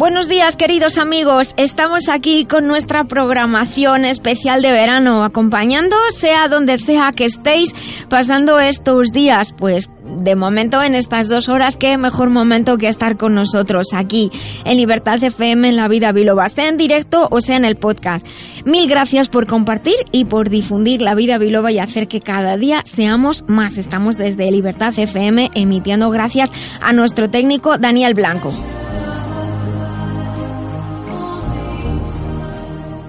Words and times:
Buenos 0.00 0.28
días 0.28 0.56
queridos 0.56 0.96
amigos, 0.96 1.50
estamos 1.58 2.08
aquí 2.08 2.46
con 2.46 2.66
nuestra 2.66 3.04
programación 3.04 4.06
especial 4.06 4.62
de 4.62 4.72
verano, 4.72 5.24
acompañando 5.24 5.94
sea 6.16 6.48
donde 6.48 6.78
sea 6.78 7.12
que 7.12 7.26
estéis 7.26 7.74
pasando 8.08 8.58
estos 8.60 9.12
días, 9.12 9.52
pues 9.52 9.90
de 10.02 10.36
momento 10.36 10.82
en 10.82 10.94
estas 10.94 11.28
dos 11.28 11.50
horas, 11.50 11.76
qué 11.76 11.98
mejor 11.98 12.30
momento 12.30 12.78
que 12.78 12.88
estar 12.88 13.18
con 13.18 13.34
nosotros 13.34 13.88
aquí 13.92 14.30
en 14.64 14.78
Libertad 14.78 15.22
FM 15.22 15.68
en 15.68 15.76
la 15.76 15.86
vida 15.86 16.12
biloba, 16.12 16.48
sea 16.48 16.68
en 16.68 16.78
directo 16.78 17.28
o 17.30 17.42
sea 17.42 17.58
en 17.58 17.66
el 17.66 17.76
podcast. 17.76 18.26
Mil 18.64 18.88
gracias 18.88 19.28
por 19.28 19.46
compartir 19.46 19.96
y 20.12 20.24
por 20.24 20.48
difundir 20.48 21.02
la 21.02 21.14
vida 21.14 21.36
biloba 21.36 21.72
y 21.72 21.78
hacer 21.78 22.08
que 22.08 22.22
cada 22.22 22.56
día 22.56 22.80
seamos 22.86 23.44
más. 23.48 23.76
Estamos 23.76 24.16
desde 24.16 24.50
Libertad 24.50 24.98
FM 24.98 25.50
emitiendo 25.54 26.08
gracias 26.08 26.50
a 26.80 26.94
nuestro 26.94 27.28
técnico 27.28 27.76
Daniel 27.76 28.14
Blanco. 28.14 28.50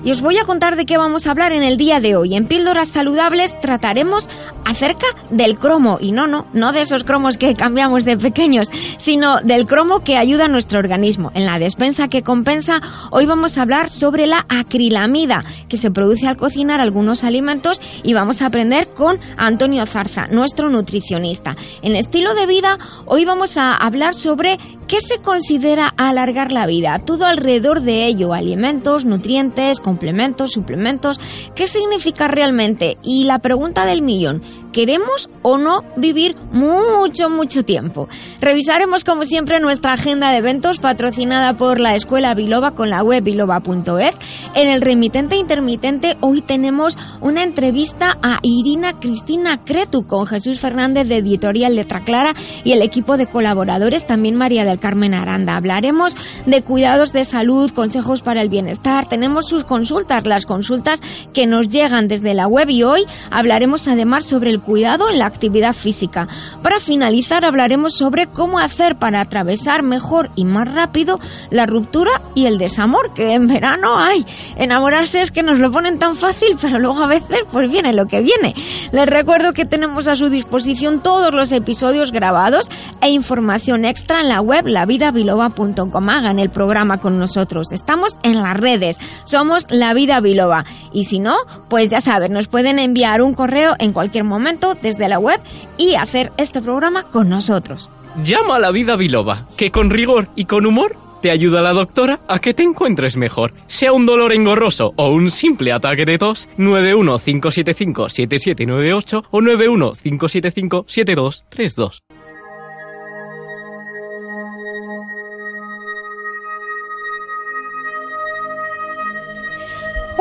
Y 0.04 0.12
os 0.12 0.22
voy 0.22 0.38
a 0.38 0.46
contar 0.46 0.76
de 0.76 0.88
qué 0.88 0.98
vamos 0.98 1.28
a 1.28 1.32
hablar 1.32 1.52
en 1.52 1.62
el 1.62 1.78
día 1.78 2.00
de 2.00 2.16
hoy. 2.16 2.36
En 2.36 2.48
Píldoras 2.48 2.90
Saludables 2.90 3.60
trataremos 3.62 4.28
acerca 4.66 5.06
del 5.30 5.60
cromo. 5.60 6.00
Y 6.02 6.12
no, 6.12 6.26
no, 6.26 6.48
no 6.54 6.72
de 6.72 6.82
esos 6.82 7.04
cromos 7.04 7.38
que 7.38 7.56
cambiamos 7.56 8.04
de 8.04 8.18
pequeños, 8.18 8.70
sino 8.98 9.42
del 9.42 9.68
cromo 9.68 10.04
que 10.04 10.18
ayuda 10.18 10.46
a 10.46 10.48
nuestro 10.48 10.80
organismo. 10.80 11.32
En 11.36 11.46
la 11.46 11.60
despensa 11.60 12.08
que 12.08 12.24
compensa, 12.24 12.82
hoy 13.12 13.28
vamos 13.28 13.58
a 13.58 13.62
hablar 13.62 13.92
sobre 13.92 14.26
la 14.26 14.46
acrilamida, 14.50 15.46
que 15.70 15.78
se 15.78 15.92
produce 15.92 16.28
al 16.28 16.38
cocinar 16.38 16.82
algunos 16.82 17.24
alimentos 17.24 17.80
y 18.02 18.14
vamos 18.14 18.42
a 18.42 18.48
aprender 18.48 18.88
con 18.88 19.20
Antonio 19.38 19.86
Zarza, 19.86 20.28
nuestro 20.28 20.70
nutricionista. 20.70 21.56
En 21.84 21.96
estilo 21.96 22.34
de 22.34 22.48
vida, 22.48 22.80
hoy 23.06 23.26
vamos 23.26 23.56
a 23.58 23.76
hablar 23.76 24.16
sobre 24.16 24.58
qué 24.88 25.00
se 25.00 25.20
considera 25.20 25.94
alargar 25.96 26.52
la 26.52 26.66
vida, 26.66 27.00
todo 27.00 27.26
alrededor 27.26 27.82
de 27.82 28.08
ello, 28.08 28.34
alimentos, 28.34 29.06
nutrientes, 29.06 29.80
complementos, 29.92 30.52
suplementos, 30.52 31.20
¿qué 31.54 31.68
significa 31.68 32.30
realmente? 32.30 32.98
Y 33.04 33.26
la 33.26 33.40
pregunta 33.40 33.86
del 33.86 34.02
millón, 34.02 34.42
¿queremos 34.72 35.30
o 35.42 35.58
no 35.58 35.84
vivir 35.96 36.36
mucho, 36.52 37.30
mucho 37.30 37.64
tiempo? 37.64 38.08
Revisaremos 38.40 39.04
como 39.04 39.24
siempre 39.24 39.60
nuestra 39.60 39.94
agenda 39.94 40.32
de 40.32 40.38
eventos 40.38 40.80
patrocinada 40.80 41.58
por 41.58 41.80
la 41.80 41.96
Escuela 41.96 42.34
Biloba 42.34 42.72
con 42.72 42.90
la 42.90 43.04
web 43.04 43.24
biloba.es. 43.24 44.16
En 44.56 44.68
el 44.68 44.82
remitente 44.82 45.36
intermitente 45.36 46.18
hoy 46.22 46.42
tenemos 46.42 46.98
una 47.22 47.44
entrevista 47.44 48.18
a 48.22 48.40
Irina 48.42 49.00
Cristina 49.00 49.64
Cretu 49.64 50.06
con 50.06 50.26
Jesús 50.26 50.60
Fernández 50.60 51.08
de 51.08 51.18
Editorial 51.18 51.76
Letra 51.76 52.04
Clara 52.04 52.34
y 52.64 52.72
el 52.72 52.82
equipo 52.82 53.18
de 53.18 53.28
colaboradores, 53.28 54.06
también 54.06 54.36
María 54.36 54.66
del 54.66 54.80
Carmen 54.80 55.14
Aranda. 55.14 55.56
Hablaremos 55.56 56.16
de 56.46 56.62
cuidados 56.64 57.14
de 57.14 57.26
salud, 57.26 57.72
consejos 57.72 58.22
para 58.22 58.42
el 58.42 58.50
bienestar, 58.50 59.08
tenemos 59.08 59.48
sus 59.48 59.64
consultas, 59.64 60.26
las 60.26 60.46
consultas 60.46 61.02
que 61.34 61.48
nos 61.48 61.70
llegan 61.70 62.08
desde 62.08 62.34
la 62.34 62.48
web 62.48 62.70
y 62.70 62.84
hoy 62.84 63.06
hablaremos 63.30 63.88
además 63.88 64.26
sobre 64.26 64.50
el 64.50 64.61
cuidado 64.62 65.10
en 65.10 65.20
la 65.20 65.26
actividad 65.26 65.74
física. 65.74 66.28
Para 66.62 66.80
finalizar 66.80 67.46
hablaremos 67.46 67.94
sobre 67.94 68.28
cómo 68.28 68.60
hacer 68.60 68.96
para 68.98 69.22
atravesar 69.22 69.84
mejor 69.84 70.30
y 70.36 70.46
más 70.46 70.72
rápido 70.72 71.20
la 71.50 71.66
ruptura 71.66 72.22
y 72.36 72.46
el 72.46 72.58
desamor, 72.58 73.14
que 73.14 73.34
en 73.34 73.48
verano 73.48 73.98
hay. 73.98 74.26
Enamorarse 74.56 75.22
es 75.22 75.32
que 75.32 75.44
nos 75.44 75.60
lo 75.60 75.72
ponen 75.72 76.00
tan 76.00 76.16
fácil, 76.16 76.58
pero 76.62 76.80
luego 76.80 77.04
a 77.04 77.08
veces 77.08 77.44
pues 77.52 77.70
viene 77.70 77.94
lo 77.94 78.06
que 78.06 78.22
viene. 78.22 78.56
Les 78.92 79.08
recuerdo 79.08 79.54
que 79.54 79.66
tenemos 79.66 80.08
a 80.08 80.16
su 80.16 80.30
disposición 80.30 81.02
todos 81.02 81.34
los 81.34 81.52
episodios 81.52 82.12
grabados 82.12 82.70
e 83.02 83.10
información 83.10 83.86
extra 83.86 84.22
en 84.22 84.30
la 84.30 84.42
web 84.42 84.68
lavidabiloba.com. 84.68 86.10
Hagan 86.10 86.40
el 86.40 86.50
programa 86.50 87.00
con 87.00 87.18
nosotros. 87.18 87.72
Estamos 87.72 88.18
en 88.24 88.42
las 88.42 88.58
redes. 88.58 89.00
Somos 89.26 89.66
La 89.70 89.94
Vida 89.94 90.20
Biloba. 90.20 90.66
Y 90.94 91.06
si 91.06 91.20
no, 91.20 91.38
pues 91.70 91.90
ya 91.90 92.02
saben, 92.02 92.34
nos 92.34 92.48
pueden 92.48 92.80
enviar 92.80 93.22
un 93.22 93.34
correo 93.34 93.76
en 93.80 93.94
cualquier 93.94 94.24
momento 94.24 94.51
desde 94.82 95.08
la 95.08 95.20
web 95.20 95.40
y 95.78 95.96
hacer 95.96 96.34
este 96.38 96.62
programa 96.62 97.04
con 97.04 97.30
nosotros. 97.30 97.90
Llama 98.24 98.58
a 98.58 98.60
La 98.60 98.72
Vida 98.72 98.98
Biloba, 98.98 99.48
que 99.56 99.72
con 99.72 99.90
rigor 99.90 100.28
y 100.36 100.44
con 100.46 100.66
humor 100.66 100.98
te 101.22 101.32
ayuda 101.32 101.62
la 101.62 101.72
doctora 101.72 102.20
a 102.28 102.40
que 102.40 102.54
te 102.54 102.64
encuentres 102.64 103.16
mejor. 103.16 103.54
Sea 103.68 103.94
un 103.94 104.06
dolor 104.06 104.34
engorroso 104.34 104.92
o 104.98 105.12
un 105.12 105.30
simple 105.30 105.72
ataque 105.72 106.04
de 106.06 106.18
tos, 106.18 106.50
915757798 106.58 109.24
o 109.30 109.40
915757232. 109.40 112.02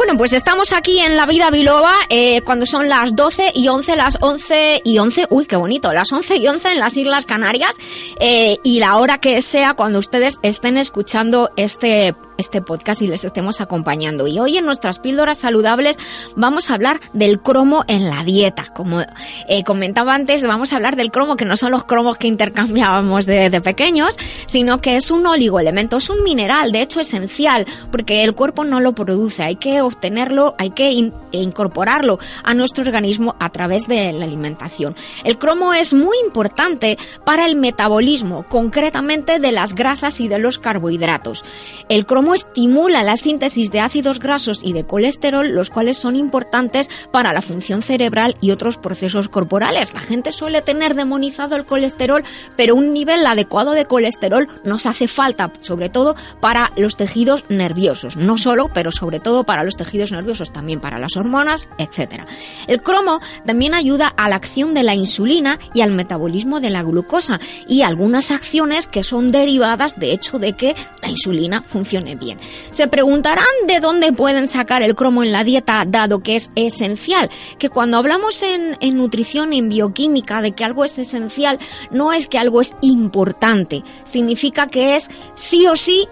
Bueno, 0.01 0.17
pues 0.17 0.33
estamos 0.33 0.73
aquí 0.73 0.99
en 0.99 1.15
La 1.15 1.27
Vida 1.27 1.51
Biloba 1.51 1.93
eh, 2.09 2.41
cuando 2.41 2.65
son 2.65 2.89
las 2.89 3.15
12 3.15 3.53
y 3.55 3.69
11, 3.69 3.97
las 3.97 4.17
11 4.23 4.81
y 4.83 4.97
11, 4.97 5.27
uy, 5.29 5.45
qué 5.45 5.57
bonito, 5.57 5.93
las 5.93 6.11
11 6.11 6.37
y 6.39 6.49
11 6.49 6.73
en 6.73 6.81
las 6.81 6.97
Islas 6.97 7.27
Canarias 7.27 7.75
eh, 8.19 8.57
y 8.65 8.81
la 8.81 8.97
hora 8.97 9.19
que 9.19 9.43
sea 9.43 9.75
cuando 9.75 9.99
ustedes 9.99 10.39
estén 10.41 10.79
escuchando 10.79 11.51
este 11.59 12.15
este 12.41 12.61
podcast 12.61 13.03
y 13.03 13.07
les 13.07 13.25
estemos 13.25 13.61
acompañando. 13.61 14.27
Y 14.27 14.39
hoy 14.41 14.59
en 14.59 14.67
nuestras 14.67 14.99
píldoras 14.99 15.39
saludables 15.39 15.99
vamos 16.35 16.71
a 16.71 16.75
hablar 16.75 17.01
del 17.13 17.41
cromo 17.41 17.85
en 17.87 18.11
la 18.11 18.25
dieta. 18.25 18.73
Como 18.75 19.03
eh, 19.49 19.65
comentaba 19.65 20.15
antes, 20.15 20.45
vamos 20.47 20.73
a 20.73 20.77
hablar 20.77 20.97
del 20.97 21.11
cromo, 21.11 21.37
que 21.37 21.45
no 21.45 21.57
son 21.57 21.71
los 21.71 21.85
cromos 21.85 22.17
que 22.17 22.27
intercambiábamos 22.27 23.27
de, 23.27 23.51
de 23.51 23.61
pequeños, 23.61 24.17
sino 24.47 24.81
que 24.81 24.97
es 24.97 25.11
un 25.11 25.27
oligoelemento, 25.27 25.99
es 25.99 26.11
un 26.11 26.25
mineral, 26.25 26.73
de 26.73 26.83
hecho 26.83 27.01
esencial, 27.01 27.67
porque 27.93 28.25
el 28.25 28.35
cuerpo 28.35 28.65
no 28.65 28.81
lo 28.81 28.95
produce, 28.95 29.43
hay 29.43 29.57
que 29.57 29.81
obtenerlo, 29.81 30.55
hay 30.59 30.71
que 30.71 30.91
in, 30.91 31.13
incorporarlo 31.33 32.19
a 32.43 32.55
nuestro 32.55 32.85
organismo 32.85 33.37
a 33.39 33.51
través 33.51 33.87
de 33.87 34.13
la 34.13 34.25
alimentación. 34.25 34.97
El 35.25 35.39
cromo 35.39 35.75
es 35.75 35.95
muy 35.95 36.17
importante 36.25 36.99
para 37.25 37.47
el 37.47 37.57
metabolismo, 37.57 38.47
concretamente 38.49 39.39
de 39.39 39.53
las 39.53 39.75
grasas 39.75 40.21
y 40.21 40.29
de 40.29 40.39
los 40.39 40.59
carbohidratos. 40.59 41.45
El 41.89 42.07
cromo 42.07 42.30
estimula 42.35 43.03
la 43.03 43.17
síntesis 43.17 43.71
de 43.71 43.81
ácidos 43.81 44.19
grasos 44.19 44.61
y 44.63 44.73
de 44.73 44.85
colesterol, 44.85 45.49
los 45.49 45.71
cuales 45.71 45.97
son 45.97 46.17
importantes 46.17 46.89
para 47.13 47.33
la 47.33 47.43
función 47.43 47.83
cerebral 47.83 48.37
y 48.41 48.51
otros 48.51 48.77
procesos 48.77 49.29
corporales. 49.29 49.95
La 49.95 50.01
gente 50.01 50.33
suele 50.33 50.63
tener 50.63 50.95
demonizado 50.95 51.57
el 51.57 51.67
colesterol, 51.67 52.25
pero 52.57 52.75
un 52.75 52.93
nivel 52.93 53.25
adecuado 53.27 53.73
de 53.73 53.85
colesterol 53.85 54.49
nos 54.65 54.87
hace 54.87 55.09
falta, 55.09 55.53
sobre 55.61 55.89
todo 55.89 56.15
para 56.41 56.71
los 56.77 56.97
tejidos 56.97 57.45
nerviosos. 57.49 58.17
No 58.17 58.39
solo, 58.39 58.71
pero 58.73 58.93
sobre 58.93 59.21
todo 59.21 59.45
para 59.45 59.65
los 59.65 59.77
tejidos 59.77 60.13
nerviosos, 60.13 60.53
también 60.53 60.81
para 60.81 60.99
las 60.99 61.17
hormonas, 61.17 61.69
etc. 61.79 62.25
El 62.67 62.83
cromo 62.83 63.21
también 63.45 63.75
ayuda 63.75 64.09
a 64.09 64.29
la 64.29 64.37
acción 64.37 64.75
de 64.75 64.83
la 64.83 64.95
insulina 64.95 65.59
y 65.75 65.81
al 65.81 65.93
metabolismo 65.93 66.61
de 66.61 66.71
la 66.71 66.83
glucosa 66.83 67.41
y 67.67 67.83
algunas 67.83 68.31
acciones 68.31 68.87
que 68.87 69.03
son 69.03 69.33
derivadas 69.33 69.99
de 69.99 70.13
hecho 70.13 70.39
de 70.39 70.55
que 70.55 70.75
la 71.03 71.11
insulina 71.11 71.63
funcione 71.67 72.10
bien. 72.15 72.39
Se 72.71 72.89
preguntarán 72.89 73.45
de 73.67 73.81
dónde 73.81 74.13
pueden 74.13 74.49
sacar 74.49 74.83
el 74.83 74.95
cromo 74.95 75.23
en 75.23 75.33
la 75.33 75.45
dieta, 75.45 75.85
dado 75.87 76.23
que 76.23 76.37
es 76.37 76.51
esencial. 76.55 77.31
Que 77.59 77.69
cuando 77.69 77.97
hablamos 77.97 78.43
en, 78.43 78.77
nutrición, 78.97 79.53
en 79.53 79.69
bioquímica, 79.69 80.43
de 80.43 80.53
que 80.53 80.65
algo 80.65 80.85
es 80.85 80.99
esencial, 80.99 81.59
no 81.91 82.13
es 82.13 82.27
que 82.27 82.39
algo 82.39 82.61
es 82.61 82.75
importante. 82.81 83.83
Significa 84.05 84.69
que 84.69 84.97
es 84.97 85.09
sí 85.35 85.67
o 85.67 85.77
sí 85.77 86.09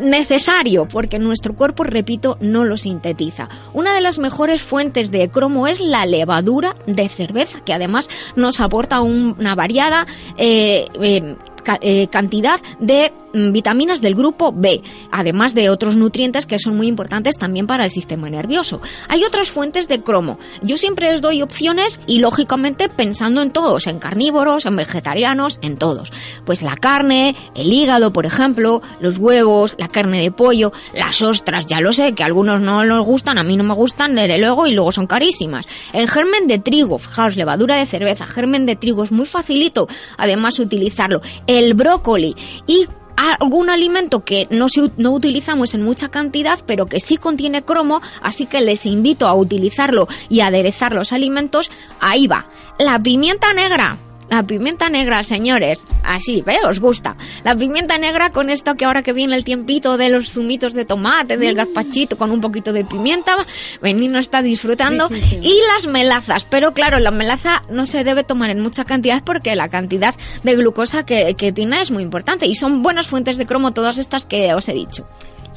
necesario 0.00 0.88
porque 0.88 1.18
nuestro 1.18 1.54
cuerpo, 1.54 1.84
repito, 1.84 2.38
no 2.40 2.64
lo 2.64 2.76
sintetiza. 2.76 3.48
Una 3.72 3.92
de 3.94 4.00
las 4.00 4.18
mejores 4.18 4.62
fuentes 4.62 5.10
de 5.10 5.30
cromo 5.30 5.66
es 5.66 5.80
la 5.80 6.06
levadura 6.06 6.74
de 6.86 7.08
cerveza, 7.08 7.60
que 7.60 7.74
además 7.74 8.08
nos 8.36 8.60
aporta 8.60 9.00
un, 9.00 9.36
una 9.38 9.54
variada 9.54 10.06
eh, 10.36 10.86
eh, 11.02 11.36
eh, 11.80 12.08
cantidad 12.08 12.60
de 12.78 13.12
mm, 13.34 13.52
vitaminas 13.52 14.00
del 14.00 14.14
grupo 14.14 14.52
B, 14.52 14.80
además 15.10 15.54
de 15.54 15.70
otros 15.70 15.96
nutrientes 15.96 16.46
que 16.46 16.58
son 16.58 16.76
muy 16.76 16.86
importantes 16.86 17.36
también 17.36 17.66
para 17.66 17.84
el 17.84 17.90
sistema 17.90 18.30
nervioso. 18.30 18.80
Hay 19.08 19.24
otras 19.24 19.50
fuentes 19.50 19.88
de 19.88 20.00
cromo. 20.00 20.38
Yo 20.62 20.78
siempre 20.78 21.12
les 21.12 21.20
doy 21.20 21.42
opciones 21.42 22.00
y 22.06 22.18
lógicamente 22.18 22.88
pensando 22.88 23.42
en 23.42 23.50
todos, 23.50 23.86
en 23.86 23.98
carnívoros, 23.98 24.66
en 24.66 24.76
vegetarianos, 24.76 25.58
en 25.62 25.76
todos. 25.76 26.12
Pues 26.44 26.62
la 26.62 26.76
carne, 26.76 27.34
el 27.54 27.72
hígado, 27.72 28.12
por 28.12 28.26
ejemplo, 28.26 28.82
los 29.00 29.18
huevos, 29.18 29.74
la 29.78 29.88
carne 29.88 30.22
de 30.22 30.30
pollo, 30.30 30.72
las 30.94 31.22
ostras, 31.22 31.66
ya 31.66 31.80
lo 31.80 31.92
sé, 31.92 32.12
que 32.12 32.24
algunos 32.24 32.60
no 32.60 32.84
les 32.84 33.04
gustan, 33.04 33.38
a 33.38 33.44
mí 33.44 33.56
no 33.56 33.64
me 33.64 33.74
gustan, 33.74 34.14
desde 34.14 34.38
luego, 34.38 34.66
y 34.66 34.74
luego 34.74 34.92
son 34.92 35.06
carísimas. 35.06 35.66
El 35.92 36.08
germen 36.08 36.46
de 36.46 36.58
trigo, 36.58 36.98
fijaos, 36.98 37.36
levadura 37.36 37.76
de 37.76 37.86
cerveza, 37.86 38.26
germen 38.26 38.66
de 38.66 38.76
trigo 38.76 39.04
es 39.04 39.12
muy 39.12 39.26
facilito, 39.26 39.88
además 40.16 40.58
utilizarlo. 40.58 41.20
El 41.58 41.74
brócoli 41.74 42.36
y 42.68 42.86
algún 43.16 43.68
alimento 43.68 44.24
que 44.24 44.46
no, 44.50 44.68
no 44.96 45.10
utilizamos 45.10 45.74
en 45.74 45.82
mucha 45.82 46.08
cantidad, 46.08 46.60
pero 46.66 46.86
que 46.86 47.00
sí 47.00 47.16
contiene 47.16 47.64
cromo, 47.64 48.00
así 48.22 48.46
que 48.46 48.60
les 48.60 48.86
invito 48.86 49.26
a 49.26 49.34
utilizarlo 49.34 50.06
y 50.28 50.40
aderezar 50.40 50.92
los 50.92 51.12
alimentos, 51.12 51.68
ahí 51.98 52.28
va. 52.28 52.46
La 52.78 53.02
pimienta 53.02 53.52
negra, 53.54 53.98
la 54.30 54.42
pimienta 54.42 54.88
negra, 54.90 55.22
señores. 55.22 55.86
Así, 56.02 56.42
¿ve? 56.42 56.58
Os 56.66 56.80
gusta. 56.80 57.16
La 57.44 57.56
pimienta 57.56 57.96
negra 57.98 58.30
con 58.30 58.50
esto 58.50 58.74
que 58.74 58.84
ahora 58.84 59.02
que 59.02 59.12
viene 59.12 59.34
el 59.36 59.44
tiempito 59.44 59.96
de 59.96 60.10
los 60.10 60.30
zumitos 60.30 60.74
de 60.74 60.84
tomate, 60.84 61.36
del 61.36 61.54
mm. 61.54 61.56
gazpachito 61.56 62.18
con 62.18 62.30
un 62.30 62.40
poquito 62.40 62.72
de 62.72 62.84
pimienta, 62.84 63.36
no 63.82 64.18
está 64.18 64.42
disfrutando. 64.42 65.08
Y 65.40 65.54
las 65.74 65.86
melazas. 65.86 66.44
Pero 66.44 66.72
claro, 66.72 66.98
la 66.98 67.10
melaza 67.10 67.62
no 67.70 67.86
se 67.86 68.04
debe 68.04 68.24
tomar 68.24 68.50
en 68.50 68.60
mucha 68.60 68.84
cantidad 68.84 69.22
porque 69.24 69.56
la 69.56 69.68
cantidad 69.68 70.14
de 70.42 70.54
glucosa 70.54 71.06
que, 71.06 71.34
que 71.34 71.52
tiene 71.52 71.80
es 71.80 71.90
muy 71.90 72.02
importante. 72.02 72.46
Y 72.46 72.54
son 72.54 72.82
buenas 72.82 73.06
fuentes 73.06 73.36
de 73.36 73.46
cromo 73.46 73.72
todas 73.72 73.98
estas 73.98 74.24
que 74.26 74.52
os 74.54 74.68
he 74.68 74.74
dicho. 74.74 75.06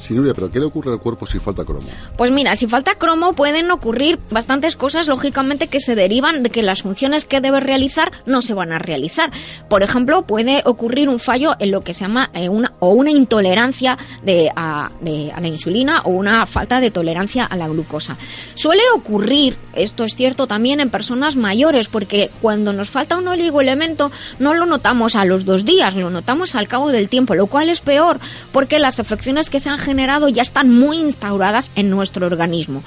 Sí, 0.02 0.14
Nuria, 0.14 0.34
pero 0.34 0.50
¿qué 0.50 0.58
le 0.58 0.64
ocurre 0.64 0.90
al 0.90 0.98
cuerpo 0.98 1.26
si 1.28 1.38
falta 1.38 1.64
cromo? 1.64 1.86
Pues 2.16 2.32
mira, 2.32 2.56
si 2.56 2.66
falta 2.66 2.96
cromo 2.96 3.34
pueden 3.34 3.70
ocurrir 3.70 4.18
bastantes 4.30 4.74
cosas, 4.74 5.06
lógicamente, 5.06 5.68
que 5.68 5.78
se 5.78 5.94
derivan 5.94 6.42
de 6.42 6.50
que 6.50 6.64
las 6.64 6.82
funciones 6.82 7.24
que 7.24 7.40
debe 7.40 7.60
realizar 7.60 8.10
no 8.26 8.42
se 8.42 8.52
van 8.52 8.72
a 8.72 8.80
realizar. 8.80 9.30
Por 9.68 9.84
ejemplo, 9.84 10.26
puede 10.26 10.62
ocurrir 10.64 11.08
un 11.08 11.20
fallo 11.20 11.54
en 11.60 11.70
lo 11.70 11.82
que 11.82 11.94
se 11.94 12.00
llama 12.00 12.30
eh, 12.34 12.48
una 12.48 12.72
o 12.80 12.90
una 12.90 13.12
intolerancia 13.12 13.96
de, 14.24 14.50
a, 14.56 14.90
la 15.04 15.46
insulina 15.46 16.00
o 16.00 16.10
una 16.10 16.46
falta 16.46 16.80
de 16.80 16.90
tolerancia 16.90 17.44
a 17.44 17.56
la 17.56 17.68
glucosa. 17.68 18.16
Suele 18.54 18.82
ocurrir, 18.96 19.56
esto 19.72 20.02
es 20.02 20.16
cierto 20.16 20.48
también 20.48 20.80
en 20.80 20.90
personas 20.90 21.36
mayores, 21.36 21.86
porque 21.86 22.28
cuando 22.40 22.72
nos 22.72 22.90
falta 22.90 23.16
un 23.16 23.28
oligoelemento 23.28 24.10
no 24.40 24.54
lo 24.54 24.66
notamos 24.66 25.14
a 25.14 25.24
los 25.24 25.44
dos 25.44 25.64
días, 25.64 25.94
lo 25.94 26.10
notamos 26.10 26.56
al 26.56 26.66
cabo 26.66 26.90
del 26.90 27.08
tiempo, 27.08 27.36
lo 27.36 27.46
cual 27.46 27.68
es 27.68 27.80
peor, 27.80 28.18
porque 28.50 28.80
las 28.80 28.98
afecciones 28.98 29.48
que 29.48 29.60
se 29.60 29.68
han 29.68 29.78
generado 29.78 29.91
ya 30.32 30.42
están 30.42 30.70
muy 30.70 30.96
instauradas 30.98 31.70
en 31.76 31.90
nuestro 31.90 32.26
organismo. 32.26 32.82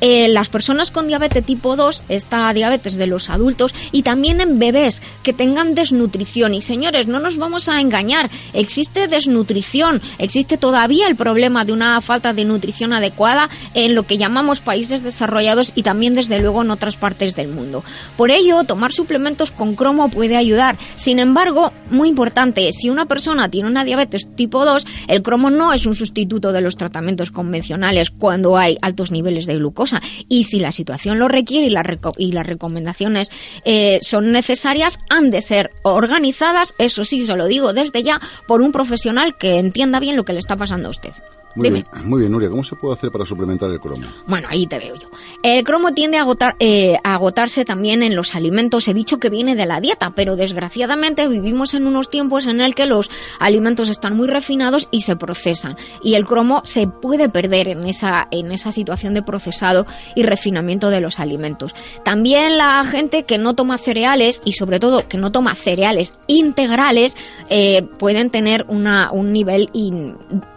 Eh, 0.00 0.28
las 0.28 0.48
personas 0.48 0.90
con 0.90 1.08
diabetes 1.08 1.44
tipo 1.44 1.76
2, 1.76 2.04
esta 2.08 2.52
diabetes 2.54 2.96
de 2.96 3.06
los 3.06 3.28
adultos 3.28 3.74
y 3.92 4.02
también 4.02 4.40
en 4.40 4.58
bebés 4.58 5.02
que 5.22 5.32
tengan 5.32 5.74
desnutrición. 5.74 6.54
Y 6.54 6.62
señores, 6.62 7.06
no 7.06 7.20
nos 7.20 7.36
vamos 7.36 7.68
a 7.68 7.80
engañar, 7.80 8.30
existe 8.54 9.08
desnutrición, 9.08 10.00
existe 10.18 10.56
todavía 10.56 11.06
el 11.06 11.16
problema 11.16 11.64
de 11.64 11.72
una 11.72 12.00
falta 12.00 12.32
de 12.32 12.44
nutrición 12.44 12.92
adecuada 12.92 13.50
en 13.74 13.94
lo 13.94 14.04
que 14.04 14.16
llamamos 14.16 14.60
países 14.60 15.02
desarrollados 15.02 15.72
y 15.74 15.82
también 15.82 16.14
desde 16.14 16.38
luego 16.38 16.62
en 16.62 16.70
otras 16.70 16.96
partes 16.96 17.36
del 17.36 17.48
mundo. 17.48 17.84
Por 18.16 18.30
ello, 18.30 18.64
tomar 18.64 18.92
suplementos 18.92 19.50
con 19.50 19.74
cromo 19.74 20.10
puede 20.10 20.36
ayudar. 20.36 20.78
Sin 20.96 21.18
embargo, 21.18 21.72
muy 21.90 22.08
importante, 22.08 22.72
si 22.72 22.88
una 22.88 23.06
persona 23.06 23.50
tiene 23.50 23.68
una 23.68 23.84
diabetes 23.84 24.28
tipo 24.34 24.64
2, 24.64 24.86
el 25.08 25.22
cromo 25.22 25.50
no 25.50 25.72
es 25.72 25.84
un 25.86 25.94
sustituto 25.94 26.49
de 26.52 26.60
los 26.60 26.76
tratamientos 26.76 27.30
convencionales 27.30 28.10
cuando 28.10 28.56
hay 28.56 28.78
altos 28.82 29.10
niveles 29.10 29.46
de 29.46 29.56
glucosa. 29.56 30.00
Y 30.28 30.44
si 30.44 30.60
la 30.60 30.72
situación 30.72 31.18
lo 31.18 31.28
requiere 31.28 31.66
y, 31.66 31.74
y 32.18 32.32
las 32.32 32.46
recomendaciones 32.46 33.30
eh, 33.64 33.98
son 34.02 34.32
necesarias, 34.32 34.98
han 35.08 35.30
de 35.30 35.42
ser 35.42 35.72
organizadas, 35.82 36.74
eso 36.78 37.04
sí, 37.04 37.26
se 37.26 37.36
lo 37.36 37.46
digo 37.46 37.72
desde 37.72 38.02
ya, 38.02 38.20
por 38.46 38.62
un 38.62 38.72
profesional 38.72 39.36
que 39.36 39.58
entienda 39.58 40.00
bien 40.00 40.16
lo 40.16 40.24
que 40.24 40.32
le 40.32 40.38
está 40.38 40.56
pasando 40.56 40.88
a 40.88 40.90
usted. 40.90 41.12
Muy 41.54 41.70
Bien, 41.70 41.86
muy 42.04 42.20
bien, 42.20 42.32
Nuria. 42.32 42.48
¿Cómo 42.48 42.62
se 42.62 42.76
puede 42.76 42.94
hacer 42.94 43.10
para 43.10 43.26
suplementar 43.26 43.70
el 43.70 43.80
cromo? 43.80 44.06
Bueno, 44.26 44.46
ahí 44.50 44.66
te 44.66 44.78
veo 44.78 44.94
yo. 44.94 45.08
El 45.42 45.64
cromo 45.64 45.92
tiende 45.92 46.16
a, 46.16 46.22
agotar, 46.22 46.54
eh, 46.60 46.96
a 47.02 47.14
agotarse 47.14 47.64
también 47.64 48.02
en 48.02 48.14
los 48.14 48.34
alimentos. 48.34 48.86
He 48.86 48.94
dicho 48.94 49.18
que 49.18 49.30
viene 49.30 49.56
de 49.56 49.66
la 49.66 49.80
dieta, 49.80 50.12
pero 50.14 50.36
desgraciadamente 50.36 51.26
vivimos 51.26 51.74
en 51.74 51.86
unos 51.86 52.08
tiempos 52.08 52.46
en 52.46 52.60
el 52.60 52.74
que 52.74 52.86
los 52.86 53.10
alimentos 53.40 53.88
están 53.88 54.16
muy 54.16 54.28
refinados 54.28 54.86
y 54.92 55.00
se 55.00 55.16
procesan. 55.16 55.76
Y 56.04 56.14
el 56.14 56.24
cromo 56.24 56.62
se 56.64 56.86
puede 56.86 57.28
perder 57.28 57.68
en 57.68 57.84
esa, 57.84 58.28
en 58.30 58.52
esa 58.52 58.70
situación 58.70 59.14
de 59.14 59.22
procesado 59.22 59.86
y 60.14 60.22
refinamiento 60.22 60.90
de 60.90 61.00
los 61.00 61.18
alimentos. 61.18 61.74
También 62.04 62.58
la 62.58 62.84
gente 62.84 63.24
que 63.24 63.38
no 63.38 63.54
toma 63.54 63.78
cereales 63.78 64.40
y 64.44 64.52
sobre 64.52 64.78
todo 64.78 65.08
que 65.08 65.18
no 65.18 65.32
toma 65.32 65.54
cereales 65.54 66.12
integrales 66.28 67.16
eh, 67.48 67.82
pueden 67.98 68.30
tener 68.30 68.66
una, 68.68 69.10
un 69.10 69.32
nivel 69.32 69.68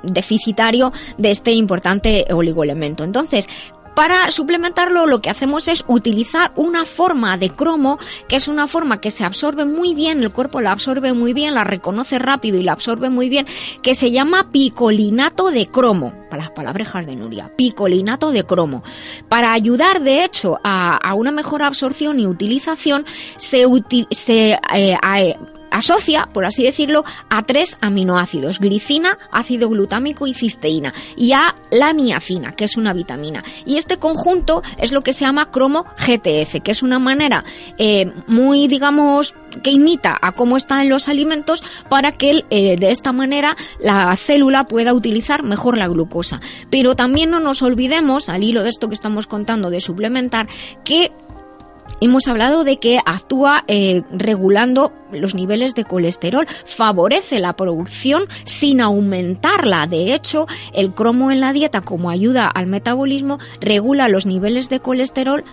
deficitario 0.04 0.83
de 1.18 1.32
este 1.32 1.52
importante 1.52 2.26
oligoelemento. 2.32 3.04
Entonces, 3.04 3.48
para 3.96 4.32
suplementarlo 4.32 5.06
lo 5.06 5.22
que 5.22 5.30
hacemos 5.30 5.68
es 5.68 5.84
utilizar 5.88 6.52
una 6.56 6.86
forma 6.86 7.38
de 7.38 7.52
cromo, 7.52 8.00
que 8.28 8.38
es 8.38 8.48
una 8.48 8.68
forma 8.68 9.00
que 9.00 9.12
se 9.12 9.24
absorbe 9.24 9.66
muy 9.66 9.94
bien, 9.94 10.24
el 10.24 10.32
cuerpo 10.32 10.62
la 10.62 10.72
absorbe 10.72 11.14
muy 11.14 11.34
bien, 11.34 11.54
la 11.54 11.64
reconoce 11.64 12.18
rápido 12.18 12.58
y 12.58 12.64
la 12.64 12.72
absorbe 12.72 13.10
muy 13.10 13.30
bien, 13.30 13.46
que 13.84 13.94
se 13.94 14.12
llama 14.12 14.52
picolinato 14.52 15.52
de 15.52 15.68
cromo, 15.68 16.14
para 16.30 16.44
las 16.44 16.52
palabrejas 16.52 17.06
de 17.06 17.16
Nuria, 17.16 17.52
picolinato 17.56 18.32
de 18.32 18.44
cromo. 18.44 18.84
Para 19.30 19.54
ayudar, 19.54 20.02
de 20.02 20.24
hecho, 20.24 20.60
a, 20.64 21.14
una 21.14 21.32
mejor 21.32 21.62
absorción 21.62 22.20
y 22.20 22.26
utilización, 22.26 23.06
se, 23.38 23.68
se 24.10 24.60
eh, 24.74 24.98
asocia, 25.74 26.30
por 26.32 26.46
así 26.46 26.64
decirlo, 26.64 27.04
a 27.30 27.44
tres 27.44 27.78
aminoácidos, 27.82 28.60
glicina, 28.60 29.18
ácido 29.32 29.70
glutámico 29.70 30.28
y 30.28 30.34
cisteína, 30.34 30.94
y 31.18 31.34
a 31.34 31.56
la 31.72 31.92
niacina, 31.94 32.54
que 32.54 32.66
es 32.66 32.78
una 32.78 32.94
vitamina. 32.94 33.44
Y 33.66 33.78
este 33.78 33.98
conjunto 33.98 34.62
es 34.78 34.92
lo 34.92 35.02
que 35.02 35.14
se 35.14 35.26
llama 35.26 35.52
cromo 35.52 35.86
GTF, 35.98 36.62
que 36.64 36.72
es 36.72 36.84
una 36.84 37.00
manera 37.00 37.44
eh, 37.78 38.12
muy, 38.28 38.68
digamos, 38.68 39.34
que 39.64 39.72
imita 39.72 40.18
a 40.22 40.32
cómo 40.32 40.58
está 40.58 40.82
en 40.82 40.90
los 40.90 41.10
alimentos 41.10 41.64
para 41.90 42.12
que 42.12 42.46
eh, 42.50 42.76
de 42.78 42.92
esta 42.92 43.12
manera 43.12 43.56
la 43.80 44.16
célula 44.16 44.66
pueda 44.66 44.94
utilizar 44.94 45.44
mejor 45.44 45.78
la 45.78 45.88
glucosa. 45.88 46.40
Pero 46.70 46.96
también 46.96 47.32
no 47.32 47.40
nos 47.40 47.62
olvidemos, 47.62 48.30
al 48.30 48.44
hilo 48.44 48.64
de 48.64 48.70
esto 48.70 48.90
que 48.90 48.96
estamos 48.96 49.28
contando 49.28 49.70
de 49.70 49.82
suplementar, 49.82 50.48
que 50.84 51.12
hemos 52.02 52.28
hablado 52.28 52.64
de 52.64 52.78
que 52.78 53.00
actúa 53.06 53.64
eh, 53.68 54.04
regulando 54.12 54.92
los 55.14 55.36
niveles 55.36 55.76
de 55.76 55.86
colesterol, 55.86 56.48
favorece 56.66 57.40
la 57.40 57.56
producción 57.56 58.24
sin 58.46 58.82
aumentarla. 58.82 59.88
De 59.88 60.14
hecho, 60.14 60.48
el 60.74 60.94
cromo 60.94 61.32
en 61.32 61.40
la 61.40 61.54
dieta, 61.54 61.82
como 61.82 62.10
ayuda 62.10 62.48
al 62.48 62.68
metabolismo, 62.68 63.40
regula 63.60 64.08
los 64.08 64.26
niveles 64.26 64.70
de 64.70 64.80
colesterol 64.80 65.44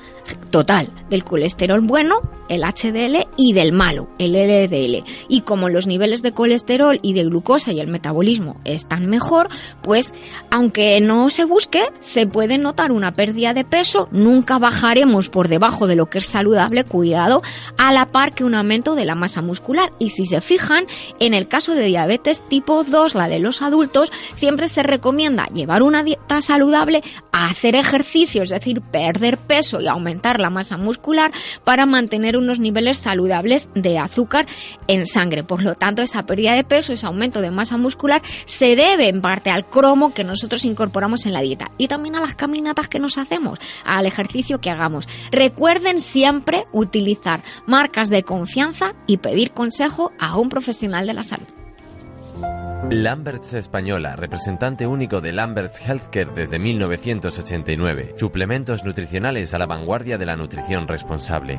total, 0.51 0.91
del 1.09 1.25
colesterol 1.25 1.81
bueno, 1.81 2.21
el 2.49 2.63
HDL, 2.63 3.27
y 3.37 3.53
del 3.53 3.73
malo, 3.73 4.09
el 4.19 4.33
LDL. 4.33 5.05
Y 5.29 5.43
como 5.43 5.69
los 5.69 5.87
niveles 5.87 6.23
de 6.23 6.33
colesterol 6.33 6.99
y 7.03 7.13
de 7.13 7.25
glucosa 7.25 7.73
y 7.73 7.81
el 7.81 7.89
metabolismo 7.89 8.57
están 8.65 9.07
mejor, 9.07 9.49
pues 9.83 10.13
aunque 10.51 11.01
no 11.01 11.31
se 11.31 11.45
busque, 11.45 11.83
se 12.01 12.27
puede 12.27 12.59
notar 12.59 12.93
una 12.93 13.13
pérdida 13.13 13.55
de 13.55 13.65
peso, 13.65 14.09
nunca 14.11 14.59
bajaremos 14.59 15.29
por 15.29 15.49
debajo 15.49 15.87
de 15.87 15.97
lo 15.97 16.07
que 16.07 16.19
es 16.19 16.27
saludable, 16.27 16.85
cuidado, 16.85 17.43
a 17.79 17.93
la 17.93 18.07
par 18.07 18.33
que 18.33 18.45
un 18.45 18.55
aumento 18.55 18.95
de 18.95 19.05
la 19.05 19.15
masa 19.15 19.43
muscular. 19.43 19.50
Y 19.99 20.11
si 20.11 20.27
se 20.27 20.41
fijan, 20.41 20.87
en 21.19 21.35
el 21.35 21.49
caso 21.49 21.75
de 21.75 21.85
diabetes 21.85 22.43
tipo 22.49 22.85
2, 22.85 23.15
la 23.15 23.29
de 23.29 23.41
los 23.41 23.63
adultos, 23.63 24.13
siempre 24.35 24.69
se 24.69 24.83
recomienda 24.83 25.47
llevar 25.47 25.83
una 25.83 26.03
dieta 26.03 26.41
saludable, 26.41 27.03
hacer 27.33 27.75
ejercicio, 27.75 28.43
es 28.43 28.51
decir, 28.51 28.81
perder 28.81 29.39
peso 29.39 29.81
y 29.81 29.89
aumentar 29.89 30.41
la 30.41 30.51
masa 30.51 30.77
muscular 30.77 31.33
para 31.65 31.87
mantener 31.87 32.37
unos 32.37 32.59
niveles 32.59 32.99
saludables 32.99 33.69
de 33.75 33.99
azúcar 33.99 34.47
en 34.87 35.07
sangre. 35.07 35.45
Por 35.45 35.63
lo 35.63 35.75
tanto, 35.75 36.03
esa 36.03 36.27
pérdida 36.27 36.55
de 36.55 36.65
peso, 36.65 36.93
ese 36.93 37.07
aumento 37.07 37.41
de 37.41 37.51
masa 37.51 37.77
muscular, 37.77 38.23
se 38.45 38.77
debe 38.77 39.09
en 39.09 39.21
parte 39.21 39.51
al 39.51 39.69
cromo 39.69 40.15
que 40.15 40.25
nosotros 40.25 40.65
incorporamos 40.65 41.27
en 41.27 41.33
la 41.33 41.41
dieta 41.41 41.71
y 41.79 41.89
también 41.89 42.17
a 42.17 42.21
las 42.21 42.35
caminatas 42.35 42.89
que 42.89 42.99
nos 42.99 43.19
hacemos, 43.19 43.59
al 43.85 44.07
ejercicio 44.07 44.61
que 44.61 44.71
hagamos. 44.71 45.07
Recuerden 45.31 46.01
siempre 46.01 46.67
utilizar 46.73 47.43
marcas 47.67 48.11
de 48.11 48.23
confianza 48.23 48.95
y 49.07 49.19
pedir 49.41 49.53
consejo 49.53 50.13
a 50.19 50.37
un 50.37 50.51
profesional 50.51 51.07
de 51.07 51.15
la 51.15 51.23
salud. 51.23 51.47
Lamberts 52.91 53.55
Española, 53.55 54.15
representante 54.17 54.87
único 54.87 55.23
de 55.23 55.33
Lamberts 55.33 55.81
Healthcare 55.81 56.35
desde 56.35 56.59
1989. 56.59 58.17
Suplementos 58.19 58.85
nutricionales 58.85 59.55
a 59.55 59.59
la 59.59 59.67
vanguardia 59.67 60.19
de 60.19 60.27
la 60.27 60.37
nutrición 60.37 60.87
responsable. 60.89 61.57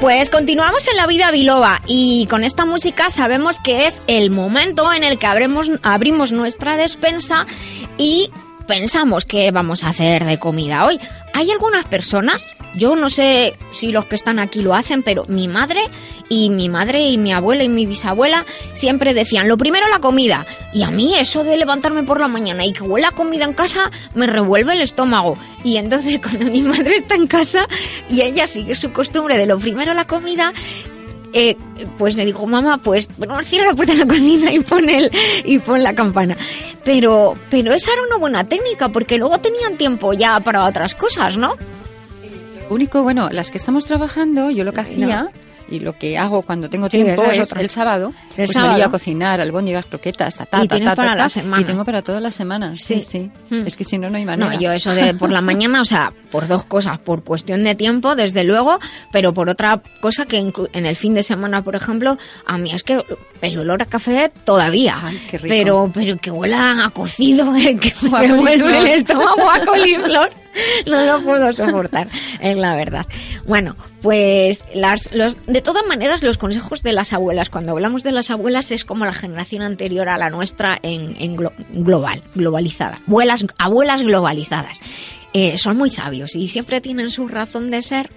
Pues 0.00 0.30
continuamos 0.30 0.86
en 0.86 0.96
la 0.96 1.08
vida 1.08 1.32
biloba 1.32 1.82
y 1.84 2.28
con 2.30 2.44
esta 2.44 2.64
música 2.64 3.10
sabemos 3.10 3.58
que 3.58 3.88
es 3.88 4.00
el 4.06 4.30
momento 4.30 4.92
en 4.92 5.02
el 5.02 5.18
que 5.18 5.26
abremos, 5.26 5.68
abrimos 5.82 6.30
nuestra 6.30 6.76
despensa 6.76 7.46
y 7.96 8.30
pensamos 8.68 9.24
qué 9.24 9.50
vamos 9.50 9.82
a 9.82 9.88
hacer 9.88 10.24
de 10.24 10.38
comida 10.38 10.84
hoy. 10.84 11.00
Hay 11.34 11.50
algunas 11.50 11.84
personas 11.86 12.44
yo 12.74 12.96
no 12.96 13.10
sé 13.10 13.56
si 13.72 13.92
los 13.92 14.04
que 14.04 14.14
están 14.14 14.38
aquí 14.38 14.62
lo 14.62 14.74
hacen, 14.74 15.02
pero 15.02 15.24
mi 15.28 15.48
madre 15.48 15.80
y 16.28 16.50
mi 16.50 16.68
madre 16.68 17.08
y 17.08 17.18
mi 17.18 17.32
abuela 17.32 17.64
y 17.64 17.68
mi 17.68 17.86
bisabuela 17.86 18.44
siempre 18.74 19.14
decían, 19.14 19.48
lo 19.48 19.56
primero 19.56 19.88
la 19.88 20.00
comida. 20.00 20.46
Y 20.72 20.82
a 20.82 20.90
mí 20.90 21.14
eso 21.16 21.44
de 21.44 21.56
levantarme 21.56 22.02
por 22.02 22.20
la 22.20 22.28
mañana 22.28 22.64
y 22.64 22.72
que 22.72 22.82
huela 22.82 23.10
comida 23.12 23.44
en 23.44 23.54
casa 23.54 23.90
me 24.14 24.26
revuelve 24.26 24.74
el 24.74 24.80
estómago. 24.80 25.36
Y 25.64 25.76
entonces 25.76 26.18
cuando 26.22 26.46
mi 26.46 26.62
madre 26.62 26.96
está 26.96 27.14
en 27.14 27.26
casa 27.26 27.66
y 28.10 28.22
ella 28.22 28.46
sigue 28.46 28.74
su 28.74 28.92
costumbre 28.92 29.36
de 29.36 29.46
lo 29.46 29.58
primero 29.58 29.94
la 29.94 30.06
comida, 30.06 30.52
eh, 31.32 31.56
pues 31.98 32.16
le 32.16 32.24
digo, 32.24 32.46
mamá, 32.46 32.78
pues 32.78 33.08
bueno, 33.16 33.38
cierra 33.42 33.66
la 33.66 33.74
puerta 33.74 33.92
de 33.92 34.00
la 34.00 34.06
cocina 34.06 34.52
y 34.52 34.60
pon, 34.60 34.88
el, 34.88 35.10
y 35.44 35.58
pon 35.58 35.82
la 35.82 35.94
campana. 35.94 36.36
Pero, 36.84 37.34
pero 37.50 37.72
esa 37.72 37.92
era 37.92 38.02
una 38.02 38.16
buena 38.16 38.44
técnica 38.44 38.88
porque 38.88 39.18
luego 39.18 39.38
tenían 39.38 39.76
tiempo 39.76 40.12
ya 40.12 40.40
para 40.40 40.64
otras 40.64 40.94
cosas, 40.94 41.36
¿no? 41.36 41.54
Único, 42.70 43.02
bueno, 43.02 43.28
las 43.30 43.50
que 43.50 43.58
estamos 43.58 43.86
trabajando, 43.86 44.50
yo 44.50 44.64
lo 44.64 44.72
que 44.72 44.80
hacía 44.80 45.30
y 45.70 45.80
lo 45.80 45.98
que 45.98 46.16
hago 46.16 46.42
cuando 46.42 46.68
tengo 46.70 46.88
tiempo 46.88 47.24
es, 47.24 47.52
el 47.52 47.70
sábado, 47.70 48.12
el 48.30 48.36
pues 48.36 48.52
sábado. 48.52 48.82
a 48.82 48.90
cocinar 48.90 49.40
albóndigas, 49.40 49.84
croquetas, 49.86 50.36
ta, 50.36 50.46
ta, 50.46 50.64
y 50.64 50.68
ta, 50.68 50.80
ta, 50.80 50.96
para 50.96 51.14
la 51.14 51.28
semana. 51.28 51.62
Y 51.62 51.64
tengo 51.64 51.84
para 51.84 52.02
todas 52.02 52.22
las 52.22 52.34
semanas. 52.34 52.80
Sí, 52.82 53.02
sí. 53.02 53.30
Hmm. 53.50 53.66
Es 53.66 53.76
que 53.76 53.84
si 53.84 53.98
no, 53.98 54.08
no 54.08 54.16
hay 54.16 54.24
manera. 54.24 54.50
No, 54.50 54.60
yo 54.60 54.72
eso 54.72 54.92
de 54.94 55.14
por 55.18 55.30
la 55.30 55.40
mañana, 55.40 55.80
o 55.82 55.84
sea, 55.84 56.12
por 56.30 56.48
dos 56.48 56.64
cosas. 56.64 56.98
Por 56.98 57.22
cuestión 57.22 57.64
de 57.64 57.74
tiempo, 57.74 58.16
desde 58.16 58.44
luego, 58.44 58.78
pero 59.12 59.34
por 59.34 59.48
otra 59.48 59.82
cosa 60.00 60.26
que 60.26 60.38
en 60.38 60.86
el 60.86 60.96
fin 60.96 61.14
de 61.14 61.22
semana, 61.22 61.62
por 61.62 61.76
ejemplo, 61.76 62.16
a 62.46 62.58
mí 62.58 62.72
es 62.72 62.82
que 62.82 63.04
el 63.42 63.58
olor 63.58 63.82
a 63.82 63.86
café 63.86 64.30
todavía. 64.44 64.96
Ay, 65.02 65.20
qué 65.30 65.38
rico. 65.38 65.48
Pero, 65.54 65.90
pero 65.92 66.16
que 66.16 66.30
huela 66.30 66.84
a 66.84 66.90
cocido, 66.90 67.52
que 67.80 67.92
me 68.10 68.32
vuelve 68.32 68.78
el 68.78 68.86
estómago 68.86 69.50
a 69.50 69.60
coliflor. 69.64 70.30
no 70.86 71.04
lo 71.04 71.22
puedo 71.22 71.52
soportar, 71.52 72.08
es 72.40 72.56
la 72.56 72.76
verdad. 72.76 73.06
Bueno, 73.46 73.76
pues 74.02 74.64
las, 74.74 75.12
los, 75.12 75.36
de 75.46 75.62
todas 75.62 75.84
maneras 75.86 76.22
los 76.22 76.38
consejos 76.38 76.82
de 76.82 76.92
las 76.92 77.12
abuelas, 77.12 77.50
cuando 77.50 77.72
hablamos 77.72 78.02
de 78.02 78.12
las 78.12 78.30
abuelas 78.30 78.70
es 78.70 78.84
como 78.84 79.04
la 79.04 79.12
generación 79.12 79.62
anterior 79.62 80.08
a 80.08 80.18
la 80.18 80.30
nuestra 80.30 80.78
en, 80.82 81.16
en 81.18 81.36
global, 81.36 82.22
globalizada, 82.34 82.98
abuelas, 83.06 83.46
abuelas 83.58 84.02
globalizadas. 84.02 84.78
Eh, 85.34 85.58
son 85.58 85.76
muy 85.76 85.90
sabios 85.90 86.34
y 86.34 86.48
siempre 86.48 86.80
tienen 86.80 87.10
su 87.10 87.28
razón 87.28 87.70
de 87.70 87.82
ser 87.82 88.10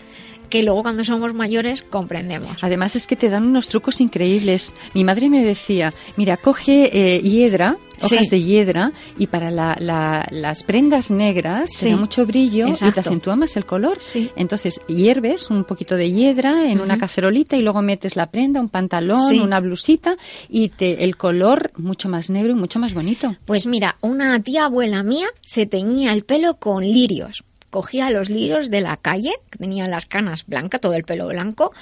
que 0.51 0.62
luego 0.62 0.84
cuando 0.84 1.03
somos 1.03 1.34
mayores 1.34 1.81
comprendemos. 1.81 2.58
Además 2.62 2.96
es 2.96 3.08
que 3.08 3.15
te 3.15 3.29
dan 3.29 3.48
unos 3.48 3.70
trucos 3.70 4.01
increíbles. 4.01 4.75
Mi 4.93 5.03
madre 5.03 5.29
me 5.29 5.43
decía, 5.43 5.91
mira, 6.17 6.38
coge 6.38 6.91
eh, 6.93 7.22
hiedra, 7.22 7.77
hojas 8.01 8.29
de 8.29 8.43
hiedra 8.43 8.91
y 9.17 9.27
para 9.27 9.50
las 9.50 10.63
prendas 10.63 11.10
negras 11.10 11.72
sí. 11.74 11.89
da 11.89 11.98
mucho 11.98 12.25
brillo 12.25 12.67
y 12.67 12.91
te 12.91 13.00
acentúa 13.00 13.36
más 13.36 13.55
el 13.58 13.65
color. 13.65 14.00
Entonces 14.36 14.81
hierves 14.88 15.50
un 15.50 15.63
poquito 15.63 15.96
de 15.96 16.12
hiedra 16.12 16.70
en 16.70 16.81
una 16.81 16.98
cacerolita 16.98 17.55
y 17.55 17.62
luego 17.62 17.81
metes 17.81 18.15
la 18.15 18.27
prenda, 18.27 18.60
un 18.60 18.70
pantalón, 18.70 19.39
una 19.39 19.60
blusita 19.60 20.17
y 20.50 20.70
te, 20.70 21.03
el 21.03 21.15
color 21.15 21.72
mucho 21.77 22.10
más 22.10 22.29
negro 22.29 22.51
y 22.51 22.55
mucho 22.55 22.79
más 22.79 22.93
bonito. 22.93 23.36
Pues 23.46 23.65
mira, 23.65 23.96
una 24.01 24.41
tía 24.41 24.65
abuela 24.65 25.01
mía 25.01 25.27
se 25.41 25.65
teñía 25.65 26.12
el 26.12 26.24
pelo 26.24 26.55
con 26.55 26.84
lirios 26.84 27.43
cogía 27.72 28.12
los 28.12 28.30
lirios 28.30 28.70
de 28.70 28.82
la 28.82 28.98
calle, 28.98 29.34
que 29.50 29.58
tenían 29.58 29.90
las 29.90 30.06
canas 30.06 30.46
blancas, 30.46 30.82
todo 30.82 30.94
el 30.94 31.04
pelo 31.04 31.28
blanco. 31.28 31.74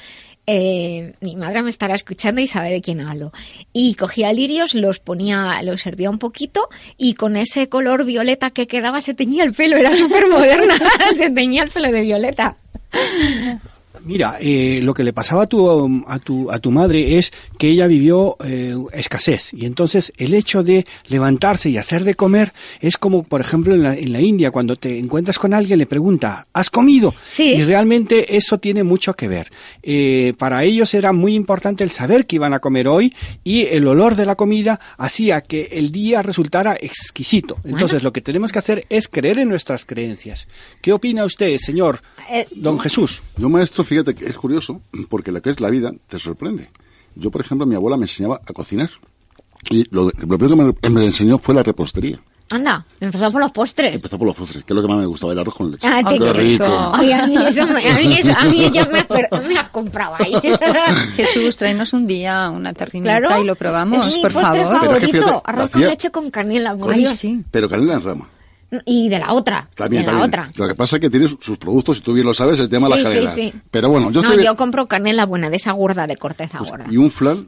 Eh, 0.48 1.14
mi 1.20 1.36
madre 1.36 1.62
me 1.62 1.70
estará 1.70 1.94
escuchando 1.94 2.42
y 2.42 2.48
sabe 2.48 2.72
de 2.72 2.82
quién 2.82 3.02
hablo. 3.02 3.34
Y 3.74 3.96
cogía 3.96 4.32
lirios, 4.32 4.74
los 4.74 5.00
ponía, 5.00 5.62
los 5.64 5.82
servía 5.82 6.10
un 6.10 6.18
poquito 6.18 6.70
y 6.98 7.16
con 7.16 7.36
ese 7.36 7.70
color 7.70 8.06
violeta 8.06 8.52
que 8.52 8.66
quedaba 8.66 9.02
se 9.02 9.14
teñía 9.14 9.44
el 9.44 9.54
pelo. 9.54 9.78
Era 9.78 9.94
súper 9.96 10.28
moderna, 10.28 10.76
se 11.16 11.30
teñía 11.30 11.64
el 11.64 11.70
pelo 11.70 11.92
de 11.92 12.02
violeta. 12.02 12.58
Mira, 14.04 14.38
eh, 14.40 14.80
lo 14.84 14.94
que 14.94 15.04
le 15.04 15.14
pasaba 15.14 15.44
a 15.44 15.48
tu, 15.48 16.04
a 16.08 16.20
tu, 16.20 16.52
a 16.52 16.60
tu 16.60 16.72
madre 16.72 17.18
es 17.18 17.32
que 17.58 17.70
ella 17.70 17.88
vivió 17.88 18.38
eh, 18.44 18.76
escasez 18.94 19.54
y 19.54 19.66
entonces 19.66 20.14
el 20.18 20.34
hecho 20.34 20.64
de 20.64 20.86
levantarse 21.08 21.70
y 21.70 21.78
hacer 21.78 22.04
de 22.04 22.16
comer 22.16 22.54
es 22.80 22.98
como, 22.98 23.24
por 23.24 23.42
ejemplo, 23.42 23.74
en 23.74 23.84
la, 23.84 23.96
en 23.96 24.14
la 24.14 24.22
India, 24.22 24.52
cuando 24.52 24.76
te 24.76 24.98
encuentras 24.98 25.40
con 25.40 25.54
alguien 25.54 25.80
le 25.80 25.86
pregunta, 25.86 26.48
¿has 26.54 26.70
comido? 26.70 27.14
Sí. 27.26 27.56
Y 27.56 27.64
realmente 27.64 28.38
eso 28.38 28.60
tiene 28.60 28.84
mucho 28.84 29.14
que 29.14 29.28
ver. 29.28 29.52
Eh, 29.84 30.34
para 30.38 30.64
ellos 30.64 30.94
era 30.94 31.14
muy 31.14 31.36
importante 31.36 31.84
el 31.84 31.92
saber 31.92 32.26
que 32.26 32.38
iban 32.38 32.54
a 32.54 32.60
comer 32.60 32.88
hoy 32.88 33.14
y 33.44 33.66
el 33.66 33.88
olor 33.88 34.16
de 34.16 34.26
la 34.26 34.36
comida 34.36 34.80
hacía 34.98 35.42
que 35.42 35.70
el 35.74 35.92
día 35.92 36.22
resultara 36.22 36.78
exquisito. 36.80 37.58
Entonces 37.64 38.04
lo 38.04 38.14
que 38.14 38.22
tenemos 38.22 38.52
que 38.52 38.60
hacer 38.60 38.86
es 38.90 39.08
creer 39.08 39.40
en 39.40 39.50
nuestras 39.50 39.86
creencias. 39.86 40.48
¿Qué 40.82 40.94
opina 40.94 41.24
usted, 41.24 41.58
señor 41.58 42.02
don 42.56 42.80
Jesús? 42.80 43.22
Yo, 43.38 43.50
maestro, 43.50 43.84
fíjate 43.90 44.14
que 44.14 44.26
es 44.26 44.38
curioso, 44.38 44.82
porque 45.10 45.32
lo 45.32 45.42
que 45.42 45.50
es 45.50 45.60
la 45.60 45.70
vida 45.70 45.92
te 46.08 46.20
sorprende. 46.20 46.70
Yo, 47.16 47.32
por 47.32 47.42
ejemplo, 47.42 47.66
mi 47.66 47.74
abuela 47.74 47.98
me 47.98 48.04
enseñaba 48.04 48.40
a 48.48 48.54
cocinar. 48.54 48.92
Y 49.72 49.84
lo, 49.90 50.04
lo 50.04 50.38
primero 50.38 50.74
que 50.80 50.90
me, 50.90 51.00
me, 51.02 51.06
enseñó 51.06 51.40
fue 51.40 51.56
la 51.56 51.64
repostería. 51.64 52.20
Anda, 52.52 52.86
empezó 53.00 53.32
por 53.32 53.42
los 53.42 53.52
postres. 53.52 53.96
Empezó 53.96 54.20
por 54.20 54.28
los 54.28 54.36
postres, 54.36 54.64
que 54.64 54.74
es 54.74 54.76
lo 54.76 54.82
que 54.84 54.88
más 54.88 55.00
me 55.00 55.08
gustaba, 55.08 55.34
el 55.34 55.40
arroz 55.40 55.56
con 55.56 55.72
leche. 55.72 55.88
Ah, 55.88 56.02
qué 56.08 56.34
rico. 56.34 56.66
Ay, 56.94 57.12
a 57.12 57.26
mí 57.26 57.36
eso, 57.36 57.66
me, 57.66 57.90
a 57.90 57.96
mí 57.96 58.14
eso, 58.20 58.34
a 58.38 58.46
mí 58.46 58.70
ya 58.72 58.86
me, 58.86 59.00
has, 59.00 59.48
me 59.48 59.58
has 59.58 59.70
comprado 59.70 60.16
ahí. 60.20 60.34
Jesús, 61.16 61.58
tráenos 61.58 61.92
un 61.94 62.06
día 62.06 62.50
una 62.52 62.74
tarrinita 62.74 63.20
claro, 63.20 63.42
y 63.42 63.46
lo 63.46 63.56
probamos, 63.56 64.08
es 64.08 64.16
mi 64.16 64.22
por 64.22 64.34
postre 64.34 64.62
favor. 64.62 64.80
favorito, 64.80 64.92
Pero 64.92 64.98
es 64.98 65.12
que 65.12 65.18
fíjate, 65.18 65.42
arroz 65.46 65.70
con 65.72 65.82
leche 65.82 66.12
con 66.12 66.30
canela, 66.30 66.78
por 66.78 66.94
Ay, 66.94 67.08
sí. 67.18 67.44
Pero 67.50 67.68
canela 67.68 67.96
en 67.96 68.04
rama. 68.04 68.30
Y 68.86 69.10
de 69.10 69.18
la 69.20 69.34
otra, 69.34 69.68
También, 69.76 70.04
de 70.04 70.08
la 70.12 70.20
también. 70.20 70.30
otra. 70.30 70.52
Lo 70.56 70.68
que 70.68 70.76
pasa 70.76 70.98
es 70.98 71.02
que 71.02 71.10
tiene 71.10 71.28
su- 71.28 71.40
sus 71.42 71.58
productos, 71.58 71.98
y 71.98 72.02
tú 72.02 72.14
bien 72.14 72.26
lo 72.28 72.34
sabes, 72.36 72.60
el 72.60 72.70
tema 72.70 72.88
de 72.88 72.96
Sí, 72.96 73.02
la 73.02 73.10
sí, 73.10 73.16
canela. 73.16 73.32
sí. 73.32 73.54
Pero 73.72 73.90
bueno, 73.90 74.12
yo 74.12 74.22
no, 74.22 74.30
estoy... 74.30 74.46
yo 74.46 74.56
compro 74.56 74.88
canela 74.88 75.26
buena, 75.26 75.50
de 75.50 75.56
esa 75.58 75.72
gorda, 75.72 76.06
de 76.06 76.18
corteza 76.18 76.60
pues, 76.60 76.70
gorda. 76.70 76.86
y 76.90 76.98
un 76.98 77.10
flan 77.10 77.48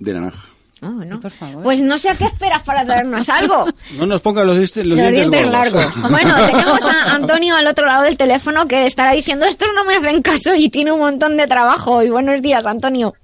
de 0.00 0.14
naranja. 0.14 0.44
Ah, 0.82 0.88
bueno. 0.94 1.20
Por 1.20 1.30
favor. 1.30 1.62
Pues 1.62 1.80
no 1.82 1.98
sé 1.98 2.08
a 2.08 2.14
qué 2.16 2.24
esperas 2.24 2.62
para 2.62 2.84
traernos 2.86 3.28
algo. 3.28 3.66
No 3.98 4.06
nos 4.06 4.22
pongan 4.22 4.46
los, 4.46 4.56
los 4.56 4.76
Los 4.76 4.96
dientes, 4.96 5.12
dientes 5.30 5.46
largos. 5.52 5.84
Bueno, 6.10 6.34
tenemos 6.46 6.82
a 6.84 7.14
Antonio 7.16 7.54
al 7.54 7.66
otro 7.66 7.84
lado 7.86 8.04
del 8.04 8.16
teléfono 8.16 8.66
que 8.66 8.86
estará 8.86 9.12
diciendo 9.12 9.44
estos 9.44 9.68
no 9.74 9.84
me 9.84 9.94
hacen 9.96 10.22
caso 10.22 10.54
y 10.54 10.70
tiene 10.70 10.90
un 10.90 11.00
montón 11.00 11.36
de 11.36 11.46
trabajo. 11.46 12.02
Y 12.02 12.08
buenos 12.08 12.40
días, 12.40 12.64
Antonio. 12.64 13.14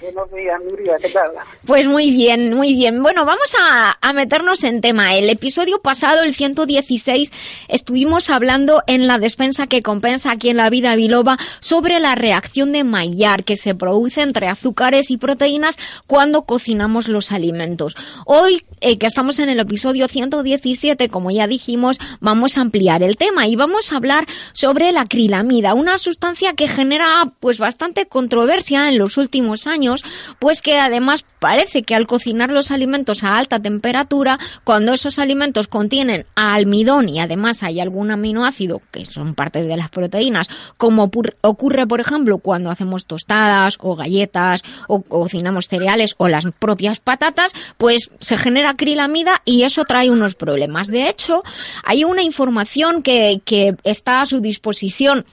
Buenos 0.00 0.32
días, 0.32 0.58
Nuria, 0.64 0.96
¿qué 0.98 1.10
tal? 1.10 1.30
Pues 1.66 1.86
muy 1.86 2.10
bien, 2.10 2.54
muy 2.54 2.72
bien. 2.72 3.02
Bueno, 3.02 3.26
vamos 3.26 3.52
a, 3.60 4.12
meternos 4.14 4.64
en 4.64 4.80
tema. 4.80 5.14
El 5.14 5.28
episodio 5.28 5.82
pasado, 5.82 6.22
el 6.22 6.34
116, 6.34 7.30
estuvimos 7.68 8.30
hablando 8.30 8.82
en 8.86 9.06
la 9.06 9.18
despensa 9.18 9.66
que 9.66 9.82
compensa 9.82 10.32
aquí 10.32 10.48
en 10.48 10.56
la 10.56 10.70
vida 10.70 10.96
biloba 10.96 11.38
sobre 11.60 12.00
la 12.00 12.14
reacción 12.14 12.72
de 12.72 12.82
Maillard 12.82 13.44
que 13.44 13.56
se 13.56 13.74
produce 13.74 14.22
entre 14.22 14.48
azúcares 14.48 15.10
y 15.10 15.16
proteínas 15.18 15.76
cuando 16.06 16.42
cocinamos 16.42 17.06
los 17.06 17.30
alimentos. 17.30 17.94
Hoy, 18.24 18.64
eh, 18.80 18.98
que 18.98 19.06
estamos 19.06 19.38
en 19.38 19.48
el 19.50 19.60
episodio 19.60 20.08
117, 20.08 21.08
como 21.08 21.30
ya 21.30 21.46
dijimos, 21.46 21.98
vamos 22.20 22.56
a 22.56 22.62
ampliar 22.62 23.02
el 23.02 23.16
tema 23.16 23.46
y 23.46 23.54
vamos 23.54 23.92
a 23.92 23.96
hablar 23.96 24.24
sobre 24.54 24.92
la 24.92 25.02
acrilamida, 25.02 25.74
una 25.74 25.98
sustancia 25.98 26.54
que 26.54 26.68
genera 26.68 27.32
pues 27.38 27.58
bastante 27.58 28.06
controversia 28.06 28.88
en 28.88 28.98
los 28.98 29.18
últimos 29.18 29.66
años, 29.66 29.89
pues 30.38 30.60
que 30.60 30.78
además 30.78 31.24
parece 31.38 31.82
que 31.82 31.94
al 31.94 32.06
cocinar 32.06 32.50
los 32.50 32.70
alimentos 32.70 33.24
a 33.24 33.36
alta 33.36 33.60
temperatura, 33.60 34.38
cuando 34.64 34.92
esos 34.92 35.18
alimentos 35.18 35.68
contienen 35.68 36.26
almidón 36.34 37.08
y 37.08 37.20
además 37.20 37.62
hay 37.62 37.80
algún 37.80 38.10
aminoácido 38.10 38.80
que 38.90 39.06
son 39.06 39.34
parte 39.34 39.62
de 39.62 39.76
las 39.76 39.88
proteínas, 39.88 40.48
como 40.76 41.10
ocurre 41.40 41.86
por 41.86 42.00
ejemplo 42.00 42.38
cuando 42.38 42.70
hacemos 42.70 43.06
tostadas 43.06 43.76
o 43.80 43.96
galletas 43.96 44.62
o 44.88 45.02
cocinamos 45.02 45.66
cereales 45.68 46.14
o 46.18 46.28
las 46.28 46.44
propias 46.58 47.00
patatas, 47.00 47.52
pues 47.78 48.10
se 48.20 48.36
genera 48.36 48.70
acrilamida 48.70 49.42
y 49.44 49.62
eso 49.62 49.84
trae 49.84 50.10
unos 50.10 50.34
problemas. 50.34 50.88
De 50.88 51.08
hecho, 51.08 51.42
hay 51.84 52.04
una 52.04 52.22
información 52.22 53.02
que, 53.02 53.40
que 53.44 53.76
está 53.84 54.20
a 54.20 54.26
su 54.26 54.40
disposición 54.40 55.24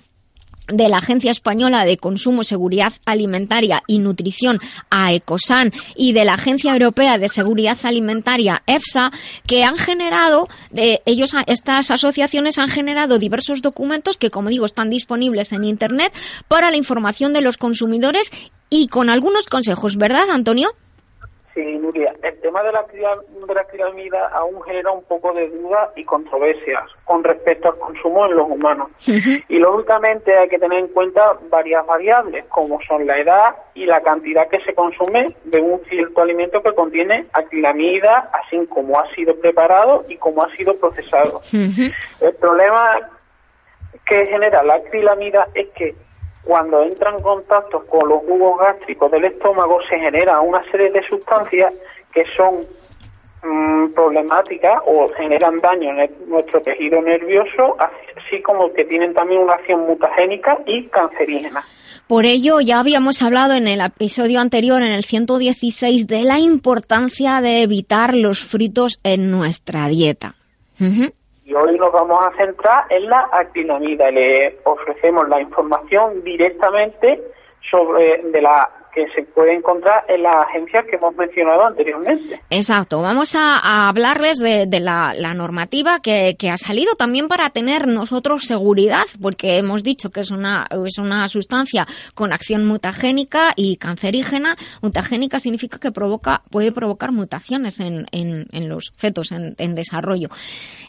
de 0.68 0.90
la 0.90 0.98
Agencia 0.98 1.32
Española 1.32 1.86
de 1.86 1.98
Consumo, 1.98 2.44
Seguridad 2.44 2.94
Alimentaria 3.06 3.84
y 3.88 4.00
Nutrición, 4.00 4.60
AECOSAN, 4.90 5.72
y 5.96 6.14
de 6.14 6.26
la 6.26 6.34
Agencia 6.34 6.74
Europea 6.74 7.18
de 7.18 7.30
Seguridad 7.30 7.78
Alimentaria, 7.84 8.64
EFSA, 8.68 9.12
que 9.46 9.64
han 9.64 9.78
generado, 9.78 10.48
de 10.72 11.02
ellos, 11.06 11.32
estas 11.48 11.92
asociaciones 11.92 12.58
han 12.58 12.70
generado 12.70 13.20
diversos 13.20 13.62
documentos 13.62 14.18
que, 14.18 14.30
como 14.30 14.50
digo, 14.50 14.66
están 14.66 14.90
disponibles 14.90 15.52
en 15.52 15.64
Internet 15.64 16.14
para 16.48 16.72
la 16.72 16.78
información 16.78 17.34
de 17.34 17.42
los 17.42 17.58
consumidores 17.58 18.32
y 18.70 18.88
con 18.88 19.10
algunos 19.10 19.48
consejos, 19.48 19.98
¿verdad, 19.98 20.30
Antonio? 20.30 20.70
Sí. 21.54 21.64
El 22.24 22.40
tema 22.42 22.64
de 22.64 22.72
la, 22.72 22.84
de 22.84 23.54
la 23.54 23.62
acrilamida 23.62 24.28
aún 24.30 24.62
genera 24.64 24.92
un 24.92 25.04
poco 25.04 25.34
de 25.34 25.50
duda 25.50 25.92
y 25.96 26.04
controversias 26.04 26.84
con 27.06 27.24
respecto 27.24 27.70
al 27.70 27.78
consumo 27.78 28.26
en 28.26 28.36
los 28.36 28.50
humanos. 28.50 28.90
Y 29.06 29.60
lógicamente 29.60 30.38
hay 30.38 30.50
que 30.50 30.60
tener 30.60 30.80
en 30.80 30.88
cuenta 30.90 31.38
varias 31.50 31.86
variables, 31.86 32.46
como 32.50 32.80
son 32.88 33.06
la 33.06 33.18
edad 33.18 33.56
y 33.74 33.86
la 33.86 34.02
cantidad 34.02 34.48
que 34.48 34.60
se 34.62 34.74
consume 34.74 35.28
de 35.46 35.62
un 35.62 35.80
cierto 35.90 36.22
alimento 36.22 36.62
que 36.62 36.74
contiene 36.74 37.28
acrilamida, 37.34 38.30
así 38.34 38.66
como 38.68 39.00
ha 39.00 39.14
sido 39.14 39.36
preparado 39.36 40.06
y 40.08 40.18
cómo 40.18 40.44
ha 40.44 40.56
sido 40.56 40.76
procesado. 40.76 41.42
El 41.54 42.34
problema 42.40 43.10
que 44.06 44.26
genera 44.26 44.64
la 44.64 44.76
acrilamida 44.76 45.48
es 45.54 45.68
que 45.70 45.96
cuando 46.48 46.82
entra 46.82 47.12
en 47.12 47.22
contacto 47.22 47.86
con 47.88 48.08
los 48.08 48.20
jugos 48.20 48.60
gástricos 48.60 49.12
del 49.12 49.26
estómago 49.26 49.80
se 49.90 50.00
genera 50.00 50.40
una 50.40 50.64
serie 50.72 50.90
de 50.92 51.04
sustancias 51.04 51.74
que 52.18 52.26
son 52.36 52.66
mm, 53.44 53.94
problemáticas 53.94 54.82
o 54.88 55.10
generan 55.16 55.58
daño 55.60 55.92
en 55.92 56.12
nuestro 56.28 56.60
tejido 56.64 57.00
nervioso, 57.00 57.78
así 57.80 58.42
como 58.42 58.74
que 58.74 58.86
tienen 58.86 59.14
también 59.14 59.42
una 59.42 59.54
acción 59.54 59.82
mutagénica 59.82 60.58
y 60.66 60.88
cancerígena. 60.88 61.64
Por 62.08 62.26
ello, 62.26 62.60
ya 62.60 62.80
habíamos 62.80 63.22
hablado 63.22 63.54
en 63.54 63.68
el 63.68 63.82
episodio 63.82 64.40
anterior, 64.40 64.82
en 64.82 64.94
el 64.94 65.04
116, 65.04 66.08
de 66.08 66.24
la 66.24 66.40
importancia 66.40 67.40
de 67.42 67.62
evitar 67.62 68.16
los 68.16 68.42
fritos 68.42 69.00
en 69.04 69.30
nuestra 69.30 69.88
dieta. 69.88 70.34
Y 70.80 71.54
hoy 71.54 71.78
nos 71.78 71.92
vamos 71.92 72.20
a 72.26 72.36
centrar 72.36 72.86
en 72.90 73.10
la 73.10 73.30
actinamida. 73.32 74.10
Le 74.10 74.58
ofrecemos 74.64 75.30
la 75.30 75.40
información 75.40 76.24
directamente 76.24 77.22
sobre 77.70 78.24
de 78.24 78.42
la 78.42 78.77
que 78.94 79.06
se 79.16 79.24
puede 79.24 79.56
encontrar 79.56 80.04
en 80.08 80.24
las 80.24 80.48
agencias 80.48 80.86
que 80.90 80.96
hemos 80.96 81.16
mencionado 81.16 81.66
anteriormente. 81.66 82.42
Exacto. 82.50 83.02
Vamos 83.02 83.36
a, 83.36 83.88
hablarles 83.88 84.38
de, 84.38 84.68
la, 84.80 85.14
normativa 85.36 86.00
que, 86.00 86.36
ha 86.50 86.58
salido 86.58 86.96
también 86.96 87.28
para 87.28 87.50
tener 87.50 87.88
nosotros 87.88 88.46
seguridad, 88.46 89.06
porque 89.22 89.58
hemos 89.58 89.84
dicho 89.84 90.10
que 90.10 90.22
es 90.22 90.32
una, 90.32 90.66
es 90.86 90.98
una 90.98 91.28
sustancia 91.30 91.86
con 92.16 92.34
acción 92.34 92.66
mutagénica 92.66 93.54
y 93.56 93.78
cancerígena. 93.78 94.56
Mutagénica 94.82 95.40
significa 95.40 95.78
que 95.80 95.92
provoca, 95.92 96.42
puede 96.50 96.72
provocar 96.72 97.12
mutaciones 97.12 97.80
en, 97.80 98.08
en, 98.12 98.70
los 98.70 98.94
fetos 98.98 99.32
en, 99.32 99.76
desarrollo. 99.76 100.30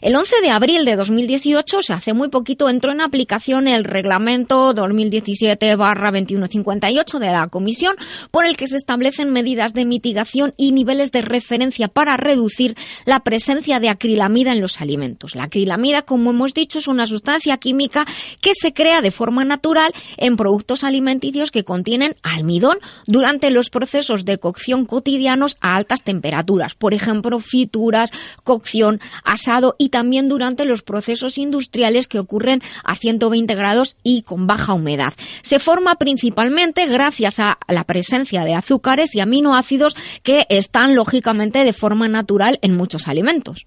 El 0.01 0.15
11 0.15 0.41
de 0.41 0.49
abril 0.49 0.85
de 0.85 0.95
2018, 0.95 1.83
se 1.83 1.93
hace 1.93 2.13
muy 2.13 2.29
poquito, 2.29 2.69
entró 2.69 2.91
en 2.91 3.01
aplicación 3.01 3.67
el 3.67 3.83
reglamento 3.83 4.73
2017-2158 4.73 7.19
de 7.19 7.31
la 7.31 7.45
Comisión 7.47 7.95
por 8.31 8.45
el 8.45 8.57
que 8.57 8.67
se 8.67 8.77
establecen 8.77 9.31
medidas 9.31 9.73
de 9.73 9.85
mitigación 9.85 10.53
y 10.57 10.71
niveles 10.71 11.11
de 11.11 11.21
referencia 11.21 11.87
para 11.87 12.17
reducir 12.17 12.75
la 13.05 13.21
presencia 13.21 13.79
de 13.79 13.89
acrilamida 13.89 14.51
en 14.51 14.61
los 14.61 14.81
alimentos. 14.81 15.35
La 15.35 15.43
acrilamida, 15.43 16.03
como 16.03 16.31
hemos 16.31 16.53
dicho, 16.53 16.79
es 16.79 16.87
una 16.87 17.07
sustancia 17.07 17.57
química 17.57 18.05
que 18.41 18.51
se 18.53 18.73
crea 18.73 19.01
de 19.01 19.11
forma 19.11 19.45
natural 19.45 19.93
en 20.17 20.35
productos 20.35 20.83
alimenticios 20.83 21.51
que 21.51 21.63
contienen 21.63 22.15
almidón 22.23 22.79
durante 23.05 23.49
los 23.49 23.69
procesos 23.69 24.25
de 24.25 24.37
cocción 24.37 24.85
cotidianos 24.85 25.57
a 25.61 25.75
altas 25.75 26.03
temperaturas, 26.03 26.75
por 26.75 26.93
ejemplo, 26.93 27.39
frituras, 27.39 28.11
cocción, 28.43 28.99
asado 29.23 29.75
y 29.77 29.89
también 29.89 30.29
durante 30.29 30.65
los 30.65 30.81
procesos 30.81 31.37
industriales 31.37 32.07
que 32.07 32.19
ocurren 32.19 32.61
a 32.83 32.95
120 32.95 33.55
grados 33.55 33.97
y 34.03 34.23
con 34.23 34.47
baja 34.47 34.73
humedad. 34.73 35.13
Se 35.41 35.59
forma 35.59 35.95
principalmente 35.95 36.85
gracias 36.87 37.39
a 37.39 37.57
la 37.67 37.78
presencia 37.83 38.43
de 38.43 38.55
azúcares 38.55 39.15
y 39.15 39.19
aminoácidos 39.19 39.95
que 40.23 40.43
están 40.49 40.95
lógicamente 40.95 41.63
de 41.63 41.73
forma 41.73 42.07
natural 42.07 42.59
en 42.61 42.75
muchos 42.75 43.07
alimentos. 43.07 43.65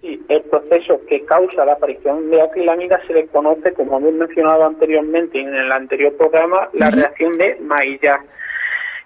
Sí, 0.00 0.20
el 0.28 0.42
proceso 0.42 1.00
que 1.08 1.24
causa 1.24 1.64
la 1.64 1.74
aparición 1.74 2.30
de 2.30 2.42
acrilamida 2.42 3.00
se 3.06 3.14
le 3.14 3.26
conoce, 3.28 3.72
como 3.72 3.98
hemos 3.98 4.14
mencionado 4.14 4.64
anteriormente 4.64 5.40
en 5.40 5.54
el 5.54 5.70
anterior 5.70 6.16
programa, 6.16 6.68
la 6.72 6.90
reacción 6.90 7.32
de 7.32 7.56
Maillard 7.60 8.22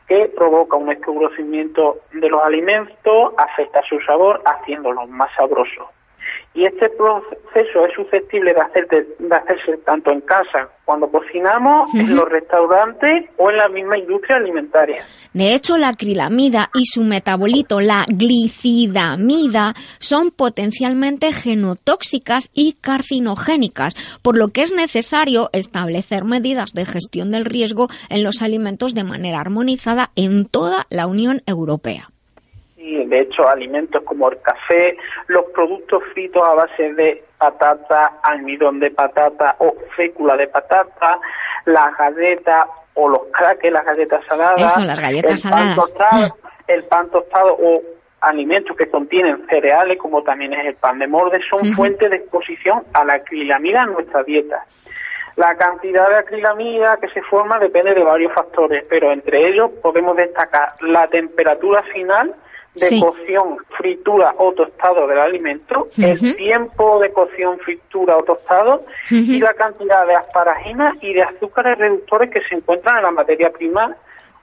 que 0.08 0.30
provoca 0.36 0.76
un 0.76 0.90
escurrimiento 0.92 1.98
de 2.12 2.28
los 2.28 2.42
alimentos, 2.42 3.32
afecta 3.36 3.82
su 3.88 3.98
sabor, 4.00 4.40
haciéndolos 4.44 5.08
más 5.08 5.30
sabrosos. 5.36 5.88
Y 6.54 6.64
este 6.64 6.88
proceso 6.90 7.86
es 7.86 7.94
susceptible 7.94 8.54
de, 8.54 8.60
hacerse 8.60 9.76
tanto 9.84 10.10
en 10.10 10.22
casa, 10.22 10.70
cuando 10.86 11.08
cocinamos, 11.10 11.94
en 11.94 12.16
los 12.16 12.26
restaurantes 12.28 13.28
o 13.36 13.50
en 13.50 13.56
la 13.58 13.68
misma 13.68 13.98
industria 13.98 14.36
alimentaria. 14.36 15.04
De 15.34 15.54
hecho, 15.54 15.76
la 15.76 15.88
acrilamida 15.88 16.70
y 16.72 16.86
su 16.86 17.02
metabolito, 17.02 17.80
la 17.80 18.06
glicidamida, 18.08 19.74
son 19.98 20.30
potencialmente 20.30 21.32
genotóxicas 21.32 22.50
y 22.54 22.72
carcinogénicas, 22.80 23.94
por 24.22 24.38
lo 24.38 24.48
que 24.48 24.62
es 24.62 24.72
necesario 24.72 25.50
establecer 25.52 26.24
medidas 26.24 26.72
de 26.72 26.86
gestión 26.86 27.32
del 27.32 27.44
riesgo 27.44 27.88
en 28.08 28.24
los 28.24 28.40
alimentos 28.40 28.94
de 28.94 29.04
manera 29.04 29.40
armonizada 29.40 30.10
en 30.16 30.46
toda 30.46 30.86
la 30.88 31.06
Unión 31.06 31.42
Europea 31.46 32.08
de 32.94 33.20
hecho 33.20 33.48
alimentos 33.48 34.02
como 34.04 34.30
el 34.30 34.40
café, 34.40 34.96
los 35.26 35.44
productos 35.46 36.02
fritos 36.12 36.46
a 36.46 36.54
base 36.54 36.92
de 36.94 37.24
patata, 37.38 38.20
almidón 38.22 38.80
de 38.80 38.90
patata 38.90 39.56
o 39.58 39.74
fécula 39.96 40.36
de 40.36 40.46
patata, 40.46 41.18
las 41.64 41.96
galletas 41.96 42.66
o 42.94 43.08
los 43.08 43.22
crackers, 43.32 43.72
las 43.72 43.84
galletas 43.84 44.24
saladas, 44.26 44.76
el 44.78 45.50
pan 45.50 45.74
tostado, 45.74 46.36
el 46.68 46.84
pan 46.84 47.10
tostado 47.10 47.56
o 47.60 47.82
alimentos 48.20 48.76
que 48.76 48.88
contienen 48.88 49.46
cereales 49.48 49.98
como 49.98 50.22
también 50.22 50.52
es 50.54 50.66
el 50.66 50.74
pan 50.76 50.98
de 50.98 51.06
morde 51.06 51.40
son 51.48 51.64
fuentes 51.74 52.10
de 52.10 52.16
exposición 52.16 52.82
a 52.94 53.04
la 53.04 53.14
acrilamida 53.14 53.82
en 53.82 53.92
nuestra 53.92 54.22
dieta. 54.22 54.64
La 55.36 55.54
cantidad 55.56 56.08
de 56.08 56.16
acrilamida 56.16 56.96
que 56.96 57.08
se 57.10 57.20
forma 57.22 57.58
depende 57.58 57.92
de 57.92 58.02
varios 58.02 58.32
factores, 58.32 58.84
pero 58.88 59.12
entre 59.12 59.48
ellos 59.48 59.70
podemos 59.82 60.16
destacar 60.16 60.72
la 60.80 61.06
temperatura 61.08 61.82
final 61.92 62.34
de 62.76 63.00
cocción, 63.00 63.56
fritura 63.76 64.34
o 64.38 64.52
tostado 64.52 65.06
del 65.06 65.18
alimento, 65.18 65.88
el 65.96 66.36
tiempo 66.36 67.00
de 67.00 67.12
cocción, 67.12 67.58
fritura 67.58 68.16
o 68.16 68.22
tostado 68.22 68.84
y 69.10 69.40
la 69.40 69.54
cantidad 69.54 70.06
de 70.06 70.14
asparagina 70.14 70.92
y 71.00 71.14
de 71.14 71.22
azúcares 71.22 71.78
reductores 71.78 72.30
que 72.30 72.40
se 72.42 72.54
encuentran 72.54 72.98
en 72.98 73.02
la 73.04 73.10
materia 73.10 73.50
prima 73.50 73.96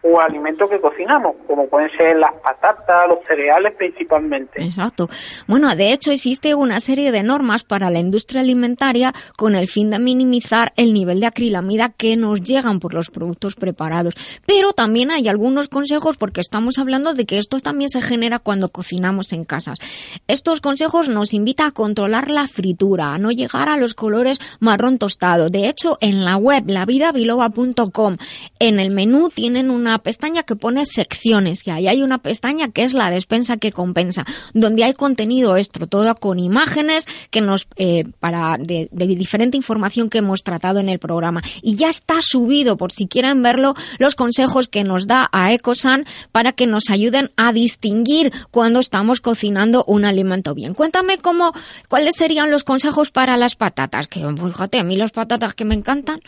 o 0.03 0.19
alimentos 0.19 0.69
que 0.69 0.79
cocinamos, 0.81 1.35
como 1.47 1.67
pueden 1.67 1.89
ser 1.97 2.17
las 2.17 2.33
patatas, 2.43 3.07
los 3.07 3.19
cereales 3.25 3.73
principalmente. 3.75 4.61
Exacto. 4.61 5.07
Bueno, 5.47 5.73
de 5.75 5.93
hecho 5.93 6.11
existe 6.11 6.55
una 6.55 6.81
serie 6.81 7.11
de 7.11 7.23
normas 7.23 7.63
para 7.63 7.89
la 7.89 7.99
industria 7.99 8.41
alimentaria 8.41 9.13
con 9.37 9.55
el 9.55 9.67
fin 9.67 9.89
de 9.89 9.99
minimizar 9.99 10.73
el 10.75 10.93
nivel 10.93 11.21
de 11.21 11.27
acrilamida 11.27 11.89
que 11.89 12.17
nos 12.17 12.43
llegan 12.43 12.79
por 12.79 12.93
los 12.93 13.09
productos 13.09 13.55
preparados. 13.55 14.13
Pero 14.45 14.73
también 14.73 15.09
hay 15.09 15.29
algunos 15.29 15.69
consejos 15.69 16.17
porque 16.17 16.41
estamos 16.41 16.77
hablando 16.79 17.13
de 17.13 17.25
que 17.25 17.37
esto 17.37 17.59
también 17.61 17.89
se 17.89 18.01
genera 18.01 18.39
cuando 18.39 18.69
cocinamos 18.69 19.31
en 19.31 19.45
casas. 19.45 19.79
Estos 20.27 20.59
consejos 20.59 21.07
nos 21.07 21.33
invitan 21.33 21.67
a 21.67 21.71
controlar 21.71 22.29
la 22.29 22.47
fritura, 22.47 23.13
a 23.13 23.17
no 23.17 23.31
llegar 23.31 23.69
a 23.69 23.77
los 23.77 23.93
colores 23.93 24.39
marrón 24.59 24.97
tostado. 24.97 25.49
De 25.49 25.69
hecho, 25.69 25.97
en 26.01 26.25
la 26.25 26.35
web 26.35 26.65
lavidabiloba.com, 26.67 28.17
en 28.59 28.79
el 28.79 28.91
menú 28.91 29.29
tienen 29.29 29.69
una 29.69 29.92
pestaña 29.99 30.43
que 30.43 30.55
pone 30.55 30.85
secciones 30.85 31.65
y 31.65 31.71
ahí 31.71 31.87
hay 31.87 32.01
una 32.01 32.19
pestaña 32.19 32.69
que 32.69 32.83
es 32.83 32.93
la 32.93 33.09
despensa 33.09 33.57
que 33.57 33.71
compensa, 33.71 34.25
donde 34.53 34.83
hay 34.83 34.93
contenido 34.93 35.57
extra, 35.57 35.87
todo 35.87 36.15
con 36.15 36.39
imágenes 36.39 37.07
que 37.29 37.41
nos 37.41 37.67
eh, 37.77 38.05
para 38.19 38.57
de, 38.59 38.89
diferente 38.91 39.57
información 39.57 40.09
que 40.09 40.19
hemos 40.19 40.43
tratado 40.43 40.79
en 40.79 40.89
el 40.89 40.99
programa 40.99 41.41
y 41.61 41.75
ya 41.75 41.89
está 41.89 42.15
subido 42.21 42.77
por 42.77 42.91
si 42.91 43.07
quieren 43.07 43.43
verlo 43.43 43.75
los 43.99 44.15
consejos 44.15 44.67
que 44.67 44.83
nos 44.83 45.07
da 45.07 45.29
a 45.31 45.53
Ecosan 45.53 46.05
para 46.31 46.53
que 46.53 46.67
nos 46.67 46.89
ayuden 46.89 47.31
a 47.37 47.53
distinguir 47.53 48.31
cuando 48.51 48.79
estamos 48.79 49.21
cocinando 49.21 49.83
un 49.87 50.05
alimento 50.05 50.53
bien. 50.53 50.73
Cuéntame 50.73 51.17
cómo 51.17 51.53
cuáles 51.89 52.15
serían 52.15 52.51
los 52.51 52.63
consejos 52.63 53.11
para 53.11 53.37
las 53.37 53.55
patatas, 53.55 54.07
que 54.07 54.19
fíjate, 54.19 54.79
a 54.79 54.83
mí 54.83 54.95
las 54.95 55.11
patatas 55.11 55.53
que 55.53 55.65
me 55.65 55.75
encantan. 55.75 56.21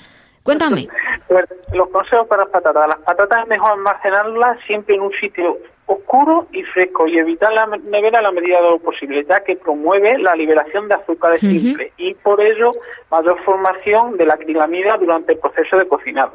Cuéntame. 0.43 0.87
Pues, 1.27 1.45
los 1.73 1.89
consejos 1.89 2.27
para 2.27 2.43
las 2.43 2.51
patatas. 2.51 2.87
Las 2.87 2.99
patatas 2.99 3.43
es 3.43 3.47
mejor 3.47 3.71
almacenarlas 3.71 4.59
siempre 4.65 4.95
en 4.95 5.01
un 5.01 5.11
sitio 5.13 5.57
oscuro 5.87 6.47
y 6.51 6.63
fresco 6.63 7.07
y 7.07 7.17
evitar 7.17 7.53
la 7.53 7.67
nevera 7.67 8.19
a 8.19 8.21
la 8.21 8.31
medida 8.31 8.61
de 8.61 8.69
lo 8.69 8.79
posible, 8.79 9.23
ya 9.25 9.41
que 9.41 9.55
promueve 9.55 10.17
la 10.17 10.35
liberación 10.35 10.87
de 10.87 10.95
azúcares 10.95 11.39
simples 11.39 11.91
y 11.97 12.13
por 12.15 12.41
ello 12.41 12.71
mayor 13.11 13.39
formación 13.43 14.17
de 14.17 14.25
la 14.25 14.33
acrilamida 14.33 14.97
durante 14.97 15.33
el 15.33 15.39
proceso 15.39 15.77
de 15.77 15.87
cocinado. 15.87 16.33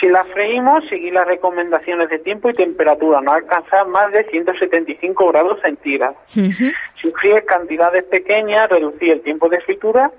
Si 0.00 0.06
las 0.08 0.28
freímos, 0.28 0.84
seguir 0.88 1.12
las 1.12 1.26
recomendaciones 1.26 2.08
de 2.08 2.20
tiempo 2.20 2.50
y 2.50 2.52
temperatura, 2.52 3.20
no 3.20 3.32
alcanzar 3.32 3.88
más 3.88 4.12
de 4.12 4.24
175 4.24 5.28
grados 5.28 5.60
centígrados. 5.60 6.16
Si 6.26 7.10
fríes 7.20 7.44
cantidades 7.46 8.04
pequeñas, 8.04 8.68
reducir 8.68 9.10
el 9.10 9.22
tiempo 9.22 9.48
de 9.48 9.60
fritura 9.60 10.12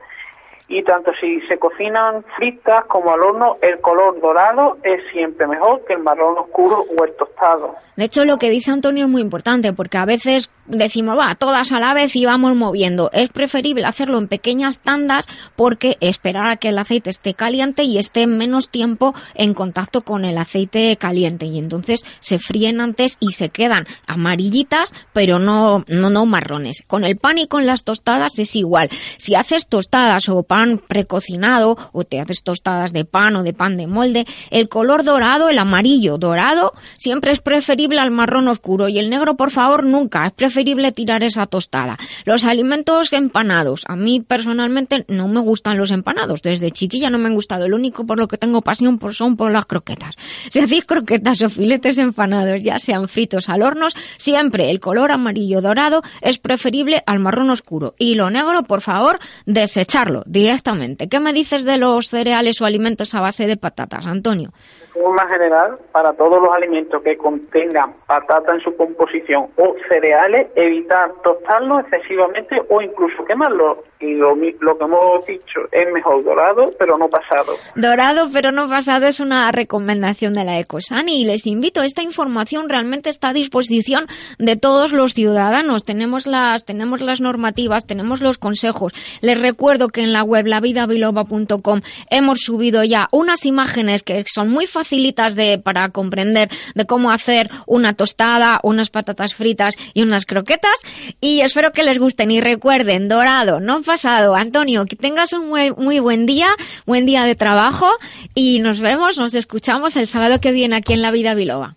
y 0.69 0.83
tanto 0.83 1.11
si 1.19 1.41
se 1.47 1.57
cocinan 1.57 2.23
fritas 2.37 2.85
como 2.85 3.11
al 3.11 3.21
horno, 3.21 3.57
el 3.61 3.79
color 3.81 4.21
dorado 4.21 4.77
es 4.83 5.01
siempre 5.11 5.47
mejor 5.47 5.83
que 5.85 5.93
el 5.93 6.03
marrón 6.03 6.37
oscuro 6.37 6.85
o 6.97 7.03
el 7.03 7.15
tostado. 7.15 7.75
De 7.95 8.05
hecho, 8.05 8.23
lo 8.23 8.37
que 8.37 8.51
dice 8.51 8.71
Antonio 8.71 9.05
es 9.05 9.09
muy 9.09 9.21
importante 9.21 9.73
porque 9.73 9.97
a 9.97 10.05
veces 10.05 10.51
decimos, 10.67 11.17
va, 11.17 11.35
todas 11.35 11.71
a 11.71 11.79
la 11.79 11.93
vez 11.93 12.15
y 12.15 12.25
vamos 12.25 12.55
moviendo. 12.55 13.09
Es 13.11 13.29
preferible 13.29 13.83
hacerlo 13.83 14.19
en 14.19 14.27
pequeñas 14.27 14.79
tandas 14.79 15.25
porque 15.55 15.97
esperar 15.99 16.45
a 16.47 16.57
que 16.57 16.69
el 16.69 16.77
aceite 16.77 17.09
esté 17.09 17.33
caliente 17.33 17.83
y 17.83 17.97
esté 17.97 18.27
menos 18.27 18.69
tiempo 18.69 19.13
en 19.33 19.53
contacto 19.53 20.03
con 20.03 20.23
el 20.23 20.37
aceite 20.37 20.95
caliente 20.97 21.47
y 21.47 21.57
entonces 21.57 22.05
se 22.19 22.37
fríen 22.37 22.79
antes 22.79 23.17
y 23.19 23.31
se 23.31 23.49
quedan 23.49 23.85
amarillitas, 24.07 24.93
pero 25.11 25.39
no, 25.39 25.83
no, 25.87 26.09
no 26.09 26.25
marrones. 26.25 26.83
Con 26.87 27.03
el 27.03 27.17
pan 27.17 27.39
y 27.39 27.47
con 27.47 27.65
las 27.65 27.83
tostadas 27.83 28.37
es 28.37 28.55
igual. 28.55 28.89
Si 29.17 29.35
haces 29.35 29.67
tostadas 29.67 30.29
o 30.29 30.43
pan 30.43 30.58
precocinado 30.87 31.77
o 31.91 32.03
te 32.03 32.19
haces 32.19 32.43
tostadas 32.43 32.93
de 32.93 33.05
pan 33.05 33.35
o 33.35 33.43
de 33.43 33.53
pan 33.53 33.77
de 33.77 33.87
molde, 33.87 34.25
el 34.51 34.69
color 34.69 35.03
dorado, 35.03 35.49
el 35.49 35.57
amarillo 35.57 36.17
dorado, 36.17 36.73
siempre 36.97 37.31
es 37.31 37.39
preferible 37.39 37.99
al 37.99 38.11
marrón 38.11 38.47
oscuro 38.47 38.89
y 38.89 38.99
el 38.99 39.09
negro, 39.09 39.35
por 39.35 39.51
favor, 39.51 39.83
nunca. 39.83 40.25
Es 40.25 40.33
preferible 40.33 40.91
tirar 40.91 41.23
esa 41.23 41.45
tostada. 41.45 41.97
Los 42.25 42.43
alimentos 42.43 43.13
empanados. 43.13 43.83
A 43.87 43.95
mí 43.95 44.21
personalmente 44.21 45.05
no 45.07 45.27
me 45.27 45.39
gustan 45.39 45.77
los 45.77 45.91
empanados. 45.91 46.41
Desde 46.41 46.71
chiquilla 46.71 47.09
no 47.09 47.17
me 47.17 47.27
han 47.27 47.35
gustado. 47.35 47.65
El 47.65 47.73
único 47.73 48.05
por 48.05 48.19
lo 48.19 48.27
que 48.27 48.37
tengo 48.37 48.61
pasión 48.61 48.99
por 48.99 49.15
son 49.15 49.37
por 49.37 49.51
las 49.51 49.65
croquetas. 49.65 50.15
Si 50.49 50.59
hacéis 50.59 50.85
croquetas 50.85 51.41
o 51.41 51.49
filetes 51.49 51.97
empanados, 51.97 52.61
ya 52.61 52.79
sean 52.79 53.07
fritos 53.07 53.49
al 53.49 53.61
horno, 53.61 53.87
siempre 54.17 54.69
el 54.69 54.79
color 54.79 55.11
amarillo 55.11 55.61
dorado 55.61 56.01
es 56.21 56.37
preferible 56.37 57.03
al 57.05 57.19
marrón 57.19 57.49
oscuro. 57.49 57.95
Y 57.97 58.15
lo 58.15 58.29
negro, 58.29 58.63
por 58.63 58.81
favor, 58.81 59.19
desecharlo 59.45 60.23
directamente. 60.49 61.07
¿Qué 61.07 61.19
me 61.19 61.31
dices 61.31 61.63
de 61.63 61.77
los 61.77 62.07
cereales 62.07 62.59
o 62.59 62.65
alimentos 62.65 63.13
a 63.13 63.21
base 63.21 63.45
de 63.45 63.55
patatas, 63.55 64.07
Antonio? 64.07 64.51
Forma 64.93 65.27
general, 65.27 65.77
para 65.91 66.13
todos 66.13 66.41
los 66.41 66.51
alimentos 66.51 67.01
que 67.03 67.17
contengan 67.17 67.93
patata 68.07 68.53
en 68.53 68.61
su 68.61 68.75
composición 68.75 69.47
o 69.57 69.75
cereales, 69.87 70.47
evitar 70.55 71.11
tostarlos 71.23 71.81
excesivamente 71.81 72.61
o 72.69 72.81
incluso 72.81 73.23
quemarlos 73.25 73.79
y 73.99 74.13
lo, 74.13 74.33
lo, 74.35 74.77
que 74.77 74.83
hemos 74.85 75.25
dicho 75.25 75.59
es 75.71 75.91
mejor 75.93 76.23
dorado 76.23 76.71
pero 76.79 76.97
no 76.97 77.09
pasado. 77.09 77.53
Dorado 77.75 78.29
pero 78.31 78.51
no 78.51 78.69
pasado 78.69 79.07
es 79.07 79.19
una 79.19 79.51
recomendación 79.51 80.33
de 80.33 80.45
la 80.45 80.57
Ecosani 80.57 81.21
y 81.21 81.25
les 81.25 81.45
invito, 81.45 81.81
esta 81.81 82.01
información 82.01 82.69
realmente 82.69 83.09
está 83.09 83.29
a 83.29 83.33
disposición 83.33 84.07
de 84.37 84.55
todos 84.55 84.93
los 84.93 85.13
ciudadanos. 85.13 85.83
Tenemos 85.83 86.27
las, 86.27 86.65
tenemos 86.65 87.01
las 87.01 87.19
normativas, 87.19 87.85
tenemos 87.85 88.21
los 88.21 88.37
consejos. 88.37 88.93
Les 89.21 89.39
recuerdo 89.39 89.89
que 89.89 90.01
en 90.01 90.13
la 90.13 90.23
web 90.23 90.47
lavidabiloba.com 90.47 91.81
hemos 92.09 92.39
subido 92.39 92.83
ya 92.83 93.09
unas 93.11 93.45
imágenes 93.45 94.03
que 94.03 94.23
son 94.25 94.49
muy 94.49 94.65
facilitas 94.79 95.35
de, 95.35 95.59
para 95.59 95.89
comprender 95.89 96.47
de 96.73 96.85
cómo 96.85 97.11
hacer 97.11 97.49
una 97.65 97.93
tostada, 97.93 98.61
unas 98.63 98.89
patatas 98.89 99.35
fritas 99.35 99.75
y 99.93 100.03
unas 100.03 100.25
croquetas 100.25 100.79
y 101.19 101.41
espero 101.41 101.71
que 101.73 101.83
les 101.83 101.99
gusten 101.99 102.31
y 102.31 102.39
recuerden, 102.39 103.09
dorado, 103.09 103.59
no 103.59 103.81
pasado. 103.81 104.35
Antonio, 104.35 104.85
que 104.85 104.95
tengas 104.95 105.33
un 105.33 105.49
muy, 105.49 105.71
muy 105.73 105.99
buen 105.99 106.25
día, 106.25 106.47
buen 106.85 107.05
día 107.05 107.25
de 107.25 107.35
trabajo 107.35 107.89
y 108.33 108.59
nos 108.59 108.79
vemos, 108.79 109.17
nos 109.17 109.33
escuchamos 109.33 109.97
el 109.97 110.07
sábado 110.07 110.39
que 110.39 110.53
viene 110.53 110.77
aquí 110.77 110.93
en 110.93 111.01
La 111.01 111.11
Vida 111.11 111.33
Biloba. 111.33 111.75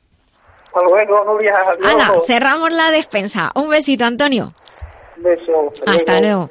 Hasta 0.67 0.87
luego, 0.87 1.25
Nuria. 1.25 1.55
Cerramos 2.27 2.73
la 2.73 2.91
despensa. 2.91 3.51
Un 3.57 3.69
besito, 3.69 4.05
Antonio. 4.05 4.53
Beso. 5.17 5.73
Hasta 5.87 6.21
luego. 6.21 6.51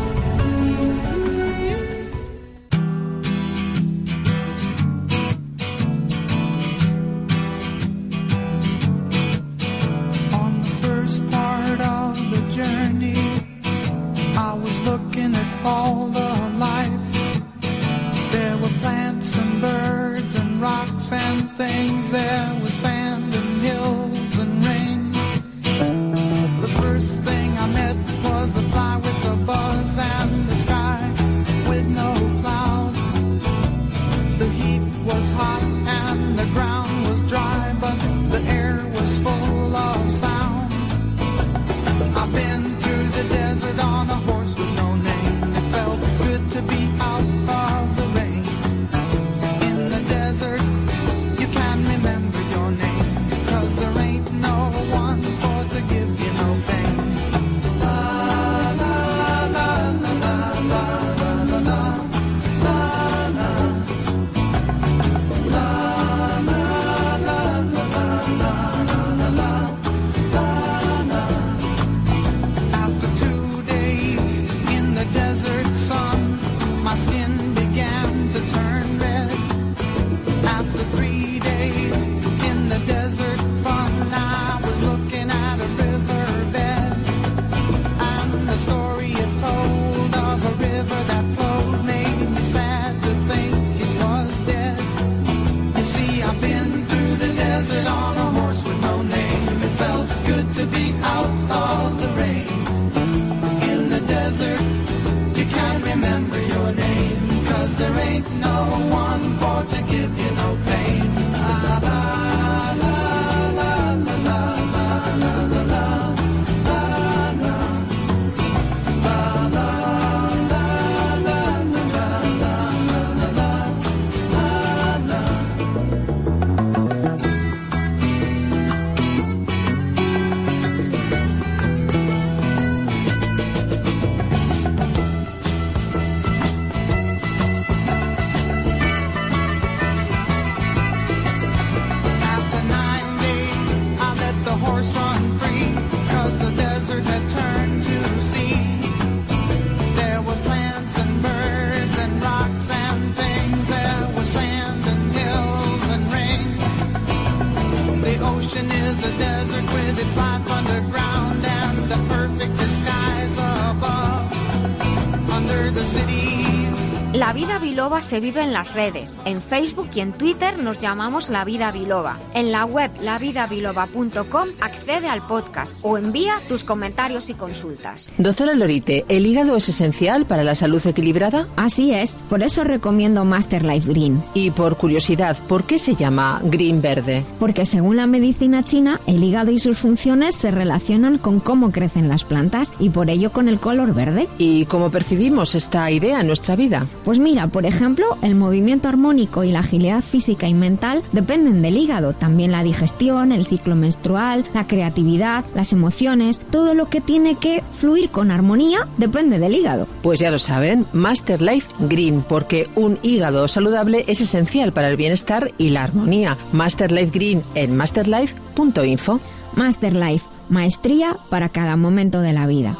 Se 167.99 168.21
vive 168.21 168.41
en 168.41 168.53
las 168.53 168.73
redes. 168.73 169.19
En 169.25 169.41
Facebook 169.41 169.89
y 169.93 169.99
en 169.99 170.13
Twitter 170.13 170.57
nos 170.57 170.79
llamamos 170.79 171.29
La 171.29 171.43
Vida 171.43 171.71
Biloba. 171.73 172.17
En 172.33 172.53
la 172.53 172.63
web 172.63 172.91
lavidabiloba.com 173.01 174.47
accede 174.91 175.07
al 175.07 175.21
podcast 175.21 175.77
o 175.83 175.97
envía 175.97 176.33
tus 176.49 176.65
comentarios 176.65 177.29
y 177.29 177.33
consultas. 177.33 178.07
Doctora 178.17 178.53
Lorite, 178.55 179.05
¿el 179.07 179.25
hígado 179.25 179.55
es 179.55 179.69
esencial 179.69 180.25
para 180.25 180.43
la 180.43 180.53
salud 180.53 180.85
equilibrada? 180.85 181.47
Así 181.55 181.93
es, 181.93 182.17
por 182.29 182.43
eso 182.43 182.65
recomiendo 182.65 183.23
Master 183.23 183.63
Life 183.63 183.89
Green. 183.89 184.21
Y 184.33 184.51
por 184.51 184.75
curiosidad, 184.75 185.37
¿por 185.47 185.63
qué 185.63 185.77
se 185.79 185.95
llama 185.95 186.41
Green 186.43 186.81
Verde? 186.81 187.25
Porque 187.39 187.65
según 187.65 187.95
la 187.95 188.05
medicina 188.05 188.65
china, 188.65 188.99
el 189.07 189.23
hígado 189.23 189.51
y 189.51 189.59
sus 189.59 189.77
funciones 189.77 190.35
se 190.35 190.51
relacionan 190.51 191.17
con 191.17 191.39
cómo 191.39 191.71
crecen 191.71 192.09
las 192.09 192.25
plantas 192.25 192.73
y 192.77 192.89
por 192.89 193.09
ello 193.09 193.31
con 193.31 193.47
el 193.47 193.59
color 193.59 193.93
verde. 193.93 194.27
¿Y 194.37 194.65
cómo 194.65 194.91
percibimos 194.91 195.55
esta 195.55 195.89
idea 195.89 196.19
en 196.19 196.27
nuestra 196.27 196.57
vida? 196.57 196.85
Pues 197.05 197.17
mira, 197.17 197.47
por 197.47 197.65
ejemplo, 197.65 198.17
el 198.21 198.35
movimiento 198.35 198.89
armónico 198.89 199.45
y 199.45 199.51
la 199.51 199.59
agilidad 199.59 200.01
física 200.01 200.49
y 200.49 200.53
mental 200.53 201.01
dependen 201.13 201.61
del 201.61 201.77
hígado. 201.77 202.11
También 202.13 202.51
la 202.51 202.63
digestión, 202.63 203.31
el 203.31 203.45
ciclo 203.45 203.75
menstrual, 203.75 204.43
la 204.53 204.67
creatividad, 204.81 205.45
las 205.53 205.73
emociones, 205.73 206.39
todo 206.49 206.73
lo 206.73 206.89
que 206.89 207.01
tiene 207.01 207.35
que 207.35 207.63
fluir 207.79 208.09
con 208.09 208.31
armonía 208.31 208.87
depende 208.97 209.37
del 209.37 209.53
hígado. 209.53 209.87
Pues 210.01 210.19
ya 210.19 210.31
lo 210.31 210.39
saben, 210.39 210.87
Master 210.91 211.39
Life 211.39 211.67
Green, 211.81 212.23
porque 212.27 212.67
un 212.75 212.97
hígado 213.03 213.47
saludable 213.47 214.05
es 214.07 214.21
esencial 214.21 214.73
para 214.73 214.87
el 214.87 214.97
bienestar 214.97 215.51
y 215.59 215.69
la 215.69 215.83
armonía. 215.83 216.35
Master 216.51 216.91
Life 216.91 217.11
Green 217.13 217.43
en 217.53 217.77
masterlife.info. 217.77 219.19
Master 219.55 219.95
Life, 219.95 220.25
maestría 220.49 221.17
para 221.29 221.49
cada 221.49 221.75
momento 221.75 222.21
de 222.21 222.33
la 222.33 222.47
vida. 222.47 222.75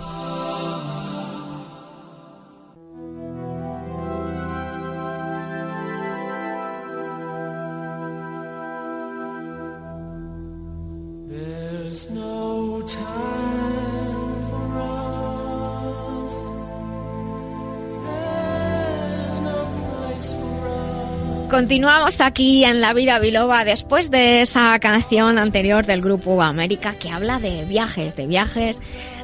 Continuamos 21.62 22.22
aquí 22.22 22.66
en 22.66 22.82
La 22.82 22.92
Vida 22.92 23.20
Biloba 23.20 23.64
después 23.64 24.10
de 24.10 24.42
esa 24.42 24.80
canción 24.80 25.38
anterior 25.38 25.86
del 25.86 26.02
grupo 26.02 26.42
América 26.42 26.96
que 26.96 27.12
habla 27.12 27.38
de 27.38 27.66
viajes, 27.66 28.16
de 28.16 28.26
viajes, 28.26 28.80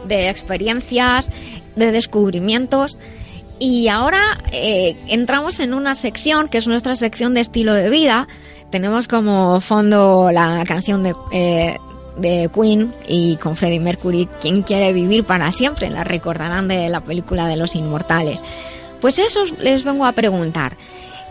de 0.08 0.30
experiencias, 0.30 1.32
de 1.76 1.92
descubrimientos. 1.92 3.00
Y 3.58 3.88
ahora 3.88 4.38
eh, 4.52 4.96
entramos 5.08 5.60
en 5.60 5.74
una 5.74 5.96
sección 5.96 6.48
que 6.48 6.60
es 6.60 6.68
nuestra 6.68 6.94
sección 6.94 7.34
de 7.34 7.42
estilo 7.42 7.74
de 7.74 7.90
vida. 7.90 8.28
Tenemos 8.70 9.08
como 9.08 9.60
fondo 9.60 10.30
la 10.32 10.64
canción 10.68 11.02
de, 11.02 11.16
eh, 11.32 11.76
de 12.18 12.52
Queen 12.54 12.94
y 13.08 13.38
con 13.38 13.56
Freddie 13.56 13.80
Mercury, 13.80 14.30
¿Quién 14.40 14.62
quiere 14.62 14.94
vivir 14.94 15.24
para 15.24 15.52
siempre? 15.52 15.90
La 15.90 16.04
recordarán 16.04 16.68
de 16.68 16.88
la 16.88 17.02
película 17.02 17.48
de 17.48 17.56
los 17.56 17.74
inmortales. 17.74 18.44
Pues 19.02 19.18
eso 19.18 19.44
les 19.60 19.84
vengo 19.84 20.06
a 20.06 20.12
preguntar. 20.12 20.78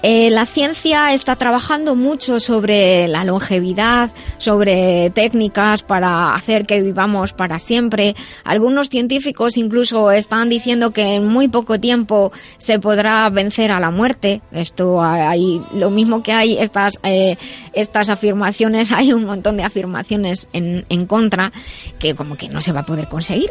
Eh, 0.09 0.31
la 0.31 0.47
ciencia 0.47 1.13
está 1.15 1.35
trabajando 1.35 1.97
mucho 1.97 2.39
sobre 2.39 3.09
la 3.09 3.25
longevidad, 3.25 4.09
sobre 4.39 5.11
técnicas 5.11 5.83
para 5.83 6.33
hacer 6.33 6.65
que 6.65 6.81
vivamos 6.81 7.33
para 7.33 7.59
siempre. 7.59 8.15
Algunos 8.45 8.89
científicos 8.89 9.57
incluso 9.57 10.13
están 10.13 10.49
diciendo 10.49 10.93
que 10.93 11.17
en 11.17 11.27
muy 11.27 11.49
poco 11.49 11.81
tiempo 11.81 12.31
se 12.57 12.79
podrá 12.79 13.29
vencer 13.31 13.73
a 13.73 13.81
la 13.81 13.91
muerte. 13.91 14.43
Esto 14.53 15.03
hay 15.03 15.61
lo 15.75 15.91
mismo 15.91 16.23
que 16.23 16.31
hay 16.31 16.57
estas 16.57 17.01
eh, 17.03 17.37
estas 17.73 18.09
afirmaciones, 18.09 18.93
hay 18.93 19.13
un 19.13 19.25
montón 19.25 19.57
de 19.57 19.65
afirmaciones 19.65 20.49
en, 20.53 20.87
en 20.89 21.07
contra 21.07 21.51
que 21.99 22.15
como 22.15 22.37
que 22.37 22.49
no 22.49 22.61
se 22.61 22.71
va 22.71 22.83
a 22.83 22.87
poder 22.87 23.09
conseguir. 23.09 23.51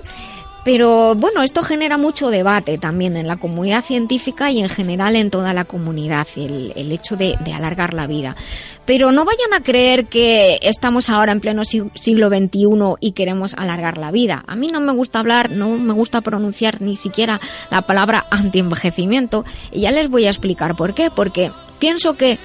Pero 0.66 1.14
bueno, 1.14 1.44
esto 1.44 1.62
genera 1.62 2.00
mucho 2.00 2.32
debate 2.32 2.80
también 2.80 3.18
en 3.18 3.28
la 3.28 3.38
comunidad 3.38 3.84
científica 3.84 4.50
y 4.50 4.62
en 4.62 4.68
general 4.68 5.16
en 5.16 5.30
toda 5.30 5.54
la 5.54 5.64
comunidad, 5.64 6.26
el, 6.36 6.74
el 6.76 6.92
hecho 6.92 7.16
de, 7.16 7.38
alargar 7.54 7.94
la 7.94 8.08
vida. 8.08 8.36
Pero 8.84 9.12
no 9.12 9.26
vayan 9.26 9.54
a 9.54 9.62
creer 9.62 10.08
que 10.08 10.58
estamos 10.64 11.12
ahora 11.12 11.34
en 11.34 11.40
pleno 11.40 11.66
siglo 11.66 12.30
XXI 12.30 12.96
y 13.00 13.12
queremos 13.12 13.54
alargar 13.54 14.00
la 14.00 14.10
vida. 14.10 14.44
A 14.48 14.56
mí 14.56 14.68
no 14.70 14.80
me 14.80 14.92
gusta 14.92 15.20
hablar, 15.20 15.52
no 15.52 15.70
me 15.70 15.94
gusta 15.94 16.22
pronunciar 16.22 16.82
ni 16.82 16.96
siquiera 16.96 17.40
la 17.70 17.84
palabra 17.84 18.26
antienvejecimiento 18.32 19.46
y 19.72 19.82
ya 19.82 19.92
les 19.92 20.10
voy 20.10 20.26
a 20.26 20.30
explicar 20.30 20.76
por 20.76 20.96
qué. 20.96 21.12
Porque 21.12 21.52
pienso 21.78 22.16
que 22.18 22.40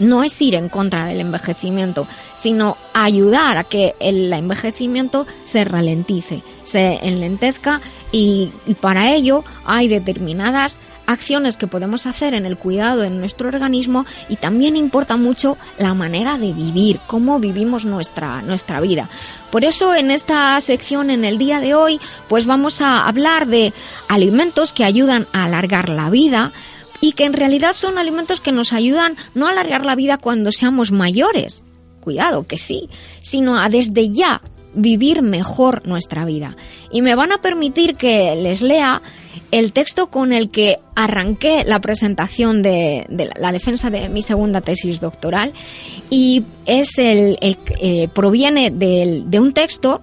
no 0.00 0.24
es 0.24 0.42
ir 0.42 0.56
en 0.56 0.68
contra 0.68 1.06
del 1.06 1.20
envejecimiento, 1.20 2.08
sino 2.34 2.76
ayudar 2.94 3.58
a 3.58 3.64
que 3.64 3.94
el 4.00 4.32
envejecimiento 4.32 5.24
se 5.44 5.64
ralentice, 5.64 6.42
se 6.68 6.98
enlentezca 7.02 7.80
y, 8.12 8.50
para 8.80 9.14
ello 9.14 9.42
hay 9.64 9.88
determinadas 9.88 10.78
acciones 11.06 11.56
que 11.56 11.66
podemos 11.66 12.06
hacer 12.06 12.34
en 12.34 12.44
el 12.44 12.58
cuidado 12.58 13.00
de 13.00 13.08
nuestro 13.08 13.48
organismo 13.48 14.04
y 14.28 14.36
también 14.36 14.76
importa 14.76 15.16
mucho 15.16 15.56
la 15.78 15.94
manera 15.94 16.36
de 16.36 16.52
vivir, 16.52 17.00
cómo 17.06 17.40
vivimos 17.40 17.86
nuestra, 17.86 18.42
nuestra 18.42 18.80
vida. 18.80 19.08
Por 19.50 19.64
eso 19.64 19.94
en 19.94 20.10
esta 20.10 20.60
sección 20.60 21.08
en 21.08 21.24
el 21.24 21.38
día 21.38 21.60
de 21.60 21.74
hoy 21.74 21.98
pues 22.28 22.44
vamos 22.44 22.82
a 22.82 23.06
hablar 23.08 23.46
de 23.46 23.72
alimentos 24.08 24.74
que 24.74 24.84
ayudan 24.84 25.26
a 25.32 25.44
alargar 25.44 25.88
la 25.88 26.10
vida, 26.10 26.52
y 27.00 27.12
que 27.12 27.24
en 27.24 27.32
realidad 27.32 27.74
son 27.74 27.96
alimentos 27.96 28.40
que 28.40 28.50
nos 28.50 28.72
ayudan 28.72 29.16
no 29.32 29.46
a 29.46 29.50
alargar 29.50 29.86
la 29.86 29.94
vida 29.94 30.18
cuando 30.18 30.50
seamos 30.50 30.90
mayores, 30.90 31.62
cuidado 32.00 32.44
que 32.44 32.58
sí, 32.58 32.90
sino 33.20 33.56
a 33.56 33.68
desde 33.68 34.10
ya 34.10 34.42
vivir 34.78 35.22
mejor 35.22 35.86
nuestra 35.86 36.24
vida. 36.24 36.56
Y 36.90 37.02
me 37.02 37.14
van 37.14 37.32
a 37.32 37.40
permitir 37.40 37.96
que 37.96 38.34
les 38.36 38.62
lea 38.62 39.02
el 39.50 39.72
texto 39.72 40.08
con 40.08 40.32
el 40.32 40.50
que 40.50 40.78
arranqué 40.94 41.64
la 41.66 41.80
presentación 41.80 42.62
de, 42.62 43.06
la 43.38 43.52
defensa 43.52 43.90
de 43.90 44.08
mi 44.08 44.22
segunda 44.22 44.60
tesis 44.60 45.00
doctoral 45.00 45.52
y 46.10 46.44
es 46.66 46.98
el, 46.98 47.38
eh, 47.40 48.08
proviene 48.12 48.70
de 48.70 49.40
un 49.40 49.52
texto 49.52 50.00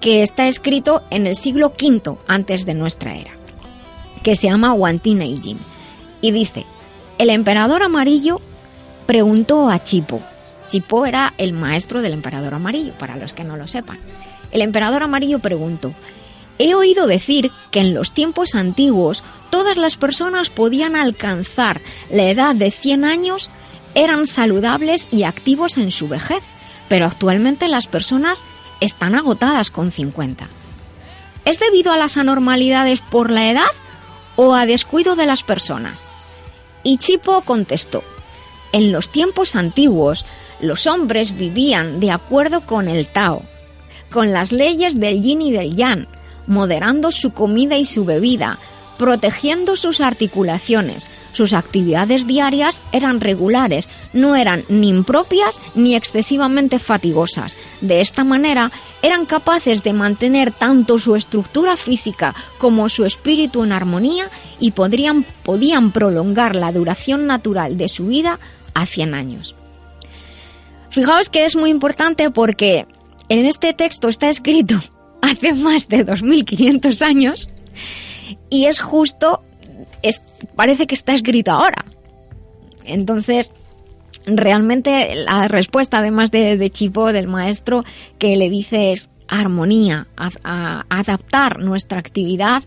que 0.00 0.22
está 0.22 0.48
escrito 0.48 1.02
en 1.10 1.26
el 1.26 1.36
siglo 1.36 1.72
V 1.80 2.18
antes 2.26 2.66
de 2.66 2.74
nuestra 2.74 3.16
era, 3.16 3.30
que 4.22 4.36
se 4.36 4.48
llama 4.48 4.74
Wantineijin 4.74 5.58
y 6.20 6.32
dice, 6.32 6.66
el 7.18 7.30
emperador 7.30 7.82
amarillo 7.82 8.40
preguntó 9.06 9.70
a 9.70 9.82
Chipo. 9.82 10.20
Chipo 10.72 11.04
era 11.04 11.34
el 11.36 11.52
maestro 11.52 12.00
del 12.00 12.14
emperador 12.14 12.54
amarillo, 12.54 12.94
para 12.94 13.16
los 13.16 13.34
que 13.34 13.44
no 13.44 13.58
lo 13.58 13.68
sepan. 13.68 13.98
El 14.52 14.62
emperador 14.62 15.02
amarillo 15.02 15.38
preguntó, 15.38 15.92
he 16.58 16.74
oído 16.74 17.06
decir 17.06 17.50
que 17.70 17.80
en 17.80 17.92
los 17.92 18.12
tiempos 18.12 18.54
antiguos 18.54 19.22
todas 19.50 19.76
las 19.76 19.98
personas 19.98 20.48
podían 20.48 20.96
alcanzar 20.96 21.82
la 22.10 22.30
edad 22.30 22.54
de 22.54 22.70
100 22.70 23.04
años, 23.04 23.50
eran 23.94 24.26
saludables 24.26 25.08
y 25.10 25.24
activos 25.24 25.76
en 25.76 25.90
su 25.90 26.08
vejez, 26.08 26.42
pero 26.88 27.04
actualmente 27.04 27.68
las 27.68 27.86
personas 27.86 28.42
están 28.80 29.14
agotadas 29.14 29.70
con 29.70 29.92
50. 29.92 30.48
¿Es 31.44 31.60
debido 31.60 31.92
a 31.92 31.98
las 31.98 32.16
anormalidades 32.16 33.02
por 33.02 33.30
la 33.30 33.50
edad 33.50 33.72
o 34.36 34.54
a 34.54 34.64
descuido 34.64 35.16
de 35.16 35.26
las 35.26 35.42
personas? 35.42 36.06
Y 36.82 36.96
Chipo 36.96 37.42
contestó, 37.42 38.02
en 38.72 38.90
los 38.90 39.10
tiempos 39.10 39.54
antiguos 39.54 40.24
los 40.62 40.86
hombres 40.86 41.36
vivían 41.36 42.00
de 42.00 42.10
acuerdo 42.10 42.62
con 42.62 42.88
el 42.88 43.08
Tao, 43.08 43.42
con 44.10 44.32
las 44.32 44.52
leyes 44.52 44.98
del 44.98 45.20
yin 45.20 45.42
y 45.42 45.50
del 45.52 45.74
yang, 45.76 46.06
moderando 46.46 47.12
su 47.12 47.32
comida 47.32 47.76
y 47.76 47.84
su 47.84 48.04
bebida, 48.04 48.58
protegiendo 48.96 49.76
sus 49.76 50.00
articulaciones. 50.00 51.08
Sus 51.32 51.54
actividades 51.54 52.26
diarias 52.26 52.82
eran 52.92 53.20
regulares, 53.20 53.88
no 54.12 54.36
eran 54.36 54.64
ni 54.68 54.90
impropias 54.90 55.58
ni 55.74 55.96
excesivamente 55.96 56.78
fatigosas. 56.78 57.56
De 57.80 58.02
esta 58.02 58.22
manera, 58.22 58.70
eran 59.00 59.24
capaces 59.24 59.82
de 59.82 59.94
mantener 59.94 60.52
tanto 60.52 60.98
su 60.98 61.16
estructura 61.16 61.76
física 61.76 62.34
como 62.58 62.88
su 62.88 63.04
espíritu 63.04 63.64
en 63.64 63.72
armonía 63.72 64.28
y 64.60 64.72
podrían, 64.72 65.24
podían 65.42 65.90
prolongar 65.90 66.54
la 66.54 66.70
duración 66.70 67.26
natural 67.26 67.78
de 67.78 67.88
su 67.88 68.06
vida 68.06 68.38
a 68.74 68.86
100 68.86 69.14
años. 69.14 69.56
Fijaos 70.92 71.30
que 71.30 71.46
es 71.46 71.56
muy 71.56 71.70
importante 71.70 72.30
porque 72.30 72.86
en 73.30 73.46
este 73.46 73.72
texto 73.72 74.08
está 74.08 74.28
escrito 74.28 74.78
hace 75.22 75.54
más 75.54 75.88
de 75.88 76.04
2500 76.04 77.02
años 77.02 77.48
y 78.50 78.66
es 78.66 78.80
justo, 78.80 79.42
parece 80.54 80.86
que 80.86 80.94
está 80.94 81.14
escrito 81.14 81.50
ahora. 81.50 81.86
Entonces, 82.84 83.52
realmente 84.26 85.14
la 85.14 85.48
respuesta, 85.48 85.98
además 85.98 86.30
de, 86.30 86.58
de 86.58 86.70
Chipo, 86.70 87.12
del 87.14 87.26
maestro, 87.26 87.84
que 88.18 88.36
le 88.36 88.50
dice 88.50 88.92
es 88.92 89.10
armonía, 89.28 90.08
adaptar 90.90 91.60
nuestra 91.60 91.98
actividad 91.98 92.62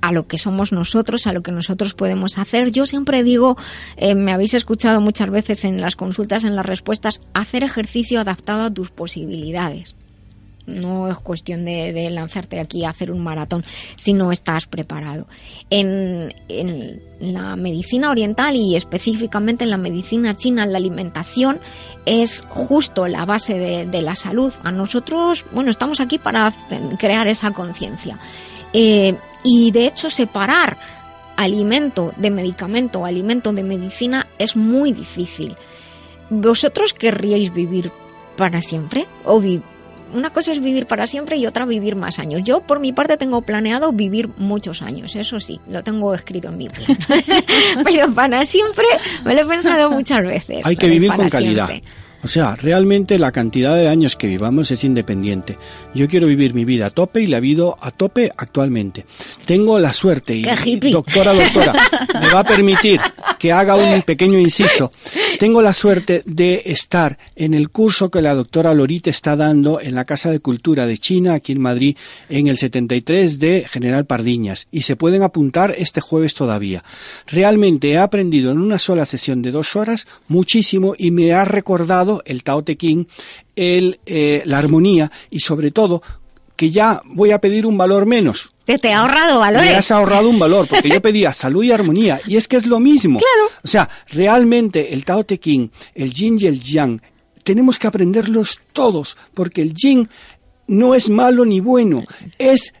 a 0.00 0.12
lo 0.12 0.26
que 0.26 0.38
somos 0.38 0.72
nosotros, 0.72 1.26
a 1.26 1.32
lo 1.32 1.42
que 1.42 1.52
nosotros 1.52 1.94
podemos 1.94 2.38
hacer. 2.38 2.70
Yo 2.70 2.86
siempre 2.86 3.22
digo, 3.22 3.56
eh, 3.96 4.14
me 4.14 4.32
habéis 4.32 4.54
escuchado 4.54 5.00
muchas 5.00 5.30
veces 5.30 5.64
en 5.64 5.80
las 5.80 5.96
consultas, 5.96 6.44
en 6.44 6.56
las 6.56 6.66
respuestas, 6.66 7.20
hacer 7.34 7.62
ejercicio 7.62 8.20
adaptado 8.20 8.64
a 8.64 8.70
tus 8.70 8.90
posibilidades. 8.90 9.94
No 10.66 11.08
es 11.08 11.18
cuestión 11.18 11.64
de, 11.64 12.10
lanzarte 12.10 12.60
aquí 12.60 12.84
a 12.84 12.90
hacer 12.90 13.10
un 13.10 13.20
maratón 13.20 13.64
si 13.96 14.12
no 14.12 14.30
estás 14.30 14.66
preparado. 14.66 15.26
En, 15.70 16.34
la 17.20 17.56
medicina 17.56 18.10
oriental 18.10 18.54
y 18.54 18.76
específicamente 18.76 19.64
en 19.64 19.70
la 19.70 19.78
medicina 19.78 20.36
china, 20.36 20.66
la 20.66 20.76
alimentación 20.76 21.58
es 22.04 22.44
justo 22.50 23.08
la 23.08 23.24
base 23.24 23.86
de 23.86 24.02
la 24.02 24.14
salud. 24.14 24.52
A 24.62 24.70
nosotros, 24.70 25.46
bueno, 25.52 25.70
estamos 25.70 26.00
aquí 26.00 26.18
para 26.18 26.52
crear 26.98 27.26
esa 27.26 27.50
conciencia. 27.50 28.18
Eh, 28.72 29.14
y 29.42 29.70
de 29.70 29.86
hecho 29.86 30.10
separar 30.10 30.76
alimento 31.36 32.12
de 32.16 32.30
medicamento, 32.30 33.04
alimento 33.04 33.52
de 33.52 33.62
medicina 33.62 34.26
es 34.38 34.56
muy 34.56 34.92
difícil. 34.92 35.56
¿Vosotros 36.30 36.92
querríais 36.92 37.52
vivir 37.52 37.90
para 38.36 38.60
siempre? 38.60 39.06
¿O 39.24 39.40
vi 39.40 39.62
una 40.14 40.30
cosa 40.30 40.52
es 40.52 40.60
vivir 40.60 40.86
para 40.86 41.06
siempre 41.06 41.36
y 41.36 41.46
otra 41.46 41.66
vivir 41.66 41.96
más 41.96 42.18
años. 42.18 42.42
Yo, 42.42 42.60
por 42.60 42.80
mi 42.80 42.92
parte, 42.92 43.16
tengo 43.16 43.42
planeado 43.42 43.92
vivir 43.92 44.28
muchos 44.38 44.82
años, 44.82 45.14
eso 45.16 45.38
sí, 45.40 45.60
lo 45.68 45.82
tengo 45.82 46.14
escrito 46.14 46.48
en 46.48 46.56
mi 46.56 46.68
plan. 46.68 46.86
Pero 47.84 48.12
para 48.14 48.44
siempre 48.44 48.86
me 49.24 49.34
lo 49.34 49.42
he 49.42 49.44
pensado 49.44 49.90
muchas 49.90 50.22
veces. 50.22 50.60
Hay 50.64 50.76
que 50.76 50.88
vivir 50.88 51.12
con 51.12 51.28
calidad. 51.28 51.66
siempre. 51.66 51.90
O 52.22 52.26
sea, 52.26 52.56
realmente 52.56 53.16
la 53.18 53.30
cantidad 53.30 53.76
de 53.76 53.88
años 53.88 54.16
que 54.16 54.26
vivamos 54.26 54.70
es 54.72 54.82
independiente. 54.82 55.56
Yo 55.98 56.06
quiero 56.06 56.28
vivir 56.28 56.54
mi 56.54 56.64
vida 56.64 56.86
a 56.86 56.90
tope 56.90 57.22
y 57.22 57.26
la 57.26 57.40
vivo 57.40 57.76
a 57.80 57.90
tope 57.90 58.30
actualmente. 58.36 59.04
Tengo 59.44 59.80
la 59.80 59.92
suerte 59.92 60.36
y 60.36 60.42
doctora, 60.92 61.34
doctora, 61.34 61.74
me 62.20 62.30
va 62.30 62.38
a 62.38 62.44
permitir 62.44 63.00
que 63.36 63.50
haga 63.50 63.74
un 63.74 64.02
pequeño 64.06 64.38
inciso. 64.38 64.92
Tengo 65.40 65.60
la 65.60 65.74
suerte 65.74 66.22
de 66.24 66.62
estar 66.66 67.18
en 67.34 67.52
el 67.52 67.70
curso 67.70 68.12
que 68.12 68.22
la 68.22 68.36
doctora 68.36 68.74
Lorite 68.74 69.10
está 69.10 69.34
dando 69.34 69.80
en 69.80 69.96
la 69.96 70.04
Casa 70.04 70.30
de 70.30 70.38
Cultura 70.38 70.86
de 70.86 70.98
China, 70.98 71.34
aquí 71.34 71.50
en 71.50 71.60
Madrid, 71.60 71.96
en 72.28 72.46
el 72.46 72.58
73 72.58 73.40
de 73.40 73.66
General 73.68 74.06
Pardiñas. 74.06 74.68
Y 74.70 74.82
se 74.82 74.94
pueden 74.94 75.24
apuntar 75.24 75.74
este 75.76 76.00
jueves 76.00 76.34
todavía. 76.34 76.84
Realmente 77.26 77.90
he 77.90 77.98
aprendido 77.98 78.52
en 78.52 78.58
una 78.58 78.78
sola 78.78 79.04
sesión 79.04 79.42
de 79.42 79.50
dos 79.50 79.74
horas 79.74 80.06
muchísimo 80.28 80.94
y 80.96 81.10
me 81.10 81.32
ha 81.32 81.44
recordado 81.44 82.22
el 82.24 82.44
Tao 82.44 82.62
Te 82.62 82.76
Ching, 82.76 83.08
el, 83.58 83.98
eh, 84.06 84.42
la 84.46 84.58
armonía 84.58 85.10
y 85.30 85.40
sobre 85.40 85.72
todo 85.72 86.00
que 86.54 86.70
ya 86.70 87.00
voy 87.04 87.32
a 87.32 87.40
pedir 87.40 87.66
un 87.66 87.76
valor 87.76 88.06
menos. 88.06 88.50
Te, 88.64 88.78
te 88.78 88.92
ha 88.92 89.00
ahorrado 89.00 89.40
valores. 89.40 89.74
Has 89.74 89.90
ahorrado 89.90 90.28
un 90.28 90.38
valor, 90.38 90.66
porque 90.68 90.88
yo 90.88 91.00
pedía 91.00 91.32
salud 91.32 91.62
y 91.62 91.72
armonía, 91.72 92.20
y 92.26 92.36
es 92.36 92.48
que 92.48 92.56
es 92.56 92.66
lo 92.66 92.80
mismo. 92.80 93.18
Claro. 93.18 93.50
O 93.62 93.68
sea, 93.68 93.88
realmente 94.08 94.92
el 94.92 95.04
Tao 95.04 95.24
Te 95.24 95.38
Ching, 95.38 95.70
el 95.94 96.12
Yin 96.12 96.38
y 96.40 96.46
el 96.46 96.60
Yang, 96.60 97.00
tenemos 97.44 97.78
que 97.78 97.86
aprenderlos 97.86 98.60
todos, 98.72 99.16
porque 99.34 99.62
el 99.62 99.72
Yin 99.74 100.08
no 100.66 100.94
es 100.94 101.10
malo 101.10 101.44
ni 101.44 101.60
bueno, 101.60 102.04
es 102.38 102.74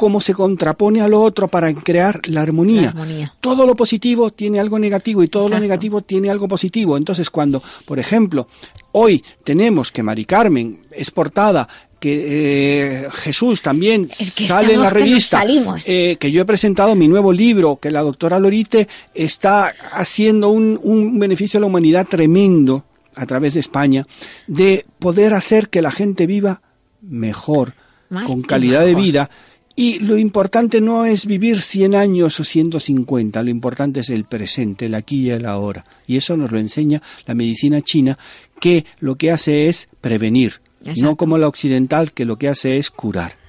como 0.00 0.22
se 0.22 0.32
contrapone 0.32 1.02
a 1.02 1.08
lo 1.08 1.20
otro 1.20 1.48
para 1.48 1.74
crear 1.74 2.22
la 2.26 2.40
armonía. 2.40 2.80
La 2.80 2.88
armonía. 2.88 3.34
Todo 3.38 3.66
lo 3.66 3.76
positivo 3.76 4.30
tiene 4.30 4.58
algo 4.58 4.78
negativo 4.78 5.22
y 5.22 5.28
todo 5.28 5.42
Exacto. 5.42 5.56
lo 5.56 5.60
negativo 5.60 6.00
tiene 6.00 6.30
algo 6.30 6.48
positivo. 6.48 6.96
Entonces, 6.96 7.28
cuando, 7.28 7.62
por 7.84 7.98
ejemplo, 7.98 8.48
hoy 8.92 9.22
tenemos 9.44 9.92
que 9.92 10.02
Mari 10.02 10.24
Carmen 10.24 10.86
es 10.90 11.10
portada, 11.10 11.68
que 12.00 13.02
eh, 13.04 13.08
Jesús 13.12 13.60
también 13.60 14.08
Es 14.18 14.34
que 14.34 14.46
sale 14.46 14.72
en 14.72 14.80
la 14.80 14.88
que 14.88 14.94
revista, 14.94 15.44
eh, 15.84 16.16
que 16.18 16.32
yo 16.32 16.40
he 16.40 16.46
presentado 16.46 16.94
mi 16.94 17.06
nuevo 17.06 17.30
libro, 17.30 17.76
que 17.76 17.90
la 17.90 18.00
doctora 18.00 18.38
Lorite 18.38 18.88
está 19.12 19.74
haciendo 19.92 20.48
un, 20.48 20.80
un 20.82 21.18
beneficio 21.18 21.58
a 21.58 21.60
la 21.60 21.66
humanidad 21.66 22.06
tremendo 22.08 22.86
a 23.14 23.26
través 23.26 23.52
de 23.52 23.60
España, 23.60 24.06
de 24.46 24.86
poder 24.98 25.34
hacer 25.34 25.68
que 25.68 25.82
la 25.82 25.90
gente 25.90 26.26
viva 26.26 26.62
mejor, 27.02 27.74
Más 28.08 28.24
con 28.24 28.40
calidad 28.40 28.82
de 28.82 28.94
vida. 28.94 29.28
Y 29.80 29.98
lo 29.98 30.18
importante 30.18 30.78
no 30.82 31.06
es 31.06 31.24
vivir 31.24 31.62
100 31.62 31.94
años 31.94 32.38
o 32.38 32.44
150, 32.44 33.42
lo 33.42 33.48
importante 33.48 34.00
es 34.00 34.10
el 34.10 34.26
presente, 34.26 34.84
el 34.84 34.94
aquí 34.94 35.22
y 35.22 35.30
el 35.30 35.46
ahora. 35.46 35.86
Y 36.06 36.18
eso 36.18 36.36
nos 36.36 36.52
lo 36.52 36.58
enseña 36.58 37.00
la 37.24 37.34
medicina 37.34 37.80
china, 37.80 38.18
que 38.60 38.84
lo 38.98 39.14
que 39.14 39.30
hace 39.30 39.68
es 39.68 39.88
prevenir, 40.02 40.60
Exacto. 40.80 41.00
no 41.02 41.16
como 41.16 41.38
la 41.38 41.48
occidental, 41.48 42.12
que 42.12 42.26
lo 42.26 42.36
que 42.36 42.48
hace 42.48 42.76
es 42.76 42.90
curar. 42.90 43.39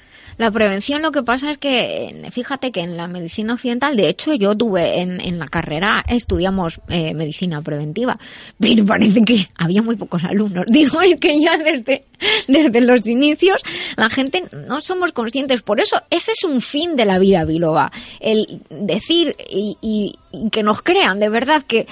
La 0.41 0.49
prevención 0.49 1.04
lo 1.04 1.12
que 1.12 1.21
pasa 1.21 1.51
es 1.51 1.60
que, 1.60 2.27
fíjate 2.32 2.71
que 2.71 2.80
en 2.80 2.97
la 2.97 3.08
medicina 3.08 3.54
occidental, 3.54 3.95
de 3.95 4.10
hecho 4.10 4.34
yo 4.34 4.58
tuve 4.58 4.99
en, 5.01 5.21
en 5.21 5.38
la 5.38 5.47
carrera, 5.47 6.04
estudiamos 6.08 6.82
eh, 6.89 7.13
medicina 7.13 7.62
preventiva, 7.62 8.17
pero 8.60 8.84
parece 8.84 9.21
que 9.21 9.45
había 9.60 9.84
muy 9.84 9.97
pocos 9.97 10.23
alumnos. 10.23 10.65
Digo, 10.69 10.99
es 11.01 11.19
que 11.19 11.39
ya 11.39 11.60
desde, 11.60 12.06
desde 12.47 12.82
los 12.82 13.06
inicios 13.06 13.62
la 13.97 14.10
gente 14.10 14.43
no 14.67 14.82
somos 14.82 15.12
conscientes. 15.12 15.62
Por 15.62 15.80
eso 15.80 16.01
ese 16.10 16.32
es 16.32 16.43
un 16.43 16.60
fin 16.62 16.95
de 16.95 17.06
la 17.06 17.19
vida 17.19 17.45
biloba. 17.45 17.91
El 18.19 18.62
decir 18.71 19.36
y, 19.47 19.77
y- 19.80 20.15
y 20.32 20.49
que 20.49 20.63
nos 20.63 20.82
crean 20.82 21.19
de 21.19 21.30
verdad 21.30 21.62
que 21.67 21.86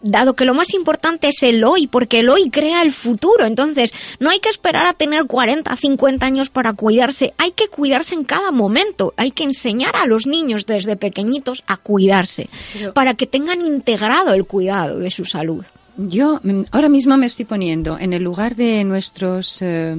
dado 0.00 0.34
que 0.36 0.44
lo 0.44 0.54
más 0.54 0.74
importante 0.74 1.28
es 1.28 1.42
el 1.42 1.64
hoy, 1.64 1.86
porque 1.86 2.20
el 2.20 2.28
hoy 2.28 2.50
crea 2.50 2.82
el 2.82 2.92
futuro. 2.92 3.44
Entonces, 3.46 3.92
no 4.20 4.30
hay 4.30 4.38
que 4.40 4.48
esperar 4.48 4.86
a 4.86 4.92
tener 4.94 5.24
40, 5.26 5.74
50 5.74 6.24
años 6.24 6.50
para 6.50 6.72
cuidarse, 6.72 7.34
hay 7.38 7.50
que 7.52 7.68
cuidarse 7.68 8.14
en 8.14 8.24
cada 8.24 8.50
momento, 8.50 9.12
hay 9.16 9.30
que 9.32 9.44
enseñar 9.44 9.96
a 9.96 10.06
los 10.06 10.26
niños 10.26 10.66
desde 10.66 10.96
pequeñitos 10.96 11.64
a 11.66 11.76
cuidarse, 11.76 12.48
Pero- 12.72 12.94
para 12.94 13.14
que 13.14 13.26
tengan 13.26 13.60
integrado 13.62 14.34
el 14.34 14.44
cuidado 14.46 14.98
de 14.98 15.10
su 15.10 15.24
salud. 15.24 15.64
Yo 15.96 16.38
mm, 16.44 16.62
ahora 16.70 16.88
mismo 16.88 17.16
me 17.16 17.26
estoy 17.26 17.44
poniendo 17.44 17.98
en 17.98 18.12
el 18.12 18.22
lugar 18.22 18.54
de 18.54 18.84
nuestros 18.84 19.58
eh, 19.62 19.96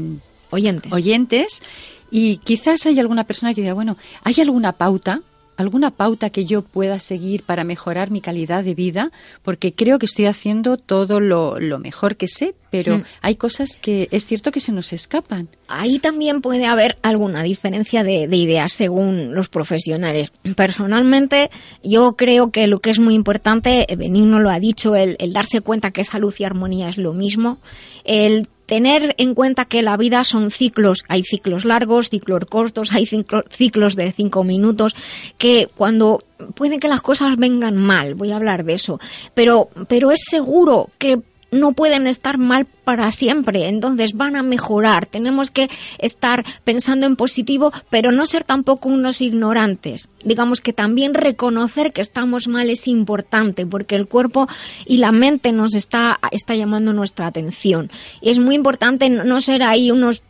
Oyente. 0.49 0.88
oyentes 0.93 1.62
y 2.09 2.38
quizás 2.38 2.85
hay 2.85 2.97
alguna 2.99 3.25
persona 3.25 3.53
que 3.53 3.62
diga, 3.62 3.73
bueno, 3.73 3.97
¿hay 4.23 4.35
alguna 4.39 4.71
pauta? 4.71 5.21
¿Alguna 5.59 5.91
pauta 5.91 6.29
que 6.29 6.45
yo 6.45 6.61
pueda 6.61 7.01
seguir 7.01 7.43
para 7.43 7.65
mejorar 7.65 8.11
mi 8.11 8.21
calidad 8.21 8.63
de 8.63 8.75
vida? 8.75 9.11
Porque 9.43 9.73
creo 9.73 9.99
que 9.99 10.05
estoy 10.05 10.25
haciendo 10.25 10.77
todo 10.77 11.19
lo, 11.19 11.59
lo 11.59 11.79
mejor 11.79 12.15
que 12.15 12.29
sé, 12.29 12.55
pero 12.71 13.03
hay 13.19 13.35
cosas 13.35 13.77
que 13.81 14.07
es 14.11 14.25
cierto 14.25 14.53
que 14.53 14.61
se 14.61 14.71
nos 14.71 14.93
escapan. 14.93 15.49
Ahí 15.67 15.99
también 15.99 16.39
puede 16.39 16.65
haber 16.65 16.97
alguna 17.01 17.43
diferencia 17.43 18.05
de, 18.05 18.29
de 18.29 18.37
ideas 18.37 18.71
según 18.71 19.35
los 19.35 19.49
profesionales. 19.49 20.31
Personalmente, 20.55 21.51
yo 21.83 22.15
creo 22.15 22.51
que 22.51 22.67
lo 22.67 22.79
que 22.79 22.91
es 22.91 22.99
muy 22.99 23.13
importante, 23.13 23.85
eh, 23.91 23.97
Benigno 23.97 24.39
lo 24.39 24.51
ha 24.51 24.61
dicho, 24.61 24.95
el, 24.95 25.17
el 25.19 25.33
darse 25.33 25.59
cuenta 25.59 25.91
que 25.91 26.05
salud 26.05 26.33
y 26.39 26.45
armonía 26.45 26.87
es 26.87 26.97
lo 26.97 27.13
mismo, 27.13 27.57
el 28.05 28.47
tener 28.69 29.15
en 29.17 29.34
cuenta 29.34 29.65
que 29.65 29.82
la 29.82 29.97
vida 29.97 30.23
son 30.23 30.51
ciclos, 30.51 31.03
hay 31.08 31.23
ciclos 31.23 31.65
largos, 31.65 32.10
ciclos 32.10 32.45
cortos, 32.45 32.91
hay 32.93 33.05
ciclo- 33.05 33.43
ciclos 33.49 33.95
de 33.95 34.12
cinco 34.13 34.43
minutos, 34.43 34.95
que 35.39 35.67
cuando 35.75 36.23
pueden 36.53 36.79
que 36.79 36.88
las 36.88 37.01
cosas 37.01 37.36
vengan 37.36 37.75
mal, 37.75 38.13
voy 38.13 38.32
a 38.32 38.36
hablar 38.36 38.63
de 38.63 38.75
eso, 38.75 38.99
pero, 39.34 39.69
pero 39.88 40.12
es 40.12 40.21
seguro 40.29 40.89
que 40.99 41.19
no 41.51 41.73
pueden 41.73 42.07
estar 42.07 42.38
mal 42.38 42.65
para 42.65 43.12
siempre, 43.12 43.67
entonces 43.67 44.13
van 44.13 44.35
a 44.35 44.43
mejorar. 44.43 45.05
Tenemos 45.05 45.51
que 45.51 45.69
estar 45.99 46.43
pensando 46.63 47.05
en 47.05 47.15
positivo, 47.15 47.71
pero 47.89 48.12
no 48.12 48.25
ser 48.25 48.43
tampoco 48.43 48.89
unos 48.89 49.21
ignorantes. 49.21 50.07
Digamos 50.23 50.62
que 50.62 50.73
también 50.73 51.13
reconocer 51.13 51.93
que 51.93 52.01
estamos 52.01 52.47
mal 52.47 52.69
es 52.69 52.88
importante, 52.88 53.65
porque 53.65 53.95
el 53.95 54.07
cuerpo 54.07 54.47
y 54.85 54.97
la 54.97 55.12
mente 55.12 55.51
nos 55.51 55.75
está, 55.75 56.19
está 56.31 56.55
llamando 56.55 56.93
nuestra 56.93 57.27
atención. 57.27 57.91
Y 58.21 58.29
es 58.29 58.39
muy 58.39 58.55
importante 58.55 59.09
no 59.09 59.41
ser 59.41 59.63
ahí 59.63 59.91
unos 59.91 60.23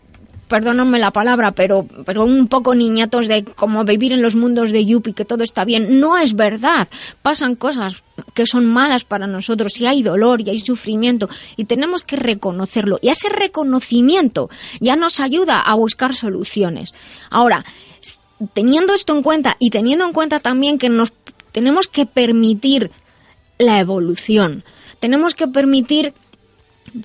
perdóname 0.49 0.99
la 0.99 1.11
palabra, 1.11 1.53
pero, 1.53 1.87
pero 2.05 2.25
un 2.25 2.47
poco 2.47 2.75
niñatos 2.75 3.29
de 3.29 3.45
como 3.45 3.85
vivir 3.85 4.11
en 4.11 4.21
los 4.21 4.35
mundos 4.35 4.71
de 4.71 4.85
Yuppie, 4.85 5.13
que 5.13 5.23
todo 5.23 5.43
está 5.43 5.63
bien. 5.63 6.01
No 6.01 6.17
es 6.17 6.35
verdad. 6.35 6.89
Pasan 7.21 7.55
cosas 7.55 8.03
que 8.33 8.45
son 8.45 8.65
malas 8.65 9.05
para 9.05 9.27
nosotros 9.27 9.79
y 9.79 9.85
hay 9.85 10.03
dolor 10.03 10.41
y 10.41 10.49
hay 10.49 10.59
sufrimiento 10.59 11.29
y 11.55 11.65
tenemos 11.65 12.03
que 12.03 12.17
reconocerlo. 12.17 12.99
Y 13.01 13.09
ese 13.09 13.29
reconocimiento 13.29 14.49
ya 14.81 14.97
nos 14.97 15.21
ayuda 15.21 15.59
a 15.61 15.75
buscar 15.75 16.15
soluciones. 16.15 16.93
Ahora, 17.29 17.63
teniendo 18.53 18.93
esto 18.93 19.15
en 19.15 19.23
cuenta 19.23 19.55
y 19.59 19.69
teniendo 19.69 20.03
en 20.03 20.13
cuenta 20.13 20.39
también 20.39 20.77
que 20.79 20.89
nos 20.89 21.13
tenemos 21.51 21.87
que 21.87 22.05
permitir 22.05 22.91
la 23.59 23.79
evolución, 23.79 24.63
tenemos 24.99 25.35
que 25.35 25.47
permitir 25.47 26.13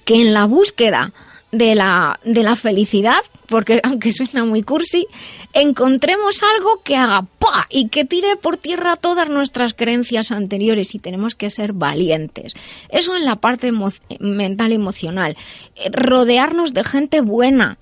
que 0.06 0.20
en 0.20 0.32
la 0.32 0.46
búsqueda 0.46 1.12
de 1.54 1.74
la, 1.74 2.18
de 2.24 2.42
la 2.42 2.56
felicidad, 2.56 3.22
porque 3.46 3.80
aunque 3.84 4.12
suena 4.12 4.44
muy 4.44 4.62
cursi, 4.62 5.06
encontremos 5.52 6.42
algo 6.56 6.82
que 6.82 6.96
haga 6.96 7.22
¡pa! 7.22 7.66
y 7.70 7.88
que 7.88 8.04
tire 8.04 8.36
por 8.36 8.56
tierra 8.56 8.96
todas 8.96 9.28
nuestras 9.28 9.74
creencias 9.74 10.30
anteriores 10.30 10.94
y 10.94 10.98
tenemos 10.98 11.34
que 11.34 11.50
ser 11.50 11.72
valientes. 11.72 12.54
Eso 12.88 13.16
en 13.16 13.24
la 13.24 13.36
parte 13.36 13.72
mental 14.20 14.72
emocional. 14.72 15.36
Eh, 15.76 15.90
Rodearnos 15.90 16.74
de 16.74 16.84
gente 16.84 17.20
buena. 17.20 17.78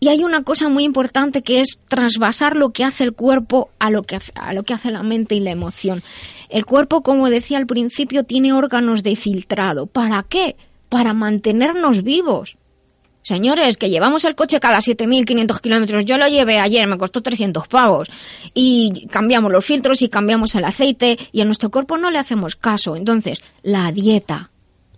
Y 0.00 0.08
hay 0.08 0.24
una 0.24 0.42
cosa 0.42 0.68
muy 0.68 0.84
importante 0.84 1.42
que 1.42 1.60
es 1.60 1.78
trasvasar 1.88 2.56
lo 2.56 2.70
que 2.70 2.84
hace 2.84 3.04
el 3.04 3.12
cuerpo 3.12 3.70
a 3.78 3.90
lo 3.90 4.02
que 4.02 4.16
hace, 4.16 4.32
a 4.34 4.52
lo 4.52 4.62
que 4.64 4.74
hace 4.74 4.90
la 4.90 5.02
mente 5.02 5.34
y 5.34 5.40
la 5.40 5.50
emoción. 5.50 6.02
El 6.48 6.64
cuerpo, 6.64 7.02
como 7.02 7.30
decía 7.30 7.58
al 7.58 7.66
principio, 7.66 8.24
tiene 8.24 8.52
órganos 8.52 9.02
de 9.02 9.14
filtrado. 9.14 9.86
¿Para 9.86 10.22
qué? 10.22 10.56
Para 10.88 11.12
mantenernos 11.12 12.02
vivos. 12.02 12.56
Señores, 13.24 13.78
que 13.78 13.88
llevamos 13.90 14.24
el 14.26 14.34
coche 14.36 14.60
cada 14.60 14.78
7.500 14.78 15.60
kilómetros. 15.60 16.04
Yo 16.04 16.18
lo 16.18 16.28
llevé 16.28 16.58
ayer, 16.60 16.86
me 16.86 16.98
costó 16.98 17.22
300 17.22 17.66
pavos. 17.66 18.08
Y 18.52 19.06
cambiamos 19.10 19.50
los 19.50 19.64
filtros 19.64 20.02
y 20.02 20.08
cambiamos 20.10 20.54
el 20.54 20.64
aceite 20.64 21.18
y 21.32 21.40
a 21.40 21.44
nuestro 21.46 21.70
cuerpo 21.70 21.96
no 21.96 22.10
le 22.10 22.18
hacemos 22.18 22.54
caso. 22.54 22.94
Entonces, 22.96 23.42
la 23.62 23.90
dieta. 23.92 24.50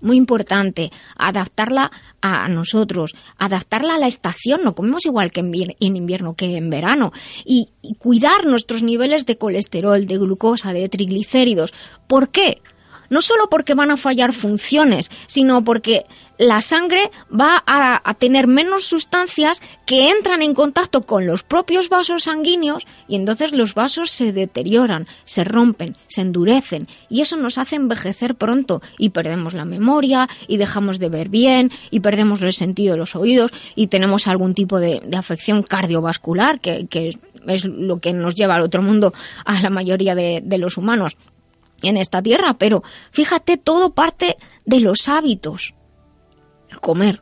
Muy 0.03 0.19
importante, 0.19 0.93
adaptarla 1.17 1.91
a 2.21 2.49
nosotros, 2.49 3.15
adaptarla 3.39 3.95
a 3.95 3.99
la 3.99 4.07
estación, 4.07 4.61
no 4.63 4.75
comemos 4.75 5.07
igual 5.07 5.31
que 5.33 5.41
en, 5.41 5.51
vier- 5.51 5.77
en 5.81 5.97
invierno 5.97 6.35
que 6.35 6.59
en 6.59 6.69
verano, 6.69 7.13
y, 7.47 7.71
y 7.81 7.95
cuidar 7.95 8.45
nuestros 8.45 8.83
niveles 8.83 9.25
de 9.25 9.39
colesterol, 9.39 10.07
de 10.07 10.19
glucosa, 10.19 10.75
de 10.75 10.91
triglicéridos. 10.91 11.73
¿Por 12.07 12.29
qué? 12.29 12.61
No 13.11 13.23
solo 13.23 13.49
porque 13.49 13.75
van 13.75 13.91
a 13.91 13.97
fallar 13.97 14.33
funciones, 14.33 15.11
sino 15.27 15.65
porque 15.65 16.07
la 16.39 16.61
sangre 16.61 17.11
va 17.29 17.63
a, 17.67 18.15
tener 18.15 18.47
menos 18.47 18.85
sustancias 18.85 19.63
que 19.85 20.11
entran 20.11 20.43
en 20.43 20.55
contacto 20.55 21.03
con 21.03 21.27
los 21.27 21.43
propios 21.43 21.89
vasos 21.89 22.25
sanguíneos 22.25 22.87
y 23.09 23.17
entonces 23.17 23.53
los 23.53 23.75
vasos 23.75 24.11
se 24.11 24.33
deterioran, 24.33 25.07
se 25.25 25.45
rompen, 25.45 25.97
se 26.07 26.23
endurecen. 26.23 26.89
Y 27.09 27.21
eso 27.21 27.37
nos 27.37 27.59
hace 27.59 27.77
envejecer 27.77 28.35
pronto 28.35 28.83
y 28.99 29.11
perdemos 29.11 29.55
la 29.55 29.65
memoria 29.65 30.29
y 30.49 30.57
dejamos 30.57 30.99
de 30.99 31.09
ver 31.09 31.29
bien 31.29 31.71
y 31.91 32.01
perdemos 32.01 32.43
el 32.43 32.53
sentido 32.53 32.93
de 32.93 32.99
los 32.99 33.17
oídos 33.17 33.51
y 33.75 33.87
tenemos 33.89 34.27
algún 34.27 34.55
tipo 34.55 34.79
de, 34.79 35.03
afección 35.17 35.63
cardiovascular 35.63 36.61
que, 36.61 36.87
es 37.47 37.65
lo 37.65 38.01
que 38.01 38.13
nos 38.13 38.35
lleva 38.35 38.57
al 38.57 38.63
otro 38.63 38.83
mundo 38.83 39.15
a 39.45 39.61
la 39.63 39.71
mayoría 39.71 40.15
de 40.15 40.59
los 40.59 40.77
humanos 40.77 41.17
en 41.83 41.97
esta 41.97 42.23
tierra, 42.23 42.55
pero 42.55 42.83
fíjate, 43.11 43.57
todo 43.57 43.95
parte 43.95 44.37
de 44.65 44.81
los 44.81 45.09
hábitos. 45.09 45.75
El 46.71 46.81
comer 46.81 47.21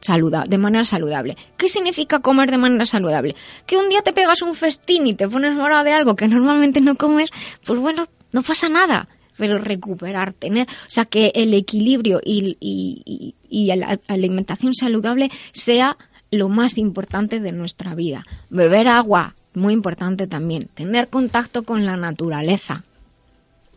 saluda 0.00 0.44
de 0.48 0.58
manera 0.58 0.84
saludable. 0.84 1.36
¿Qué 1.56 1.68
significa 1.68 2.20
comer 2.20 2.50
de 2.50 2.58
manera 2.58 2.86
saludable? 2.86 3.34
Que 3.66 3.76
un 3.76 3.88
día 3.88 4.02
te 4.02 4.12
pegas 4.12 4.42
un 4.42 4.54
festín 4.54 5.06
y 5.06 5.14
te 5.14 5.28
pones 5.28 5.54
mora 5.54 5.84
de 5.84 5.92
algo 5.92 6.16
que 6.16 6.28
normalmente 6.28 6.80
no 6.80 6.96
comes, 6.96 7.30
pues 7.64 7.78
bueno, 7.78 8.08
no 8.32 8.42
pasa 8.42 8.68
nada. 8.68 9.08
Pero 9.36 9.58
recuperar, 9.58 10.32
tener, 10.34 10.68
o 10.68 10.90
sea, 10.90 11.06
que 11.06 11.32
el 11.34 11.54
equilibrio 11.54 12.20
y, 12.22 12.58
y, 12.60 13.02
y, 13.04 13.34
y 13.48 13.74
la 13.74 13.98
alimentación 14.06 14.74
saludable 14.74 15.30
sea 15.52 15.96
lo 16.30 16.48
más 16.48 16.76
importante 16.76 17.40
de 17.40 17.52
nuestra 17.52 17.94
vida. 17.94 18.24
Beber 18.50 18.88
agua, 18.88 19.34
muy 19.54 19.72
importante 19.72 20.26
también. 20.26 20.68
Tener 20.74 21.08
contacto 21.08 21.62
con 21.62 21.86
la 21.86 21.96
naturaleza, 21.96 22.84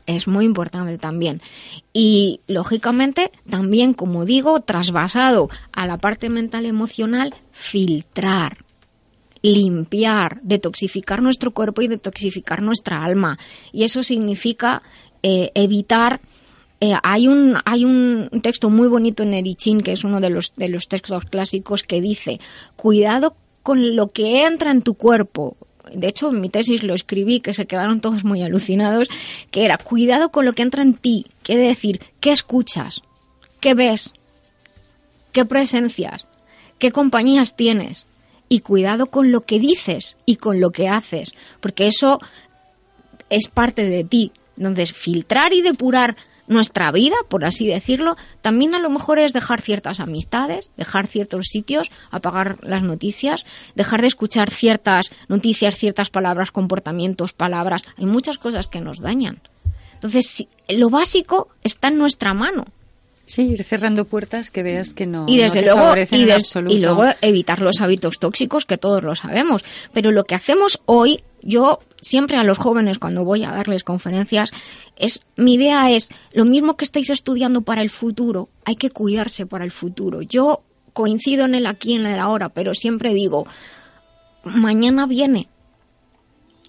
es 0.06 0.28
muy 0.28 0.46
importante 0.46 0.98
también. 0.98 1.42
Y 1.94 2.42
lógicamente 2.48 3.32
también, 3.50 3.94
como 3.94 4.26
digo, 4.26 4.60
trasvasado 4.62 5.50
a 5.72 5.88
la 5.88 5.98
parte 5.98 6.30
mental 6.30 6.66
emocional, 6.66 7.34
filtrar, 7.52 8.58
limpiar, 9.42 10.40
detoxificar 10.42 11.22
nuestro 11.22 11.52
cuerpo 11.52 11.82
y 11.82 11.88
detoxificar 11.88 12.62
nuestra 12.62 13.04
alma. 13.04 13.38
Y 13.72 13.84
eso 13.84 14.04
significa 14.04 14.82
eh, 15.24 15.52
evitar 15.56 16.22
eh, 16.82 16.94
hay 17.04 17.28
un 17.28 17.58
hay 17.64 17.86
un 17.86 18.30
texto 18.44 18.70
muy 18.70 18.88
bonito 18.90 19.24
en 19.24 19.34
Erichín 19.34 19.82
que 19.82 19.94
es 19.94 20.04
uno 20.04 20.20
de 20.20 20.30
los 20.30 20.54
de 20.56 20.68
los 20.68 20.88
textos 20.90 21.24
clásicos 21.24 21.84
que 21.84 22.02
dice 22.02 22.42
cuidado 22.76 23.34
con 23.64 23.96
lo 23.96 24.10
que 24.10 24.46
entra 24.46 24.72
en 24.72 24.82
tu 24.82 24.96
cuerpo 24.96 25.56
de 25.94 26.08
hecho 26.08 26.30
en 26.30 26.42
mi 26.42 26.50
tesis 26.50 26.84
lo 26.84 26.94
escribí, 26.94 27.40
que 27.40 27.54
se 27.54 27.66
quedaron 27.66 28.02
todos 28.02 28.24
muy 28.24 28.42
alucinados, 28.44 29.08
que 29.52 29.66
era 29.66 29.78
cuidado 29.78 30.32
con 30.32 30.46
lo 30.46 30.54
que 30.54 30.64
entra 30.64 30.82
en 30.82 30.94
ti, 30.94 31.28
quiere 31.44 31.68
decir, 31.68 32.02
¿qué 32.20 32.32
escuchas? 32.32 33.02
¿Qué 33.60 33.74
ves? 33.74 34.14
¿Qué 35.32 35.46
presencias? 35.46 36.28
¿Qué 36.80 36.92
compañías 36.92 37.56
tienes? 37.56 38.06
Y 38.48 38.60
cuidado 38.60 39.08
con 39.08 39.32
lo 39.32 39.42
que 39.42 39.60
dices 39.60 40.18
y 40.26 40.36
con 40.36 40.60
lo 40.60 40.72
que 40.72 40.88
haces, 40.88 41.34
porque 41.62 41.88
eso 41.88 42.20
es 43.30 43.48
parte 43.48 43.90
de 43.90 44.04
ti. 44.04 44.32
Entonces, 44.58 44.94
filtrar 44.94 45.54
y 45.54 45.62
depurar 45.62 46.16
nuestra 46.48 46.92
vida, 46.92 47.16
por 47.30 47.46
así 47.46 47.66
decirlo, 47.68 48.16
también 48.42 48.76
a 48.76 48.80
lo 48.80 48.90
mejor 48.90 49.20
es 49.20 49.34
dejar 49.34 49.62
ciertas 49.62 50.00
amistades, 50.00 50.72
dejar 50.78 51.08
ciertos 51.08 51.48
sitios, 51.48 51.90
apagar 52.12 52.58
las 52.62 52.84
noticias, 52.84 53.46
dejar 53.76 54.02
de 54.02 54.08
escuchar 54.08 54.50
ciertas 54.52 55.12
noticias, 55.28 55.76
ciertas 55.76 56.10
palabras, 56.10 56.52
comportamientos, 56.52 57.34
palabras. 57.34 57.82
Hay 57.98 58.06
muchas 58.06 58.38
cosas 58.38 58.68
que 58.68 58.82
nos 58.82 59.00
dañan. 59.00 59.42
Entonces, 59.96 60.46
lo 60.70 60.90
básico 60.90 61.50
está 61.64 61.88
en 61.88 61.98
nuestra 61.98 62.34
mano. 62.34 62.66
Sí, 63.28 63.42
ir 63.42 63.64
cerrando 63.64 64.06
puertas 64.06 64.52
que 64.52 64.62
veas 64.62 64.94
que 64.94 65.08
no. 65.08 65.26
Y 65.28 65.38
desde 65.38 65.48
no 65.48 65.62
te 65.62 65.66
luego, 65.66 65.80
favorecen 65.80 66.20
y, 66.20 66.22
en 66.22 66.28
des- 66.28 66.36
absoluto. 66.44 66.76
y 66.76 66.78
luego 66.80 67.06
evitar 67.22 67.60
los 67.60 67.82
hábitos 67.82 68.20
tóxicos 68.20 68.66
que 68.66 68.78
todos 68.78 69.02
lo 69.02 69.16
sabemos. 69.16 69.64
Pero 69.94 70.12
lo 70.12 70.26
que 70.26 70.36
hacemos 70.36 70.80
hoy, 70.86 71.24
yo 71.42 71.80
siempre 72.06 72.38
a 72.38 72.44
los 72.44 72.60
jóvenes 72.60 73.00
cuando 73.00 73.26
voy 73.26 73.44
a 73.44 73.52
darles 73.52 73.84
conferencias, 73.84 74.52
es 74.96 75.22
mi 75.38 75.56
idea 75.56 75.90
es 75.90 76.10
lo 76.34 76.46
mismo 76.46 76.78
que 76.78 76.86
estáis 76.86 77.10
estudiando 77.10 77.62
para 77.62 77.82
el 77.82 77.90
futuro, 77.90 78.48
hay 78.64 78.76
que 78.76 78.92
cuidarse 78.92 79.48
para 79.48 79.66
el 79.66 79.72
futuro. 79.72 80.22
Yo 80.22 80.62
coincido 80.94 81.46
en 81.46 81.56
el 81.56 81.66
aquí 81.66 81.94
y 81.94 81.96
en 81.96 82.06
el 82.06 82.20
ahora, 82.20 82.50
pero 82.50 82.76
siempre 82.76 83.12
digo, 83.14 83.48
mañana 84.44 85.08
viene. 85.08 85.48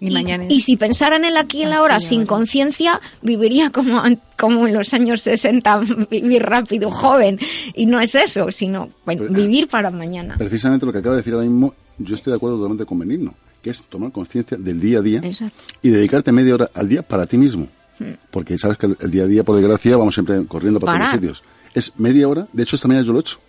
Y, 0.01 0.11
mañana 0.11 0.45
es- 0.45 0.53
y 0.53 0.61
si 0.61 0.77
pensara 0.77 1.17
en 1.17 1.25
el 1.27 1.37
aquí 1.37 1.59
y 1.59 1.63
en 1.65 1.71
la 1.71 1.77
ahora 1.79 2.01
sin 2.01 2.27
conciencia, 2.27 3.01
viviría 3.23 3.71
como, 3.71 4.03
como 4.39 4.67
en 4.67 4.75
los 4.75 4.93
años 4.95 5.21
60, 5.23 5.81
vivir 6.11 6.43
rápido, 6.43 6.91
joven. 6.91 7.39
Y 7.75 7.85
no 7.87 8.01
es 8.01 8.15
eso, 8.15 8.51
sino 8.53 8.89
bueno, 9.05 9.25
vivir 9.31 9.69
para 9.69 9.91
mañana. 9.91 10.37
Precisamente 10.39 10.85
lo 10.87 10.93
que 10.93 10.99
acaba 10.99 11.15
de 11.15 11.21
decir 11.21 11.35
ahora 11.35 11.47
mismo, 11.47 11.75
yo 11.99 12.15
estoy 12.15 12.31
de 12.33 12.37
acuerdo 12.37 12.57
totalmente 12.57 12.85
con 12.87 12.99
Benigno, 12.99 13.35
que 13.67 13.71
es 13.73 13.83
tomar 13.83 14.13
conciencia 14.13 14.57
del 14.57 14.79
día 14.79 15.01
a 15.01 15.03
día 15.03 15.21
Exacto. 15.25 15.61
y 15.83 15.89
dedicarte 15.89 16.31
media 16.31 16.55
hora 16.55 16.71
al 16.73 16.89
día 16.89 17.03
para 17.03 17.27
ti 17.27 17.37
mismo. 17.37 17.67
Hmm. 17.99 18.13
Porque 18.31 18.57
sabes 18.59 18.79
que 18.79 18.87
el, 18.87 18.97
el 19.01 19.11
día 19.11 19.25
a 19.25 19.27
día, 19.27 19.43
por 19.43 19.57
desgracia, 19.57 19.97
vamos 19.97 20.15
siempre 20.15 20.47
corriendo 20.47 20.79
para 20.79 20.99
todos 20.99 21.11
los 21.11 21.21
sitios. 21.21 21.43
Es 21.75 21.93
media 21.97 22.29
hora, 22.29 22.47
de 22.53 22.63
hecho 22.63 22.77
esta 22.77 22.87
mañana 22.87 23.05
yo 23.05 23.13
lo 23.13 23.19
he 23.19 23.23
hecho. 23.23 23.41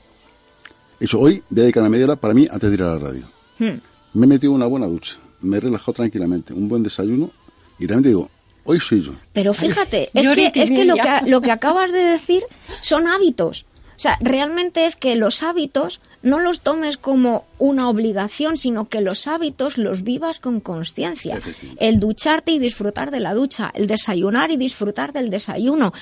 He 1.00 1.04
dicho, 1.04 1.20
hoy 1.20 1.44
voy 1.52 1.60
a 1.60 1.62
dedicarme 1.62 1.90
media 1.90 2.06
hora 2.06 2.16
para 2.16 2.34
mí 2.34 2.48
antes 2.50 2.68
de 2.68 2.76
ir 2.76 2.82
a 2.82 2.94
la 2.94 2.98
radio. 2.98 3.30
Hmm. 3.60 3.80
Me 4.16 4.26
he 4.26 4.28
metido 4.28 4.54
una 4.54 4.66
buena 4.66 4.88
ducha, 4.88 5.18
me 5.42 5.58
he 5.58 5.60
relajado 5.60 5.94
tranquilamente, 5.94 6.52
un 6.52 6.68
buen 6.68 6.82
desayuno 6.82 7.30
y 7.78 7.86
realmente 7.86 8.10
digo, 8.10 8.32
hoy 8.64 8.80
soy 8.80 9.04
yo. 9.04 9.14
Pero 9.34 9.54
fíjate, 9.54 10.10
es 10.16 10.28
que, 10.30 10.64
es 10.64 10.72
que 10.72 10.86
lo, 10.86 10.96
que, 10.96 11.30
lo 11.30 11.42
que 11.42 11.52
acabas 11.52 11.92
de 11.92 12.04
decir 12.04 12.42
son 12.82 13.08
hábitos. 13.08 13.68
O 13.96 14.00
sea, 14.00 14.18
realmente 14.20 14.88
es 14.88 14.96
que 14.96 15.16
los 15.16 15.44
hábitos 15.44 16.02
no 16.28 16.40
los 16.40 16.62
tomes 16.62 16.98
como 16.98 17.46
una 17.58 17.90
obligación, 17.90 18.58
sino 18.58 18.90
que 18.90 19.02
los 19.02 19.28
hábitos 19.28 19.78
los 19.78 20.04
vivas 20.04 20.40
con 20.40 20.60
conciencia. 20.60 21.40
El 21.80 22.00
ducharte 22.00 22.52
y 22.52 22.60
disfrutar 22.60 23.12
de 23.12 23.20
la 23.20 23.34
ducha, 23.34 23.72
el 23.74 23.88
desayunar 23.88 24.52
y 24.52 24.58
disfrutar 24.58 25.14
del 25.14 25.30
desayuno, 25.30 25.94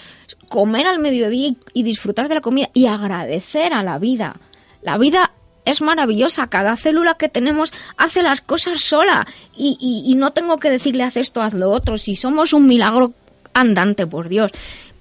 comer 0.49 0.87
al 0.87 0.99
mediodía 0.99 1.53
y- 1.73 1.83
disfrutar 1.83 2.27
de 2.29 2.35
la 2.35 2.41
comida 2.41 2.69
y 2.73 2.87
agradecer 2.87 3.73
a 3.73 3.83
la 3.83 3.97
vida. 3.99 4.37
La 4.81 4.97
vida 4.97 5.31
es 5.65 5.81
maravillosa, 5.81 6.47
cada 6.47 6.77
célula 6.77 7.15
que 7.15 7.29
tenemos 7.29 7.73
hace 7.97 8.21
las 8.21 8.41
cosas 8.41 8.81
sola 8.81 9.25
y, 9.57 9.77
y- 9.79 10.11
y 10.11 10.15
no 10.15 10.31
tengo 10.31 10.57
que 10.57 10.69
decirle 10.69 11.03
haz 11.03 11.17
esto, 11.17 11.41
haz 11.41 11.53
lo 11.53 11.71
otro, 11.71 11.97
si 11.97 12.15
somos 12.15 12.53
un 12.53 12.67
milagro 12.67 13.13
andante, 13.53 14.05
por 14.05 14.27
Dios. 14.29 14.51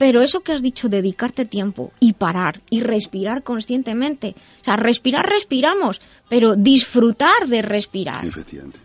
Pero 0.04 0.20
eso 0.20 0.42
que 0.42 0.52
has 0.52 0.60
dicho, 0.60 0.90
dedicarte 0.90 1.46
tiempo 1.46 1.90
y 1.98 2.12
parar 2.12 2.60
y 2.68 2.82
respirar 2.82 3.42
conscientemente. 3.42 4.34
O 4.60 4.64
sea, 4.64 4.76
respirar, 4.76 5.26
respiramos, 5.26 6.02
pero 6.34 6.56
disfrutar 6.56 7.46
de 7.46 7.62
respirar 7.62 8.24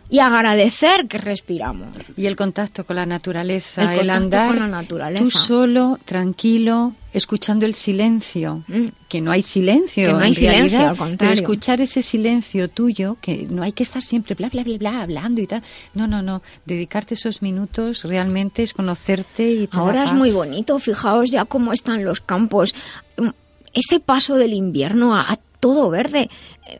y 0.08 0.20
agradecer 0.20 1.08
que 1.08 1.18
respiramos. 1.18 1.88
Y 2.16 2.26
el 2.26 2.36
contacto 2.36 2.84
con 2.86 2.94
la 2.94 3.06
naturaleza, 3.06 3.82
El 3.82 3.88
el, 3.88 3.96
contacto 3.98 4.16
andar 4.22 4.48
con 4.50 4.58
la 4.60 4.68
naturaleza. 4.68 5.24
tú 5.24 5.30
solo, 5.32 5.98
tranquilo, 6.04 6.94
escuchando 7.12 7.66
el 7.66 7.74
silencio, 7.74 8.64
que 9.08 9.20
no 9.20 9.32
hay 9.32 9.42
silencio, 9.42 10.04
Mm. 10.04 10.06
Que 10.06 10.12
no 10.12 10.18
hay 10.20 10.28
en 10.28 10.34
silencio, 10.34 10.62
realidad, 10.62 10.88
al 10.90 10.96
contrario. 10.96 11.16
pero 11.18 11.32
escuchar 11.32 11.80
ese 11.80 12.02
silencio 12.02 12.68
tuyo, 12.68 13.16
que 13.20 13.48
no 13.50 13.64
hay 13.64 13.72
que 13.72 13.82
estar 13.82 14.04
siempre 14.04 14.36
bla 14.36 14.48
bla 14.48 14.62
bla 14.62 14.78
bla 14.78 15.02
hablando 15.02 15.40
y 15.40 15.48
tal. 15.48 15.64
No, 15.94 16.06
no, 16.06 16.22
no, 16.22 16.42
dedicarte 16.66 17.14
esos 17.14 17.42
minutos 17.42 18.04
realmente 18.04 18.62
es 18.62 18.74
conocerte 18.74 19.50
y 19.50 19.66
te 19.66 19.76
da 19.76 19.82
Ahora 19.82 20.04
es 20.04 20.12
muy 20.12 20.30
bonito, 20.30 20.78
fijaos 20.78 21.32
ya 21.32 21.44
cómo 21.46 21.72
están 21.72 22.04
los 22.04 22.20
campos. 22.20 22.74
Mm, 23.16 23.30
Ese 23.72 23.98
paso 23.98 24.36
del 24.36 24.52
invierno 24.52 25.16
a, 25.16 25.36
todo 25.60 25.90
verde. 25.90 26.28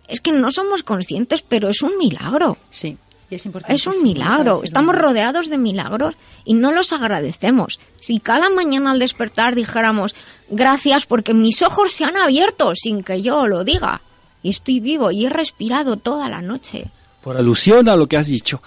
Es 0.08 0.20
que 0.20 0.32
no 0.32 0.50
somos 0.52 0.82
conscientes, 0.82 1.42
pero 1.46 1.68
es 1.68 1.82
un 1.82 1.96
milagro. 1.98 2.58
Sí. 2.70 2.96
Y 3.30 3.36
es 3.36 3.46
importante. 3.46 3.74
Es 3.74 3.86
un 3.86 4.02
milagro. 4.02 4.62
Estamos 4.64 4.96
rodeados 4.96 5.48
de 5.48 5.58
milagros 5.58 6.16
y 6.44 6.54
no 6.54 6.72
los 6.72 6.92
agradecemos. 6.92 7.78
Si 7.96 8.18
cada 8.18 8.50
mañana 8.50 8.90
al 8.90 8.98
despertar 8.98 9.54
dijéramos 9.54 10.14
gracias 10.48 11.06
porque 11.06 11.32
mis 11.32 11.62
ojos 11.62 11.92
se 11.92 12.04
han 12.04 12.16
abierto 12.16 12.74
sin 12.74 13.04
que 13.04 13.22
yo 13.22 13.46
lo 13.46 13.62
diga 13.62 14.02
y 14.42 14.50
estoy 14.50 14.80
vivo 14.80 15.10
y 15.10 15.26
he 15.26 15.30
respirado 15.30 15.96
toda 15.96 16.28
la 16.28 16.42
noche. 16.42 16.90
Por 17.22 17.36
alusión 17.36 17.88
a 17.88 17.96
lo 17.96 18.08
que 18.08 18.16
has 18.16 18.26
dicho, 18.26 18.62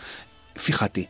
fíjate, 0.55 1.09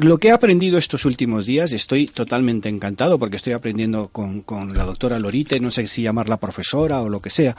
lo 0.00 0.18
que 0.18 0.28
he 0.28 0.30
aprendido 0.30 0.76
estos 0.78 1.04
últimos 1.06 1.46
días, 1.46 1.72
estoy 1.72 2.06
totalmente 2.06 2.68
encantado 2.68 3.18
porque 3.18 3.36
estoy 3.36 3.54
aprendiendo 3.54 4.08
con, 4.08 4.42
con 4.42 4.76
la 4.76 4.84
doctora 4.84 5.18
Lorite, 5.18 5.58
no 5.60 5.70
sé 5.70 5.86
si 5.86 6.02
llamarla 6.02 6.36
profesora 6.38 7.00
o 7.00 7.08
lo 7.08 7.20
que 7.20 7.30
sea, 7.30 7.56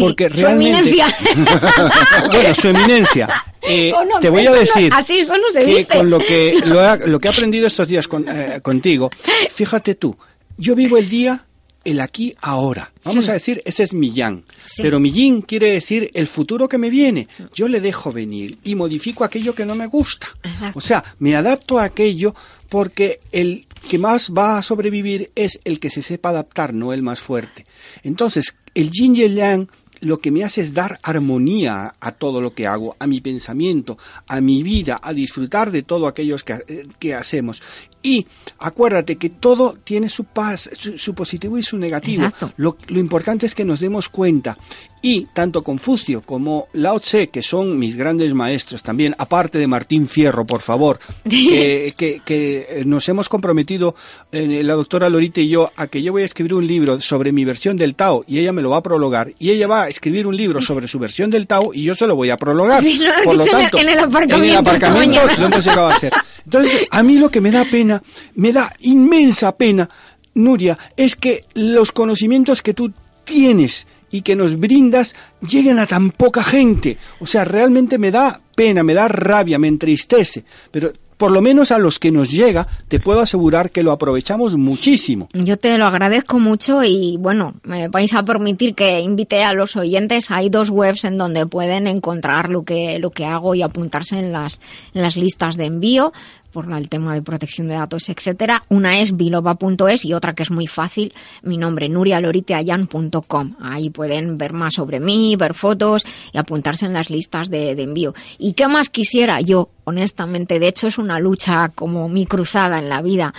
porque 0.00 0.28
Su 0.30 0.36
realmente... 0.36 0.78
eminencia. 0.78 1.06
bueno, 2.32 2.54
su 2.54 2.68
eminencia. 2.68 3.28
Eh, 3.66 3.94
O 3.96 4.04
no, 4.04 4.20
te 4.20 4.28
voy 4.28 4.46
a 4.46 4.50
no- 4.50 4.56
decir 4.56 4.92
así 4.94 5.20
eso 5.20 5.38
no 5.38 5.48
se 5.50 5.60
que 5.64 5.78
dice. 5.78 5.86
con 5.96 6.10
lo 6.10 6.18
que, 6.18 6.60
lo 7.06 7.18
que 7.18 7.28
he 7.28 7.30
aprendido 7.30 7.66
estos 7.66 7.88
días 7.88 8.06
con- 8.06 8.26
eh, 8.28 8.60
contigo, 8.60 9.08
fíjate 9.52 9.94
tú, 9.94 10.14
yo 10.58 10.74
vivo 10.74 10.98
el 10.98 11.08
día, 11.08 11.46
el 11.84 12.00
aquí, 12.00 12.34
ahora. 12.40 12.92
Vamos 13.04 13.26
Hmm. 13.26 13.30
a 13.30 13.32
decir, 13.34 13.62
ese 13.64 13.82
es 13.82 13.92
mi 13.94 14.12
yang. 14.12 14.42
Sí. 14.64 14.82
Pero 14.82 14.98
mi 15.00 15.10
yin 15.12 15.42
quiere 15.42 15.70
decir 15.72 16.10
el 16.14 16.26
futuro 16.26 16.68
que 16.68 16.78
me 16.78 16.90
viene. 16.90 17.28
Yo 17.54 17.68
le 17.68 17.80
dejo 17.80 18.12
venir 18.12 18.58
y 18.64 18.74
modifico 18.74 19.24
aquello 19.24 19.54
que 19.54 19.66
no 19.66 19.74
me 19.74 19.86
gusta. 19.86 20.28
Exacto. 20.42 20.78
O 20.78 20.80
sea, 20.80 21.04
me 21.18 21.36
adapto 21.36 21.78
a 21.78 21.84
aquello 21.84 22.34
porque 22.68 23.20
el 23.32 23.66
que 23.88 23.98
más 23.98 24.30
va 24.32 24.58
a 24.58 24.62
sobrevivir 24.62 25.30
es 25.34 25.60
el 25.64 25.78
que 25.78 25.90
se 25.90 26.02
sepa 26.02 26.30
adaptar, 26.30 26.72
no 26.74 26.92
el 26.92 27.02
más 27.02 27.20
fuerte. 27.20 27.66
Entonces, 28.02 28.54
el 28.74 28.90
yin 28.90 29.14
y 29.16 29.22
el 29.22 29.34
yang 29.36 29.68
lo 30.00 30.18
que 30.18 30.30
me 30.30 30.44
hace 30.44 30.60
es 30.60 30.74
dar 30.74 30.98
armonía 31.02 31.94
a 32.00 32.12
todo 32.12 32.40
lo 32.40 32.52
que 32.54 32.66
hago, 32.66 32.94
a 32.98 33.06
mi 33.06 33.20
pensamiento, 33.20 33.96
a 34.26 34.40
mi 34.40 34.62
vida, 34.62 35.00
a 35.02 35.12
disfrutar 35.14 35.70
de 35.70 35.82
todo 35.82 36.06
aquello 36.06 36.36
que, 36.38 36.52
eh, 36.68 36.86
que 36.98 37.14
hacemos. 37.14 37.62
Y 38.04 38.26
acuérdate 38.58 39.16
que 39.16 39.30
todo 39.30 39.78
tiene 39.82 40.10
su 40.10 40.24
paz, 40.24 40.70
su, 40.78 40.98
su 40.98 41.14
positivo 41.14 41.56
y 41.56 41.62
su 41.62 41.78
negativo. 41.78 42.30
Lo, 42.56 42.76
lo 42.88 43.00
importante 43.00 43.46
es 43.46 43.54
que 43.54 43.64
nos 43.64 43.80
demos 43.80 44.10
cuenta. 44.10 44.58
Y 45.06 45.26
tanto 45.34 45.62
Confucio 45.62 46.22
como 46.22 46.68
Lao 46.72 46.98
Tse, 46.98 47.28
que 47.28 47.42
son 47.42 47.78
mis 47.78 47.94
grandes 47.94 48.32
maestros 48.32 48.82
también, 48.82 49.14
aparte 49.18 49.58
de 49.58 49.66
Martín 49.66 50.08
Fierro, 50.08 50.46
por 50.46 50.62
favor, 50.62 50.98
que, 51.28 51.92
que- 51.94 52.22
que, 52.24 52.66
eh, 52.70 52.82
nos 52.86 53.06
hemos 53.10 53.28
comprometido, 53.28 53.94
eh, 54.32 54.62
la 54.64 54.72
doctora 54.72 55.10
Lorita 55.10 55.42
y 55.42 55.48
yo, 55.48 55.70
a 55.76 55.88
que 55.88 56.02
yo 56.02 56.12
voy 56.12 56.22
a 56.22 56.24
escribir 56.24 56.54
un 56.54 56.66
libro 56.66 56.98
sobre 57.02 57.32
mi 57.32 57.44
versión 57.44 57.76
del 57.76 57.94
Tao 57.96 58.24
y 58.26 58.38
ella 58.38 58.54
me 58.54 58.62
lo 58.62 58.70
va 58.70 58.78
a 58.78 58.82
prologar. 58.82 59.30
Y 59.38 59.50
ella 59.50 59.66
va 59.66 59.82
a 59.82 59.88
escribir 59.88 60.26
un 60.26 60.38
libro 60.38 60.62
sobre 60.62 60.88
su 60.88 60.98
versión 60.98 61.28
del 61.28 61.46
Tao 61.46 61.72
y 61.74 61.82
yo 61.82 61.94
se 61.94 62.06
lo 62.06 62.16
voy 62.16 62.30
a 62.30 62.38
prologar. 62.38 62.82
Sí, 62.82 62.98
por 63.24 63.36
lo 63.36 63.44
tanto, 63.44 63.78
en 63.78 63.88
el 63.90 63.98
aparcamiento 63.98 64.36
en 64.36 64.50
el 64.50 64.56
aparcamiento 64.56 65.20
lo 65.38 65.46
hemos 65.48 65.64
llegado 65.66 65.86
a 65.88 65.94
hacer. 65.96 66.12
Entonces, 66.46 66.86
a 66.90 67.02
mí 67.02 67.18
lo 67.18 67.30
que 67.30 67.42
me 67.42 67.50
da 67.50 67.66
pena, 67.66 68.02
me 68.36 68.54
da 68.54 68.74
inmensa 68.80 69.54
pena, 69.54 69.86
Nuria, 70.32 70.78
es 70.96 71.14
que 71.14 71.42
los 71.52 71.92
conocimientos 71.92 72.62
que 72.62 72.72
tú 72.72 72.90
tienes 73.24 73.86
y 74.14 74.22
que 74.22 74.36
nos 74.36 74.60
brindas 74.60 75.16
lleguen 75.40 75.80
a 75.80 75.88
tan 75.88 76.12
poca 76.12 76.44
gente. 76.44 76.98
O 77.18 77.26
sea, 77.26 77.42
realmente 77.42 77.98
me 77.98 78.12
da 78.12 78.40
pena, 78.54 78.84
me 78.84 78.94
da 78.94 79.08
rabia, 79.08 79.58
me 79.58 79.66
entristece. 79.66 80.44
Pero 80.70 80.92
por 81.16 81.32
lo 81.32 81.40
menos 81.40 81.72
a 81.72 81.78
los 81.78 81.98
que 81.98 82.12
nos 82.12 82.30
llega, 82.30 82.68
te 82.86 83.00
puedo 83.00 83.18
asegurar 83.18 83.72
que 83.72 83.82
lo 83.82 83.90
aprovechamos 83.90 84.56
muchísimo. 84.56 85.28
Yo 85.32 85.56
te 85.56 85.76
lo 85.78 85.86
agradezco 85.86 86.38
mucho 86.38 86.84
y 86.84 87.16
bueno, 87.18 87.54
me 87.64 87.88
vais 87.88 88.14
a 88.14 88.24
permitir 88.24 88.76
que 88.76 89.00
invite 89.00 89.42
a 89.42 89.52
los 89.52 89.74
oyentes. 89.74 90.30
Hay 90.30 90.48
dos 90.48 90.70
webs 90.70 91.04
en 91.04 91.18
donde 91.18 91.46
pueden 91.46 91.88
encontrar 91.88 92.50
lo 92.50 92.62
que, 92.62 93.00
lo 93.00 93.10
que 93.10 93.24
hago 93.24 93.56
y 93.56 93.62
apuntarse 93.62 94.16
en 94.16 94.30
las, 94.30 94.60
en 94.94 95.02
las 95.02 95.16
listas 95.16 95.56
de 95.56 95.64
envío 95.64 96.12
por 96.54 96.72
el 96.72 96.88
tema 96.88 97.14
de 97.14 97.20
protección 97.20 97.66
de 97.66 97.74
datos, 97.74 98.08
etcétera. 98.08 98.62
Una 98.68 99.00
es 99.00 99.16
biloba.es 99.16 100.04
y 100.04 100.14
otra 100.14 100.34
que 100.34 100.44
es 100.44 100.52
muy 100.52 100.68
fácil, 100.68 101.12
mi 101.42 101.58
nombre, 101.58 101.88
nurialoriteayan.com. 101.88 103.56
Ahí 103.60 103.90
pueden 103.90 104.38
ver 104.38 104.52
más 104.52 104.74
sobre 104.74 105.00
mí, 105.00 105.34
ver 105.36 105.52
fotos 105.52 106.06
y 106.32 106.38
apuntarse 106.38 106.86
en 106.86 106.92
las 106.92 107.10
listas 107.10 107.50
de, 107.50 107.74
de 107.74 107.82
envío. 107.82 108.14
¿Y 108.38 108.52
qué 108.52 108.68
más 108.68 108.88
quisiera 108.88 109.40
yo, 109.40 109.68
honestamente? 109.82 110.60
De 110.60 110.68
hecho, 110.68 110.86
es 110.86 110.96
una 110.96 111.18
lucha 111.18 111.72
como 111.74 112.08
mi 112.08 112.24
cruzada 112.24 112.78
en 112.78 112.88
la 112.88 113.02
vida 113.02 113.34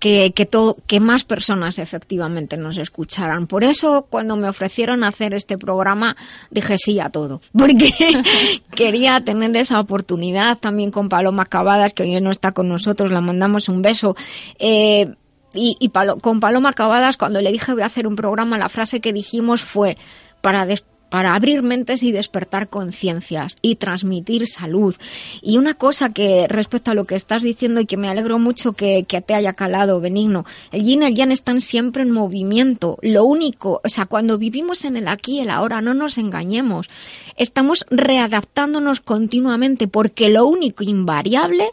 que, 0.00 0.32
que, 0.34 0.46
todo, 0.46 0.76
que 0.88 0.98
más 0.98 1.22
personas 1.24 1.78
efectivamente 1.78 2.56
nos 2.56 2.78
escucharan. 2.78 3.46
Por 3.46 3.62
eso, 3.62 4.06
cuando 4.10 4.34
me 4.36 4.48
ofrecieron 4.48 5.04
hacer 5.04 5.34
este 5.34 5.58
programa, 5.58 6.16
dije 6.50 6.76
sí 6.78 6.98
a 6.98 7.10
todo, 7.10 7.40
porque 7.56 7.92
quería 8.74 9.20
tener 9.24 9.54
esa 9.56 9.78
oportunidad 9.78 10.58
también 10.58 10.90
con 10.90 11.08
Paloma 11.08 11.44
Cavadas, 11.44 11.92
que 11.94 12.02
hoy 12.02 12.20
no 12.20 12.30
está 12.32 12.52
con 12.52 12.68
nosotros, 12.68 13.12
la 13.12 13.20
mandamos 13.20 13.68
un 13.68 13.82
beso. 13.82 14.16
Eh, 14.58 15.14
y 15.54 15.76
y 15.80 15.88
Palo- 15.90 16.18
con 16.20 16.40
Paloma 16.40 16.72
Cavadas, 16.72 17.16
cuando 17.16 17.40
le 17.40 17.52
dije 17.52 17.72
voy 17.72 17.82
a 17.82 17.86
hacer 17.86 18.06
un 18.06 18.16
programa, 18.16 18.56
la 18.56 18.68
frase 18.68 19.00
que 19.00 19.12
dijimos 19.12 19.62
fue 19.62 19.96
para 20.40 20.64
des- 20.64 20.84
para 21.10 21.34
abrir 21.34 21.62
mentes 21.62 22.02
y 22.02 22.12
despertar 22.12 22.68
conciencias 22.68 23.56
y 23.60 23.76
transmitir 23.76 24.46
salud. 24.46 24.94
Y 25.42 25.58
una 25.58 25.74
cosa 25.74 26.10
que 26.10 26.46
respecto 26.48 26.92
a 26.92 26.94
lo 26.94 27.04
que 27.04 27.16
estás 27.16 27.42
diciendo 27.42 27.80
y 27.80 27.86
que 27.86 27.96
me 27.96 28.08
alegro 28.08 28.38
mucho 28.38 28.72
que, 28.72 29.04
que 29.04 29.20
te 29.20 29.34
haya 29.34 29.52
calado, 29.52 30.00
Benigno, 30.00 30.46
el 30.70 30.84
yin 30.84 31.02
y 31.02 31.06
el 31.06 31.14
yang 31.14 31.32
están 31.32 31.60
siempre 31.60 32.02
en 32.02 32.12
movimiento. 32.12 32.98
Lo 33.02 33.24
único, 33.24 33.80
o 33.84 33.88
sea, 33.88 34.06
cuando 34.06 34.38
vivimos 34.38 34.84
en 34.84 34.96
el 34.96 35.08
aquí 35.08 35.38
y 35.38 35.40
el 35.40 35.50
ahora, 35.50 35.82
no 35.82 35.92
nos 35.94 36.16
engañemos, 36.16 36.88
estamos 37.36 37.84
readaptándonos 37.90 39.00
continuamente 39.00 39.88
porque 39.88 40.30
lo 40.30 40.46
único 40.46 40.84
invariable 40.84 41.70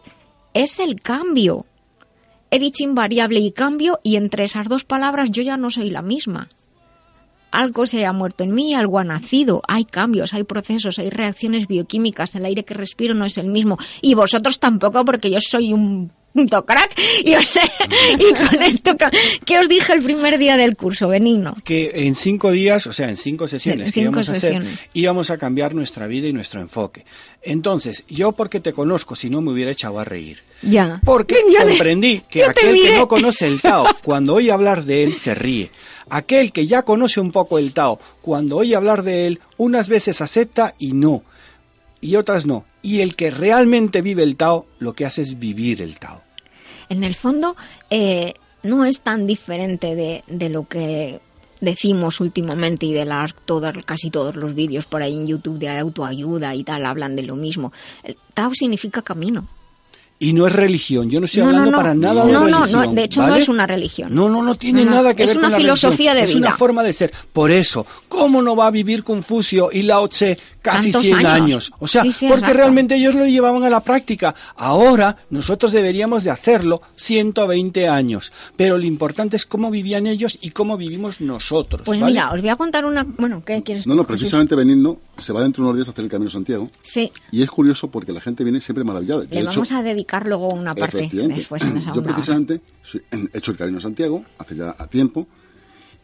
es 0.54 0.80
el 0.80 1.00
cambio. 1.02 1.66
He 2.50 2.60
dicho 2.60 2.84
invariable 2.84 3.40
y 3.40 3.52
cambio 3.52 4.00
y 4.04 4.16
entre 4.16 4.46
esas 4.46 4.68
dos 4.68 4.84
palabras 4.84 5.30
yo 5.32 5.44
ya 5.44 5.58
no 5.58 5.70
soy 5.70 5.92
la 5.92 6.02
misma 6.02 6.50
algo 7.52 7.88
se 7.88 8.06
ha 8.06 8.14
muerto 8.14 8.44
en 8.44 8.54
mí, 8.54 8.74
algo 8.74 9.00
ha 9.00 9.04
nacido, 9.04 9.62
hay 9.68 9.86
cambios, 9.86 10.34
hay 10.34 10.44
procesos, 10.44 11.00
hay 11.00 11.10
reacciones 11.10 11.68
bioquímicas, 11.68 12.36
el 12.36 12.46
aire 12.46 12.66
que 12.66 12.74
respiro 12.74 13.14
no 13.14 13.26
es 13.26 13.38
el 13.38 13.48
mismo 13.48 13.78
y 14.02 14.14
vosotros 14.14 14.60
tampoco 14.60 15.04
porque 15.06 15.32
yo 15.32 15.40
soy 15.42 15.74
un 15.74 16.12
punto 16.38 16.66
crack 16.66 16.96
y, 17.24 17.34
o 17.34 17.42
sea, 17.42 17.64
y 18.20 18.34
con 18.34 18.62
esto 18.62 18.96
¿qué 19.44 19.60
os 19.60 19.68
dije 19.68 19.94
el 19.94 20.04
primer 20.04 20.38
día 20.38 20.56
del 20.56 20.76
curso, 20.76 21.08
Benigno? 21.08 21.56
que 21.64 21.92
en 21.96 22.14
cinco 22.14 22.52
días, 22.52 22.86
o 22.86 22.94
sea, 22.94 23.10
en 23.10 23.18
cinco 23.18 23.48
sesiones 23.48 23.88
En 23.88 23.94
que 23.94 24.02
íbamos 24.02 24.30
a 24.30 24.34
hacer, 24.34 24.62
íbamos 24.94 25.32
a 25.32 25.38
cambiar 25.38 25.74
nuestra 25.74 26.06
vida 26.06 26.28
y 26.28 26.34
nuestro 26.34 26.62
enfoque. 26.62 27.06
Entonces, 27.42 28.04
yo 28.08 28.34
porque 28.34 28.60
te 28.60 28.74
conozco, 28.74 29.16
si 29.16 29.30
no 29.30 29.42
me 29.42 29.52
hubiera 29.52 29.72
echado 29.72 30.00
a 30.00 30.04
reír. 30.04 30.44
Ya. 30.62 31.02
Porque 31.04 31.38
comprendí 31.68 32.22
que 32.30 32.46
aquel 32.46 32.76
que 32.82 32.98
no 32.98 33.08
conoce 33.08 33.48
el 33.48 33.62
Tao, 33.62 33.86
cuando 34.04 34.36
oye 34.36 34.52
hablar 34.52 34.84
de 34.84 35.04
él, 35.04 35.16
se 35.16 35.34
ríe. 35.34 35.72
Aquel 36.10 36.52
que 36.52 36.68
ya 36.68 36.84
conoce 36.84 37.20
un 37.20 37.32
poco 37.32 37.58
el 37.58 37.74
Tao, 37.74 38.00
cuando 38.22 38.58
oye 38.58 38.76
hablar 38.76 39.04
de 39.04 39.28
él, 39.28 39.40
unas 39.58 39.90
veces 39.90 40.22
acepta 40.22 40.76
y 40.80 40.94
no, 40.94 41.24
y 42.02 42.16
otras 42.16 42.46
no. 42.46 42.66
Y 42.82 43.02
el 43.02 43.16
que 43.16 43.30
realmente 43.30 44.02
vive 44.02 44.24
el 44.24 44.38
Tao, 44.38 44.66
lo 44.80 44.94
que 44.94 45.06
hace 45.06 45.24
es 45.24 45.40
vivir 45.40 45.82
el 45.82 46.00
Tao. 46.00 46.22
En 46.90 47.04
el 47.04 47.16
fondo 47.16 47.56
eh, 47.90 48.34
no 48.64 48.86
es 48.86 49.02
tan 49.02 49.28
diferente 49.28 49.96
de, 49.96 50.50
lo 50.50 50.68
que 50.68 51.20
decimos 51.60 52.22
últimamente 52.22 52.86
y 52.86 52.94
de 52.94 53.06
las 53.06 53.34
casi 53.86 54.10
todos 54.10 54.36
los 54.36 54.54
vídeos 54.54 54.86
por 54.86 55.02
ahí 55.02 55.14
en 55.14 55.28
YouTube 55.28 55.58
de 55.58 55.70
autoayuda 55.70 56.56
y 56.56 56.64
tal 56.64 56.86
hablan 56.86 57.16
de 57.16 57.24
lo 57.24 57.36
mismo. 57.36 57.74
El 58.04 58.18
Tao 58.34 58.52
significa 58.54 59.02
camino. 59.02 59.48
Y 60.20 60.34
no 60.34 60.48
es 60.48 60.54
religión, 60.54 61.12
yo 61.12 61.20
no 61.20 61.28
estoy 61.28 61.44
No, 61.44 61.52
no, 61.52 61.58
hablando 61.60 61.72
no. 61.72 61.78
para 61.78 61.94
nada 61.94 62.22
No, 62.22 62.26
de 62.28 62.34
no, 62.52 62.58
religión. 62.62 62.86
no, 62.88 62.94
de 62.94 63.04
hecho 63.04 63.28
no 63.28 63.36
es 63.36 63.48
una 63.50 63.68
religión. 63.68 64.16
No, 64.16 64.28
no, 64.30 64.42
no 64.42 64.56
tiene 64.56 64.84
No, 64.84 64.90
no, 64.90 64.96
nada 64.96 65.14
que 65.14 65.22
es 65.24 65.30
ver 65.30 65.38
una 65.38 65.46
con 65.48 65.52
la 65.52 65.58
filosofía 65.60 66.14
religión. 66.14 66.16
de 66.16 66.32
Es 66.32 66.36
una 66.36 66.48
vida. 66.48 66.58
forma 66.58 66.82
de 66.84 66.94
ser. 66.94 67.14
Por 67.32 67.52
eso, 67.52 67.86
¿cómo 68.08 68.42
no 68.42 68.56
va 68.56 68.66
a 68.66 68.72
vivir 68.72 69.04
Confucio 69.04 69.70
y 69.72 69.84
Lao 69.84 70.08
Tse 70.08 70.40
casi 70.60 70.92
Tantos 70.92 71.04
100 71.04 71.18
años. 71.20 71.30
años? 71.30 71.72
O 71.80 71.88
sea, 71.88 72.02
Sí, 72.02 72.12
sí, 72.14 72.26
porque 72.28 72.40
exacto. 72.46 72.58
realmente 72.58 72.96
ellos 72.96 73.14
lo 73.14 73.28
llevaban 73.28 73.62
a 73.64 73.70
la 73.70 73.82
práctica. 73.82 74.34
Ahora 74.56 75.18
nosotros 75.30 75.72
deberíamos 75.72 76.24
de 76.24 76.32
hacerlo 76.32 76.82
120 76.96 77.88
años. 77.88 78.32
Pero 78.56 78.80
lo 78.80 78.86
importante 78.86 79.36
es 79.38 79.46
cómo 79.46 79.70
vivían 79.70 80.08
ellos 80.08 80.40
y 80.42 80.50
cómo 80.50 80.78
vivimos 80.78 81.22
nosotros. 81.22 81.84
Pues 81.86 82.00
¿vale? 82.00 82.14
mira, 82.14 82.32
os 82.32 82.40
voy 82.42 82.50
a 82.50 82.56
contar 82.56 82.86
una... 82.86 83.04
Bueno, 83.04 83.44
¿qué 83.46 83.62
quieres 83.62 83.86
No, 83.86 83.94
no, 83.94 84.04
precisamente 84.06 84.56
Benigno 84.56 84.98
se 85.18 85.32
va 85.32 85.42
dentro 85.42 85.64
de 85.64 85.70
unos 85.70 85.78
días 85.78 85.88
a 85.88 85.92
hacer 85.92 86.06
el 86.06 86.10
Camino 86.10 86.30
de 86.30 86.34
Santiago. 86.34 86.68
Sí, 86.82 87.12
Y 87.32 87.44
es 87.44 87.50
curioso 87.52 87.90
porque 87.92 88.12
la 88.12 88.22
gente 88.22 88.44
viene 88.44 88.60
siempre 88.60 88.84
maravillada. 88.84 89.22
De 89.22 89.28
le 89.36 89.42
hecho, 89.42 89.50
vamos 89.52 89.72
a 89.72 89.84
dedicar 89.84 90.07
luego 90.26 90.48
una 90.50 90.74
parte 90.74 91.10
después 91.12 91.64
en 91.64 91.78
esa 91.78 91.94
yo 91.94 92.02
precisamente 92.04 92.62
soy- 92.82 93.04
he 93.12 93.38
hecho 93.38 93.52
el 93.52 93.58
Camino 93.58 93.80
Santiago 93.80 94.24
hace 94.38 94.56
ya 94.56 94.76
a 94.78 94.88
tiempo 94.88 95.28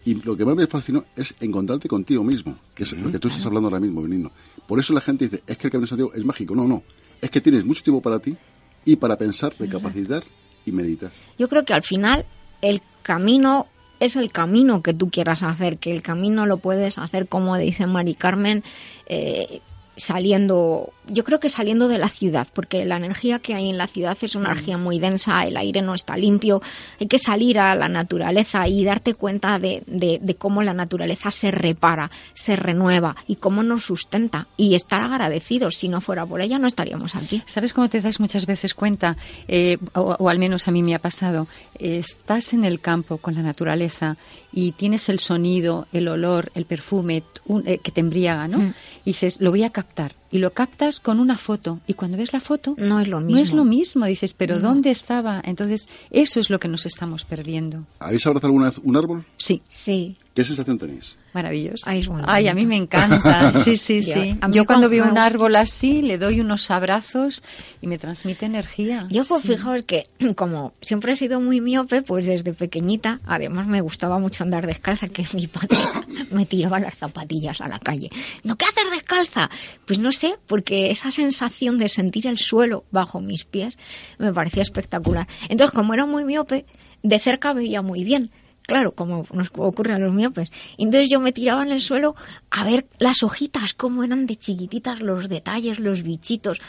y 0.05 0.15
lo 0.15 0.35
que 0.35 0.43
más 0.45 0.55
me 0.55 0.67
fascinó 0.67 1.05
es 1.15 1.33
encontrarte 1.39 1.87
contigo 1.87 2.23
mismo, 2.23 2.57
que 2.75 2.83
es 2.83 2.91
lo 2.93 3.09
que 3.11 3.19
tú 3.19 3.29
estás 3.29 3.45
hablando 3.45 3.67
ahora 3.69 3.79
mismo, 3.79 4.01
Benigno. 4.01 4.31
Por 4.67 4.77
eso 4.77 4.93
la 4.93 4.99
gente 5.01 5.29
dice, 5.29 5.43
es 5.47 5.57
que 5.57 5.67
el 5.67 5.71
Camino 5.71 5.87
Santiago 5.87 6.13
es 6.13 6.25
mágico. 6.25 6.53
No, 6.55 6.67
no, 6.67 6.83
es 7.21 7.31
que 7.31 7.39
tienes 7.39 7.63
mucho 7.65 7.83
tiempo 7.83 8.01
para 8.01 8.19
ti 8.19 8.35
y 8.83 8.97
para 8.97 9.17
pensar, 9.17 9.53
recapacitar 9.57 10.23
y 10.65 10.73
meditar. 10.73 11.11
Yo 11.39 11.47
creo 11.47 11.63
que 11.63 11.73
al 11.73 11.83
final 11.83 12.25
el 12.61 12.81
camino 13.01 13.67
es 14.01 14.17
el 14.17 14.29
camino 14.31 14.81
que 14.83 14.93
tú 14.93 15.09
quieras 15.09 15.41
hacer, 15.43 15.77
que 15.77 15.93
el 15.95 16.01
camino 16.01 16.45
lo 16.45 16.57
puedes 16.57 16.97
hacer, 16.97 17.29
como 17.29 17.57
dice 17.57 17.87
Mari 17.87 18.15
Carmen, 18.15 18.61
eh, 19.05 19.61
saliendo, 19.95 20.91
yo 21.07 21.23
creo 21.23 21.39
que 21.39 21.49
saliendo 21.49 21.87
de 21.87 21.97
la 21.97 22.09
ciudad, 22.09 22.47
porque 22.53 22.85
la 22.85 22.97
energía 22.97 23.39
que 23.39 23.53
hay 23.53 23.69
en 23.69 23.77
la 23.77 23.87
ciudad 23.87 24.17
es 24.21 24.35
una 24.35 24.51
energía 24.51 24.77
muy 24.77 24.99
densa, 24.99 25.45
el 25.45 25.57
aire 25.57 25.81
no 25.81 25.93
está 25.93 26.17
limpio, 26.17 26.61
hay 26.99 27.07
que 27.07 27.19
salir 27.19 27.59
a 27.59 27.75
la 27.75 27.87
naturaleza 27.89 28.67
y 28.67 28.83
darte 28.83 29.13
cuenta 29.13 29.59
de, 29.59 29.83
de, 29.85 30.19
de 30.21 30.35
cómo 30.35 30.63
la 30.63 30.73
naturaleza 30.73 31.31
se 31.31 31.51
repara, 31.51 32.09
se 32.33 32.55
renueva 32.55 33.15
y 33.27 33.35
cómo 33.35 33.63
nos 33.63 33.83
sustenta 33.83 34.47
y 34.57 34.75
estar 34.75 35.01
agradecidos, 35.01 35.75
si 35.75 35.89
no 35.89 36.01
fuera 36.01 36.25
por 36.25 36.41
ella 36.41 36.59
no 36.59 36.67
estaríamos 36.67 37.15
aquí. 37.15 37.43
¿Sabes 37.45 37.73
cómo 37.73 37.87
te 37.87 38.01
das 38.01 38.19
muchas 38.19 38.45
veces 38.45 38.73
cuenta? 38.73 39.17
Eh, 39.47 39.77
o, 39.93 40.15
o 40.19 40.29
al 40.29 40.39
menos 40.39 40.67
a 40.67 40.71
mí 40.71 40.81
me 40.83 40.95
ha 40.95 40.99
pasado. 40.99 41.47
Eh, 41.77 41.99
estás 41.99 42.53
en 42.53 42.65
el 42.65 42.79
campo 42.79 43.17
con 43.17 43.35
la 43.35 43.41
naturaleza 43.41 44.17
y 44.53 44.71
tienes 44.73 45.09
el 45.09 45.19
sonido, 45.19 45.87
el 45.91 46.07
olor, 46.07 46.51
el 46.55 46.65
perfume 46.65 47.23
un- 47.45 47.67
eh, 47.67 47.79
que 47.79 47.91
te 47.91 47.99
embriaga, 48.01 48.47
¿no? 48.47 48.59
Mm. 48.59 48.73
Y 49.03 49.11
dices, 49.11 49.41
lo 49.41 49.49
voy 49.49 49.63
a 49.63 49.71
captar. 49.71 50.13
Y 50.33 50.39
lo 50.39 50.51
captas 50.51 50.99
con 50.99 51.19
una 51.19 51.37
foto. 51.37 51.79
Y 51.87 51.93
cuando 51.93 52.17
ves 52.17 52.33
la 52.33 52.39
foto, 52.41 52.75
No 52.77 52.99
es 52.99 53.07
lo 53.07 53.19
mismo. 53.21 53.35
no 53.35 53.41
es 53.41 53.53
lo 53.53 53.63
mismo. 53.63 54.05
Dices, 54.07 54.33
pero 54.33 54.55
No. 54.55 54.61
¿dónde 54.69 54.89
estaba? 54.89 55.39
Entonces, 55.45 55.87
eso 56.11 56.39
es 56.41 56.49
lo 56.49 56.59
que 56.59 56.67
nos 56.67 56.85
estamos 56.85 57.23
perdiendo. 57.23 57.85
¿Habéis 57.99 58.25
abrazado 58.25 58.47
alguna 58.47 58.65
vez 58.65 58.79
un 58.83 58.97
árbol? 58.97 59.23
Sí. 59.37 59.61
Sí. 59.69 60.17
¿Qué 60.33 60.43
sensación 60.43 60.79
tenéis? 60.79 61.15
Maravilloso. 61.33 61.83
Ay. 61.87 62.03
Ay, 62.25 62.47
a 62.47 62.55
mí 62.55 62.65
me 62.65 62.75
encanta. 62.75 63.53
Sí, 63.63 63.77
sí, 63.77 64.01
sí. 64.01 64.33
mí 64.33 64.39
Yo 64.51 64.65
cuando 64.65 64.89
veo 64.89 65.05
un 65.05 65.17
árbol 65.19 65.55
así, 65.55 66.01
le 66.01 66.17
doy 66.17 66.39
unos 66.39 66.71
abrazos 66.71 67.43
y 67.81 67.87
me 67.87 67.99
transmite 67.99 68.47
energía. 68.47 69.07
Yo 69.11 69.23
pues 69.25 69.43
Sí. 69.43 69.49
fijaos 69.49 69.83
que 69.85 70.07
como 70.35 70.73
siempre 70.81 71.13
he 71.13 71.15
sido 71.15 71.39
muy 71.39 71.61
miope, 71.61 72.01
pues 72.01 72.25
desde 72.25 72.53
pequeñita, 72.53 73.19
además 73.27 73.67
me 73.67 73.81
gustaba 73.81 74.17
mucho 74.17 74.43
andar 74.43 74.65
descalza, 74.65 75.07
que 75.07 75.23
mi 75.35 75.45
padre 75.45 75.77
me 76.31 76.47
tiraba 76.47 76.79
las 76.79 76.95
zapatillas 76.97 77.61
a 77.61 77.67
la 77.67 77.77
calle. 77.77 78.09
¿No 78.43 78.55
qué 78.55 78.65
hacer 78.65 78.89
descalza? 78.91 79.51
Pues 79.85 79.99
no 79.99 80.11
sé, 80.11 80.22
porque 80.47 80.91
esa 80.91 81.11
sensación 81.11 81.77
de 81.77 81.89
sentir 81.89 82.27
el 82.27 82.37
suelo 82.37 82.85
bajo 82.91 83.21
mis 83.21 83.45
pies 83.45 83.77
me 84.17 84.33
parecía 84.33 84.63
espectacular. 84.63 85.27
Entonces, 85.49 85.73
como 85.73 85.93
era 85.93 86.05
muy 86.05 86.23
miope, 86.25 86.65
de 87.01 87.19
cerca 87.19 87.53
veía 87.53 87.81
muy 87.81 88.03
bien. 88.03 88.31
Claro, 88.65 88.93
como 88.93 89.25
nos 89.33 89.51
ocurre 89.57 89.93
a 89.93 89.99
los 89.99 90.13
miopes. 90.13 90.51
Entonces 90.77 91.09
yo 91.09 91.19
me 91.19 91.33
tiraba 91.33 91.63
en 91.63 91.71
el 91.71 91.81
suelo 91.81 92.15
a 92.49 92.63
ver 92.63 92.87
las 92.97 93.21
hojitas, 93.21 93.73
cómo 93.73 94.03
eran 94.03 94.25
de 94.25 94.37
chiquititas, 94.37 95.01
los 95.01 95.27
detalles, 95.27 95.79
los 95.79 96.01
bichitos. 96.01 96.61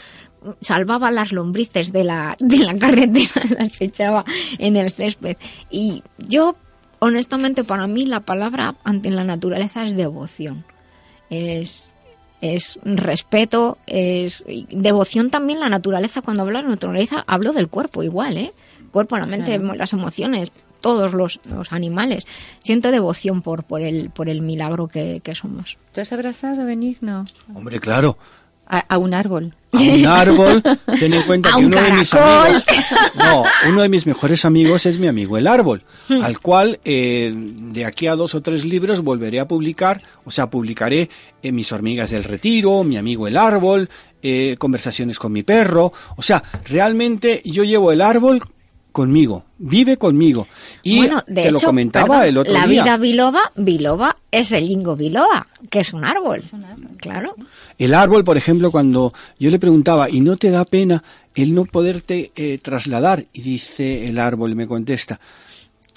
Salvaba 0.59 1.09
las 1.11 1.31
lombrices 1.31 1.93
de 1.93 2.03
la, 2.03 2.35
de 2.39 2.57
la 2.57 2.77
carretera, 2.77 3.41
las 3.59 3.79
echaba 3.79 4.25
en 4.59 4.75
el 4.75 4.91
césped. 4.91 5.37
Y 5.71 6.03
yo, 6.17 6.57
honestamente, 6.99 7.63
para 7.63 7.87
mí 7.87 8.05
la 8.05 8.19
palabra 8.19 8.75
ante 8.83 9.09
la 9.09 9.23
naturaleza 9.23 9.85
es 9.85 9.95
devoción. 9.95 10.65
Es, 11.29 11.93
es 12.41 12.79
respeto, 12.83 13.77
es 13.87 14.43
y 14.47 14.67
devoción 14.69 15.29
también 15.29 15.59
la 15.59 15.69
naturaleza. 15.69 16.21
Cuando 16.21 16.43
hablo 16.43 16.61
de 16.61 16.67
naturaleza, 16.69 17.23
hablo 17.27 17.53
del 17.53 17.67
cuerpo 17.69 18.03
igual, 18.03 18.37
¿eh? 18.37 18.53
Cuerpo, 18.91 19.17
la 19.17 19.25
mente, 19.25 19.57
Claro. 19.59 19.75
las 19.75 19.91
emociones, 19.93 20.51
todos 20.79 21.13
los, 21.13 21.39
los 21.45 21.71
animales. 21.73 22.25
Siento 22.59 22.91
devoción 22.91 23.41
por, 23.41 23.63
por, 23.63 23.81
el, 23.81 24.09
por 24.09 24.29
el 24.29 24.41
milagro 24.41 24.87
que, 24.87 25.19
que 25.23 25.35
somos. 25.35 25.77
¿Tú 25.93 26.01
has 26.01 26.13
abrazado, 26.13 26.65
Benigno? 26.65 27.25
Hombre, 27.53 27.79
claro. 27.79 28.17
A, 28.67 28.79
a 28.79 28.97
un 28.97 29.13
árbol. 29.13 29.53
A 29.71 29.77
un 29.77 30.05
árbol, 30.07 30.63
ten 30.99 31.13
en 31.13 31.21
cuenta 31.23 31.49
que 31.49 31.57
un 31.57 31.65
uno 31.65 31.81
de 31.81 31.91
mis 31.91 32.13
amigos, 32.13 32.63
no, 33.15 33.43
uno 33.67 33.81
de 33.81 33.89
mis 33.89 34.05
mejores 34.07 34.45
amigos 34.45 34.85
es 34.85 34.97
mi 34.97 35.07
amigo 35.07 35.37
el 35.37 35.47
árbol, 35.47 35.83
Hmm. 36.07 36.21
al 36.23 36.39
cual 36.39 36.79
eh, 36.85 37.33
de 37.35 37.83
aquí 37.85 38.07
a 38.07 38.15
dos 38.15 38.35
o 38.35 38.41
tres 38.41 38.63
libros 38.63 39.01
volveré 39.01 39.39
a 39.39 39.47
publicar, 39.47 40.01
o 40.23 40.31
sea, 40.31 40.49
publicaré 40.49 41.09
eh, 41.41 41.51
mis 41.51 41.71
hormigas 41.71 42.11
del 42.11 42.23
retiro, 42.23 42.83
mi 42.83 42.97
amigo 42.97 43.27
el 43.27 43.37
árbol, 43.37 43.89
eh, 44.21 44.55
conversaciones 44.59 45.17
con 45.19 45.31
mi 45.33 45.43
perro, 45.43 45.93
o 46.15 46.21
sea, 46.21 46.43
realmente 46.65 47.41
yo 47.45 47.63
llevo 47.63 47.91
el 47.91 48.01
árbol 48.01 48.41
conmigo, 48.95 49.43
vive 49.57 49.97
conmigo. 49.97 50.47
Y 50.81 50.99
bueno, 50.99 51.21
de 51.27 51.43
te 51.43 51.51
lo 51.51 51.59
comentaba 51.59 52.07
perdón, 52.07 52.27
el 52.29 52.37
otro 52.37 52.53
la 52.53 52.65
día. 52.65 52.83
vida 52.83 52.97
biloba, 52.97 53.51
biloba 53.57 54.15
es 54.31 54.53
el 54.53 54.67
lingo 54.67 54.95
biloba, 54.95 55.47
que 55.69 55.81
es 55.81 55.91
un 55.91 56.05
árbol. 56.05 56.41
Claro. 56.95 57.35
El 57.77 57.93
árbol, 57.93 58.23
por 58.23 58.37
ejemplo, 58.37 58.71
cuando 58.71 59.13
yo 59.37 59.51
le 59.51 59.59
preguntaba, 59.59 60.09
¿y 60.09 60.21
no 60.21 60.37
te 60.37 60.49
da 60.49 60.63
pena 60.63 61.03
el 61.35 61.53
no 61.53 61.65
poderte 61.65 62.31
eh, 62.37 62.57
trasladar? 62.59 63.25
Y 63.33 63.41
dice 63.41 64.07
el 64.07 64.17
árbol, 64.17 64.55
me 64.55 64.65
contesta, 64.65 65.19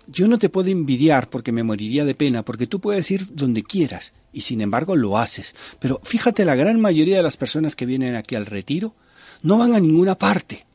yo 0.08 0.26
no 0.26 0.36
te 0.40 0.48
puedo 0.48 0.68
envidiar 0.68 1.30
porque 1.30 1.52
me 1.52 1.62
moriría 1.62 2.04
de 2.04 2.16
pena, 2.16 2.42
porque 2.42 2.66
tú 2.66 2.80
puedes 2.80 3.08
ir 3.12 3.28
donde 3.30 3.62
quieras 3.62 4.12
y 4.32 4.40
sin 4.40 4.60
embargo 4.60 4.96
lo 4.96 5.18
haces. 5.18 5.54
Pero 5.78 6.00
fíjate, 6.02 6.44
la 6.44 6.56
gran 6.56 6.80
mayoría 6.80 7.18
de 7.18 7.22
las 7.22 7.36
personas 7.36 7.76
que 7.76 7.86
vienen 7.86 8.16
aquí 8.16 8.34
al 8.34 8.46
retiro 8.46 8.92
no 9.42 9.56
van 9.56 9.76
a 9.76 9.78
ninguna 9.78 10.16
parte. 10.16 10.66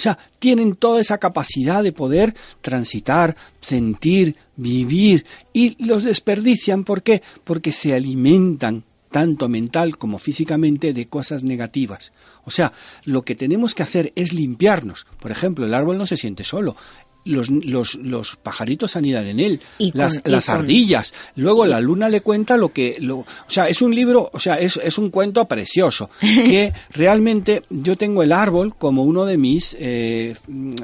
O 0.00 0.02
sea, 0.02 0.18
tienen 0.38 0.76
toda 0.76 0.98
esa 0.98 1.18
capacidad 1.18 1.82
de 1.82 1.92
poder 1.92 2.34
transitar, 2.62 3.36
sentir, 3.60 4.34
vivir 4.56 5.26
y 5.52 5.76
los 5.84 6.04
desperdician. 6.04 6.84
¿Por 6.84 7.02
qué? 7.02 7.20
Porque 7.44 7.70
se 7.70 7.92
alimentan 7.92 8.84
tanto 9.10 9.50
mental 9.50 9.98
como 9.98 10.18
físicamente 10.18 10.94
de 10.94 11.06
cosas 11.06 11.44
negativas. 11.44 12.14
O 12.46 12.50
sea, 12.50 12.72
lo 13.04 13.26
que 13.26 13.34
tenemos 13.34 13.74
que 13.74 13.82
hacer 13.82 14.14
es 14.16 14.32
limpiarnos. 14.32 15.06
Por 15.20 15.32
ejemplo, 15.32 15.66
el 15.66 15.74
árbol 15.74 15.98
no 15.98 16.06
se 16.06 16.16
siente 16.16 16.44
solo. 16.44 16.76
Los, 17.24 17.50
los, 17.50 17.96
los 17.96 18.36
pajaritos 18.36 18.96
anidan 18.96 19.26
en 19.26 19.40
él, 19.40 19.60
Y 19.78 19.92
con- 19.92 20.00
las, 20.00 20.20
y 20.24 20.30
las 20.30 20.46
con- 20.46 20.54
ardillas. 20.56 21.12
Luego 21.36 21.66
la 21.66 21.78
luna 21.80 22.08
le 22.08 22.22
cuenta 22.22 22.56
lo 22.56 22.72
que... 22.72 22.96
Lo, 22.98 23.18
o 23.18 23.26
sea, 23.46 23.68
es 23.68 23.82
un 23.82 23.94
libro, 23.94 24.30
o 24.32 24.38
sea, 24.38 24.58
es, 24.58 24.78
es 24.82 24.96
un 24.96 25.10
cuento 25.10 25.44
precioso. 25.46 26.08
Que 26.20 26.72
realmente 26.90 27.60
yo 27.68 27.96
tengo 27.96 28.22
el 28.22 28.32
árbol 28.32 28.74
como 28.76 29.02
uno 29.04 29.26
de 29.26 29.36
mis 29.36 29.76
eh, 29.78 30.34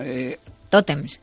eh, 0.00 0.38
Tótems. 0.68 1.20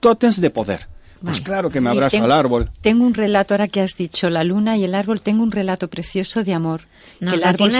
tótems 0.00 0.40
de 0.40 0.50
poder. 0.50 0.88
Pues 1.22 1.36
Vale. 1.36 1.44
claro 1.44 1.70
que 1.70 1.80
me 1.80 1.90
abrazo 1.90 2.16
tengo- 2.16 2.24
al 2.26 2.32
árbol. 2.32 2.70
Tengo 2.82 3.04
un 3.06 3.14
relato, 3.14 3.54
ahora 3.54 3.68
que 3.68 3.80
has 3.80 3.96
dicho 3.96 4.28
la 4.30 4.44
luna 4.44 4.76
y 4.76 4.84
el 4.84 4.94
árbol, 4.94 5.22
tengo 5.22 5.42
un 5.42 5.52
relato 5.52 5.88
precioso 5.88 6.42
de 6.44 6.52
amor. 6.54 6.82
Nos 7.20 7.32
que 7.32 7.36
el 7.38 7.44
árbol 7.44 7.56
que- 7.56 7.74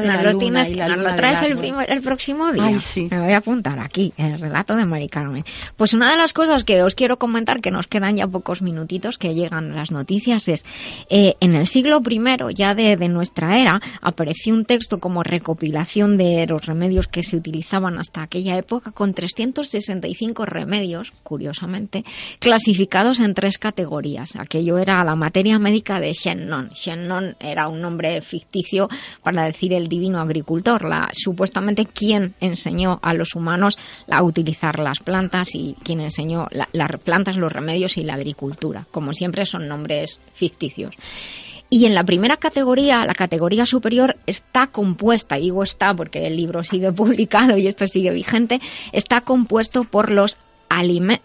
de 0.00 0.22
lo 0.32 0.38
tienes 0.38 0.68
y 0.68 0.74
la 0.74 0.88
nos 0.88 0.96
luna 0.98 1.10
lo 1.10 1.16
traes 1.16 1.42
el, 1.42 1.56
primo- 1.56 1.80
el 1.80 2.00
próximo 2.02 2.52
día. 2.52 2.64
Ay, 2.66 2.80
sí. 2.80 3.08
Me 3.10 3.18
voy 3.20 3.32
a 3.32 3.38
apuntar 3.38 3.78
aquí, 3.78 4.12
el 4.16 4.38
relato 4.40 4.76
de 4.76 4.84
Mari 4.86 5.08
Carmen. 5.08 5.44
Pues 5.76 5.92
una 5.94 6.10
de 6.10 6.16
las 6.16 6.32
cosas 6.32 6.64
que 6.64 6.82
os 6.82 6.94
quiero 6.94 7.18
comentar, 7.18 7.60
que 7.60 7.70
nos 7.70 7.86
quedan 7.86 8.16
ya 8.16 8.26
pocos 8.26 8.62
minutitos 8.62 9.18
que 9.18 9.34
llegan 9.34 9.74
las 9.74 9.90
noticias, 9.90 10.48
es 10.48 10.64
eh, 11.10 11.34
en 11.40 11.54
el 11.54 11.66
siglo 11.66 12.00
I, 12.08 12.54
ya 12.54 12.74
de, 12.74 12.96
de 12.96 13.08
nuestra 13.08 13.58
era, 13.58 13.80
apareció 14.00 14.54
un 14.54 14.64
texto 14.64 14.98
como 14.98 15.22
recopilación 15.22 16.16
de 16.16 16.46
los 16.46 16.64
remedios 16.66 17.08
que 17.08 17.22
se 17.22 17.36
utilizaban 17.36 17.98
hasta 17.98 18.22
aquella 18.22 18.56
época, 18.56 18.92
con 18.92 19.14
365 19.14 20.46
remedios, 20.46 21.12
curiosamente, 21.22 22.04
clasificados 22.38 23.20
en 23.20 23.34
tres 23.34 23.58
categorías. 23.58 24.36
Aquello 24.36 24.78
era 24.78 25.02
la 25.04 25.14
materia 25.14 25.58
médica 25.58 26.00
de 26.00 26.12
Shennon. 26.12 26.68
Shennon 26.70 27.36
era 27.40 27.68
un 27.68 27.80
nombre 27.80 28.20
ficticio 28.22 28.77
para 29.22 29.44
decir 29.44 29.72
el 29.72 29.88
divino 29.88 30.20
agricultor, 30.20 30.84
la, 30.88 31.08
supuestamente 31.12 31.86
quien 31.86 32.34
enseñó 32.40 33.00
a 33.02 33.14
los 33.14 33.34
humanos 33.34 33.78
a 34.10 34.22
utilizar 34.22 34.78
las 34.78 35.00
plantas 35.00 35.54
y 35.54 35.74
quien 35.82 36.00
enseñó 36.00 36.46
la- 36.50 36.68
las 36.72 36.90
plantas, 37.02 37.36
los 37.36 37.52
remedios 37.52 37.96
y 37.96 38.04
la 38.04 38.14
agricultura. 38.14 38.86
Como 38.90 39.14
siempre 39.14 39.46
son 39.46 39.66
nombres 39.68 40.20
ficticios. 40.34 40.94
Y 41.70 41.84
en 41.84 41.94
la 41.94 42.04
primera 42.04 42.36
categoría, 42.38 43.04
la 43.04 43.14
categoría 43.14 43.66
superior, 43.66 44.16
está 44.26 44.68
compuesta, 44.68 45.36
digo 45.36 45.62
está 45.62 45.94
porque 45.94 46.26
el 46.26 46.36
libro 46.36 46.64
sigue 46.64 46.92
publicado 47.02 47.58
y 47.58 47.66
esto 47.66 47.86
sigue 47.86 48.10
vigente, 48.10 48.60
está 48.92 49.20
compuesto 49.22 49.84
por 49.84 50.10
los 50.10 50.36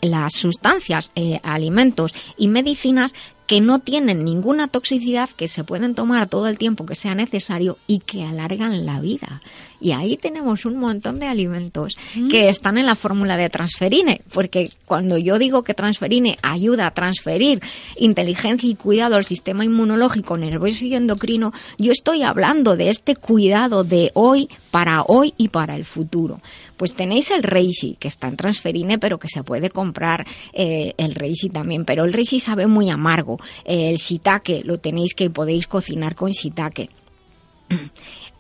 las 0.02 0.34
sustancias, 0.34 1.12
eh, 1.16 1.40
alimentos 1.44 2.14
y 2.38 2.48
medicinas 2.48 3.14
que 3.48 3.62
no 3.62 3.80
tienen 3.80 4.24
ninguna 4.24 4.68
toxicidad, 4.68 5.30
que 5.30 5.48
se 5.48 5.64
pueden 5.64 5.96
tomar 5.96 6.28
todo 6.28 6.48
el 6.48 6.58
tiempo 6.58 6.86
que 6.86 6.96
sea 6.96 7.16
necesario 7.16 7.78
y 7.88 8.00
que 8.00 8.24
alargan 8.24 8.86
la 8.86 9.00
vida. 9.00 9.42
Y 9.84 9.92
ahí 9.92 10.16
tenemos 10.16 10.66
un 10.66 10.78
montón 10.78 11.20
de 11.20 11.28
alimentos 11.28 11.98
que 12.30 12.48
están 12.48 12.78
en 12.78 12.86
la 12.86 12.96
fórmula 12.96 13.36
de 13.36 13.50
transferine, 13.50 14.22
porque 14.32 14.72
cuando 14.86 15.18
yo 15.18 15.38
digo 15.38 15.64
que 15.64 15.74
transferine 15.74 16.38
ayuda 16.42 16.88
a 16.88 16.94
transferir 16.94 17.60
inteligencia 17.98 18.70
y 18.70 18.76
cuidado 18.76 19.18
al 19.18 19.26
sistema 19.26 19.66
inmunológico, 19.66 20.38
nervioso 20.38 20.86
y 20.86 20.96
endocrino, 20.96 21.52
yo 21.78 21.92
estoy 21.92 22.24
hablando 22.24 22.78
de 22.78 22.92
este 22.92 23.18
cuidado 23.18 23.84
de 23.84 24.12
hoy 24.14 24.48
para 24.72 25.04
hoy 25.04 25.34
y 25.38 25.50
para 25.50 25.76
el 25.76 25.84
futuro. 25.84 26.40
Pues 26.78 26.96
tenéis 26.96 27.30
el 27.32 27.44
reishi, 27.44 27.98
que 28.00 28.08
está 28.08 28.30
en 28.30 28.38
transferine, 28.38 29.00
pero 29.00 29.20
que 29.20 29.28
se 29.28 29.44
puede 29.44 29.70
comprar 29.70 30.26
eh, 30.54 30.94
el 30.98 31.14
reishi 31.14 31.50
también, 31.50 31.84
pero 31.84 32.06
el 32.06 32.14
reishi 32.14 32.40
sabe 32.40 32.68
muy 32.68 32.90
amargo. 32.90 33.33
El 33.66 33.98
shiitake 33.98 34.64
lo 34.64 34.80
tenéis 34.80 35.14
que 35.16 35.30
podéis 35.30 35.68
cocinar 35.68 36.16
con 36.16 36.32
shiitake. 36.32 36.90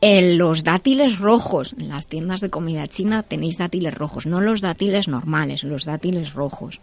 En 0.01 0.37
los 0.37 0.63
dátiles 0.63 1.19
rojos, 1.19 1.75
en 1.77 1.89
las 1.89 2.07
tiendas 2.07 2.41
de 2.41 2.49
comida 2.49 2.87
china 2.87 3.23
tenéis 3.23 3.57
dátiles 3.57 3.93
rojos, 3.93 4.25
no 4.25 4.41
los 4.41 4.61
dátiles 4.61 5.07
normales, 5.07 5.63
los 5.63 5.85
dátiles 5.85 6.33
rojos. 6.33 6.79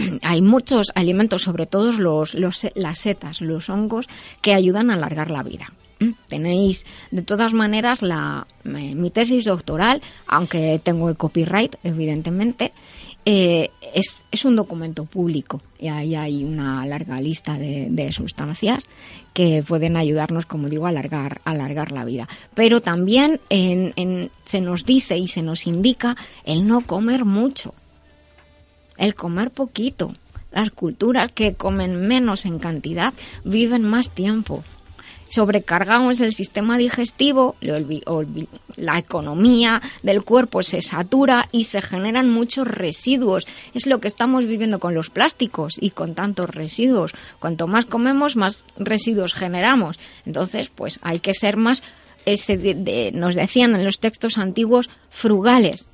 hay 0.22 0.42
muchos 0.42 0.88
alimentos, 0.94 1.42
sobre 1.42 1.66
todo 1.66 1.92
los, 1.92 2.34
los, 2.34 2.66
las 2.74 2.98
setas, 2.98 3.40
los 3.40 3.68
hongos, 3.68 4.06
que 4.40 4.54
ayudan 4.54 4.90
a 4.90 4.94
alargar 4.94 5.30
la 5.30 5.42
vida. 5.42 5.72
¿Mm? 5.98 6.12
Tenéis, 6.28 6.86
de 7.10 7.22
todas 7.22 7.52
maneras, 7.52 8.00
la, 8.02 8.46
eh, 8.64 8.94
mi 8.94 9.10
tesis 9.10 9.44
doctoral, 9.44 10.00
aunque 10.26 10.80
tengo 10.82 11.08
el 11.08 11.16
copyright, 11.16 11.76
evidentemente, 11.84 12.72
eh, 13.24 13.70
es, 13.94 14.16
es, 14.30 14.44
un 14.44 14.56
documento 14.56 15.04
público 15.04 15.60
y 15.78 15.88
ahí 15.88 16.14
hay 16.14 16.42
una 16.42 16.84
larga 16.86 17.20
lista 17.20 17.58
de, 17.58 18.12
sustancias 18.12 18.86
que 19.34 19.62
pueden 19.66 19.96
ayudarnos, 19.96 20.46
como 20.46 20.68
digo, 20.68 20.86
a 20.86 20.88
alargar, 20.88 21.40
a 21.44 21.50
alargar 21.50 21.92
la 21.92 22.04
vida. 22.04 22.28
Pero 22.54 22.80
también 22.80 23.40
en, 23.50 23.92
en, 23.96 24.30
se 24.44 24.60
nos 24.60 24.86
dice 24.86 25.18
y 25.18 25.28
se 25.28 25.42
nos 25.42 25.66
indica 25.66 26.16
el 26.44 26.66
no 26.66 26.80
comer 26.86 27.24
mucho, 27.24 27.74
el 28.96 29.14
comer 29.14 29.50
poquito. 29.50 30.14
Las 30.50 30.70
culturas 30.70 31.30
que 31.30 31.54
comen 31.54 32.08
menos 32.08 32.44
en 32.44 32.58
cantidad 32.58 33.14
viven 33.44 33.84
más 33.84 34.10
tiempo 34.10 34.64
sobrecargamos 35.30 36.20
el 36.20 36.34
sistema 36.34 36.76
digestivo, 36.76 37.56
la 37.60 38.98
economía 38.98 39.80
del 40.02 40.24
cuerpo 40.24 40.62
se 40.62 40.82
satura 40.82 41.48
y 41.52 41.64
se 41.64 41.80
generan 41.80 42.28
muchos 42.30 42.66
residuos. 42.66 43.46
Es 43.72 43.86
lo 43.86 44.00
que 44.00 44.08
estamos 44.08 44.46
viviendo 44.46 44.80
con 44.80 44.94
los 44.94 45.08
plásticos 45.08 45.76
y 45.80 45.90
con 45.90 46.14
tantos 46.14 46.50
residuos. 46.50 47.12
Cuanto 47.38 47.68
más 47.68 47.84
comemos, 47.86 48.36
más 48.36 48.64
residuos 48.76 49.32
generamos. 49.32 49.98
Entonces, 50.26 50.68
pues 50.68 50.98
hay 51.02 51.20
que 51.20 51.32
ser 51.32 51.56
más, 51.56 51.84
ese 52.26 53.12
nos 53.14 53.36
decían 53.36 53.76
en 53.76 53.84
los 53.84 54.00
textos 54.00 54.36
antiguos, 54.36 54.90
frugales. 55.10 55.88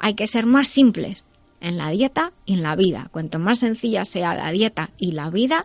Hay 0.00 0.14
que 0.14 0.26
ser 0.26 0.46
más 0.46 0.68
simples 0.68 1.24
en 1.60 1.78
la 1.78 1.90
dieta 1.90 2.32
y 2.44 2.54
en 2.54 2.62
la 2.62 2.74
vida. 2.74 3.08
Cuanto 3.12 3.38
más 3.38 3.60
sencilla 3.60 4.04
sea 4.04 4.34
la 4.34 4.50
dieta 4.50 4.90
y 4.98 5.12
la 5.12 5.30
vida, 5.30 5.64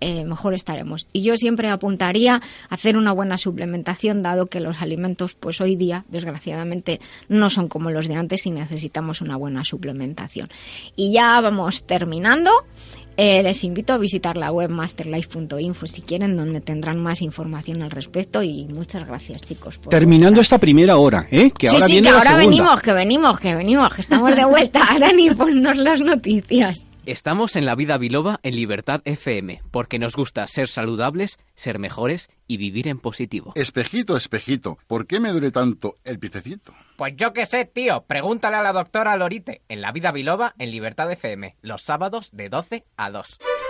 eh, 0.00 0.24
mejor 0.24 0.54
estaremos. 0.54 1.06
Y 1.12 1.22
yo 1.22 1.36
siempre 1.36 1.68
apuntaría 1.68 2.36
a 2.36 2.74
hacer 2.74 2.96
una 2.96 3.12
buena 3.12 3.38
suplementación, 3.38 4.22
dado 4.22 4.46
que 4.46 4.60
los 4.60 4.80
alimentos, 4.80 5.34
pues 5.34 5.60
hoy 5.60 5.76
día, 5.76 6.04
desgraciadamente, 6.08 7.00
no 7.28 7.50
son 7.50 7.68
como 7.68 7.90
los 7.90 8.08
de 8.08 8.14
antes 8.14 8.46
y 8.46 8.50
necesitamos 8.50 9.20
una 9.20 9.36
buena 9.36 9.64
suplementación. 9.64 10.48
Y 10.96 11.12
ya 11.12 11.40
vamos 11.40 11.84
terminando. 11.84 12.50
Eh, 13.20 13.42
les 13.42 13.64
invito 13.64 13.92
a 13.92 13.98
visitar 13.98 14.36
la 14.36 14.52
web 14.52 14.70
masterlife.info 14.70 15.88
si 15.88 16.02
quieren, 16.02 16.36
donde 16.36 16.60
tendrán 16.60 17.02
más 17.02 17.20
información 17.20 17.82
al 17.82 17.90
respecto. 17.90 18.44
Y 18.44 18.66
muchas 18.66 19.08
gracias, 19.08 19.42
chicos. 19.42 19.80
Terminando 19.90 20.40
esta 20.40 20.58
primera 20.58 20.98
hora, 20.98 21.26
¿eh? 21.32 21.50
Que 21.50 21.68
sí, 21.68 21.74
ahora 21.74 21.86
sí, 21.88 21.92
viene 21.94 22.06
que 22.06 22.12
la 22.12 22.18
ahora 22.18 22.30
segunda. 22.30 22.48
venimos, 22.48 22.80
que 22.80 22.92
venimos, 22.92 23.40
que 23.40 23.54
venimos, 23.56 23.94
que 23.94 24.00
estamos 24.02 24.36
de 24.36 24.44
vuelta. 24.44 24.86
Dani, 25.00 25.30
ponnos 25.30 25.76
las 25.78 26.00
noticias. 26.00 26.86
Estamos 27.08 27.56
en 27.56 27.64
la 27.64 27.74
vida 27.74 27.96
biloba 27.96 28.38
en 28.42 28.54
Libertad 28.54 29.00
FM, 29.06 29.62
porque 29.70 29.98
nos 29.98 30.14
gusta 30.14 30.46
ser 30.46 30.68
saludables, 30.68 31.38
ser 31.54 31.78
mejores 31.78 32.28
y 32.46 32.58
vivir 32.58 32.86
en 32.86 32.98
positivo. 32.98 33.52
Espejito, 33.54 34.14
espejito, 34.14 34.76
¿por 34.86 35.06
qué 35.06 35.18
me 35.18 35.30
duele 35.30 35.50
tanto 35.50 35.94
el 36.04 36.18
piececito? 36.18 36.74
Pues 36.98 37.14
yo 37.16 37.32
qué 37.32 37.46
sé, 37.46 37.64
tío. 37.64 38.04
Pregúntale 38.06 38.56
a 38.56 38.62
la 38.62 38.74
doctora 38.74 39.16
Lorite 39.16 39.62
en 39.70 39.80
La 39.80 39.90
Vida 39.90 40.12
Biloba 40.12 40.54
en 40.58 40.70
Libertad 40.70 41.10
FM, 41.10 41.56
los 41.62 41.80
sábados 41.80 42.28
de 42.32 42.50
12 42.50 42.84
a 42.98 43.10
2. 43.10 43.38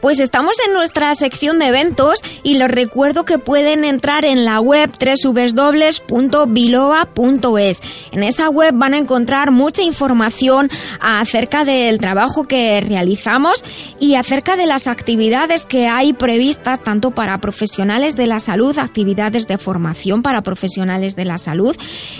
Pues 0.00 0.18
estamos 0.18 0.56
en 0.66 0.72
nuestra 0.72 1.14
sección 1.14 1.58
de 1.58 1.66
eventos 1.66 2.20
y 2.42 2.54
les 2.54 2.70
recuerdo 2.70 3.26
que 3.26 3.38
pueden 3.38 3.84
entrar 3.84 4.24
en 4.24 4.46
la 4.46 4.58
web 4.58 4.90
www.biloba.es. 4.98 6.10
En 8.12 8.22
esa 8.22 8.48
web 8.48 8.72
van 8.74 8.94
a 8.94 8.98
encontrar 8.98 9.50
mucha 9.50 9.82
información 9.82 10.70
acerca 11.00 11.66
del 11.66 11.98
trabajo 11.98 12.44
que 12.44 12.80
realizamos 12.80 13.62
y 13.98 14.14
acerca 14.14 14.56
de 14.56 14.64
las 14.64 14.86
actividades 14.86 15.66
que 15.66 15.86
hay 15.86 16.14
previstas 16.14 16.82
tanto 16.82 17.10
para 17.10 17.36
profesionales 17.38 18.16
de 18.16 18.26
la 18.26 18.40
salud, 18.40 18.78
actividades 18.78 19.48
de 19.48 19.58
formación 19.58 20.22
para 20.22 20.40
profesionales 20.40 21.14
de 21.14 21.26
la 21.26 21.36
salud, 21.36 21.76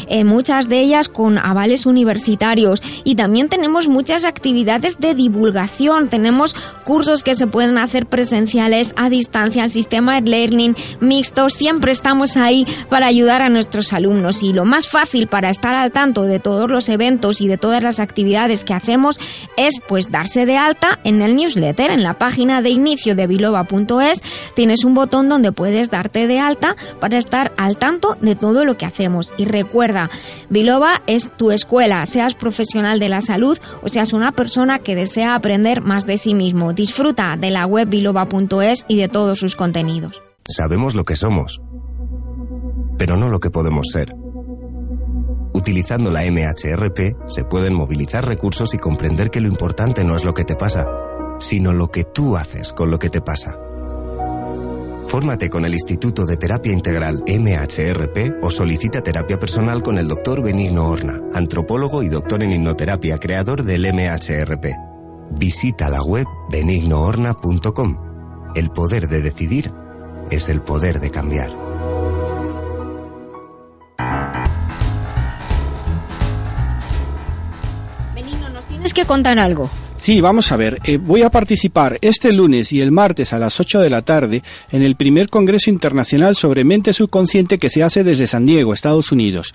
eh, 0.07 0.25
muchas 0.25 0.69
de 0.69 0.81
ellas 0.81 1.09
con 1.09 1.39
avales 1.39 1.87
universitarios 1.87 2.83
y 3.05 3.15
también 3.15 3.49
tenemos 3.49 3.89
muchas 3.89 4.27
actividades 4.27 4.99
de 4.99 5.15
divulgación, 5.15 6.11
tenemos 6.11 6.55
cursos 6.85 7.25
que 7.25 7.35
se 7.35 7.47
pueden 7.47 7.70
hacer 7.79 8.07
presenciales 8.07 8.95
a 8.97 9.11
distancia, 9.11 9.65
el 9.65 9.71
sistema 9.71 10.21
de 10.21 10.31
learning 10.31 10.77
mixto, 11.01 11.49
siempre 11.51 11.93
estamos 11.93 12.37
ahí 12.37 12.67
para 12.89 13.07
ayudar 13.07 13.43
a 13.43 13.49
nuestros 13.49 13.93
alumnos. 13.93 14.43
Y 14.43 14.53
lo 14.53 14.65
más 14.65 14.89
fácil 14.89 15.27
para 15.27 15.51
estar 15.51 15.75
al 15.75 15.93
tanto 15.93 16.23
de 16.23 16.41
todos 16.41 16.71
los 16.71 16.89
eventos 16.89 17.41
y 17.41 17.49
de 17.49 17.59
todas 17.59 17.83
las 17.83 18.01
actividades 18.01 18.65
que 18.65 18.75
hacemos 18.75 19.19
es 19.57 19.81
pues 19.89 20.11
darse 20.11 20.47
de 20.47 20.57
alta 20.57 20.99
en 21.05 21.23
el 21.23 21.37
newsletter, 21.37 21.91
en 21.91 22.03
la 22.03 22.19
página 22.19 22.63
de 22.63 22.71
inicio 22.71 23.15
de 23.15 23.27
biloba.es 23.27 24.23
tienes 24.55 24.85
un 24.85 24.95
botón 24.95 25.29
donde 25.29 25.53
puedes 25.53 25.91
darte 25.91 26.27
de 26.27 26.41
alta 26.41 26.77
para 27.01 27.19
estar 27.19 27.53
al 27.57 27.77
tanto 27.77 28.17
de 28.21 28.37
todo 28.37 28.65
lo 28.65 28.77
que 28.77 28.87
hacemos. 28.87 29.33
Y 29.37 29.45
recuerda, 29.45 30.11
Biloba 30.49 31.03
es 31.07 31.31
tu 31.37 31.51
escuela, 31.51 32.05
seas 32.07 32.35
profesional 32.35 32.99
de 32.99 33.09
la 33.09 33.21
salud 33.21 33.59
o 33.83 33.89
seas 33.89 34.13
una 34.13 34.33
persona 34.33 34.81
que 34.81 34.95
desea 34.95 35.35
aprender 35.35 35.81
más 35.81 36.07
de 36.07 36.19
sí 36.19 36.35
mismo. 36.35 36.73
Disfruta 36.73 37.37
de 37.37 37.51
la 37.51 37.60
web 37.67 37.89
biloba.es 37.89 38.85
y 38.89 38.97
de 38.97 39.09
todos 39.09 39.39
sus 39.39 39.57
contenidos. 39.57 40.21
Sabemos 40.47 40.95
lo 40.95 41.05
que 41.05 41.17
somos, 41.17 41.61
pero 42.99 43.17
no 43.17 43.29
lo 43.29 43.41
que 43.41 43.51
podemos 43.51 43.89
ser. 43.93 44.13
Utilizando 45.53 46.11
la 46.11 46.23
MHRP 46.23 47.29
se 47.29 47.45
pueden 47.45 47.75
movilizar 47.75 48.27
recursos 48.27 48.73
y 48.75 48.79
comprender 48.79 49.31
que 49.31 49.41
lo 49.41 49.49
importante 49.49 50.05
no 50.05 50.17
es 50.17 50.25
lo 50.25 50.33
que 50.33 50.45
te 50.45 50.57
pasa, 50.57 50.87
sino 51.39 51.73
lo 51.73 51.89
que 51.89 52.05
tú 52.05 52.37
haces 52.37 52.73
con 52.73 52.91
lo 52.91 52.99
que 52.99 53.11
te 53.11 53.21
pasa. 53.21 53.59
Fórmate 55.07 55.51
con 55.51 55.65
el 55.65 55.73
Instituto 55.73 56.25
de 56.25 56.37
Terapia 56.37 56.73
Integral 56.73 57.25
MHRP 57.27 58.45
o 58.45 58.49
solicita 58.49 59.03
terapia 59.03 59.39
personal 59.39 59.83
con 59.83 59.99
el 59.99 60.07
doctor 60.07 60.41
Benigno 60.41 60.89
Horna, 60.89 61.21
antropólogo 61.35 62.05
y 62.05 62.09
doctor 62.09 62.45
en 62.45 62.53
hipnoterapia, 62.53 63.19
creador 63.19 63.65
del 63.65 63.93
MHRP. 63.93 64.90
Visita 65.39 65.89
la 65.89 66.03
web 66.03 66.27
benignohorna.com. 66.51 68.53
El 68.55 68.71
poder 68.71 69.09
de 69.09 69.23
decidir 69.23 69.73
es 70.31 70.49
el 70.49 70.61
poder 70.61 71.01
de 71.01 71.11
cambiar. 71.11 71.51
Benigno, 78.15 78.49
nos 78.51 78.65
tienes 78.67 78.93
que 78.93 79.05
contar 79.05 79.39
algo. 79.39 79.71
Sí, 80.01 80.23
vamos 80.23 80.51
a 80.51 80.57
ver. 80.57 80.81
Eh, 80.85 80.97
voy 80.97 81.23
a 81.23 81.31
participar 81.31 81.99
este 82.01 82.33
lunes 82.33 82.73
y 82.73 82.81
el 82.81 82.91
martes 82.91 83.35
a 83.35 83.39
las 83.39 83.61
8 83.61 83.81
de 83.81 83.91
la 83.91 84.01
tarde 84.01 84.43
en 84.71 84.83
el 84.83 84.97
primer 84.97 85.29
Congreso 85.29 85.69
Internacional 85.69 86.37
sobre 86.37 86.65
Mente 86.65 86.95
Subconsciente 86.95 87.59
que 87.59 87.69
se 87.69 87.83
hace 87.83 88.03
desde 88.03 88.27
San 88.27 88.47
Diego, 88.47 88.73
Estados 88.73 89.13
Unidos. 89.13 89.55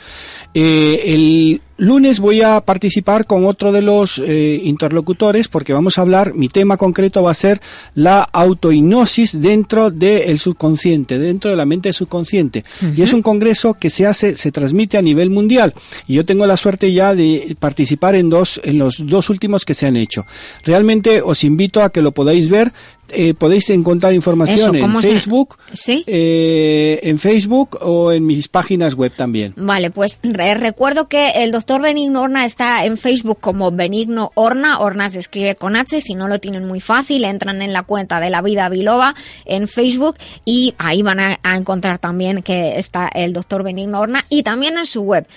Eh, 0.53 1.01
el 1.07 1.61
lunes 1.77 2.19
voy 2.19 2.41
a 2.41 2.61
participar 2.61 3.25
con 3.25 3.45
otro 3.45 3.71
de 3.71 3.81
los 3.81 4.19
eh, 4.19 4.61
interlocutores 4.63 5.47
porque 5.47 5.73
vamos 5.73 5.97
a 5.97 6.01
hablar, 6.01 6.33
mi 6.33 6.47
tema 6.47 6.77
concreto 6.77 7.23
va 7.23 7.31
a 7.31 7.35
ser 7.35 7.61
la 7.93 8.21
autohipnosis 8.21 9.41
dentro 9.41 9.91
del 9.91 10.39
subconsciente, 10.39 11.19
dentro 11.19 11.51
de 11.51 11.57
la 11.57 11.65
mente 11.65 11.91
subconsciente. 11.93 12.63
Y 12.95 13.01
es 13.01 13.13
un 13.13 13.21
congreso 13.21 13.73
que 13.73 13.89
se 13.89 14.05
hace, 14.05 14.35
se 14.35 14.51
transmite 14.51 14.97
a 14.97 15.01
nivel 15.01 15.29
mundial. 15.29 15.73
Y 16.07 16.15
yo 16.15 16.25
tengo 16.25 16.45
la 16.45 16.57
suerte 16.57 16.91
ya 16.93 17.13
de 17.13 17.55
participar 17.59 18.15
en 18.15 18.29
dos, 18.29 18.59
en 18.63 18.77
los 18.77 18.95
dos 18.99 19.29
últimos 19.29 19.65
que 19.65 19.73
se 19.73 19.87
han 19.87 19.95
hecho. 19.95 20.25
Realmente 20.63 21.21
os 21.21 21.43
invito 21.43 21.81
a 21.81 21.89
que 21.89 22.01
lo 22.01 22.11
podáis 22.11 22.49
ver. 22.49 22.71
Eh, 23.09 23.33
podéis 23.33 23.69
encontrar 23.69 24.13
información 24.13 24.59
Eso, 24.59 24.73
en 24.75 24.81
¿cómo 24.81 25.01
se- 25.01 25.09
Facebook, 25.09 25.57
¿Sí? 25.73 26.03
eh, 26.07 26.99
en 27.03 27.19
Facebook 27.19 27.77
o 27.81 28.11
en 28.11 28.25
mis 28.25 28.47
páginas 28.47 28.95
web 28.95 29.11
también. 29.15 29.53
Vale, 29.57 29.91
pues 29.91 30.19
re- 30.23 30.55
recuerdo 30.55 31.07
que 31.07 31.29
el 31.43 31.51
doctor 31.51 31.81
Benigno 31.81 32.21
Horna 32.23 32.45
está 32.45 32.85
en 32.85 32.97
Facebook 32.97 33.39
como 33.39 33.71
Benigno 33.71 34.31
Horna. 34.35 34.79
Horna 34.79 35.09
se 35.09 35.19
escribe 35.19 35.55
con 35.55 35.75
H, 35.75 36.01
si 36.01 36.15
no 36.15 36.27
lo 36.27 36.39
tienen 36.39 36.65
muy 36.67 36.81
fácil, 36.81 37.23
entran 37.25 37.61
en 37.61 37.73
la 37.73 37.83
cuenta 37.83 38.19
de 38.19 38.29
la 38.29 38.41
vida 38.41 38.69
biloba 38.69 39.15
en 39.45 39.67
Facebook 39.67 40.15
y 40.45 40.73
ahí 40.77 41.01
van 41.01 41.19
a, 41.19 41.39
a 41.43 41.57
encontrar 41.57 41.99
también 41.99 42.41
que 42.41 42.77
está 42.79 43.07
el 43.13 43.33
doctor 43.33 43.63
Benigno 43.63 43.99
Horna 43.99 44.25
y 44.29 44.43
también 44.43 44.77
en 44.77 44.85
su 44.85 45.01
web, 45.01 45.27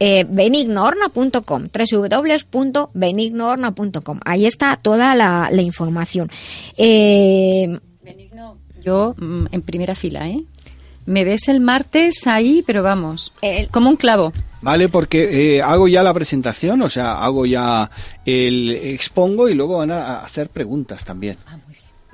eh, 0.00 0.24
benignohorna.com, 0.28 1.68
www.benignohorna.com. 1.72 4.20
Ahí 4.24 4.46
está 4.46 4.76
toda 4.76 5.14
la, 5.14 5.48
la 5.52 5.62
información. 5.62 6.30
Eh, 6.76 7.03
Yo 8.82 9.14
mm, 9.16 9.46
en 9.50 9.62
primera 9.62 9.94
fila, 9.94 10.28
¿eh? 10.28 10.44
Me 11.06 11.24
ves 11.24 11.48
el 11.48 11.60
martes 11.60 12.26
ahí, 12.26 12.62
pero 12.66 12.82
vamos, 12.82 13.32
como 13.70 13.90
un 13.90 13.96
clavo. 13.96 14.32
Vale, 14.62 14.88
porque 14.88 15.56
eh, 15.56 15.62
hago 15.62 15.88
ya 15.88 16.02
la 16.02 16.14
presentación, 16.14 16.80
o 16.80 16.88
sea, 16.88 17.22
hago 17.22 17.44
ya 17.44 17.90
el 18.24 18.70
expongo 18.70 19.50
y 19.50 19.54
luego 19.54 19.78
van 19.78 19.90
a 19.90 20.20
hacer 20.20 20.48
preguntas 20.48 21.04
también. 21.04 21.36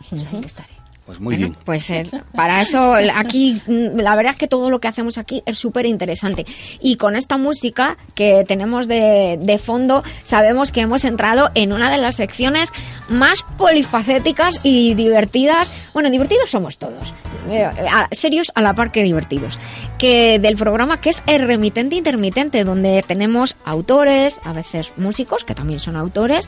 Pues 0.09 0.27
ahí 0.27 0.41
estaré. 0.45 0.80
Pues 1.11 1.19
muy 1.21 1.35
Bueno, 1.35 1.49
bien. 1.49 1.59
Pues 1.65 1.91
eh, 1.91 2.05
para 2.37 2.61
eso 2.63 2.95
aquí, 3.17 3.61
mm, 3.67 3.99
la 3.99 4.15
verdad 4.15 4.31
es 4.35 4.39
que 4.39 4.47
todo 4.47 4.71
lo 4.71 4.79
que 4.81 4.87
hacemos 4.87 5.19
aquí 5.19 5.43
es 5.45 5.59
súper 5.59 5.85
interesante. 5.87 6.47
Y 6.81 6.95
con 6.95 7.17
esta 7.17 7.37
música 7.37 7.97
que 8.15 8.45
tenemos 8.47 8.87
de, 8.87 9.37
de 9.43 9.59
fondo, 9.59 10.05
sabemos 10.23 10.71
que 10.71 10.83
hemos 10.83 11.05
entrado 11.05 11.51
en 11.57 11.73
una 11.73 11.91
de 11.91 11.99
las 11.99 12.15
secciones 12.15 12.71
más 13.09 13.45
polifacéticas 13.59 14.61
y 14.63 14.95
divertidas. 14.95 15.89
Bueno, 15.95 16.11
divertidos 16.11 16.49
somos 16.49 16.79
todos. 16.79 17.13
eh, 17.51 17.65
a- 17.65 18.07
serios 18.13 18.53
a 18.55 18.63
la 18.63 18.75
par 18.77 18.93
que 18.93 19.03
divertidos. 19.03 19.59
Que 19.99 20.39
del 20.39 20.57
programa 20.57 21.01
que 21.01 21.11
es 21.11 21.25
El 21.27 21.45
Remitente 21.47 21.97
Intermitente, 21.97 22.63
donde 22.63 23.03
tenemos 23.03 23.57
autores, 23.65 24.39
a 24.45 24.53
veces 24.53 24.93
músicos, 24.97 25.43
que 25.43 25.57
también 25.57 25.81
son 25.81 25.97
autores, 25.97 26.47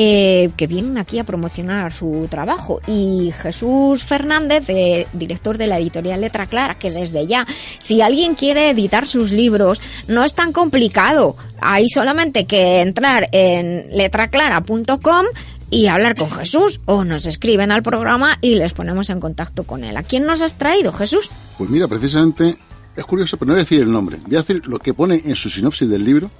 eh, 0.00 0.50
que 0.56 0.68
vienen 0.68 0.96
aquí 0.96 1.18
a 1.18 1.24
promocionar 1.24 1.92
su 1.92 2.28
trabajo. 2.30 2.80
Y 2.86 3.32
Jesús 3.32 4.04
Fernández, 4.04 4.64
director 5.12 5.58
de 5.58 5.66
la 5.66 5.80
editorial 5.80 6.20
Letra 6.20 6.46
Clara, 6.46 6.78
que 6.78 6.92
desde 6.92 7.26
ya, 7.26 7.44
si 7.80 8.00
alguien 8.00 8.36
quiere 8.36 8.70
editar 8.70 9.08
sus 9.08 9.32
libros, 9.32 9.80
no 10.06 10.22
es 10.22 10.34
tan 10.34 10.52
complicado. 10.52 11.34
Hay 11.60 11.88
solamente 11.88 12.46
que 12.46 12.80
entrar 12.80 13.26
en 13.32 13.88
letraclara.com 13.90 15.26
y 15.68 15.88
hablar 15.88 16.14
con 16.14 16.30
Jesús 16.30 16.78
o 16.84 17.02
nos 17.02 17.26
escriben 17.26 17.72
al 17.72 17.82
programa 17.82 18.38
y 18.40 18.54
les 18.54 18.74
ponemos 18.74 19.10
en 19.10 19.18
contacto 19.18 19.64
con 19.64 19.82
él. 19.82 19.96
¿A 19.96 20.04
quién 20.04 20.26
nos 20.26 20.42
has 20.42 20.56
traído, 20.56 20.92
Jesús? 20.92 21.28
Pues 21.58 21.70
mira, 21.70 21.88
precisamente 21.88 22.56
es 22.94 23.04
curioso, 23.04 23.36
pero 23.36 23.48
no 23.48 23.54
voy 23.54 23.62
a 23.62 23.64
decir 23.64 23.82
el 23.82 23.90
nombre. 23.90 24.18
Voy 24.24 24.36
a 24.36 24.42
decir 24.42 24.64
lo 24.64 24.78
que 24.78 24.94
pone 24.94 25.22
en 25.24 25.34
su 25.34 25.50
sinopsis 25.50 25.88
del 25.88 26.04
libro 26.04 26.30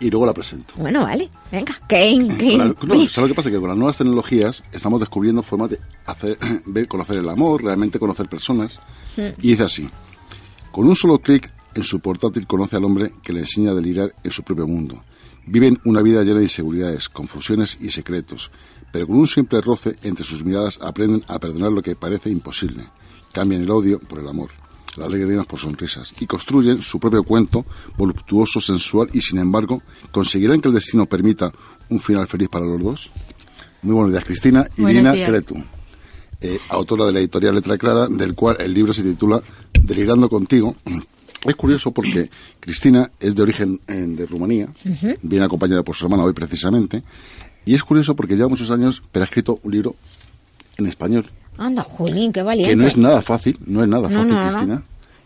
y 0.00 0.10
luego 0.10 0.26
la 0.26 0.32
presento. 0.34 0.74
Bueno, 0.76 1.02
vale, 1.02 1.28
venga. 1.50 1.74
¿Qué, 1.88 2.28
qué- 2.38 2.56
la- 2.58 2.66
no, 2.68 2.74
¿sabes 3.08 3.16
lo 3.18 3.28
que 3.28 3.34
pasa? 3.34 3.50
Que 3.50 3.58
con 3.58 3.68
las 3.68 3.76
nuevas 3.78 3.96
tecnologías 3.98 4.62
estamos 4.72 5.00
descubriendo 5.00 5.42
formas 5.42 5.70
de 5.70 5.80
hacer, 6.06 6.38
ver, 6.66 6.86
conocer 6.88 7.18
el 7.18 7.28
amor, 7.28 7.62
realmente 7.62 7.98
conocer 7.98 8.28
personas. 8.28 8.80
Y 9.42 9.48
dice 9.48 9.64
así, 9.64 9.88
con 10.70 10.86
un 10.86 10.94
solo 10.96 11.18
clic 11.18 11.52
en 11.74 11.82
su 11.82 12.00
portátil 12.00 12.46
conoce 12.46 12.76
al 12.76 12.84
hombre 12.84 13.12
que 13.22 13.32
le 13.32 13.40
enseña 13.40 13.72
a 13.72 13.74
delirar 13.74 14.14
en 14.24 14.30
su 14.30 14.42
propio 14.42 14.66
mundo. 14.66 15.02
Viven 15.46 15.78
una 15.84 16.02
vida 16.02 16.22
llena 16.24 16.38
de 16.38 16.44
inseguridades, 16.44 17.08
confusiones 17.08 17.78
y 17.80 17.90
secretos, 17.90 18.50
pero 18.92 19.06
con 19.06 19.16
un 19.16 19.26
simple 19.26 19.60
roce 19.60 19.96
entre 20.02 20.24
sus 20.24 20.44
miradas 20.44 20.78
aprenden 20.82 21.24
a 21.28 21.38
perdonar 21.38 21.72
lo 21.72 21.82
que 21.82 21.96
parece 21.96 22.30
imposible. 22.30 22.84
Cambian 23.32 23.62
el 23.62 23.70
odio 23.70 23.98
por 23.98 24.18
el 24.18 24.28
amor, 24.28 24.50
las 24.98 25.08
alegrías 25.08 25.46
por 25.46 25.58
sonrisas 25.58 26.12
y 26.20 26.26
construyen 26.26 26.82
su 26.82 26.98
propio 26.98 27.22
cuento 27.22 27.64
voluptuoso, 27.96 28.60
sensual 28.60 29.08
y 29.12 29.20
sin 29.20 29.38
embargo, 29.38 29.82
¿conseguirán 30.10 30.60
que 30.60 30.68
el 30.68 30.74
destino 30.74 31.06
permita 31.06 31.52
un 31.88 32.00
final 32.00 32.26
feliz 32.26 32.48
para 32.48 32.66
los 32.66 32.82
dos? 32.82 33.10
Muy 33.82 33.94
buenos 33.94 34.12
días, 34.12 34.24
Cristina. 34.24 34.66
Irina. 34.76 35.12
Cretu, 35.12 35.56
eh, 36.40 36.58
autora 36.68 37.06
de 37.06 37.12
la 37.12 37.20
editorial 37.20 37.54
Letra 37.54 37.78
Clara, 37.78 38.08
del 38.08 38.34
cual 38.34 38.56
el 38.60 38.74
libro 38.74 38.92
se 38.92 39.02
titula 39.02 39.40
Delirando 39.72 40.28
contigo. 40.28 40.76
Es 41.44 41.54
curioso 41.54 41.92
porque 41.92 42.30
Cristina 42.58 43.10
es 43.20 43.34
de 43.34 43.42
origen 43.42 43.80
eh, 43.86 43.92
de 43.92 44.26
Rumanía, 44.26 44.68
viene 45.22 45.44
acompañada 45.44 45.84
por 45.84 45.94
su 45.94 46.06
hermana 46.06 46.24
hoy 46.24 46.32
precisamente, 46.32 47.02
y 47.64 47.74
es 47.74 47.84
curioso 47.84 48.16
porque 48.16 48.34
lleva 48.34 48.48
muchos 48.48 48.70
años, 48.72 49.02
pero 49.12 49.22
ha 49.22 49.26
escrito 49.26 49.60
un 49.62 49.70
libro 49.70 49.94
en 50.76 50.86
español, 50.86 51.26
Anda, 51.58 51.82
Jolín, 51.84 52.32
qué 52.32 52.42
valiente. 52.42 52.70
que 52.70 52.76
no 52.76 52.86
es 52.86 52.96
nada 52.96 53.20
fácil, 53.20 53.58
no 53.66 53.82
es 53.82 53.88
nada 53.88 54.08
No, 54.08 54.18
fácil, 54.20 54.32
no, 54.32 54.44
no. 54.44 54.50
Cristina. 54.50 54.82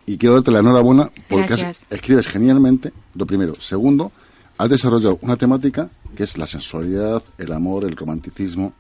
Y 0.07 0.17
quiero 0.19 0.35
darte 0.35 0.51
la 0.51 0.59
enhorabuena 0.61 1.11
porque 1.29 1.53
has- 1.55 1.85
escribes 1.91 2.27
genialmente, 2.27 2.93
lo 3.15 3.27
primero. 3.27 3.55
Segundo, 3.61 4.11
has 4.59 4.69
desarrollado 4.69 5.19
una 5.23 5.37
temática 5.37 5.89
que 6.17 6.25
es 6.25 6.37
la 6.39 6.47
sensualidad, 6.47 7.23
el 7.39 7.53
amor, 7.53 7.85
el 7.85 7.97
romanticismo. 7.97 8.73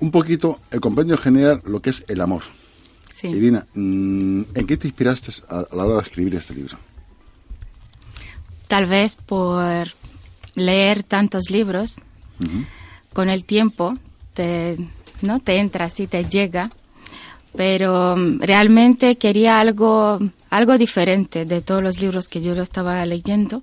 Un 0.00 0.10
poquito, 0.10 0.60
el 0.70 0.80
compendio 0.80 1.16
general, 1.18 1.60
lo 1.66 1.80
que 1.82 1.90
es 1.90 2.04
el 2.08 2.20
amor. 2.20 2.42
Sí. 3.10 3.28
Irina, 3.28 3.66
mm, 3.74 4.42
¿en 4.54 4.66
qué 4.66 4.76
te 4.76 4.88
inspiraste 4.88 5.32
a, 5.48 5.60
a 5.70 5.76
la 5.76 5.84
hora 5.84 5.94
de 5.96 6.02
escribir 6.02 6.34
este 6.34 6.54
libro? 6.54 6.76
Tal 8.68 8.86
vez 8.86 9.16
por 9.16 9.88
leer 10.54 11.02
tantos 11.04 11.50
libros, 11.50 12.00
con 13.12 13.28
el 13.28 13.44
tiempo 13.44 13.96
te, 14.34 14.76
¿no? 15.24 15.40
te 15.40 15.56
entra 15.58 15.86
así, 15.86 16.06
te 16.06 16.24
llega, 16.24 16.70
pero 17.56 18.16
mm, 18.16 18.40
realmente 18.40 19.16
quería 19.16 19.58
algo, 19.60 20.18
algo 20.50 20.78
diferente 20.78 21.44
de 21.44 21.60
todos 21.60 21.82
los 21.82 22.00
libros 22.00 22.28
que 22.28 22.40
yo 22.40 22.54
lo 22.54 22.62
estaba 22.62 23.04
leyendo. 23.06 23.62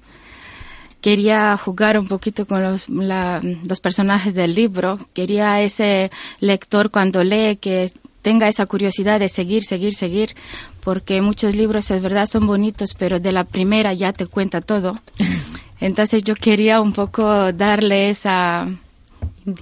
Quería 1.01 1.57
jugar 1.57 1.97
un 1.97 2.07
poquito 2.07 2.45
con 2.45 2.62
los, 2.62 2.88
la- 2.89 3.41
los 3.68 3.80
personajes 3.80 4.36
del 4.36 4.53
libro, 4.53 4.97
quería 5.14 5.62
ese 5.62 6.12
lector 6.39 6.91
cuando 6.91 7.24
lee 7.24 7.55
que 7.59 7.91
tenga 8.22 8.47
esa 8.47 8.68
curiosidad 8.68 9.20
de 9.20 9.28
seguir, 9.28 9.64
seguir, 9.64 9.95
seguir, 9.95 10.36
porque 10.84 11.20
muchos 11.22 11.55
libros 11.55 11.89
es 11.89 12.03
verdad 12.03 12.28
son 12.28 12.45
bonitos, 12.45 12.93
pero 12.93 13.20
de 13.20 13.32
la 13.32 13.45
primera 13.45 13.93
ya 13.93 14.14
te 14.14 14.28
cuenta 14.28 14.62
todo. 14.62 14.99
Entonces 15.80 16.24
yo 16.24 16.36
quería 16.36 16.80
un 16.80 16.93
poco 16.93 17.51
darle 17.51 18.12
esa 18.12 18.68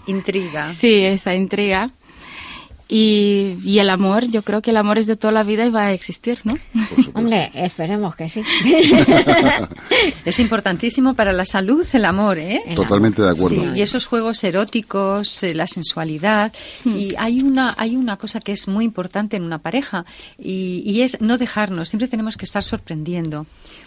intriga. 0.08 0.74
Sí, 0.74 1.04
esa 1.04 1.36
intriga. 1.36 1.92
Y, 2.92 3.60
y 3.64 3.78
el 3.78 3.92
amor, 3.92 4.26
yo 4.26 4.42
creo 4.42 4.64
que 4.64 4.72
el 4.72 4.78
amor 4.78 4.98
es 4.98 5.06
de 5.06 5.16
toda 5.16 5.32
la 5.32 5.44
vida 5.44 5.64
y 5.64 5.70
va 5.70 5.86
a 5.86 5.94
existir, 5.94 6.40
¿no? 6.44 6.58
Hombre, 7.14 7.52
esperemos 7.54 8.16
que 8.16 8.28
sí. 8.30 8.42
Es 10.26 10.40
importantísimo 10.40 11.14
para 11.14 11.32
la 11.32 11.46
salud 11.46 11.86
el 11.94 12.06
amor, 12.06 12.40
¿eh? 12.40 12.64
Totalmente 12.76 13.22
de 13.22 13.30
acuerdo. 13.30 13.62
Sí, 13.62 13.70
y 13.76 13.82
esos 13.82 14.08
juegos 14.08 14.44
eróticos, 14.44 15.44
eh, 15.44 15.54
la 15.54 15.68
sensualidad. 15.68 16.52
Y 16.84 17.14
hay 17.20 17.44
una, 17.44 17.76
hay 17.78 17.96
una 17.96 18.18
cosa 18.18 18.40
que 18.40 18.54
es 18.54 18.68
muy 18.68 18.86
importante 18.86 19.38
en 19.38 19.44
una 19.44 19.60
pareja 19.60 20.04
y, 20.40 20.82
y 20.84 21.04
es 21.04 21.22
no 21.22 21.38
dejarnos. 21.38 21.90
Siempre 21.90 22.08
tenemos 22.08 22.38
que 22.38 22.46
estar 22.46 22.64
sorprendiendo. 22.64 23.46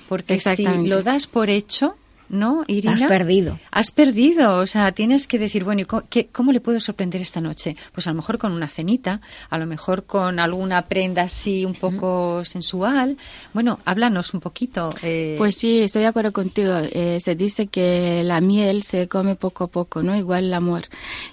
Porque 0.09 0.39
si 0.39 0.65
lo 0.65 1.03
das 1.03 1.27
por 1.27 1.51
hecho, 1.51 1.97
¿no, 2.33 2.65
Irina? 2.67 2.95
Has 2.95 3.03
perdido. 3.03 3.59
Has 3.71 3.93
perdido, 3.93 4.57
o 4.59 4.67
sea, 4.67 4.91
tienes 4.91 5.29
que 5.29 5.39
decir, 5.39 5.63
bueno, 5.63 5.83
¿y 5.83 5.85
co- 5.85 6.03
qué- 6.11 6.27
cómo 6.33 6.51
le 6.51 6.61
puedo 6.61 6.81
sorprender 6.81 7.21
esta 7.21 7.41
noche? 7.41 7.77
Pues 7.93 8.09
a 8.09 8.11
lo 8.11 8.17
mejor 8.17 8.39
con 8.39 8.51
una 8.51 8.69
cenita, 8.69 9.21
a 9.51 9.59
lo 9.59 9.67
mejor 9.67 10.05
con 10.07 10.41
alguna 10.41 10.83
prenda 10.89 11.23
así 11.23 11.65
un 11.65 11.75
poco 11.75 12.45
sensual. 12.45 13.17
Bueno, 13.55 13.79
háblanos 13.85 14.35
un 14.35 14.41
poquito. 14.41 14.93
eh, 15.03 15.37
Pues 15.39 15.55
sí, 15.57 15.81
estoy 15.83 16.03
de 16.03 16.09
acuerdo 16.09 16.33
contigo. 16.33 16.73
Eh, 16.91 17.19
se 17.23 17.35
dice 17.37 17.69
que 17.69 18.23
la 18.25 18.41
miel 18.41 18.83
se 18.83 19.07
come 19.07 19.37
poco 19.37 19.65
a 19.65 19.67
poco, 19.69 20.03
¿no? 20.03 20.17
Igual 20.17 20.45
el 20.47 20.55
amor. 20.55 20.83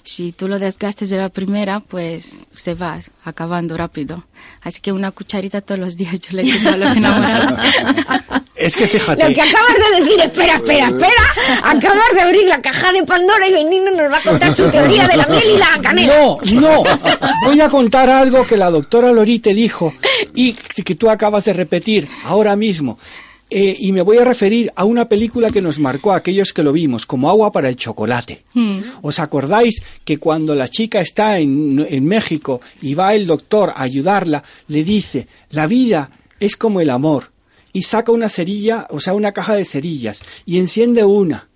Si 0.04 0.32
tú 0.32 0.46
lo 0.48 0.58
desgastes 0.60 1.10
de 1.10 1.16
la 1.16 1.30
primera, 1.30 1.80
pues 1.80 2.36
se 2.52 2.74
va 2.74 3.00
acabando 3.24 3.76
rápido. 3.76 4.24
Así 4.62 4.80
que 4.80 4.92
una 4.92 5.10
cucharita 5.10 5.60
todos 5.62 5.80
los 5.80 5.96
días 5.96 6.20
yo 6.20 6.36
le 6.36 6.42
quito 6.42 6.68
a 6.68 6.76
los 6.76 6.94
enamorados. 6.96 7.58
Es 8.60 8.76
que 8.76 8.86
fíjate. 8.86 9.26
Lo 9.26 9.34
que 9.34 9.40
acabas 9.40 9.74
de 9.74 10.00
decir, 10.02 10.20
espera, 10.20 10.56
espera, 10.56 10.88
espera. 10.88 11.62
Acabas 11.64 12.14
de 12.14 12.20
abrir 12.20 12.44
la 12.44 12.60
caja 12.60 12.92
de 12.92 13.02
Pandora 13.04 13.48
y 13.48 13.52
Benigno 13.52 13.90
nos 13.90 14.12
va 14.12 14.18
a 14.18 14.22
contar 14.22 14.52
su 14.52 14.68
teoría 14.70 15.08
de 15.08 15.16
la 15.16 15.26
miel 15.26 15.50
y 15.54 15.58
la 15.58 15.80
canela. 15.80 16.14
No, 16.18 16.38
no. 16.60 16.82
Voy 17.46 17.60
a 17.60 17.70
contar 17.70 18.10
algo 18.10 18.46
que 18.46 18.58
la 18.58 18.70
doctora 18.70 19.12
Lorite 19.12 19.54
dijo 19.54 19.94
y 20.34 20.52
que 20.52 20.94
tú 20.94 21.08
acabas 21.08 21.46
de 21.46 21.54
repetir 21.54 22.06
ahora 22.24 22.54
mismo. 22.54 22.98
Eh, 23.52 23.76
y 23.80 23.92
me 23.92 24.02
voy 24.02 24.18
a 24.18 24.24
referir 24.24 24.70
a 24.76 24.84
una 24.84 25.08
película 25.08 25.50
que 25.50 25.62
nos 25.62 25.80
marcó 25.80 26.12
a 26.12 26.16
aquellos 26.16 26.52
que 26.52 26.62
lo 26.62 26.72
vimos, 26.72 27.04
como 27.06 27.28
agua 27.28 27.50
para 27.50 27.68
el 27.68 27.76
chocolate. 27.76 28.44
¿Os 29.02 29.18
acordáis 29.18 29.82
que 30.04 30.18
cuando 30.18 30.54
la 30.54 30.68
chica 30.68 31.00
está 31.00 31.38
en, 31.38 31.84
en 31.88 32.04
México 32.04 32.60
y 32.82 32.94
va 32.94 33.14
el 33.14 33.26
doctor 33.26 33.72
a 33.74 33.82
ayudarla, 33.82 34.44
le 34.68 34.84
dice, 34.84 35.26
la 35.50 35.66
vida 35.66 36.10
es 36.38 36.56
como 36.56 36.80
el 36.80 36.90
amor, 36.90 37.32
y 37.72 37.82
saca 37.84 38.12
una 38.12 38.28
cerilla, 38.28 38.86
o 38.90 39.00
sea, 39.00 39.14
una 39.14 39.32
caja 39.32 39.54
de 39.54 39.64
cerillas, 39.64 40.22
y 40.46 40.58
enciende 40.58 41.04
una. 41.04 41.48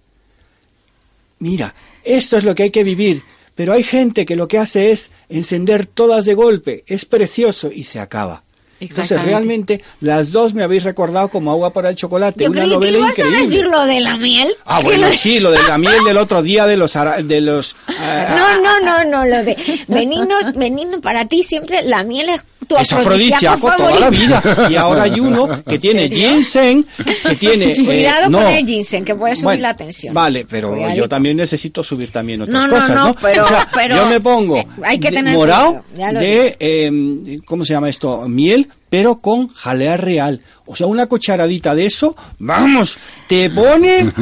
Mira, 1.38 1.74
esto 2.04 2.36
es 2.36 2.44
lo 2.44 2.54
que 2.54 2.64
hay 2.64 2.70
que 2.70 2.84
vivir. 2.84 3.22
Pero 3.54 3.72
hay 3.72 3.84
gente 3.84 4.24
que 4.26 4.34
lo 4.34 4.48
que 4.48 4.58
hace 4.58 4.90
es 4.90 5.10
encender 5.28 5.86
todas 5.86 6.24
de 6.24 6.34
golpe, 6.34 6.82
es 6.88 7.04
precioso 7.04 7.70
y 7.72 7.84
se 7.84 8.00
acaba. 8.00 8.42
Entonces 8.80 9.22
realmente 9.22 9.80
las 10.00 10.32
dos 10.32 10.52
me 10.52 10.64
habéis 10.64 10.82
recordado 10.82 11.28
como 11.28 11.52
agua 11.52 11.72
para 11.72 11.88
el 11.90 11.94
chocolate, 11.94 12.42
Yo 12.42 12.50
una 12.50 12.62
creí 12.62 12.68
que 12.70 12.74
novela 12.74 12.98
ibas 12.98 13.08
a 13.18 13.22
increíble. 13.22 13.46
decir 13.56 13.66
lo 13.70 13.84
de 13.86 14.00
la 14.00 14.16
miel. 14.16 14.48
Ah, 14.64 14.80
bueno, 14.82 15.06
sí, 15.12 15.38
lo 15.38 15.52
de 15.52 15.62
la 15.62 15.78
miel 15.78 16.02
del 16.04 16.16
otro 16.16 16.42
día 16.42 16.66
de 16.66 16.76
los 16.76 16.96
ara- 16.96 17.22
de 17.22 17.40
los 17.40 17.76
ah, 17.86 18.56
No, 18.58 18.80
no, 18.80 19.04
no, 19.04 19.10
no, 19.10 19.24
lo 19.24 19.44
de 19.44 19.56
Benigno, 19.86 20.34
Benigno, 20.56 21.00
para 21.00 21.26
ti 21.26 21.44
siempre 21.44 21.82
la 21.84 22.02
miel 22.02 22.30
es 22.30 22.42
tu 22.64 22.76
es 22.76 22.92
afrodisíaco 22.92 23.70
toda 23.76 23.98
la 24.00 24.10
vida. 24.10 24.42
Y 24.70 24.76
ahora 24.76 25.02
hay 25.04 25.20
uno 25.20 25.62
que 25.64 25.78
tiene 25.78 26.08
ginseng, 26.08 26.84
que 27.28 27.36
tiene... 27.36 27.72
eh, 27.72 27.84
Cuidado 27.84 28.30
no, 28.30 28.38
con 28.42 28.46
el 28.48 28.66
ginseng, 28.66 29.04
que 29.04 29.14
puede 29.14 29.34
subir 29.34 29.44
Bueno, 29.44 29.62
la 29.62 29.76
tensión. 29.76 30.14
Vale, 30.14 30.46
pero 30.48 30.74
yo 30.94 31.08
también 31.08 31.36
necesito 31.36 31.82
subir 31.82 32.10
también 32.10 32.42
otras 32.42 32.62
No, 32.62 32.68
no, 32.68 32.74
cosas, 32.74 32.90
no, 32.96 33.04
¿no? 33.08 33.14
pero- 33.20 33.44
O 33.44 33.48
sea, 33.48 33.68
pero, 33.74 33.96
yo 33.96 34.06
me 34.06 34.20
pongo 34.20 34.56
eh, 34.56 34.66
hay 34.84 34.98
que 34.98 35.10
de- 35.10 35.16
tener 35.16 35.34
morado 35.34 35.84
de, 35.96 36.56
eh, 36.58 37.40
¿cómo 37.44 37.64
se 37.64 37.72
llama 37.74 37.88
esto? 37.88 38.28
Miel, 38.28 38.68
pero 38.88 39.18
con 39.18 39.48
jalea 39.48 39.96
real. 39.96 40.40
O 40.66 40.74
sea, 40.76 40.86
una 40.86 41.06
cucharadita 41.06 41.74
de 41.74 41.86
eso, 41.86 42.16
vamos, 42.38 42.98
te 43.28 43.50
pone... 43.50 44.06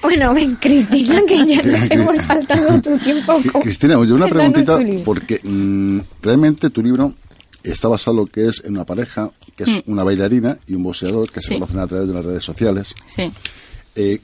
Bueno, 0.00 0.32
ven, 0.32 0.54
Cristina, 0.60 1.20
que 1.26 1.44
ya 1.44 1.60
nos 1.60 1.90
hemos 1.90 2.22
saltado 2.24 2.80
tu 2.80 2.96
tiempo. 2.98 3.32
Cri- 3.40 3.62
Cristina, 3.62 3.98
oye, 3.98 4.12
una 4.12 4.28
preguntita, 4.28 4.78
porque 5.04 5.40
mm, 5.42 5.98
realmente 6.22 6.70
tu 6.70 6.82
libro 6.84 7.14
está 7.62 7.88
basado 7.88 8.12
en 8.12 8.16
lo 8.18 8.26
que 8.26 8.46
es 8.48 8.62
en 8.64 8.72
una 8.74 8.84
pareja, 8.84 9.30
que 9.56 9.64
es 9.64 9.68
Mm. 9.70 9.92
una 9.92 10.04
bailarina 10.04 10.58
y 10.66 10.74
un 10.74 10.82
boxeador 10.82 11.30
que 11.30 11.40
se 11.40 11.48
Sí. 11.48 11.54
conocen 11.54 11.78
a 11.80 11.86
través 11.86 12.08
de 12.08 12.14
las 12.14 12.24
redes 12.24 12.44
sociales. 12.44 12.94
Sí. 13.06 13.30
Eh, 13.96 14.20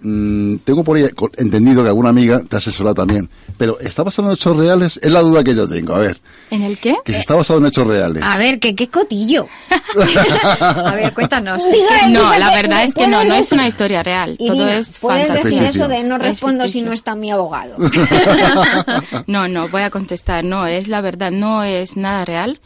mm, 0.00 0.56
tengo 0.58 0.84
por 0.84 0.96
ahí 0.96 1.04
entendido 1.38 1.82
que 1.82 1.88
alguna 1.88 2.10
amiga 2.10 2.42
te 2.48 2.56
asesora 2.56 2.94
también, 2.94 3.28
pero 3.56 3.80
¿está 3.80 4.02
basado 4.04 4.28
en 4.28 4.34
hechos 4.34 4.56
reales? 4.56 5.00
Es 5.02 5.10
la 5.10 5.20
duda 5.20 5.42
que 5.42 5.54
yo 5.54 5.66
tengo, 5.68 5.94
a 5.94 5.98
ver, 5.98 6.20
¿En 6.50 6.62
el 6.62 6.78
qué? 6.78 6.94
que 7.04 7.12
si 7.14 7.18
está 7.18 7.34
basado 7.34 7.58
en 7.58 7.66
hechos 7.66 7.86
reales. 7.86 8.22
A 8.22 8.36
ver, 8.38 8.60
que 8.60 8.74
qué 8.76 8.88
cotillo. 8.88 9.48
A 10.60 10.94
ver, 10.94 11.12
cuéntanos. 11.14 11.62
No, 12.10 12.36
la 12.38 12.54
verdad 12.54 12.84
es 12.84 12.94
que 12.94 13.06
no, 13.06 13.16
puedes 13.18 13.28
no 13.28 13.34
es 13.34 13.40
decir- 13.46 13.54
una 13.58 13.68
historia 13.68 14.02
real. 14.02 14.36
Todo 14.38 14.68
es 14.68 14.98
puedes 14.98 15.28
decir 15.28 15.42
fantasía. 15.42 15.68
eso 15.70 15.88
de 15.88 16.02
no 16.04 16.16
Es 16.16 16.22
respondo 16.22 16.68
si 16.68 16.82
no 16.82 16.92
está 16.92 17.14
mi 17.14 17.30
abogado. 17.30 17.76
No, 19.26 19.48
no, 19.48 19.68
voy 19.68 19.82
a 19.82 19.90
contestar. 19.90 20.44
No, 20.44 20.66
es 20.66 20.88
la 20.88 21.00
verdad, 21.00 21.30
no 21.30 21.64
es 21.64 21.96
nada 21.96 22.24
real. 22.24 22.60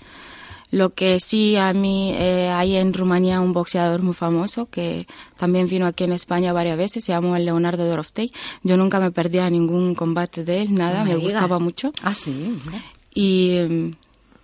Lo 0.70 0.90
que 0.94 1.18
sí 1.18 1.56
a 1.56 1.72
mí 1.72 2.12
eh, 2.16 2.48
hay 2.48 2.76
en 2.76 2.92
Rumanía 2.92 3.40
un 3.40 3.52
boxeador 3.52 4.02
muy 4.02 4.14
famoso 4.14 4.66
que 4.70 5.06
también 5.36 5.68
vino 5.68 5.86
aquí 5.86 6.04
en 6.04 6.12
España 6.12 6.52
varias 6.52 6.78
veces, 6.78 7.02
se 7.04 7.12
llama 7.12 7.38
Leonardo 7.40 7.84
Doroftey. 7.88 8.32
Yo 8.62 8.76
nunca 8.76 9.00
me 9.00 9.10
perdía 9.10 9.50
ningún 9.50 9.94
combate 9.94 10.44
de 10.44 10.62
él, 10.62 10.74
nada, 10.74 11.00
No 11.04 11.10
me 11.10 11.16
gustaba 11.16 11.58
mucho. 11.58 11.92
Ah, 12.02 12.14
sí. 12.14 12.30
mira. 12.66 12.84
Y 13.12 13.58
mm, 13.68 13.90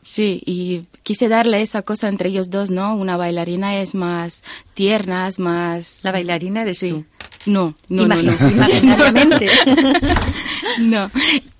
sí, 0.03 0.43
y 0.45 0.87
quise 1.05 1.29
darle 1.29 1.62
esa 1.62 1.83
cosa 1.83 2.09
entre 2.09 2.31
ellos 2.31 2.51
dos, 2.51 2.70
¿no? 2.70 2.97
Una 2.97 3.16
bailarina 3.16 3.81
es 3.81 3.95
más 3.95 4.43
tierna, 4.74 5.29
es 5.29 5.39
más... 5.39 6.01
La 6.03 6.11
bailarina 6.11 6.62
eres 6.62 6.79
Sí. 6.79 6.91
tú. 6.91 7.05
No, 7.47 7.72
no, 7.89 8.09
no, 8.09 8.16
no. 8.20 8.33
imaginariamente. 8.51 9.49
no. 10.81 11.09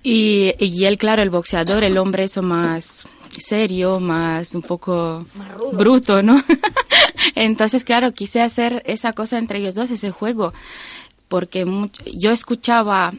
Y, 0.03 0.53
y 0.59 0.83
él, 0.83 0.97
claro, 0.97 1.21
el 1.21 1.29
boxeador, 1.29 1.85
el 1.85 1.97
hombre 1.97 2.25
eso 2.25 2.41
más 2.41 3.07
serio, 3.37 3.99
más 3.99 4.55
un 4.55 4.61
poco 4.61 5.25
bruto, 5.73 6.21
¿no? 6.21 6.43
Entonces, 7.35 7.83
claro, 7.83 8.13
quise 8.13 8.41
hacer 8.41 8.83
esa 8.85 9.13
cosa 9.13 9.37
entre 9.37 9.59
ellos 9.59 9.75
dos, 9.75 9.91
ese 9.91 10.11
juego, 10.11 10.53
porque 11.27 11.65
yo 12.13 12.31
escuchaba 12.31 13.13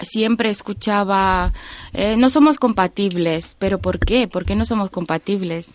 siempre 0.00 0.50
escuchaba, 0.50 1.52
eh, 1.92 2.16
no 2.16 2.30
somos 2.30 2.58
compatibles, 2.58 3.56
pero 3.58 3.78
¿por 3.78 3.98
qué? 3.98 4.28
¿Por 4.28 4.44
qué 4.44 4.54
no 4.54 4.64
somos 4.64 4.90
compatibles? 4.90 5.74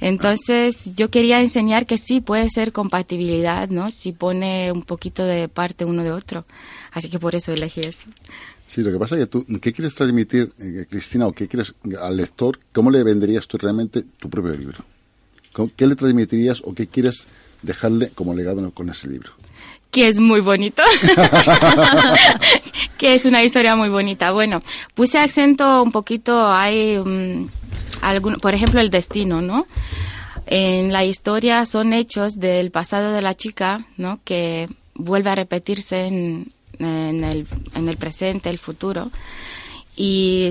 Entonces 0.00 0.92
yo 0.96 1.10
quería 1.10 1.42
enseñar 1.42 1.86
que 1.86 1.98
sí 1.98 2.22
puede 2.22 2.48
ser 2.48 2.72
compatibilidad, 2.72 3.68
¿no? 3.68 3.90
Si 3.90 4.12
pone 4.12 4.72
un 4.72 4.82
poquito 4.82 5.24
de 5.24 5.48
parte 5.48 5.84
uno 5.84 6.02
de 6.02 6.12
otro. 6.12 6.46
Así 6.90 7.10
que 7.10 7.18
por 7.18 7.34
eso 7.34 7.52
elegí 7.52 7.80
eso. 7.80 8.04
Sí, 8.70 8.84
lo 8.84 8.92
que 8.92 8.98
pasa 9.00 9.16
es 9.16 9.22
que 9.22 9.26
tú, 9.26 9.44
¿qué 9.60 9.72
quieres 9.72 9.96
transmitir, 9.96 10.52
eh, 10.60 10.86
Cristina, 10.88 11.26
o 11.26 11.32
qué 11.32 11.48
quieres 11.48 11.74
al 12.00 12.16
lector? 12.16 12.56
¿Cómo 12.72 12.92
le 12.92 13.02
venderías 13.02 13.48
tú 13.48 13.58
realmente 13.58 14.04
tu 14.20 14.30
propio 14.30 14.54
libro? 14.54 14.78
¿Cómo- 15.52 15.72
¿Qué 15.76 15.88
le 15.88 15.96
transmitirías 15.96 16.62
o 16.64 16.72
qué 16.72 16.86
quieres 16.86 17.26
dejarle 17.62 18.10
como 18.14 18.32
legado 18.32 18.70
con 18.70 18.88
ese 18.88 19.08
libro? 19.08 19.32
que 19.90 20.06
es 20.06 20.20
muy 20.20 20.40
bonito, 20.40 20.84
que 22.96 23.14
es 23.14 23.24
una 23.24 23.42
historia 23.42 23.74
muy 23.74 23.88
bonita. 23.88 24.30
Bueno, 24.30 24.62
puse 24.94 25.18
acento 25.18 25.82
un 25.82 25.90
poquito, 25.90 26.48
hay 26.48 26.96
mm, 26.96 27.48
algún, 28.02 28.36
por 28.36 28.54
ejemplo, 28.54 28.80
el 28.80 28.90
destino, 28.90 29.42
¿no? 29.42 29.66
En 30.46 30.92
la 30.92 31.04
historia 31.04 31.66
son 31.66 31.92
hechos 31.92 32.38
del 32.38 32.70
pasado 32.70 33.12
de 33.12 33.20
la 33.22 33.36
chica, 33.36 33.84
¿no? 33.96 34.20
Que 34.24 34.68
vuelve 34.94 35.30
a 35.30 35.34
repetirse 35.34 36.06
en, 36.06 36.52
en 36.80 37.22
el, 37.24 37.46
en 37.74 37.88
el 37.88 37.96
presente, 37.96 38.50
el 38.50 38.58
futuro. 38.58 39.10
Y 39.96 40.50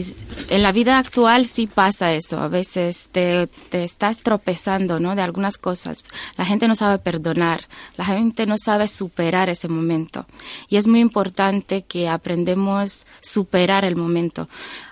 en 0.49 0.61
la 0.61 0.71
vida 0.71 0.99
actual 0.99 1.47
sí 1.47 1.65
pasa 1.65 2.13
eso. 2.13 2.39
A 2.39 2.49
veces 2.49 3.09
te, 3.11 3.47
te 3.47 3.83
estás 3.83 4.19
tropezando, 4.19 4.99
¿no? 4.99 5.15
De 5.15 5.23
algunas 5.23 5.57
cosas. 5.57 6.03
La 6.37 6.45
gente 6.45 6.67
no 6.67 6.75
sabe 6.75 6.99
perdonar. 6.99 7.61
La 7.97 8.05
gente 8.05 8.45
no 8.45 8.59
sabe 8.59 8.87
superar 8.87 9.49
ese 9.49 9.67
momento. 9.67 10.27
Y 10.67 10.77
es 10.77 10.85
muy 10.85 10.99
importante 10.99 11.81
que 11.81 12.07
aprendemos 12.07 13.07
superar 13.21 13.85
el 13.85 13.95
momento. 13.95 14.47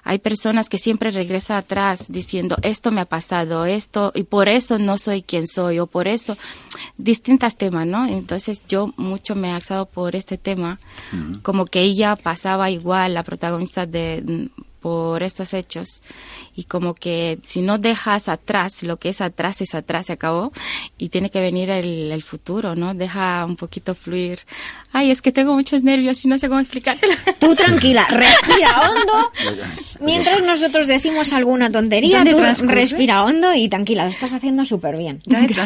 Hay 0.09 0.19
personas 0.19 0.69
que 0.69 0.77
siempre 0.77 1.11
regresan 1.11 1.57
atrás 1.57 2.05
diciendo, 2.07 2.55
esto 2.61 2.91
me 2.91 3.01
ha 3.01 3.05
pasado, 3.05 3.65
esto, 3.65 4.13
y 4.15 4.23
por 4.23 4.47
eso 4.47 4.79
no 4.79 4.97
soy 4.97 5.21
quien 5.21 5.47
soy, 5.47 5.79
o 5.79 5.87
por 5.87 6.07
eso, 6.07 6.37
distintos 6.97 7.57
temas, 7.57 7.85
¿no? 7.85 8.07
Entonces 8.07 8.63
yo 8.69 8.93
mucho 8.95 9.35
me 9.35 9.49
he 9.49 9.51
axado 9.51 9.85
por 9.85 10.15
este 10.15 10.37
tema, 10.37 10.79
como 11.41 11.65
que 11.65 11.81
ella 11.81 12.15
pasaba 12.15 12.71
igual, 12.71 13.15
la 13.15 13.23
protagonista 13.23 13.85
de 13.85 14.49
por 14.87 15.21
estos 15.21 15.53
hechos 15.53 16.01
y 16.55 16.63
como 16.63 16.93
que 16.93 17.39
si 17.43 17.61
no 17.61 17.77
dejas 17.77 18.29
atrás 18.29 18.83
lo 18.83 18.95
que 18.97 19.09
es 19.09 19.19
atrás 19.19 19.59
es 19.59 19.75
atrás 19.75 20.05
se 20.05 20.13
acabó 20.13 20.53
y 20.97 21.09
tiene 21.09 21.29
que 21.29 21.41
venir 21.41 21.69
el, 21.69 22.09
el 22.11 22.23
futuro 22.23 22.73
no 22.73 22.93
deja 22.93 23.43
un 23.45 23.57
poquito 23.57 23.95
fluir 23.95 24.39
ay 24.93 25.11
es 25.11 25.21
que 25.21 25.33
tengo 25.33 25.53
muchos 25.53 25.83
nervios 25.83 26.23
y 26.23 26.29
no 26.29 26.37
sé 26.37 26.47
cómo 26.47 26.61
explicártelo 26.61 27.13
Tú 27.39 27.55
tranquila, 27.55 28.05
respira 28.09 28.89
hondo. 28.89 29.31
Mientras 30.01 30.41
nosotros 30.41 30.87
decimos 30.87 31.31
alguna 31.33 31.69
tontería, 31.69 32.17
¿Dónde 32.19 32.31
tú 32.31 32.37
transcurre? 32.37 32.75
respira 32.75 33.23
hondo 33.23 33.53
y 33.53 33.69
tranquila, 33.69 34.05
lo 34.05 34.11
estás 34.11 34.33
haciendo 34.33 34.65
súper 34.65 34.97
bien. 34.97 35.21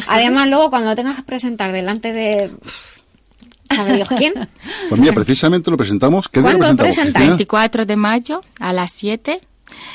Además, 0.07 0.49
luego 0.49 0.69
cuando 0.69 0.95
tengas 0.95 1.15
que 1.17 1.23
presentar 1.23 1.71
delante 1.71 2.13
de... 2.13 2.51
¿Sabe 3.75 3.95
Dios 3.95 4.07
quién? 4.17 4.33
Pues 4.89 4.99
mira, 4.99 5.13
precisamente 5.13 5.71
lo 5.71 5.77
presentamos. 5.77 6.27
¿Qué 6.27 6.41
día 6.41 6.51
lo 6.53 6.57
¿Cuándo 6.59 6.83
presentamos? 6.83 7.13
Cristina? 7.13 7.27
24 7.31 7.85
de 7.85 7.95
mayo 7.95 8.41
a 8.59 8.73
las 8.73 8.91
7 8.91 9.39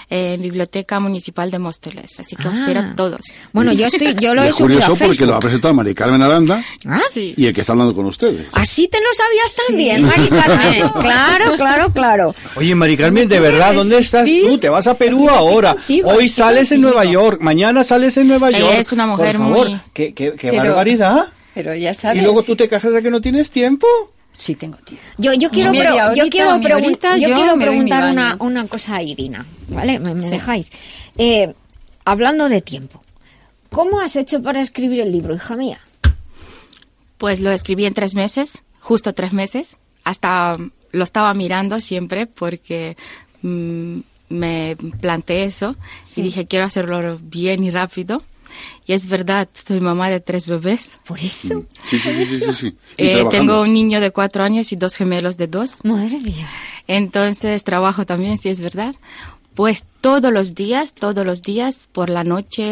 eh, 0.09 0.35
en 0.35 0.41
Biblioteca 0.43 0.99
Municipal 1.01 1.51
de 1.51 1.59
Móstoles 1.59 2.19
así 2.19 2.35
que 2.35 2.49
os 2.49 2.55
Ah. 2.55 2.61
espero 2.61 2.81
a 2.81 2.95
todos 2.95 3.21
Bueno, 3.53 3.73
yo 3.75 3.87
estoy, 3.89 4.15
yo 4.19 4.35
lo 4.35 4.43
Y 4.43 4.47
he 4.47 4.49
es 4.51 4.57
subido 4.57 4.79
a 4.79 4.87
curioso 4.87 5.05
porque 5.07 5.27
lo 5.27 5.33
va 5.33 5.37
a 5.39 5.41
presentar 5.41 5.75
María 5.75 5.95
Carmen 5.95 6.23
Aranda 6.23 6.65
¿Ah? 6.87 7.01
sí 7.13 7.35
y 7.37 7.45
el 7.47 7.53
que 7.53 7.61
está 7.61 7.73
hablando 7.75 7.95
con 7.95 8.07
ustedes. 8.07 8.47
Así 8.53 8.89
te 8.89 8.99
lo 9.01 9.07
sabías 9.13 9.55
también, 9.67 10.03
Mari 10.05 10.29
Carmen. 10.29 10.89
Claro, 11.01 11.57
claro, 11.57 11.93
claro. 11.93 12.35
Oye, 12.55 12.75
Mari 12.75 12.97
Carmen, 12.97 13.29
de 13.29 13.39
verdad, 13.41 13.75
¿dónde 13.75 13.99
estás 13.99 14.27
tú? 14.27 14.57
Te 14.59 14.69
vas 14.71 14.87
a 14.87 14.95
Perú 14.97 15.25
Estoy 15.27 15.37
ahora. 15.37 15.75
contigo, 15.75 16.09
Hoy 16.11 16.29
sales 16.29 16.73
en 16.73 16.81
contigo. 16.81 16.95
Nueva 17.03 17.13
York, 17.13 17.41
mañana 17.43 17.85
sales 17.85 18.17
en 18.17 18.29
Nueva 18.29 18.49
Ella 18.49 18.61
York. 18.61 18.79
es 18.79 18.93
una 18.93 19.07
mujer 19.07 19.37
Por 19.37 19.47
favor, 19.47 19.69
muy- 19.71 19.81
qué, 19.93 20.15
qué- 20.15 20.33
qué 20.39 20.51
Pero- 20.51 20.63
barbaridad. 20.69 21.27
Pero 21.57 21.75
ya 21.75 21.95
sabes. 21.95 22.19
Y 22.19 22.21
luego 22.21 22.43
tú 22.43 22.55
te 22.55 22.69
quejas 22.69 22.93
de 22.93 23.03
que 23.03 23.11
no 23.11 23.23
tienes 23.23 23.51
tiempo. 23.51 23.87
Sí 24.33 24.55
tengo 24.57 24.77
tiempo. 24.77 25.03
Yo, 25.17 25.33
yo 25.33 25.49
quiero, 25.49 25.73
yo 25.73 26.29
quiero, 26.29 26.59
media 26.59 26.77
pregun- 26.77 26.85
horita, 26.85 27.17
yo 27.17 27.29
yo 27.31 27.35
quiero 27.35 27.57
preguntar 27.57 28.11
una, 28.13 28.37
una 28.41 28.67
cosa 28.67 28.97
a 28.97 29.03
Irina, 29.03 29.47
¿vale? 29.69 29.99
¿Me, 29.99 30.15
me 30.15 30.21
Sí. 30.23 30.29
dejáis? 30.29 30.71
Eh, 31.17 31.55
hablando 32.05 32.51
de 32.51 32.61
tiempo, 32.61 33.01
¿cómo 33.71 34.01
has 34.01 34.15
hecho 34.17 34.43
para 34.43 34.61
escribir 34.61 35.01
el 35.01 35.11
libro, 35.13 35.35
hija 35.35 35.57
mía? 35.57 35.79
Pues 37.17 37.41
lo 37.41 37.51
escribí 37.51 37.87
en 37.87 37.95
tres 37.95 38.15
meses, 38.15 38.59
justo 38.81 39.15
tres 39.15 39.33
meses. 39.33 39.79
Hasta 40.05 40.53
mm, 40.59 40.71
lo 40.93 41.05
estaba 41.05 41.33
mirando 41.33 41.81
siempre 41.81 42.27
porque 42.27 42.99
mm, 43.41 44.01
me 44.29 44.77
planteé 45.01 45.45
eso 45.45 45.77
y 46.15 46.21
dije 46.21 46.45
quiero 46.47 46.67
hacerlo 46.67 47.19
bien 47.23 47.65
y 47.65 47.71
rápido. 47.71 48.23
Y 48.87 48.93
es 48.93 49.09
verdad, 49.09 49.49
soy 49.67 49.81
mamá 49.81 50.11
de 50.11 50.21
tres 50.21 50.47
bebés. 50.47 50.99
Por 51.05 51.19
eso. 51.19 51.65
Sí, 51.83 51.99
sí, 51.99 52.11
sí, 52.11 52.27
sí, 52.27 52.39
sí, 52.39 52.53
sí. 52.55 52.77
Eh, 52.97 53.25
tengo 53.31 53.61
un 53.61 53.75
niño 53.75 54.01
de 54.01 54.13
cuatro 54.13 54.45
años 54.45 54.73
y 54.73 54.77
dos 54.77 54.95
gemelos 54.95 55.37
de 55.37 55.49
dos. 55.49 55.85
Madre 55.85 56.19
mía. 56.21 56.49
Entonces 56.87 57.65
trabajo 57.65 58.07
también, 58.07 58.39
sí 58.39 58.49
es 58.49 58.61
verdad. 58.61 58.95
Pues 59.55 59.85
todos 60.03 60.33
los 60.33 60.55
días, 60.55 60.93
todos 60.93 61.25
los 61.25 61.41
días, 61.41 61.89
por 61.91 62.11
la 62.11 62.25
noche, 62.25 62.63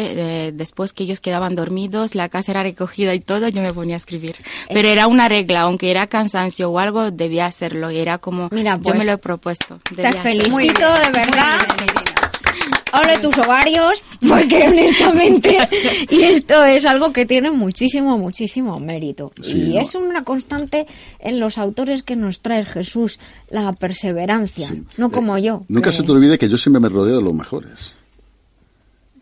eh, 0.47 0.51
después 0.53 0.93
que 0.93 1.03
ellos 1.03 1.19
quedaban 1.19 1.55
dormidos, 1.55 2.13
la 2.13 2.29
casa 2.29 2.51
era 2.51 2.61
recogida 2.61 3.15
y 3.15 3.19
todo, 3.19 3.47
yo 3.47 3.61
me 3.63 3.73
ponía 3.73 3.95
a 3.95 3.97
escribir. 3.97 4.35
Pero 4.71 4.87
era 4.87 5.07
una 5.07 5.27
regla, 5.27 5.61
aunque 5.61 5.89
era 5.89 6.05
cansancio 6.05 6.69
o 6.69 6.77
algo, 6.77 7.09
debía 7.09 7.47
hacerlo. 7.47 7.89
Y 7.89 7.97
era 7.97 8.19
como, 8.19 8.49
Mira, 8.51 8.77
yo 8.77 8.83
pues, 8.83 8.97
me 8.97 9.05
lo 9.05 9.13
he 9.13 9.17
propuesto. 9.17 9.79
Te 9.95 10.11
felicito 10.13 10.85
hacerlo. 10.85 11.05
de 11.05 11.11
verdad. 11.11 11.59
Hablo 11.59 12.24
de 13.01 13.17
tus 13.19 13.37
ovarios, 13.37 14.01
porque 14.27 14.67
honestamente, 14.67 15.57
y 16.09 16.21
esto 16.23 16.63
es 16.65 16.85
algo 16.85 17.11
que 17.13 17.25
tiene 17.25 17.51
muchísimo, 17.51 18.17
muchísimo 18.17 18.79
mérito. 18.79 19.31
Sí, 19.41 19.69
y 19.71 19.73
no. 19.75 19.81
es 19.81 19.95
una 19.95 20.23
constante 20.23 20.87
en 21.19 21.39
los 21.39 21.57
autores 21.57 22.03
que 22.03 22.15
nos 22.15 22.41
trae 22.41 22.65
Jesús, 22.65 23.19
la 23.49 23.73
perseverancia, 23.73 24.69
no 24.97 25.11
como 25.11 25.37
yo. 25.37 25.63
Nunca 25.67 25.89
que- 25.91 25.97
se 25.97 26.03
te 26.03 26.11
olvide 26.11 26.37
que 26.37 26.49
yo 26.49 26.57
siempre 26.57 26.79
me 26.79 26.89
rodeo 26.89 27.17
de 27.17 27.21
los 27.23 27.33
mejores. 27.33 27.93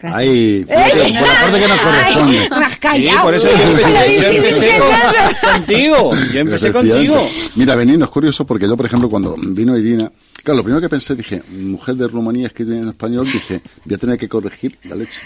Gracias. 0.04 0.20
Ay, 0.22 0.66
por 0.68 0.76
la 0.78 0.84
por 0.89 1.28
la 1.28 1.41
parte 1.41 1.60
que 1.62 1.68
nos 1.70 1.78
corresponde. 1.80 2.49
Ay, 2.82 3.01
Sí, 3.08 3.16
por 3.24 3.34
eso 3.34 3.47
yo 3.47 3.64
empecé, 3.64 4.16
yo 4.22 4.28
empecé 4.28 4.70
con- 4.78 5.51
contigo. 5.54 6.12
Yo 6.34 6.39
empecé 6.41 6.72
contigo. 6.74 7.30
Mira, 7.56 7.76
Benino, 7.76 8.04
es 8.06 8.12
curioso 8.12 8.45
porque 8.45 8.68
yo, 8.68 8.76
por 8.76 8.86
ejemplo, 8.86 9.10
cuando 9.10 9.36
vino 9.38 9.78
Irina, 9.78 10.12
claro, 10.43 10.58
lo 10.58 10.64
primero 10.64 10.82
que 10.82 10.89
pensé, 10.89 11.16
dije, 11.16 11.41
mujer 11.51 11.95
de 11.95 12.08
Rumanía 12.10 12.47
escrita 12.47 12.74
en 12.74 12.89
español, 12.89 13.26
dije, 13.32 13.62
voy 13.86 13.95
a 13.95 13.97
tener 13.97 14.18
que 14.18 14.28
corregir 14.28 14.78
la 14.84 14.95
leche. 14.97 15.22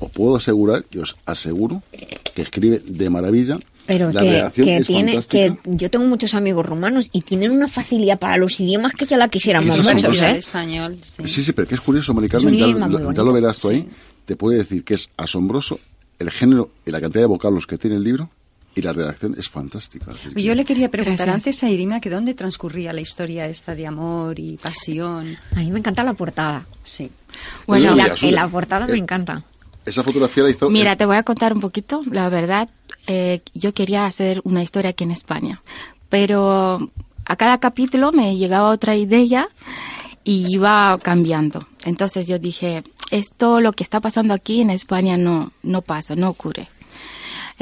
Os 0.00 0.10
puedo 0.10 0.34
asegurar, 0.34 0.84
y 0.90 0.98
os 0.98 1.16
aseguro, 1.24 1.80
que 2.34 2.42
escribe 2.42 2.82
de 2.84 3.08
maravilla. 3.08 3.58
Pero 3.86 4.12
la 4.12 4.20
que, 4.20 4.30
redacción 4.30 4.66
que 4.66 4.76
es 4.76 4.86
tiene, 4.86 5.20
que 5.28 5.56
yo 5.64 5.90
tengo 5.90 6.04
muchos 6.06 6.34
amigos 6.34 6.64
rumanos 6.64 7.08
y 7.12 7.22
tienen 7.22 7.50
una 7.50 7.68
facilidad 7.68 8.18
para 8.18 8.36
los 8.36 8.58
idiomas 8.60 8.92
que 8.92 9.06
ya 9.06 9.16
la 9.16 9.28
quisiéramos 9.28 9.76
muchos. 9.82 10.22
¿eh? 10.22 10.36
español, 10.36 10.98
sí. 11.02 11.26
Sí, 11.26 11.42
sí, 11.44 11.52
pero 11.52 11.66
que 11.66 11.74
es 11.74 11.80
curioso, 11.80 12.14
Mari 12.14 12.28
Carmen, 12.28 12.54
Es 12.54 12.62
un 12.62 12.80
ya, 12.80 13.12
ya 13.12 13.22
lo 13.22 13.32
verás 13.32 13.58
tú 13.58 13.68
ahí. 13.70 13.88
Te 14.24 14.36
puede 14.36 14.58
decir 14.58 14.84
que 14.84 14.94
es 14.94 15.10
asombroso 15.16 15.80
el 16.18 16.30
género 16.30 16.70
y 16.86 16.90
la 16.92 17.00
cantidad 17.00 17.22
de 17.22 17.26
vocablos 17.26 17.66
que 17.66 17.76
tiene 17.76 17.96
el 17.96 18.04
libro 18.04 18.30
y 18.74 18.82
la 18.82 18.92
redacción 18.92 19.34
es 19.36 19.48
fantástica. 19.48 20.12
Es 20.12 20.42
Yo 20.42 20.54
le 20.54 20.64
quería 20.64 20.90
preguntar 20.90 21.26
Gracias. 21.26 21.46
antes 21.46 21.62
a 21.64 21.70
Irina 21.70 22.00
que 22.00 22.08
dónde 22.08 22.34
transcurría 22.34 22.92
la 22.92 23.00
historia 23.00 23.46
esta 23.46 23.74
de 23.74 23.86
amor 23.86 24.38
y 24.38 24.56
pasión. 24.56 25.36
A 25.54 25.60
mí 25.60 25.70
me 25.70 25.80
encanta 25.80 26.04
la 26.04 26.14
portada. 26.14 26.66
Sí. 26.82 27.10
Bueno, 27.66 27.94
la, 27.94 28.14
la 28.30 28.48
portada 28.48 28.86
eh, 28.86 28.92
me 28.92 28.98
encanta. 28.98 29.44
Esa 29.84 30.02
fotografía 30.02 30.44
la 30.44 30.50
hizo... 30.50 30.70
Mira, 30.70 30.96
te 30.96 31.06
voy 31.06 31.16
a 31.16 31.22
contar 31.22 31.52
un 31.52 31.60
poquito. 31.60 32.02
La 32.10 32.28
verdad, 32.28 32.68
eh, 33.06 33.40
yo 33.54 33.72
quería 33.72 34.06
hacer 34.06 34.40
una 34.44 34.62
historia 34.62 34.90
aquí 34.90 35.04
en 35.04 35.10
España, 35.10 35.60
pero 36.08 36.90
a 37.24 37.36
cada 37.36 37.58
capítulo 37.58 38.12
me 38.12 38.36
llegaba 38.36 38.70
otra 38.70 38.96
idea 38.96 39.48
y 40.24 40.52
iba 40.52 40.96
cambiando. 41.02 41.66
Entonces 41.84 42.26
yo 42.26 42.38
dije, 42.38 42.84
esto 43.10 43.60
lo 43.60 43.72
que 43.72 43.82
está 43.82 44.00
pasando 44.00 44.34
aquí 44.34 44.60
en 44.60 44.70
España 44.70 45.16
no 45.16 45.52
no 45.62 45.82
pasa, 45.82 46.14
no 46.14 46.28
ocurre. 46.28 46.68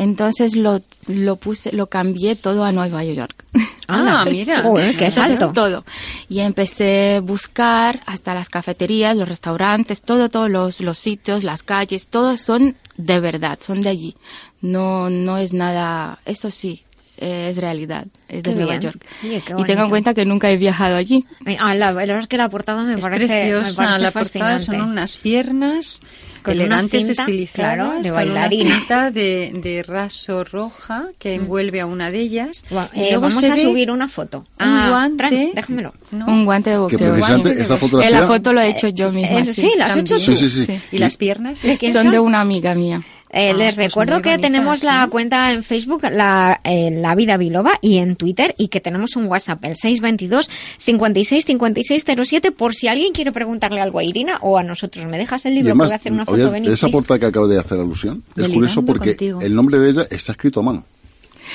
Entonces 0.01 0.57
lo, 0.57 0.81
lo 1.09 1.37
puse, 1.37 1.73
lo 1.73 1.89
cambié 1.89 2.35
todo 2.35 2.65
a 2.65 2.73
Nueva 2.73 3.05
York. 3.05 3.45
Ah, 3.87 4.25
mira. 4.31 4.63
Joder, 4.63 4.97
qué 4.97 5.05
Entonces, 5.09 5.39
salto. 5.39 5.53
todo. 5.53 5.85
Y 6.27 6.41
empecé 6.41 7.17
a 7.17 7.21
buscar 7.21 8.01
hasta 8.07 8.33
las 8.33 8.49
cafeterías, 8.49 9.15
los 9.15 9.29
restaurantes, 9.29 10.01
todo, 10.01 10.31
todos 10.31 10.49
los, 10.49 10.81
los 10.81 10.97
sitios, 10.97 11.45
las 11.45 11.63
calles, 11.63 12.07
todos 12.07 12.41
son 12.41 12.77
de 12.97 13.21
verdad, 13.21 13.59
son 13.61 13.83
de 13.83 13.91
allí. 13.91 14.17
No, 14.63 15.11
no 15.11 15.37
es 15.37 15.53
nada, 15.53 16.19
eso 16.25 16.51
sí, 16.51 16.83
eh, 17.21 17.49
es 17.51 17.57
realidad, 17.59 18.07
es 18.29 18.43
de 18.43 18.51
Qué 18.51 18.57
Nueva 18.57 18.71
bien. 18.73 18.81
York. 18.81 19.05
Oye, 19.25 19.37
y 19.37 19.41
tengo 19.43 19.59
bonito. 19.61 19.83
en 19.83 19.89
cuenta 19.91 20.15
que 20.15 20.25
nunca 20.25 20.51
he 20.51 20.57
viajado 20.57 20.97
allí. 20.97 21.25
Ah, 21.59 21.75
la, 21.75 21.93
la 21.93 21.93
verdad 21.93 22.19
es 22.21 22.27
que 22.27 22.37
la 22.37 22.49
portada 22.49 22.83
me 22.83 22.95
Es 22.95 23.01
parece, 23.01 23.23
me 23.23 23.29
preciosa, 23.29 23.85
parece 23.85 24.03
la 24.03 24.11
portada 24.11 24.59
son 24.59 24.81
unas 24.81 25.17
piernas 25.19 26.01
Con 26.43 26.53
elegantes, 26.55 27.05
cinta, 27.07 27.23
estilizadas, 27.23 27.75
claro, 27.77 28.01
de 28.03 28.09
con 28.09 28.15
bailarina. 28.17 28.65
una 28.65 28.79
cinta 28.79 29.11
de, 29.11 29.53
de 29.63 29.83
raso 29.83 30.45
roja 30.45 31.09
que 31.19 31.35
envuelve 31.35 31.81
a 31.81 31.87
una 31.87 32.11
de 32.11 32.21
ellas. 32.21 32.65
Y 32.95 33.01
eh, 33.01 33.07
luego 33.11 33.21
vamos 33.29 33.45
a 33.45 33.57
subir 33.57 33.91
una 33.91 34.09
foto. 34.09 34.39
un 34.39 34.47
Ah, 34.59 34.87
guante. 34.91 35.17
Tran, 35.29 35.51
déjamelo. 35.55 35.95
¿no? 36.13 36.27
Un 36.27 36.45
guante 36.47 36.71
de 36.71 36.79
boxeo. 36.79 37.17
Guante 37.19 37.55
de 37.55 37.63
esa 37.63 37.77
fotografía- 37.77 38.09
Eh, 38.17 38.21
la 38.21 38.27
foto 38.27 38.53
lo 38.53 38.61
he 38.63 38.69
hecho 38.69 38.89
yo 38.89 39.13
misma. 39.13 39.41
Eh, 39.41 39.45
sí, 39.45 39.73
¿la 39.77 39.87
has 39.87 39.97
hecho 39.97 40.15
también. 40.15 40.31
tú? 40.37 40.37
Sí, 40.37 40.51
sí, 40.51 40.65
sí. 40.65 40.81
¿Y 40.93 40.99
las 40.99 41.17
piernas? 41.19 41.61
¿De 41.63 41.77
quién 41.77 41.93
Son 41.93 42.05
son? 42.05 42.13
de 42.13 42.19
una 42.19 42.41
amiga 42.41 42.75
mía. 42.75 43.03
Eh, 43.33 43.51
Ah, 43.51 43.57
les 43.57 43.75
pues 43.75 43.87
recuerdo 43.89 44.21
que 44.23 44.39
tenemos 44.39 44.83
la 44.83 45.07
cuenta 45.09 45.53
en 45.53 45.63
Facebook, 45.63 46.03
la, 46.11 46.61
eh, 46.65 46.91
la 46.91 47.15
Vida 47.15 47.37
Biloba, 47.37 47.73
y 47.81 47.99
en 47.99 48.17
Twitter, 48.17 48.55
y 48.59 48.69
que 48.69 48.81
tenemos 48.81 49.15
un 49.15 49.27
WhatsApp, 49.27 49.65
el 49.65 49.77
622 49.77 50.51
56 50.79 51.45
56 51.45 52.05
07, 52.25 52.51
por 52.51 52.75
si 52.75 52.89
alguien 52.89 53.13
quiere 53.13 53.31
preguntarle 53.31 53.81
algo 53.81 54.01
a 54.01 54.05
Irina 54.05 54.39
o 54.43 54.59
a 54.59 54.65
nosotros. 54.65 55.07
¿Me 55.07 55.17
dejas 55.17 55.47
el 55.47 55.53
Y 55.53 55.63
libro? 55.63 55.67
que 55.67 55.71
además, 55.71 55.87
voy 55.89 55.93
a 55.93 55.97
hacer 55.97 56.13
una 56.13 56.23
oye, 56.27 56.43
foto, 56.45 56.53
de 56.69 56.73
esa 56.75 56.89
portada 56.89 57.21
que 57.21 57.27
acabo 57.27 57.47
de 57.47 57.59
hacer 57.61 57.79
alusión, 57.79 58.25
es 58.37 58.49
curioso 58.49 58.85
porque 58.85 59.11
contigo. 59.11 59.41
el 59.41 59.55
nombre 59.55 59.79
de 59.79 59.91
ella 59.91 60.07
está 60.11 60.33
escrito 60.33 60.61
a 60.61 60.63
mano. 60.65 60.85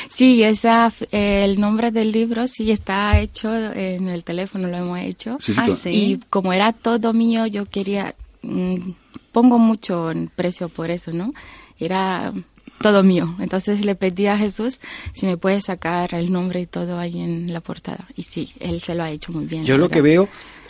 Sí, 0.10 0.44
esa, 0.44 0.92
el 1.12 1.60
nombre 1.60 1.92
del 1.92 2.12
libro 2.12 2.48
sí 2.48 2.72
está 2.72 3.20
hecho 3.20 3.54
en 3.54 4.08
el 4.10 4.24
teléfono, 4.24 4.68
lo 4.68 4.78
hemos 4.78 5.00
hecho. 5.00 5.38
Sí, 5.40 5.54
sí, 5.54 5.60
Ah, 5.62 5.70
sí. 5.72 5.90
Y 5.90 6.20
como 6.30 6.52
era 6.54 6.74
todo 6.74 7.14
mío, 7.14 7.46
yo 7.48 7.66
quería, 7.66 8.14
mm, 8.42 8.92
pongo 9.32 9.58
mucho 9.58 10.12
en 10.12 10.28
precio 10.34 10.68
por 10.70 10.90
eso, 10.92 11.12
¿no? 11.12 11.34
Era 11.80 12.34
todo 12.82 13.04
mío. 13.04 13.36
Entonces 13.40 13.86
le 13.86 13.96
pedí 13.96 14.28
a 14.28 14.38
Jesús 14.38 14.80
si 15.14 15.26
me 15.26 15.38
puede 15.38 15.62
sacar 15.62 16.14
el 16.14 16.32
nombre 16.32 16.62
y 16.62 16.66
todo 16.66 17.00
ahí 17.00 17.20
en 17.20 17.52
la 17.54 17.62
portada. 17.62 18.08
Y 18.16 18.24
sí, 18.24 18.54
él 18.60 18.82
se 18.82 18.96
lo 18.96 19.04
ha 19.04 19.12
hecho 19.12 19.32
muy 19.32 19.46
bien. 19.46 19.64
Yo 19.66 19.78
lo 19.78 19.90
que 19.90 20.02
veo, 20.02 20.30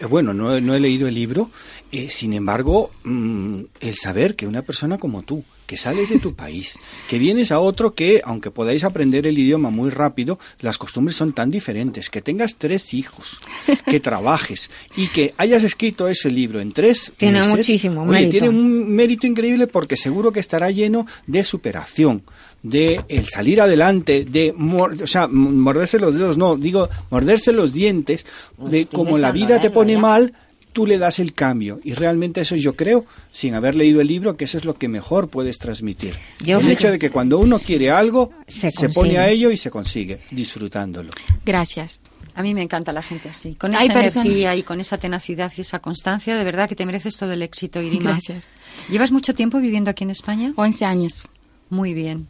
bueno, 0.09 0.33
no, 0.33 0.59
no 0.59 0.73
he 0.75 0.79
leído 0.79 1.07
el 1.07 1.15
libro, 1.15 1.49
eh, 1.91 2.09
sin 2.09 2.33
embargo, 2.33 2.91
mm, 3.03 3.61
el 3.79 3.95
saber 3.95 4.35
que 4.35 4.47
una 4.47 4.61
persona 4.61 4.97
como 4.97 5.21
tú, 5.21 5.43
que 5.65 5.77
sales 5.77 6.09
de 6.09 6.19
tu 6.19 6.35
país, 6.35 6.77
que 7.09 7.17
vienes 7.17 7.51
a 7.51 7.59
otro 7.59 7.95
que, 7.95 8.21
aunque 8.23 8.51
podáis 8.51 8.83
aprender 8.83 9.25
el 9.25 9.37
idioma 9.39 9.69
muy 9.69 9.89
rápido, 9.89 10.37
las 10.59 10.77
costumbres 10.77 11.15
son 11.15 11.33
tan 11.33 11.49
diferentes, 11.49 12.09
que 12.09 12.21
tengas 12.21 12.57
tres 12.57 12.93
hijos, 12.93 13.37
que 13.85 13.99
trabajes 13.99 14.69
y 14.95 15.07
que 15.07 15.33
hayas 15.37 15.63
escrito 15.63 16.07
ese 16.07 16.29
libro 16.29 16.59
en 16.59 16.71
tres 16.71 17.13
Tiene 17.17 17.39
meses, 17.39 17.55
muchísimo 17.55 18.01
oye, 18.03 18.11
mérito. 18.11 18.31
tiene 18.31 18.49
un 18.49 18.89
mérito 18.93 19.25
increíble 19.25 19.65
porque 19.67 19.97
seguro 19.97 20.31
que 20.31 20.39
estará 20.39 20.69
lleno 20.71 21.07
de 21.25 21.43
superación, 21.43 22.23
de 22.67 22.99
el 23.09 23.25
salir 23.27 23.61
adelante, 23.61 24.25
de 24.25 24.51
mor- 24.57 25.01
o 25.03 25.07
sea, 25.07 25.27
morderse 25.27 25.99
los 25.99 26.15
dedos, 26.15 26.35
no, 26.37 26.55
digo, 26.57 26.89
morderse 27.11 27.51
los 27.51 27.73
dientes, 27.73 28.25
de 28.57 28.81
Estoy 28.81 28.97
como 28.99 29.17
la 29.17 29.31
vida 29.31 29.61
te 29.61 29.69
pone 29.69 29.93
ya. 29.93 29.99
mal, 29.99 30.33
tú 30.73 30.85
le 30.87 30.97
das 30.97 31.19
el 31.19 31.33
cambio. 31.33 31.79
Y 31.83 31.93
realmente 31.93 32.41
eso 32.41 32.55
yo 32.55 32.75
creo, 32.75 33.05
sin 33.31 33.53
haber 33.53 33.75
leído 33.75 34.01
el 34.01 34.07
libro, 34.07 34.35
que 34.35 34.45
eso 34.45 34.57
es 34.57 34.65
lo 34.65 34.73
que 34.77 34.87
mejor 34.89 35.29
puedes 35.29 35.57
transmitir. 35.59 36.15
Yo 36.43 36.59
el 36.59 36.69
hecho 36.71 36.89
de 36.91 36.97
que 36.99 37.11
cuando 37.11 37.37
uno 37.39 37.59
quiere 37.59 37.91
algo, 37.91 38.31
Se 38.47 38.71
se, 38.71 38.89
pone 38.89 39.17
a 39.19 39.29
ello 39.29 39.51
y 39.51 39.57
se 39.57 39.69
consigue, 39.69 40.21
disfrutándolo. 40.31 41.11
Gracias. 41.45 42.01
A 42.33 42.41
mí 42.43 42.53
me 42.53 42.63
encanta 42.63 42.91
la 42.91 43.01
gente 43.01 43.29
así, 43.29 43.55
con 43.55 43.73
esa 43.73 43.83
energía 43.85 44.55
y 44.57 44.63
con 44.63 44.81
esa 44.81 44.97
tenacidad 44.97 45.53
y 45.55 45.61
esa 45.61 45.79
constancia, 45.79 46.35
de 46.35 46.43
verdad 46.43 46.67
que 46.67 46.75
te 46.75 46.85
mereces 46.85 47.15
todo 47.15 47.31
el 47.31 47.41
éxito, 47.41 47.81
Irima. 47.81 48.09
Gracias. 48.11 48.49
¿Llevas 48.89 49.11
mucho 49.13 49.33
tiempo 49.33 49.59
viviendo 49.59 49.89
aquí 49.91 50.03
en 50.03 50.09
España? 50.09 50.51
11 50.57 50.83
años. 50.83 51.23
Muy 51.69 51.93
bien. 51.93 52.27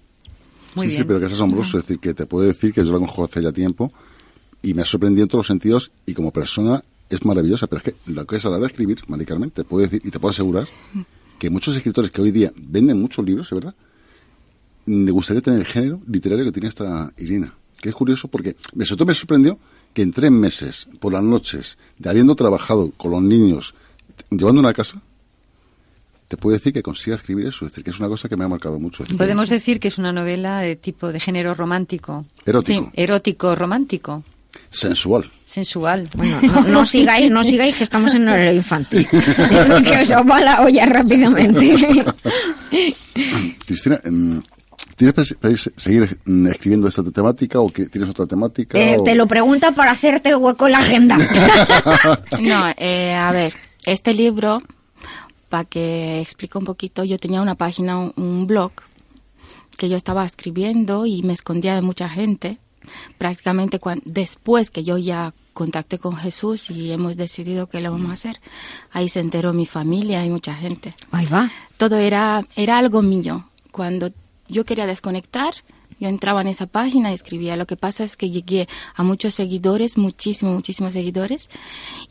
Muy 0.75 0.87
sí, 0.87 0.89
bien. 0.91 1.01
sí, 1.01 1.07
pero 1.07 1.19
que 1.19 1.25
es 1.25 1.33
asombroso. 1.33 1.77
Es 1.77 1.85
decir, 1.85 1.99
que 1.99 2.13
te 2.13 2.25
puedo 2.25 2.45
decir 2.47 2.73
que 2.73 2.83
yo 2.83 2.91
la 2.91 2.99
conozco 2.99 3.23
hace 3.23 3.41
ya 3.41 3.51
tiempo 3.51 3.91
y 4.61 4.73
me 4.73 4.81
ha 4.81 4.85
sorprendido 4.85 5.23
en 5.23 5.29
todos 5.29 5.39
los 5.39 5.47
sentidos 5.47 5.91
y 6.05 6.13
como 6.13 6.31
persona 6.31 6.83
es 7.09 7.23
maravillosa. 7.25 7.67
Pero 7.67 7.77
es 7.79 7.83
que 7.83 8.11
lo 8.11 8.25
que 8.25 8.35
es 8.37 8.45
a 8.45 8.49
la 8.49 8.55
hora 8.57 8.61
de 8.61 8.67
escribir, 8.67 8.99
Mari 9.07 9.25
Carmen, 9.25 9.51
te 9.51 9.63
puedo 9.63 9.83
decir 9.83 10.01
y 10.03 10.11
te 10.11 10.19
puedo 10.19 10.31
asegurar 10.31 10.67
que 11.39 11.49
muchos 11.49 11.75
escritores 11.75 12.11
que 12.11 12.21
hoy 12.21 12.31
día 12.31 12.51
venden 12.55 12.99
muchos 13.01 13.25
libros, 13.25 13.47
¿es 13.47 13.55
verdad? 13.55 13.75
Me 14.85 15.11
gustaría 15.11 15.41
tener 15.41 15.59
el 15.59 15.65
género 15.65 15.99
literario 16.07 16.45
que 16.45 16.51
tiene 16.51 16.67
esta 16.69 17.11
Irina. 17.17 17.53
Que 17.81 17.89
es 17.89 17.95
curioso 17.95 18.27
porque, 18.27 18.55
me- 18.73 18.85
sobre 18.85 18.97
todo 18.99 19.07
me 19.07 19.13
sorprendió 19.13 19.57
que 19.93 20.01
en 20.01 20.11
tres 20.11 20.31
meses, 20.31 20.87
por 20.99 21.13
las 21.13 21.23
noches, 21.23 21.77
de 21.97 22.09
habiendo 22.09 22.35
trabajado 22.35 22.91
con 22.97 23.11
los 23.11 23.21
niños, 23.21 23.73
llevando 24.29 24.59
una 24.59 24.73
casa, 24.73 25.01
te 26.35 26.41
puedo 26.41 26.53
decir 26.55 26.73
que 26.73 26.83
consiga 26.83 27.15
escribir 27.15 27.47
eso. 27.47 27.63
Es 27.65 27.71
decir, 27.71 27.83
que 27.83 27.91
es 27.91 27.99
una 27.99 28.09
cosa 28.09 28.27
que 28.27 28.35
me 28.35 28.43
ha 28.43 28.47
marcado 28.49 28.77
mucho. 28.79 29.03
Decir, 29.03 29.17
Podemos 29.17 29.49
decir 29.49 29.79
que 29.79 29.87
es 29.87 29.97
una 29.97 30.11
novela 30.11 30.59
de 30.59 30.75
tipo 30.75 31.11
de 31.11 31.19
género 31.19 31.53
romántico. 31.55 32.25
Erótico. 32.45 32.91
Erótico, 32.93 33.55
romántico, 33.55 34.23
sensual. 34.69 35.23
sensual. 35.47 36.09
Bueno, 36.15 36.41
no, 36.41 36.61
no 36.67 36.85
sigáis, 36.95 37.31
no 37.31 37.43
sigáis 37.43 37.75
que 37.77 37.83
estamos 37.85 38.13
en 38.15 38.27
horario 38.27 38.53
infantil. 38.53 39.07
que 39.09 39.97
os 40.01 40.11
va 40.29 40.41
la 40.41 40.61
olla 40.61 40.85
rápidamente. 40.85 41.75
Cristina, 43.65 43.97
em, 44.03 44.41
¿tienes 44.95 45.35
seguir 45.77 46.17
escribiendo 46.49 46.87
esta 46.87 47.03
temática 47.03 47.59
o 47.59 47.69
que 47.69 47.85
tienes 47.85 48.09
otra 48.09 48.25
temática? 48.25 48.77
Eh, 48.79 48.97
o- 48.99 49.03
te 49.03 49.15
lo 49.15 49.27
pregunta 49.27 49.71
para 49.71 49.91
hacerte 49.91 50.35
hueco 50.35 50.65
en 50.67 50.71
la 50.73 50.79
agenda. 50.79 51.17
No, 52.41 52.65
eh, 52.77 53.13
a 53.13 53.31
ver, 53.31 53.53
este 53.85 54.13
libro, 54.13 54.61
para 55.49 55.65
que 55.65 56.19
explique 56.21 56.57
un 56.57 56.65
poquito, 56.65 57.03
yo 57.03 57.17
tenía 57.19 57.41
una 57.41 57.55
página, 57.55 57.97
un, 57.97 58.13
un 58.17 58.47
blog, 58.47 58.71
que 59.77 59.89
yo 59.89 59.97
estaba 59.97 60.25
escribiendo 60.25 61.05
y 61.05 61.21
me 61.23 61.33
escondía 61.33 61.75
de 61.75 61.81
mucha 61.81 62.07
gente. 62.09 62.57
Prácticamente 63.17 63.79
cuan- 63.79 64.01
después 64.05 64.69
que 64.71 64.83
yo 64.83 64.97
ya 64.97 65.33
contacté 65.53 65.99
con 65.99 66.17
Jesús 66.17 66.69
y 66.69 66.91
hemos 66.91 67.17
decidido 67.17 67.67
que 67.67 67.79
lo 67.81 67.91
vamos 67.91 68.09
a 68.09 68.13
hacer. 68.13 68.39
Ahí 68.91 69.09
se 69.09 69.19
enteró 69.21 69.53
mi 69.53 69.65
familia 69.65 70.25
y 70.25 70.29
mucha 70.29 70.53
gente. 70.53 70.95
Ahí 71.11 71.25
va. 71.25 71.49
Todo 71.77 71.97
era, 71.97 72.45
era 72.55 72.77
algo 72.77 73.01
mío. 73.01 73.49
Cuando 73.71 74.11
yo 74.47 74.65
quería 74.65 74.85
desconectar, 74.85 75.53
yo 75.99 76.09
entraba 76.09 76.41
en 76.41 76.47
esa 76.47 76.67
página 76.67 77.11
y 77.11 77.13
escribía. 77.13 77.55
Lo 77.55 77.65
que 77.65 77.77
pasa 77.77 78.03
es 78.03 78.17
que 78.17 78.29
llegué 78.29 78.67
a 78.95 79.03
muchos 79.03 79.35
seguidores, 79.35 79.97
muchísimos, 79.97 80.53
muchísimos 80.53 80.93
seguidores. 80.93 81.49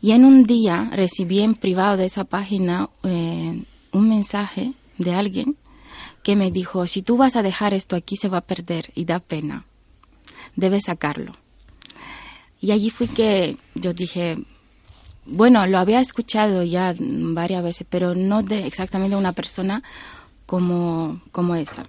Y 0.01 0.11
en 0.11 0.25
un 0.25 0.43
día 0.43 0.89
recibí 0.91 1.41
en 1.41 1.55
privado 1.55 1.97
de 1.97 2.05
esa 2.05 2.23
página 2.23 2.89
eh, 3.03 3.63
un 3.91 4.09
mensaje 4.09 4.73
de 4.97 5.13
alguien 5.13 5.55
que 6.23 6.35
me 6.35 6.51
dijo, 6.51 6.87
si 6.87 7.03
tú 7.03 7.17
vas 7.17 7.35
a 7.35 7.43
dejar 7.43 7.73
esto 7.73 7.95
aquí 7.95 8.17
se 8.17 8.29
va 8.29 8.39
a 8.39 8.41
perder 8.41 8.91
y 8.95 9.05
da 9.05 9.19
pena. 9.19 9.65
Debes 10.55 10.85
sacarlo. 10.85 11.33
Y 12.59 12.71
allí 12.71 12.89
fue 12.89 13.07
que 13.07 13.57
yo 13.75 13.93
dije, 13.93 14.37
bueno, 15.25 15.67
lo 15.67 15.77
había 15.77 15.99
escuchado 15.99 16.63
ya 16.63 16.95
varias 16.99 17.63
veces, 17.63 17.85
pero 17.89 18.15
no 18.15 18.41
de 18.41 18.65
exactamente 18.65 19.15
una 19.15 19.33
persona 19.33 19.83
como, 20.45 21.21
como 21.31 21.55
esa. 21.55 21.85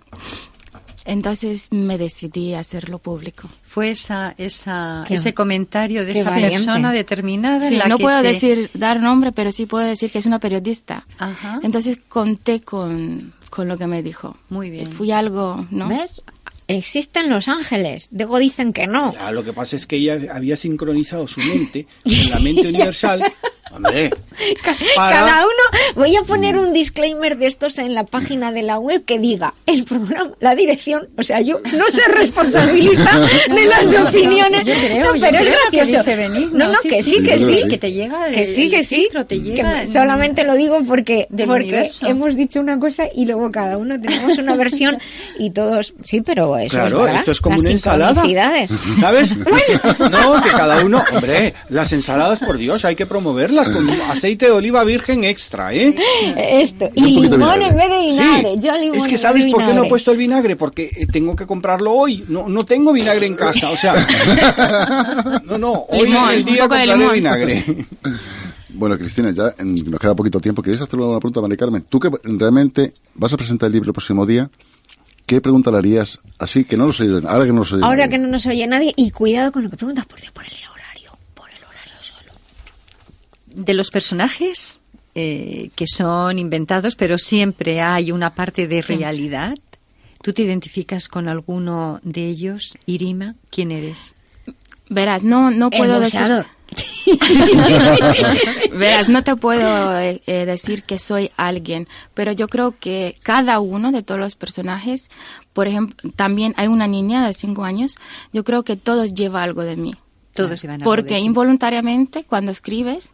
Entonces 1.07 1.69
me 1.73 1.99
decidí 1.99 2.55
a 2.55 2.61
hacerlo 2.61 2.99
público. 2.99 3.49
Fue 3.65 3.91
esa, 3.91 4.35
esa, 4.39 5.05
Qué- 5.07 5.15
ese 5.15 5.33
comentario 5.35 6.05
de 6.05 6.13
esa 6.13 6.31
valiente. 6.31 6.57
persona 6.57 6.93
determinada. 6.93 7.69
Sí, 7.69 7.77
la 7.77 7.87
no 7.87 7.97
que 7.97 8.03
puedo 8.03 8.21
te- 8.23 8.29
decir, 8.29 8.71
dar 8.75 9.01
nombre, 9.01 9.33
pero 9.33 9.53
sí 9.53 9.67
puedo 9.67 9.87
decir 9.87 10.11
que 10.11 10.19
es 10.19 10.27
una 10.27 10.39
periodista. 10.41 11.07
Ajá. 11.19 11.61
Entonces 11.63 11.99
conté 12.09 12.61
con, 12.61 13.33
con 13.51 13.69
lo 13.69 13.77
que 13.79 13.87
me 13.87 14.03
dijo. 14.03 14.37
Muy 14.49 14.71
bien. 14.71 14.87
Fui 14.89 15.13
algo, 15.13 15.67
¿no? 15.71 15.89
¿Ves? 15.89 16.23
Existen 16.69 17.31
los 17.31 17.47
ángeles. 17.47 18.09
Luego 18.11 18.39
dicen 18.39 18.73
que 18.73 18.89
no. 18.89 19.13
Ya, 19.13 19.31
lo 19.31 19.45
que 19.45 19.53
pasa 19.53 19.77
es 19.77 19.87
que 19.87 19.97
ella 19.97 20.19
había 20.35 20.57
sincronizado 20.57 21.29
su 21.29 21.39
mente 21.41 21.87
con 22.05 22.31
la 22.31 22.39
mente 22.41 22.63
universal. 22.69 23.23
Hombre, 23.73 24.11
para- 24.97 25.13
Cada 25.17 25.39
uno, 25.45 25.81
voy 25.97 26.15
a 26.17 26.23
poner 26.23 26.57
un 26.57 26.73
disclaimer 26.73 27.37
de 27.37 27.47
estos 27.47 27.79
en 27.79 27.95
la 27.95 28.05
página 28.05 28.53
de 28.53 28.63
la 28.63 28.79
web 28.79 29.05
que 29.05 29.19
diga 29.19 29.55
el 29.67 29.85
programa, 29.85 30.31
la 30.41 30.55
dirección, 30.55 31.09
o 31.19 31.23
sea, 31.23 31.41
yo 31.41 31.61
no 31.73 31.89
se 31.91 32.03
responsabiliza 32.09 33.19
de 33.49 33.67
las 33.67 33.95
opiniones. 33.95 34.65
yo 34.67 34.75
creo, 34.75 35.07
no, 35.07 35.15
yo 35.17 35.21
pero 35.31 35.39
creo 35.39 35.53
es 35.53 35.59
que 35.71 35.77
gracioso. 35.79 35.99
dice 36.05 36.17
Benigno, 36.17 36.59
no, 36.59 36.73
no, 36.73 36.79
sí, 36.81 36.89
que 36.89 37.03
sí, 37.03 37.11
sí, 37.17 37.23
que 37.23 37.39
sí, 37.39 37.63
que 37.63 37.69
que 37.69 37.79
te 37.79 37.93
llega 37.93 38.31
que 38.31 38.47
sí, 38.47 38.71
que 38.71 38.85
sí. 38.85 38.97
filtro, 39.03 39.27
te 39.27 39.37
que 39.37 39.43
llega, 39.43 39.87
solamente 39.87 40.45
lo 40.45 40.55
digo 40.55 40.79
porque, 40.87 41.27
del 41.31 41.47
porque 41.47 41.65
universo. 41.65 42.07
hemos 42.07 42.37
dicho 42.37 42.61
una 42.61 42.79
cosa 42.79 43.05
y 43.15 43.25
luego 43.27 43.51
cada 43.51 43.77
uno 43.79 44.01
tenemos 44.01 44.39
una 44.39 44.55
versión 44.57 44.99
y 45.39 45.51
todos, 45.51 45.93
sí, 46.05 46.21
pero 46.21 46.57
eso 46.57 46.77
Claro, 46.77 47.07
es 47.09 47.15
esto 47.17 47.31
es 47.33 47.41
como 47.41 47.57
Las 47.57 47.63
una 47.65 47.71
ensalada. 47.73 48.23
¿Sabes? 49.01 49.35
No, 50.11 50.43
que 50.43 50.51
cada 50.51 50.85
uno, 50.85 51.03
hombre, 51.13 51.55
las 51.69 51.93
ensaladas, 51.93 52.39
por 52.39 52.59
Dios, 52.59 52.85
hay 52.85 52.95
que 52.97 53.07
promoverlas 53.07 53.56
con 53.65 53.89
aceite 54.11 54.47
de 54.47 54.53
oliva 54.53 54.85
virgen 54.85 55.25
extra, 55.25 55.73
¿eh? 55.75 55.95
Esto, 56.37 56.91
y 56.95 57.21
limón 57.21 57.31
vinagre. 57.31 57.67
en 57.67 57.77
vez 57.77 57.89
de 57.91 57.99
vinagre. 58.07 58.51
Sí, 58.55 58.61
Yo 58.61 58.77
limón 58.77 58.99
es 58.99 59.07
que 59.09 59.19
¿sabes 59.19 59.47
por 59.53 59.65
qué 59.65 59.75
no 59.75 59.85
he 59.85 59.89
puesto 59.89 60.13
el 60.13 60.19
vinagre? 60.19 60.57
Porque 60.57 60.91
eh, 60.95 61.07
tengo 61.07 61.35
que 61.35 61.47
comprarlo 61.47 61.93
hoy. 61.93 62.25
No, 62.29 62.49
no 62.49 62.65
tengo 62.65 62.93
vinagre 62.93 63.27
en 63.27 63.35
casa, 63.35 63.71
o 63.71 63.77
sea... 63.77 63.95
No, 65.47 65.59
no, 65.59 65.87
hoy 65.89 66.07
Limón, 66.07 66.31
el 66.31 66.39
un 66.41 66.45
día 66.45 66.55
de 66.55 66.61
compraré 66.61 66.87
limón. 66.97 67.15
vinagre. 67.15 67.65
Bueno, 68.79 68.99
Cristina, 68.99 69.31
ya 69.31 69.55
nos 69.65 69.99
queda 69.99 70.15
poquito 70.15 70.39
tiempo. 70.39 70.61
¿Queréis 70.61 70.83
hacerle 70.83 71.07
una 71.07 71.19
pregunta 71.19 71.41
a 71.41 71.43
Mari 71.43 71.57
Carmen? 71.57 71.87
Tú 71.89 71.99
que 71.99 72.11
realmente 72.25 72.93
vas 73.15 73.33
a 73.33 73.39
presentar 73.39 73.69
el 73.69 73.73
libro 73.73 73.89
el 73.89 73.95
próximo 73.95 74.27
día, 74.27 74.51
¿qué 75.25 75.41
pregunta 75.41 75.71
le 75.71 75.79
harías 75.79 76.21
así 76.39 76.65
que 76.67 76.77
no 76.77 76.89
lo 76.89 76.93
sé 76.93 77.05
ahora 77.27 77.47
que 77.47 77.53
no 77.53 77.61
lo 77.61 77.65
sé 77.65 77.77
Ahora 77.81 78.07
que 78.09 78.19
no 78.19 78.29
nos 78.29 78.45
oye 78.45 78.67
nadie, 78.67 78.93
y 78.95 79.11
cuidado 79.13 79.51
con 79.51 79.65
lo 79.65 79.71
que 79.71 79.79
preguntas, 79.79 80.05
por 80.05 80.21
Dios, 80.21 80.31
por 80.33 80.45
el 80.45 80.51
horario. 80.53 80.76
De 83.57 83.75
los 83.75 83.91
personajes 83.91 84.81
eh, 85.15 85.71
que 85.75 85.87
son 85.87 86.39
inventados, 86.39 86.95
pero 86.95 87.17
siempre 87.19 87.81
hay 87.81 88.13
una 88.13 88.35
parte 88.35 88.69
de 88.69 88.83
Sí. 88.83 88.97
realidad. 88.97 89.55
¿Tú 90.23 90.33
te 90.33 90.43
identificas 90.43 91.09
con 91.09 91.29
alguno 91.29 92.01
de 92.03 92.25
ellos, 92.27 92.77
Irima? 92.85 93.35
¿Quién 93.51 93.71
eres? 93.71 94.15
Verás, 94.89 95.23
no, 95.23 95.51
no 95.51 95.71
puedo 95.71 95.99
decir... 96.01 96.21
Verás, 98.73 99.09
no 99.09 99.23
te 99.23 99.37
puedo 99.37 99.99
eh, 99.99 100.21
eh, 100.27 100.45
decir 100.47 100.83
que 100.83 100.99
soy 100.99 101.31
alguien, 101.37 101.89
pero 102.15 102.33
yo 102.33 102.49
creo 102.49 102.75
que 102.79 103.17
cada 103.23 103.61
uno 103.61 103.93
de 103.93 104.03
todos 104.03 104.21
los 104.21 104.35
personajes, 104.35 105.11
por 105.53 105.69
ejemplo, 105.69 106.11
también 106.17 106.55
hay 106.57 106.67
una 106.69 106.87
niña 106.87 107.27
de 107.27 107.33
cinco 107.33 107.65
años, 107.65 107.95
yo 108.33 108.45
creo 108.45 108.63
que 108.65 108.77
todos 108.77 109.15
lleva 109.15 109.43
algo 109.43 109.63
de 109.63 109.77
mí. 109.77 109.95
Todos 110.35 110.61
llevan 110.61 110.83
algo 110.83 110.91
Porque 110.91 111.15
de 111.15 111.21
involuntariamente 111.21 112.25
cuando 112.25 112.51
escribes, 112.53 113.13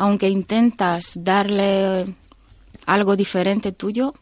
aunque 0.00 0.28
intentas 0.30 1.12
darle 1.14 2.14
algo 2.86 3.16
diferente 3.16 3.70
tuyo, 3.72 4.14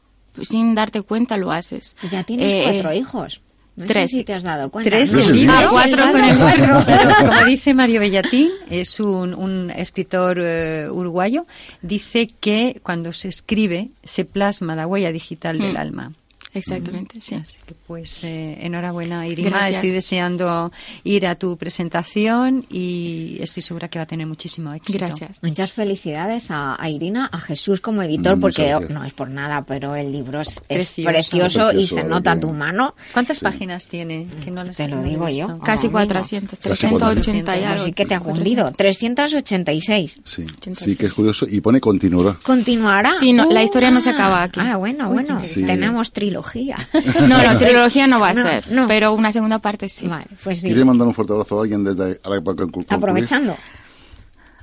sin 0.43 0.75
darte 0.75 1.03
cuenta 1.03 1.37
lo 1.37 1.53
haces. 1.53 1.97
Ya 2.11 2.25
tienes 2.25 2.53
Eh, 2.53 2.63
cuatro 2.65 2.93
hijos. 2.93 3.41
No 3.77 3.87
tres. 3.87 4.11
sé 4.11 4.17
si 4.19 4.25
te 4.25 4.35
has 4.35 4.43
dado 4.43 4.71
cuenta. 4.71 4.91
Tres 4.91 5.15
¿no? 5.15 5.21
el 5.21 5.33
libro. 5.33 5.55
Ah, 5.57 5.67
cuatro 5.71 6.11
con 6.11 6.25
el 6.25 6.37
cuatro. 6.37 6.83
Pero, 6.85 7.09
como 7.29 7.45
dice 7.45 7.75
Mario 7.75 8.01
Bellatín, 8.01 8.51
es 8.69 8.99
un, 8.99 9.35
un 9.35 9.71
escritor 9.71 10.39
eh, 10.41 10.89
uruguayo, 10.91 11.47
dice 11.81 12.29
que 12.41 12.81
cuando 12.83 13.13
se 13.13 13.29
escribe 13.29 13.91
se 14.03 14.25
plasma 14.25 14.75
la 14.75 14.89
huella 14.89 15.13
digital 15.13 15.59
del 15.59 15.75
Mm. 15.75 15.77
alma. 15.77 16.13
Exactamente, 16.55 17.21
sí. 17.21 17.35
Así 17.35 17.57
que 17.67 17.75
pues 17.75 18.25
eh, 18.25 18.59
enhorabuena 18.63 19.27
Irima, 19.27 19.51
Gracias. 19.51 19.77
estoy 19.77 19.91
deseando 19.91 20.73
ir 21.05 21.27
a 21.27 21.35
tu 21.35 21.57
presentación 21.57 22.67
y 22.71 23.37
estoy 23.41 23.63
segura 23.63 23.89
que 23.89 23.99
va 23.99 24.05
a 24.05 24.07
tener 24.07 24.27
muchísimo 24.27 24.73
éxito. 24.73 24.99
Gracias. 25.07 25.43
Muchas 25.43 25.73
felicidades 25.73 26.51
a, 26.51 26.77
a 26.83 26.89
Irina, 26.91 27.29
a 27.33 27.39
Jesús 27.41 27.81
como 27.81 28.03
editor, 28.03 28.41
porque 28.41 28.69
gracias. 28.69 28.91
no 28.91 29.05
es 29.05 29.13
por 29.13 29.29
nada, 29.31 29.63
pero 29.65 29.95
el 29.95 30.11
libro 30.11 30.41
es, 30.41 30.49
es 30.69 30.89
Precioso. 30.91 31.09
precioso, 31.11 31.71
y 31.71 31.75
Precioso, 31.77 31.95
se 31.97 32.05
nota 32.05 32.35
verdad. 32.35 32.49
tu 32.49 32.55
mano. 32.55 32.95
¿Cuántas 33.13 33.41
páginas 33.41 33.89
tiene? 33.89 34.27
Que 34.45 34.51
no 34.51 34.65
las 34.65 34.77
Te 34.77 34.89
lo 34.89 35.03
digo 35.03 35.29
he 35.29 35.37
yo. 35.37 35.47
visto. 35.49 35.63
Casi 35.65 35.87
Ahora 35.89 36.01
mismo. 36.01 36.15
400, 36.15 36.59
Casi 36.59 36.69
380 36.87 37.59
y 37.59 37.63
algo. 37.65 37.83
Así 37.83 37.93
que 37.93 38.07
te 38.07 38.15
ha 38.15 38.21
cundido. 38.21 38.73
386. 38.73 40.21
Sí, 40.25 40.47
sí 40.77 40.97
que 40.97 41.07
es 41.07 41.13
curioso 41.13 41.47
y 41.49 41.61
pone 41.61 41.81
continuará. 41.81 42.39
¿Continuará? 42.43 43.13
Sí, 43.21 43.33
no, 43.33 43.51
la 43.51 43.61
Uh, 43.61 43.65
historia 43.65 43.91
no 43.91 44.01
se 44.01 44.11
ah. 44.11 44.13
acaba 44.15 44.43
aquí. 44.43 44.61
Ah, 44.63 44.77
bueno, 44.77 45.11
bueno. 45.11 45.41
Sí. 45.43 45.65
Tenemos 45.65 46.13
trilogía. 46.13 46.39
No, 47.29 47.43
la 47.43 47.59
trilogía 47.59 48.07
no 48.07 48.21
va 48.21 48.31
a 48.31 48.35
No, 48.35 48.43
ser, 48.43 48.71
no. 48.71 48.87
pero 48.89 49.13
una 49.13 49.33
segunda 49.33 49.59
parte 49.59 49.89
sí. 49.89 50.07
Vale, 50.07 50.27
pues 50.43 50.61
sí. 50.61 50.67
¿Quiere 50.69 50.85
mandar 50.85 51.07
un 51.09 51.15
fuerte 51.15 51.33
abrazo 51.33 51.59
a 51.59 51.63
alguien 51.63 51.85
desde 51.85 52.21
ahora 52.25 52.41
para 52.41 52.57
conclu- 52.57 52.71
concluir? 52.73 52.87
Aprovechando. 52.95 53.57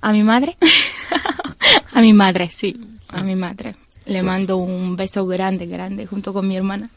¿A 0.02 0.12
mi 0.14 0.24
madre? 0.24 0.58
a 1.94 2.02
mi 2.02 2.14
madre, 2.14 2.50
sí, 2.50 2.80
a 3.10 3.22
mi 3.24 3.36
madre. 3.36 3.76
Le 4.06 4.22
mando 4.22 4.58
un 4.58 4.96
beso 4.96 5.26
grande, 5.26 5.66
grande, 5.66 6.06
junto 6.06 6.32
con 6.32 6.48
mi 6.48 6.56
hermana. 6.58 6.90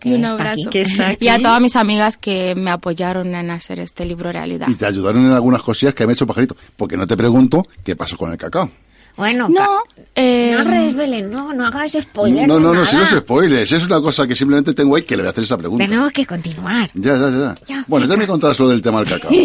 Que 0.00 0.10
Y 0.10 0.14
un 0.14 0.24
abrazo. 0.24 0.68
aquí. 0.68 0.84
Que. 0.84 1.16
Y 1.20 1.28
a 1.28 1.38
todas 1.38 1.60
mis 1.60 1.76
amigas 1.76 2.16
que 2.16 2.54
me 2.56 2.70
apoyaron 2.70 3.34
en 3.34 3.50
hacer 3.50 3.78
este 3.80 4.04
libro 4.04 4.30
realidad. 4.32 4.66
Y 4.68 4.74
te 4.74 4.86
ayudaron 4.86 5.26
en 5.26 5.32
algunas 5.32 5.62
cosillas 5.62 5.94
que 5.94 6.04
me 6.06 6.12
ha 6.12 6.14
hecho 6.14 6.26
pajarito. 6.26 6.56
Porque 6.76 6.96
no 6.96 7.06
te 7.06 7.16
pregunto 7.16 7.64
qué 7.84 7.94
pasó 7.96 8.16
con 8.16 8.30
el 8.32 8.38
cacao. 8.38 8.70
Bueno, 9.16 9.48
No, 9.48 9.82
eh, 10.14 10.52
no 10.56 10.64
revelen, 10.64 11.30
no, 11.30 11.52
no 11.54 11.66
hagas 11.66 11.92
spoiler. 11.92 12.46
no, 12.46 12.60
no, 12.60 12.74
no, 12.74 12.84
si 12.84 12.96
no 12.96 13.02
es 13.04 13.10
spoilers. 13.10 13.72
Es 13.72 13.86
una 13.86 14.00
cosa 14.00 14.26
que 14.26 14.36
simplemente 14.36 14.74
tengo 14.74 14.96
ahí 14.96 15.02
que 15.02 15.16
le 15.16 15.22
voy 15.22 15.28
a 15.28 15.30
hacer 15.30 15.44
esa 15.44 15.56
pregunta. 15.56 15.84
Tenemos 15.84 16.12
que 16.12 16.26
continuar. 16.26 16.90
Ya, 16.94 17.16
ya, 17.16 17.30
ya, 17.30 17.54
Ya, 17.66 17.84
Bueno, 17.88 18.06
ya 18.06 18.16
me 18.16 18.26
contarás 18.26 18.58
lo 18.58 18.68
del 18.68 18.82
tema 18.82 19.00
del 19.02 19.08
cacao. 19.08 19.30
Lo 19.30 19.36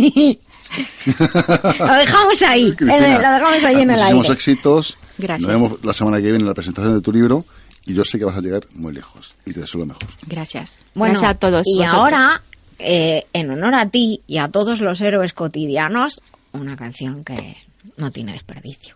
dejamos 1.96 2.42
ahí. 2.48 2.72
Cristina, 2.74 3.16
eh, 3.16 3.20
lo 3.22 3.32
dejamos 3.32 3.64
ahí 3.64 3.76
en 3.82 3.90
el 3.92 4.02
aire. 4.02 4.28
éxitos. 4.34 4.98
Gracias. 5.18 5.50
Nos 5.50 5.62
vemos 5.62 5.80
la 5.84 5.94
semana 5.94 6.18
que 6.18 6.24
viene 6.24 6.40
en 6.40 6.46
la 6.48 6.54
presentación 6.54 6.96
de 6.96 7.02
tu 7.02 7.12
libro. 7.12 7.44
Y 7.86 7.94
yo 7.94 8.04
sé 8.06 8.20
que 8.20 8.26
vas 8.26 8.38
a 8.38 8.42
llegar 8.42 8.66
muy 8.76 8.94
lejos. 8.94 9.34
Y 9.46 9.54
te 9.54 9.62
deseo 9.62 9.80
lo 9.80 9.86
mejor. 9.88 10.04
Gracias. 10.28 10.80
Bueno, 10.94 11.14
Gracias 11.14 11.32
a 11.32 11.36
todos. 11.36 11.66
Y 11.66 11.78
vosotros. 11.78 12.00
ahora, 12.00 12.42
eh, 12.80 13.26
en 13.34 13.50
honor 13.52 13.74
a 13.76 13.86
ti 13.88 14.22
y 14.28 14.38
a 14.38 14.50
todos 14.50 14.82
los 14.82 15.02
héroes 15.02 15.34
cotidianos, 15.34 16.22
una 16.52 16.76
canción 16.78 17.24
que 17.24 17.58
no 17.98 18.12
tiene 18.12 18.34
desperdicio. 18.34 18.96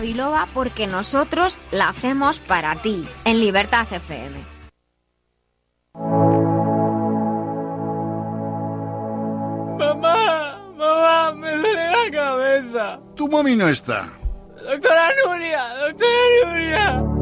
Biloba 0.00 0.48
porque 0.54 0.86
nosotros 0.86 1.58
la 1.70 1.88
hacemos 1.88 2.38
para 2.40 2.76
ti, 2.76 3.06
en 3.24 3.40
Libertad 3.40 3.86
FM. 3.90 4.44
Mamá, 9.78 10.58
mamá, 10.76 11.32
me 11.34 11.50
duele 11.56 11.90
la 11.90 12.10
cabeza. 12.10 13.00
Tu 13.16 13.28
mami 13.28 13.56
no 13.56 13.68
está. 13.68 14.08
Doctora 14.62 15.10
Nuria, 15.24 15.64
doctora 15.78 16.46
Nuria. 16.46 17.13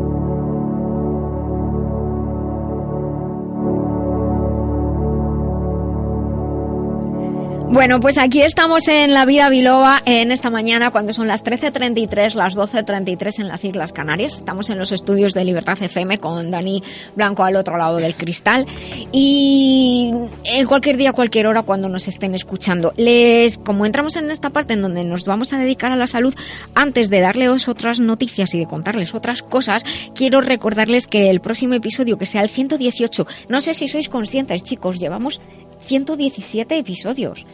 Bueno, 7.72 8.00
pues 8.00 8.18
aquí 8.18 8.42
estamos 8.42 8.86
en 8.86 9.14
La 9.14 9.24
Vida 9.24 9.48
Biloba 9.48 10.02
en 10.04 10.30
esta 10.30 10.50
mañana 10.50 10.90
cuando 10.90 11.14
son 11.14 11.26
las 11.26 11.42
13.33, 11.42 12.34
las 12.34 12.54
12.33 12.54 13.40
en 13.40 13.48
las 13.48 13.64
Islas 13.64 13.94
Canarias. 13.94 14.34
Estamos 14.34 14.68
en 14.68 14.78
los 14.78 14.92
estudios 14.92 15.32
de 15.32 15.42
Libertad 15.46 15.82
FM 15.82 16.18
con 16.18 16.50
Dani 16.50 16.82
Blanco 17.16 17.44
al 17.44 17.56
otro 17.56 17.78
lado 17.78 17.96
del 17.96 18.14
cristal 18.14 18.66
y 19.10 20.12
en 20.44 20.66
cualquier 20.66 20.98
día, 20.98 21.14
cualquier 21.14 21.46
hora 21.46 21.62
cuando 21.62 21.88
nos 21.88 22.08
estén 22.08 22.34
escuchando. 22.34 22.92
Les, 22.98 23.56
como 23.56 23.86
entramos 23.86 24.16
en 24.16 24.30
esta 24.30 24.50
parte 24.50 24.74
en 24.74 24.82
donde 24.82 25.02
nos 25.04 25.24
vamos 25.24 25.54
a 25.54 25.58
dedicar 25.58 25.92
a 25.92 25.96
la 25.96 26.06
salud, 26.06 26.34
antes 26.74 27.08
de 27.08 27.20
darles 27.20 27.68
otras 27.68 28.00
noticias 28.00 28.52
y 28.52 28.58
de 28.58 28.66
contarles 28.66 29.14
otras 29.14 29.42
cosas, 29.42 29.82
quiero 30.14 30.42
recordarles 30.42 31.06
que 31.06 31.30
el 31.30 31.40
próximo 31.40 31.72
episodio, 31.72 32.18
que 32.18 32.26
sea 32.26 32.42
el 32.42 32.50
118, 32.50 33.26
no 33.48 33.62
sé 33.62 33.72
si 33.72 33.88
sois 33.88 34.10
conscientes 34.10 34.62
chicos, 34.62 35.00
llevamos 35.00 35.40
117 35.86 36.78
episodios. 36.78 37.46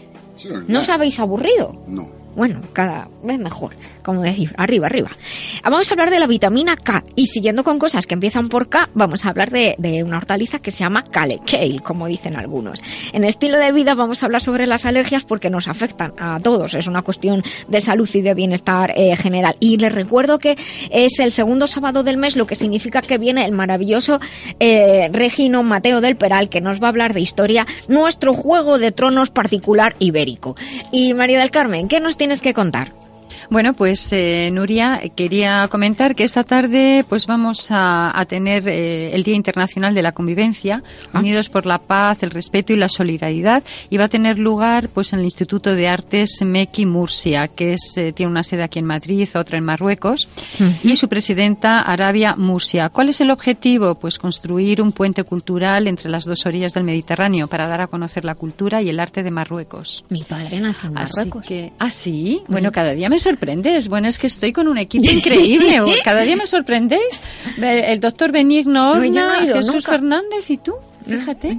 ¿No 0.68 0.80
os 0.80 0.88
habéis 0.88 1.18
aburrido? 1.20 1.74
No. 1.86 2.17
Bueno, 2.38 2.60
cada 2.72 3.08
vez 3.24 3.36
mejor, 3.40 3.72
como 4.04 4.22
decir, 4.22 4.54
arriba, 4.56 4.86
arriba. 4.86 5.10
Vamos 5.64 5.90
a 5.90 5.94
hablar 5.94 6.08
de 6.08 6.20
la 6.20 6.28
vitamina 6.28 6.76
K 6.76 7.02
y 7.16 7.26
siguiendo 7.26 7.64
con 7.64 7.80
cosas 7.80 8.06
que 8.06 8.14
empiezan 8.14 8.48
por 8.48 8.68
K, 8.68 8.90
vamos 8.94 9.26
a 9.26 9.30
hablar 9.30 9.50
de, 9.50 9.74
una 10.04 10.18
hortaliza 10.18 10.60
que 10.60 10.70
se 10.70 10.84
llama 10.84 11.02
Kale 11.02 11.40
Kale, 11.44 11.80
como 11.80 12.06
dicen 12.06 12.36
algunos. 12.36 12.80
En 13.12 13.24
estilo 13.24 13.58
de 13.58 13.72
vida 13.72 13.96
vamos 13.96 14.22
a 14.22 14.26
hablar 14.26 14.40
sobre 14.40 14.68
las 14.68 14.86
alergias 14.86 15.24
porque 15.24 15.50
nos 15.50 15.66
afectan 15.66 16.12
a 16.16 16.38
todos, 16.38 16.74
es 16.74 16.86
una 16.86 17.02
cuestión 17.02 17.42
de 17.66 17.80
salud 17.80 18.08
y 18.14 18.20
de 18.20 18.34
bienestar 18.34 18.92
eh, 18.94 19.16
general. 19.16 19.56
Y 19.58 19.76
les 19.78 19.90
recuerdo 19.90 20.38
que 20.38 20.56
es 20.92 21.18
el 21.18 21.32
segundo 21.32 21.66
sábado 21.66 22.04
del 22.04 22.18
mes, 22.18 22.36
lo 22.36 22.46
que 22.46 22.54
significa 22.54 23.02
que 23.02 23.18
viene 23.18 23.46
el 23.46 23.50
maravilloso 23.50 24.20
eh, 24.60 25.10
Regino 25.12 25.64
Mateo 25.64 26.00
del 26.00 26.14
Peral, 26.14 26.50
que 26.50 26.60
nos 26.60 26.80
va 26.80 26.86
a 26.86 26.90
hablar 26.90 27.14
de 27.14 27.20
historia, 27.20 27.66
nuestro 27.88 28.32
juego 28.32 28.78
de 28.78 28.92
tronos 28.92 29.30
particular 29.30 29.96
ibérico. 29.98 30.54
Y 30.92 31.14
María 31.14 31.40
del 31.40 31.50
Carmen, 31.50 31.88
¿qué 31.88 31.98
nos 31.98 32.16
tienes 32.28 32.42
que 32.42 32.52
contar? 32.52 33.07
Bueno, 33.50 33.74
pues 33.74 34.08
eh, 34.12 34.50
Nuria, 34.52 35.00
quería 35.14 35.68
comentar 35.68 36.14
que 36.14 36.24
esta 36.24 36.44
tarde 36.44 37.04
pues 37.08 37.26
vamos 37.26 37.70
a, 37.70 38.18
a 38.18 38.24
tener 38.26 38.68
eh, 38.68 39.14
el 39.14 39.22
Día 39.22 39.34
Internacional 39.34 39.94
de 39.94 40.02
la 40.02 40.12
Convivencia, 40.12 40.82
Unidos 41.14 41.48
por 41.48 41.66
la 41.66 41.78
Paz, 41.78 42.22
el 42.22 42.30
Respeto 42.30 42.72
y 42.72 42.76
la 42.76 42.88
Solidaridad, 42.88 43.62
y 43.90 43.96
va 43.96 44.04
a 44.04 44.08
tener 44.08 44.38
lugar 44.38 44.88
pues 44.88 45.12
en 45.12 45.20
el 45.20 45.24
Instituto 45.24 45.74
de 45.74 45.88
Artes 45.88 46.40
Meki 46.42 46.86
Murcia, 46.86 47.48
que 47.48 47.74
es, 47.74 47.96
eh, 47.96 48.12
tiene 48.12 48.30
una 48.30 48.42
sede 48.42 48.62
aquí 48.62 48.78
en 48.78 48.86
Madrid, 48.86 49.28
otra 49.34 49.58
en 49.58 49.64
Marruecos, 49.64 50.28
y 50.82 50.96
su 50.96 51.08
presidenta 51.08 51.80
Arabia 51.80 52.34
Murcia. 52.36 52.88
¿Cuál 52.88 53.08
es 53.08 53.20
el 53.20 53.30
objetivo? 53.30 53.94
Pues 53.94 54.18
construir 54.18 54.80
un 54.82 54.92
puente 54.92 55.24
cultural 55.24 55.86
entre 55.86 56.08
las 56.10 56.24
dos 56.24 56.46
orillas 56.46 56.72
del 56.74 56.84
Mediterráneo 56.84 57.48
para 57.48 57.66
dar 57.66 57.80
a 57.80 57.86
conocer 57.86 58.24
la 58.24 58.34
cultura 58.34 58.82
y 58.82 58.88
el 58.88 59.00
arte 59.00 59.22
de 59.22 59.30
Marruecos. 59.30 60.04
Mi 60.08 60.22
padre 60.22 60.60
nació 60.60 60.90
en 60.90 60.98
Así 60.98 61.16
Marruecos. 61.16 61.44
que, 61.46 61.72
¿ah, 61.78 61.90
sí? 61.90 62.42
Bueno, 62.48 62.72
cada 62.72 62.92
día 62.94 63.08
me 63.08 63.17
sorprendes. 63.20 63.88
Bueno, 63.88 64.08
es 64.08 64.18
que 64.18 64.26
estoy 64.26 64.52
con 64.52 64.68
un 64.68 64.78
equipo 64.78 65.10
increíble. 65.10 65.80
Cada 66.04 66.22
día 66.22 66.36
me 66.36 66.46
sorprendéis. 66.46 67.22
El, 67.60 68.00
doctor 68.00 68.32
Benigno 68.32 68.94
no 68.94 69.04
ido 69.04 69.30
Jesús 69.40 69.74
nunca. 69.74 69.92
Fernández 69.92 70.50
y 70.50 70.58
tú, 70.58 70.74
fíjate. 71.06 71.58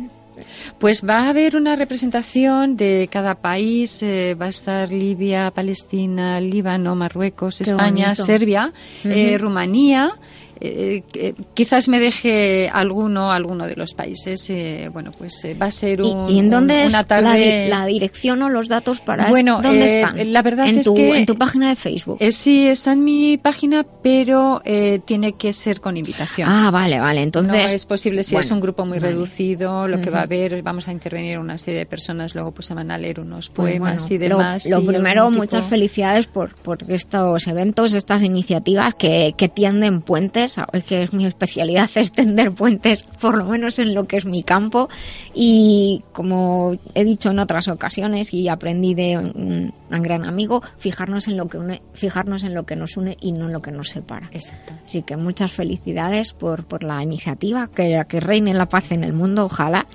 Pues 0.77 1.05
va 1.05 1.25
a 1.25 1.29
haber 1.29 1.55
una 1.55 1.75
representación 1.75 2.77
de 2.77 3.09
cada 3.11 3.35
país. 3.35 4.01
eh, 4.01 4.35
va 4.39 4.45
a 4.45 4.49
estar 4.49 4.91
Libia, 4.91 5.51
Palestina, 5.51 6.39
Líbano, 6.39 6.95
Marruecos, 6.95 7.57
Qué 7.57 7.65
España, 7.65 8.05
bonito. 8.05 8.25
Serbia, 8.25 8.73
eh. 9.03 9.37
Rumanía. 9.37 10.13
Eh, 10.61 11.03
eh, 11.13 11.33
quizás 11.53 11.87
me 11.87 11.99
deje 11.99 12.69
alguno, 12.71 13.31
alguno 13.31 13.65
de 13.67 13.75
los 13.75 13.93
países. 13.93 14.49
eh, 14.49 14.89
bueno, 14.91 15.11
pues 15.17 15.43
eh, 15.45 15.53
va 15.53 15.67
a 15.67 15.71
ser 15.71 15.99
¿Y, 16.01 16.03
un, 16.03 16.29
y 16.29 16.39
en 16.39 16.49
dónde 16.49 16.73
un- 16.75 16.79
es 16.81 16.89
una 16.89 16.99
la, 16.99 17.03
tarde. 17.07 17.63
di- 17.63 17.69
la 17.69 17.85
dirección 17.85 18.41
o 18.41 18.49
los 18.49 18.67
datos 18.67 18.99
para 18.99 19.29
Bueno, 19.29 19.61
dónde 19.61 19.85
están? 19.85 20.33
la 20.33 20.41
verdad 20.41 20.67
en 20.67 20.79
es 20.79 20.85
tu, 20.85 20.95
que- 20.95 21.17
en 21.17 21.25
tu 21.25 21.37
página 21.37 21.69
de 21.69 21.75
Facebook. 21.75 22.17
Eh, 22.19 22.31
sí, 22.31 22.67
está 22.67 22.93
en 22.93 23.03
mi 23.03 23.37
página, 23.37 23.85
pero 24.03 24.61
eh, 24.65 24.99
tiene 25.05 25.33
que 25.33 25.53
ser 25.53 25.79
con 25.81 25.97
invitación. 25.97 26.49
Ah, 26.49 26.71
vale, 26.71 26.99
vale. 26.99 27.21
Entonces 27.21 27.53
no 27.53 27.75
es 27.75 27.85
posible 27.85 28.23
si 28.23 28.35
es 28.35 28.51
un 28.51 28.59
grupo 28.59 28.85
muy 28.85 28.99
vale. 28.99 29.13
reducido, 29.13 29.87
lo 29.87 30.01
que 30.01 30.09
va 30.09 30.19
a 30.19 30.23
haber, 30.23 30.61
vamos 30.61 30.87
a 30.87 30.91
intervenir 30.91 31.39
una 31.39 31.57
serie 31.57 31.79
de 31.79 31.85
personas, 31.85 32.35
luego 32.35 32.51
pues 32.51 32.65
se 32.67 32.73
van 32.73 32.91
a 32.91 32.97
leer 32.97 33.19
unos 33.19 33.49
Pues 33.49 33.69
poemas 33.71 34.01
bueno, 34.09 34.15
y 34.15 34.17
demás. 34.17 34.65
Lo, 34.65 34.77
lo 34.77 34.83
y 34.83 34.87
primero, 34.87 35.31
muchas 35.31 35.61
tipo- 35.61 35.69
felicidades 35.69 36.27
por, 36.27 36.55
por 36.55 36.79
estos 36.91 37.47
eventos, 37.47 37.93
estas 37.93 38.21
iniciativas 38.23 38.93
que, 38.93 39.33
que 39.37 39.47
tienden 39.49 40.01
puentes. 40.01 40.48
Sabes 40.49 40.83
que 40.83 41.03
es 41.03 41.13
mi 41.13 41.25
especialidad 41.25 41.89
es 41.95 42.11
tender 42.11 42.51
puentes, 42.51 43.03
por 43.19 43.37
lo 43.37 43.45
menos 43.45 43.79
en 43.79 43.93
lo 43.93 44.05
que 44.05 44.17
es 44.17 44.25
mi 44.25 44.43
campo. 44.43 44.89
Y 45.33 46.03
como 46.11 46.77
he 46.93 47.03
dicho 47.03 47.31
en 47.31 47.39
otras 47.39 47.67
ocasiones 47.67 48.33
y 48.33 48.47
aprendí 48.47 48.93
de 48.93 49.17
un, 49.17 49.73
un 49.89 50.01
gran 50.01 50.25
amigo, 50.25 50.61
fijarnos 50.77 51.27
en 51.27 51.37
lo 51.37 51.47
que 51.47 51.57
une, 51.57 51.81
fijarnos 51.93 52.43
en 52.43 52.53
lo 52.53 52.65
que 52.65 52.75
nos 52.75 52.97
une 52.97 53.17
y 53.19 53.31
no 53.31 53.45
en 53.45 53.53
lo 53.53 53.61
que 53.61 53.71
nos 53.71 53.89
separa. 53.89 54.29
Exacto. 54.31 54.73
Así 54.85 55.03
que 55.03 55.17
muchas 55.17 55.51
felicidades 55.51 56.33
por, 56.33 56.65
por 56.65 56.83
la 56.83 57.01
iniciativa, 57.03 57.69
que, 57.73 58.03
que 58.07 58.19
reine 58.19 58.53
la 58.53 58.67
paz 58.67 58.91
en 58.91 59.03
el 59.03 59.13
mundo, 59.13 59.45
ojalá. 59.45 59.87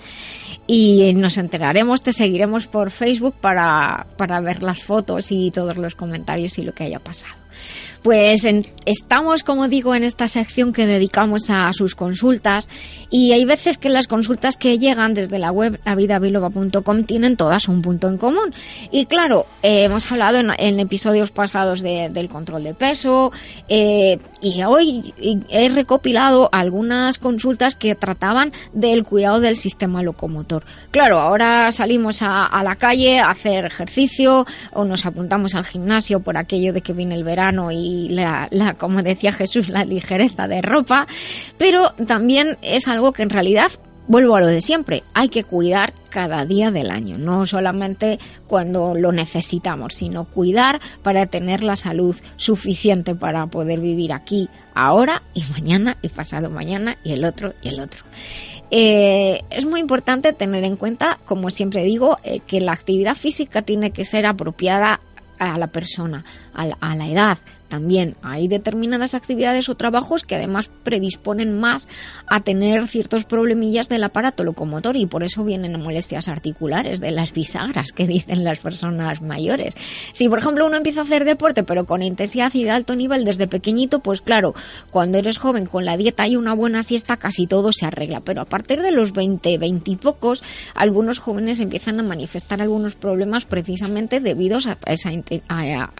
Y 0.66 1.12
nos 1.14 1.36
enteraremos, 1.36 2.00
te 2.02 2.12
seguiremos 2.12 2.66
por 2.66 2.90
Facebook 2.90 3.34
para, 3.40 4.06
para 4.16 4.40
ver 4.40 4.62
las 4.62 4.82
fotos 4.82 5.30
y 5.30 5.50
todos 5.50 5.76
los 5.76 5.94
comentarios 5.94 6.58
y 6.58 6.62
lo 6.62 6.72
que 6.72 6.84
haya 6.84 7.00
pasado. 7.00 7.43
Pues 8.04 8.44
en- 8.44 8.66
estamos, 8.84 9.44
como 9.44 9.66
digo, 9.66 9.94
en 9.94 10.04
esta 10.04 10.28
sección 10.28 10.74
que 10.74 10.84
dedicamos 10.86 11.48
a 11.48 11.72
sus 11.72 11.94
consultas 11.94 12.68
y 13.10 13.32
hay 13.32 13.46
veces 13.46 13.78
que 13.78 13.88
las 13.88 14.08
consultas 14.08 14.56
que 14.58 14.78
llegan 14.78 15.14
desde 15.14 15.38
la 15.38 15.50
web 15.50 15.80
avidabiloba.com 15.86 17.04
tienen 17.04 17.38
todas 17.38 17.66
un 17.66 17.80
punto 17.80 18.08
en 18.08 18.18
común. 18.18 18.52
Y 18.90 19.06
claro, 19.06 19.46
eh, 19.62 19.84
hemos 19.84 20.12
hablado 20.12 20.38
en, 20.38 20.80
episodios 20.80 21.30
pasados 21.30 21.80
de- 21.80 22.10
del 22.10 22.28
control 22.28 22.64
de 22.64 22.74
peso 22.74 23.32
eh, 23.70 24.18
y 24.44 24.62
hoy 24.62 25.14
he 25.48 25.68
recopilado 25.70 26.50
algunas 26.52 27.18
consultas 27.18 27.76
que 27.76 27.94
trataban 27.94 28.52
del 28.74 29.02
cuidado 29.02 29.40
del 29.40 29.56
sistema 29.56 30.02
locomotor. 30.02 30.64
Claro, 30.90 31.18
ahora 31.18 31.72
salimos 31.72 32.18
a, 32.20 32.62
la 32.62 32.76
calle 32.76 33.20
a 33.20 33.30
hacer 33.30 33.64
ejercicio 33.64 34.46
o 34.72 34.84
nos 34.84 35.06
apuntamos 35.06 35.54
al 35.54 35.64
gimnasio 35.64 36.20
por 36.20 36.36
aquello 36.36 36.74
de 36.74 36.82
que 36.82 36.92
viene 36.92 37.14
el 37.14 37.24
verano 37.24 37.72
y 37.72 38.10
la, 38.10 38.48
como 38.78 39.02
decía 39.02 39.32
Jesús, 39.32 39.70
la 39.70 39.86
ligereza 39.86 40.46
de 40.46 40.60
ropa, 40.60 41.06
pero 41.56 41.90
también 42.06 42.58
es 42.60 42.86
algo 42.86 43.12
que 43.12 43.22
en 43.22 43.30
realidad 43.30 43.72
Vuelvo 44.06 44.36
a 44.36 44.40
lo 44.40 44.48
de 44.48 44.60
siempre, 44.60 45.02
hay 45.14 45.30
que 45.30 45.44
cuidar 45.44 45.94
cada 46.10 46.44
día 46.44 46.70
del 46.70 46.90
año, 46.90 47.16
no 47.16 47.46
solamente 47.46 48.18
cuando 48.46 48.94
lo 48.94 49.12
necesitamos, 49.12 49.94
sino 49.94 50.26
cuidar 50.26 50.78
para 51.02 51.24
tener 51.26 51.62
la 51.62 51.76
salud 51.76 52.14
suficiente 52.36 53.14
para 53.14 53.46
poder 53.46 53.80
vivir 53.80 54.12
aquí, 54.12 54.50
ahora 54.74 55.22
y 55.32 55.42
mañana 55.52 55.96
y 56.02 56.10
pasado 56.10 56.50
mañana 56.50 56.98
y 57.02 57.12
el 57.12 57.24
otro 57.24 57.54
y 57.62 57.68
el 57.68 57.80
otro. 57.80 58.04
Eh, 58.70 59.42
es 59.50 59.64
muy 59.64 59.80
importante 59.80 60.34
tener 60.34 60.64
en 60.64 60.76
cuenta, 60.76 61.18
como 61.24 61.48
siempre 61.48 61.82
digo, 61.84 62.18
eh, 62.24 62.40
que 62.40 62.60
la 62.60 62.72
actividad 62.72 63.16
física 63.16 63.62
tiene 63.62 63.90
que 63.90 64.04
ser 64.04 64.26
apropiada 64.26 65.00
a 65.38 65.58
la 65.58 65.68
persona, 65.68 66.24
a 66.52 66.66
la, 66.66 66.76
a 66.80 66.94
la 66.94 67.08
edad. 67.08 67.38
También 67.74 68.14
hay 68.22 68.46
determinadas 68.46 69.14
actividades 69.14 69.68
o 69.68 69.74
trabajos 69.74 70.22
que 70.22 70.36
además 70.36 70.70
predisponen 70.84 71.58
más 71.58 71.88
a 72.28 72.38
tener 72.38 72.86
ciertos 72.86 73.24
problemillas 73.24 73.88
del 73.88 74.04
aparato 74.04 74.44
locomotor 74.44 74.94
y 74.94 75.06
por 75.06 75.24
eso 75.24 75.42
vienen 75.42 75.82
molestias 75.82 76.28
articulares 76.28 77.00
de 77.00 77.10
las 77.10 77.32
bisagras 77.32 77.90
que 77.90 78.06
dicen 78.06 78.44
las 78.44 78.60
personas 78.60 79.22
mayores. 79.22 79.74
Si 80.12 80.28
por 80.28 80.38
ejemplo 80.38 80.66
uno 80.66 80.76
empieza 80.76 81.00
a 81.00 81.02
hacer 81.02 81.24
deporte 81.24 81.64
pero 81.64 81.84
con 81.84 82.00
intensidad 82.00 82.54
y 82.54 82.62
de 82.62 82.70
alto 82.70 82.94
nivel 82.94 83.24
desde 83.24 83.48
pequeñito, 83.48 83.98
pues 83.98 84.20
claro, 84.20 84.54
cuando 84.92 85.18
eres 85.18 85.38
joven 85.38 85.66
con 85.66 85.84
la 85.84 85.96
dieta 85.96 86.28
y 86.28 86.36
una 86.36 86.54
buena 86.54 86.84
siesta 86.84 87.16
casi 87.16 87.48
todo 87.48 87.72
se 87.72 87.86
arregla, 87.86 88.20
pero 88.20 88.40
a 88.40 88.44
partir 88.44 88.82
de 88.82 88.92
los 88.92 89.12
20, 89.12 89.58
20 89.58 89.90
y 89.90 89.96
pocos, 89.96 90.44
algunos 90.76 91.18
jóvenes 91.18 91.58
empiezan 91.58 91.98
a 91.98 92.04
manifestar 92.04 92.62
algunos 92.62 92.94
problemas 92.94 93.46
precisamente 93.46 94.20
debido 94.20 94.58
a 94.58 94.92
esa 94.92 95.10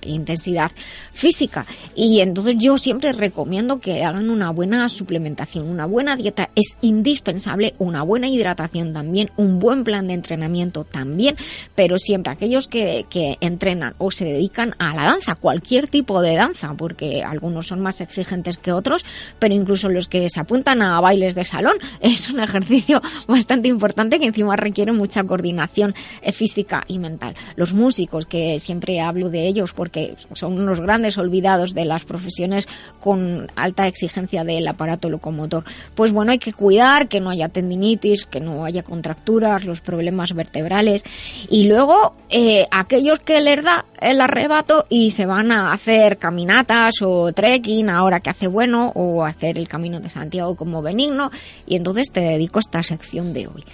intensidad 0.03 0.71
física. 1.13 1.64
Y 1.95 2.21
entonces 2.21 2.57
yo 2.59 2.79
siempre 2.79 3.13
recomiendo 3.13 3.81
que 3.81 4.05
hagan 4.05 4.31
una 4.31 4.51
buena 4.51 4.89
suplementación, 4.89 5.69
una 5.69 5.87
buena 5.87 6.17
dieta 6.17 6.51
es 6.55 6.77
indispensable, 6.81 7.75
una 7.79 8.03
buena 8.03 8.29
hidratación 8.29 8.93
también, 8.93 9.31
un 9.37 9.59
buen 9.59 9.85
plan 9.85 10.09
de 10.09 10.15
entrenamiento 10.15 10.85
también, 10.85 11.37
pero 11.75 11.99
siempre 11.99 12.33
aquellos 12.33 12.69
que, 12.69 13.07
que 13.09 13.37
entrenan 13.41 13.95
o 13.99 14.11
se 14.11 14.25
dedican 14.25 14.75
a 14.79 14.95
la 14.95 15.05
danza, 15.05 15.35
cualquier 15.35 15.89
tipo 15.89 16.21
de 16.21 16.35
danza, 16.35 16.75
porque 16.75 17.23
algunos 17.23 17.67
son 17.67 17.81
más 17.81 18.01
exigentes 18.01 18.57
que 18.57 18.73
otros, 18.73 19.05
pero 19.39 19.55
incluso 19.55 19.89
los 19.89 20.09
que 20.09 20.29
se 20.31 20.41
apuntan 20.41 20.83
a 20.83 21.01
bailes 21.01 21.35
de 21.35 21.45
salón, 21.45 21.77
es 22.01 22.29
un 22.31 22.41
ejercicio 22.41 23.01
bastante 23.27 23.69
importante 23.69 24.19
que 24.19 24.27
encima 24.27 24.57
requiere 24.57 24.93
mucha 24.93 25.25
coordinación 25.25 25.95
eh, 26.23 26.33
física 26.33 26.85
y 26.89 26.99
mental. 26.99 27.35
Los 27.57 27.73
músicos, 27.73 28.27
que 28.27 28.59
siempre 28.61 29.01
hablo 29.01 29.31
de 29.31 29.47
ellos 29.47 29.73
porque 29.73 30.17
son 30.33 30.55
unos 30.61 30.81
grandes 30.81 31.19
olvidados 31.19 31.45
de 31.59 31.85
las 31.85 32.05
profesiones 32.05 32.69
con 33.01 33.51
alta 33.57 33.87
exigencia 33.87 34.45
del 34.45 34.67
aparato 34.67 35.09
locomotor, 35.09 35.65
pues 35.95 36.13
bueno, 36.13 36.33
hay 36.33 36.39
que 36.39 36.53
cuidar 36.53 37.09
que 37.09 37.21
no 37.21 37.31
haya 37.31 37.49
tendinitis, 37.49 38.27
que 38.27 38.41
no 38.41 38.65
haya 38.65 38.83
contracturas, 38.83 39.65
los 39.65 39.81
problemas 39.81 40.35
vertebrales. 40.35 41.05
Y 41.49 41.65
luego 41.65 42.15
eh, 42.31 42.67
aquellos 42.71 43.19
que 43.21 43.41
les 43.41 43.63
da 43.63 43.85
el 44.01 44.21
arrebato 44.21 44.87
y 44.89 45.13
se 45.13 45.27
van 45.27 45.53
a 45.53 45.73
hacer 45.73 46.19
caminatas 46.19 46.95
o 47.03 47.33
trekking 47.33 47.89
ahora 47.89 48.21
que 48.21 48.31
hace 48.31 48.47
bueno 48.47 48.93
o 48.95 49.25
hacer 49.25 49.59
el 49.59 49.69
camino 49.69 50.01
de 50.01 50.11
Santiago 50.11 50.57
como 50.57 50.83
benigno. 50.83 51.31
Y 51.67 51.77
entonces 51.77 52.11
te 52.13 52.21
dedico 52.21 52.59
a 52.59 52.61
esta 52.61 52.83
sección 52.83 53.33
de 53.33 53.47
hoy. 53.47 53.65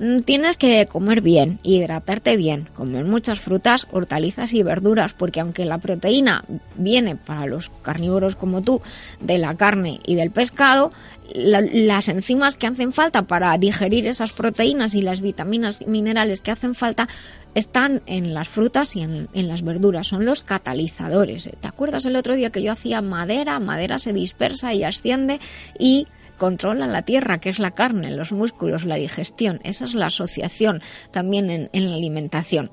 Mm, 0.00 0.20
Tienes 0.22 0.56
que 0.56 0.86
comer 0.86 1.20
bien, 1.20 1.58
hidratarte 1.62 2.36
bien, 2.38 2.66
comer 2.74 3.04
muchas 3.04 3.38
frutas, 3.38 3.86
hortalizas 3.92 4.54
y 4.54 4.62
verduras, 4.62 5.12
porque 5.12 5.40
aunque 5.40 5.66
la 5.66 5.76
proteína 5.78 6.42
viene 6.76 7.16
para 7.16 7.44
los 7.46 7.70
carnívoros 7.82 8.34
como 8.34 8.62
tú 8.62 8.80
de 9.20 9.36
la 9.36 9.54
carne 9.56 10.00
y 10.06 10.14
del 10.14 10.30
pescado, 10.30 10.90
la- 11.34 11.60
las 11.60 12.08
enzimas 12.08 12.56
que 12.56 12.66
hacen 12.66 12.94
falta 12.94 13.22
para 13.26 13.56
digerir 13.58 14.06
esas 14.06 14.32
proteínas 14.32 14.94
y 14.94 15.02
las 15.02 15.20
vitaminas 15.20 15.80
y 15.82 15.86
minerales 15.86 16.40
que 16.40 16.50
hacen 16.50 16.74
falta 16.74 17.06
están 17.54 18.00
en 18.06 18.32
las 18.32 18.48
frutas 18.48 18.96
y 18.96 19.02
en, 19.02 19.28
en 19.34 19.48
las 19.48 19.62
verduras, 19.62 20.06
son 20.06 20.24
los 20.24 20.42
catalizadores. 20.42 21.48
¿Te 21.60 21.68
acuerdas 21.68 22.06
el 22.06 22.16
otro 22.16 22.36
día 22.36 22.50
que 22.50 22.62
yo 22.62 22.72
hacía 22.72 23.02
madera? 23.02 23.60
Madera 23.60 23.98
se 23.98 24.14
dispersa 24.14 24.72
y 24.72 24.82
asciende 24.82 25.40
y 25.78 26.06
controla 26.40 26.86
la 26.86 27.02
tierra, 27.02 27.38
que 27.38 27.50
es 27.50 27.58
la 27.58 27.72
carne, 27.72 28.10
los 28.16 28.32
músculos, 28.32 28.86
la 28.86 28.94
digestión. 28.96 29.60
Esa 29.62 29.84
es 29.84 29.92
la 29.92 30.06
asociación 30.06 30.80
también 31.10 31.50
en, 31.50 31.90
la 31.90 31.94
alimentación. 31.94 32.70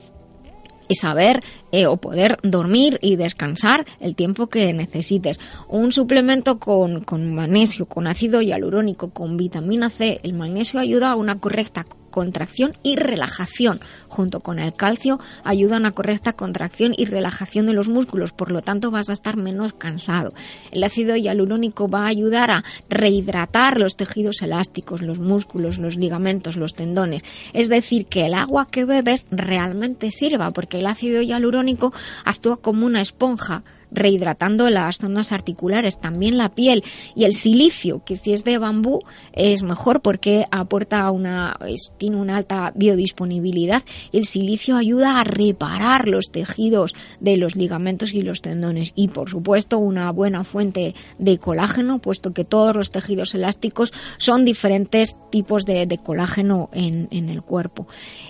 Y 0.88 0.96
saber 0.96 1.44
eh, 1.74 1.86
o 1.86 1.98
poder 1.98 2.38
dormir 2.44 2.98
y 3.02 3.18
descansar 3.18 3.86
el 4.00 4.16
tiempo 4.16 4.48
que 4.48 4.72
necesites. 4.72 5.38
Un 5.68 5.92
suplemento 5.92 6.60
con, 6.60 7.04
con 7.04 7.36
magnesio, 7.36 7.88
con 7.88 8.08
ácido 8.08 8.42
hialurónico, 8.42 9.10
con 9.10 9.36
vitamina 9.36 9.90
C. 9.90 10.22
El 10.24 10.32
magnesio 10.32 10.80
ayuda 10.80 11.12
a 11.12 11.16
una 11.16 11.38
correcta 11.40 11.86
contracción 12.18 12.76
y 12.82 12.96
relajación. 12.96 13.80
Junto 14.08 14.40
con 14.40 14.58
el 14.58 14.74
calcio 14.74 15.20
ayuda 15.44 15.76
a 15.76 15.80
una 15.80 15.92
correcta 15.92 16.34
contracción 16.34 16.96
y 16.98 17.06
relajación 17.06 17.68
de 17.68 17.74
los 17.74 17.90
músculos, 17.90 18.32
por 18.32 18.52
lo 18.52 18.64
tanto 18.64 18.90
vas 18.90 19.10
a 19.10 19.14
estar 19.14 19.38
menos 19.38 19.74
cansado. 19.74 20.34
El 20.72 20.84
ácido 20.84 21.16
hialurónico 21.16 21.88
va 21.88 22.06
a 22.06 22.08
ayudar 22.08 22.50
a 22.50 22.64
rehidratar 22.90 23.80
los 23.80 23.96
tejidos 23.98 24.42
elásticos, 24.42 25.04
los 25.04 25.20
músculos, 25.20 25.78
los 25.78 25.96
ligamentos, 25.96 26.58
los 26.58 26.74
tendones. 26.74 27.22
Es 27.54 27.70
decir, 27.70 28.08
que 28.08 28.26
el 28.26 28.34
agua 28.34 28.68
que 28.68 28.84
bebes 28.84 29.28
realmente 29.30 30.10
sirva, 30.10 30.50
porque 30.50 30.80
el 30.80 30.88
ácido 30.88 31.22
hialurónico 31.22 31.94
actúa 32.26 32.58
como 32.58 32.88
una 32.88 33.02
esponja 33.02 33.62
rehidratando 33.92 34.70
las 34.70 34.98
zonas 34.98 35.32
articulares, 35.32 35.98
también 36.00 36.38
la 36.38 36.50
piel. 36.50 36.84
Y 37.16 37.24
el 37.26 37.34
silicio, 37.34 38.04
que 38.04 38.18
si 38.18 38.34
es 38.34 38.44
de 38.44 38.58
bambú 38.58 39.00
es 39.34 39.64
mejor 39.64 40.02
porque 40.02 40.46
aporta 40.52 41.10
una 41.12 41.56
es- 41.68 41.92
tiene 41.98 42.18
una 42.18 42.38
alta 42.38 42.72
biodisponibilidad. 42.76 43.84
El 44.12 44.26
silicio 44.26 44.76
ayuda 44.76 45.20
a 45.20 45.24
reparar 45.24 46.08
los 46.08 46.32
tejidos 46.32 46.94
de 47.20 47.38
los 47.38 47.56
ligamentos 47.56 48.14
y 48.14 48.22
los 48.22 48.42
tendones. 48.42 48.92
Y 48.96 49.08
por 49.08 49.30
supuesto 49.30 49.78
una 49.78 50.12
buena 50.12 50.44
fuente 50.44 50.94
de 51.18 51.38
colágeno, 51.38 52.00
puesto 52.00 52.34
que 52.34 52.46
todos 52.46 52.76
los 52.76 52.92
tejidos 52.92 53.34
elásticos 53.36 53.94
son 54.18 54.46
diferentes 54.46 55.16
tipos 55.32 55.66
de, 55.66 55.86
de 55.86 55.98
colágeno 55.98 56.70
en, 56.74 57.08
en 57.12 57.30
el 57.30 57.42
cuerpo. 57.42 57.88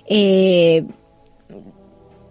Eh, 0.08 0.86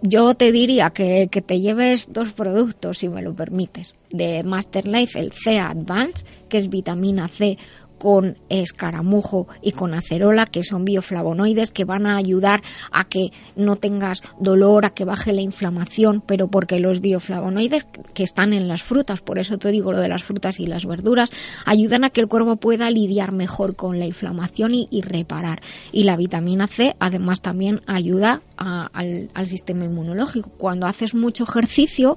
yo 0.03 0.35
te 0.35 0.53
diría 0.53 0.91
que, 0.91 1.29
que 1.31 1.43
te 1.43 1.61
lleves 1.61 2.13
dos 2.13 2.33
productos, 2.33 2.99
si 2.99 3.09
me 3.09 3.23
lo 3.23 3.35
permites, 3.35 3.95
de 4.11 4.43
Master 4.45 4.87
Life, 4.87 5.19
el 5.19 5.33
C 5.33 5.59
Advance, 5.59 6.25
que 6.49 6.59
es 6.59 6.69
vitamina 6.69 7.29
C 7.29 7.59
con 7.99 8.39
escaramujo 8.49 9.49
y 9.63 9.73
con 9.73 9.95
acerola, 9.95 10.47
que 10.47 10.63
son 10.63 10.85
bioflavonoides 10.85 11.71
que 11.71 11.85
van 11.85 12.07
a 12.07 12.17
ayudar 12.17 12.63
a 12.91 13.05
que 13.05 13.31
no 13.57 13.77
tengas 13.77 14.23
dolor, 14.39 14.85
a 14.85 14.91
que 14.91 15.05
baje 15.05 15.33
la 15.33 15.41
inflamación, 15.41 16.23
pero 16.25 16.49
porque 16.49 16.81
los 16.81 17.01
bioflavonoides 17.01 17.87
que 18.15 18.23
están 18.23 18.53
en 18.53 18.69
las 18.69 18.83
frutas, 18.83 19.21
por 19.21 19.39
eso 19.39 19.59
te 19.59 19.71
digo 19.71 19.93
lo 19.93 20.01
de 20.01 20.09
las 20.09 20.23
frutas 20.23 20.61
y 20.61 20.67
las 20.67 20.87
verduras, 20.87 21.31
ayudan 21.65 22.05
a 22.05 22.11
que 22.11 22.21
el 22.21 22.29
cuerpo 22.29 22.57
pueda 22.57 22.91
lidiar 22.91 23.33
mejor 23.33 23.77
con 23.77 23.99
la 23.99 24.07
inflamación 24.07 24.73
y, 24.75 24.89
reparar. 25.03 25.61
Y 25.93 26.05
la 26.05 26.17
vitamina 26.17 26.67
C 26.67 26.97
además 26.99 27.41
también 27.41 27.83
ayuda 27.87 28.43
al, 28.57 29.47
sistema 29.47 29.85
inmunológico. 29.85 30.51
Cuando 30.51 30.87
haces 30.87 31.15
mucho 31.15 31.45
ejercicio, 31.45 32.17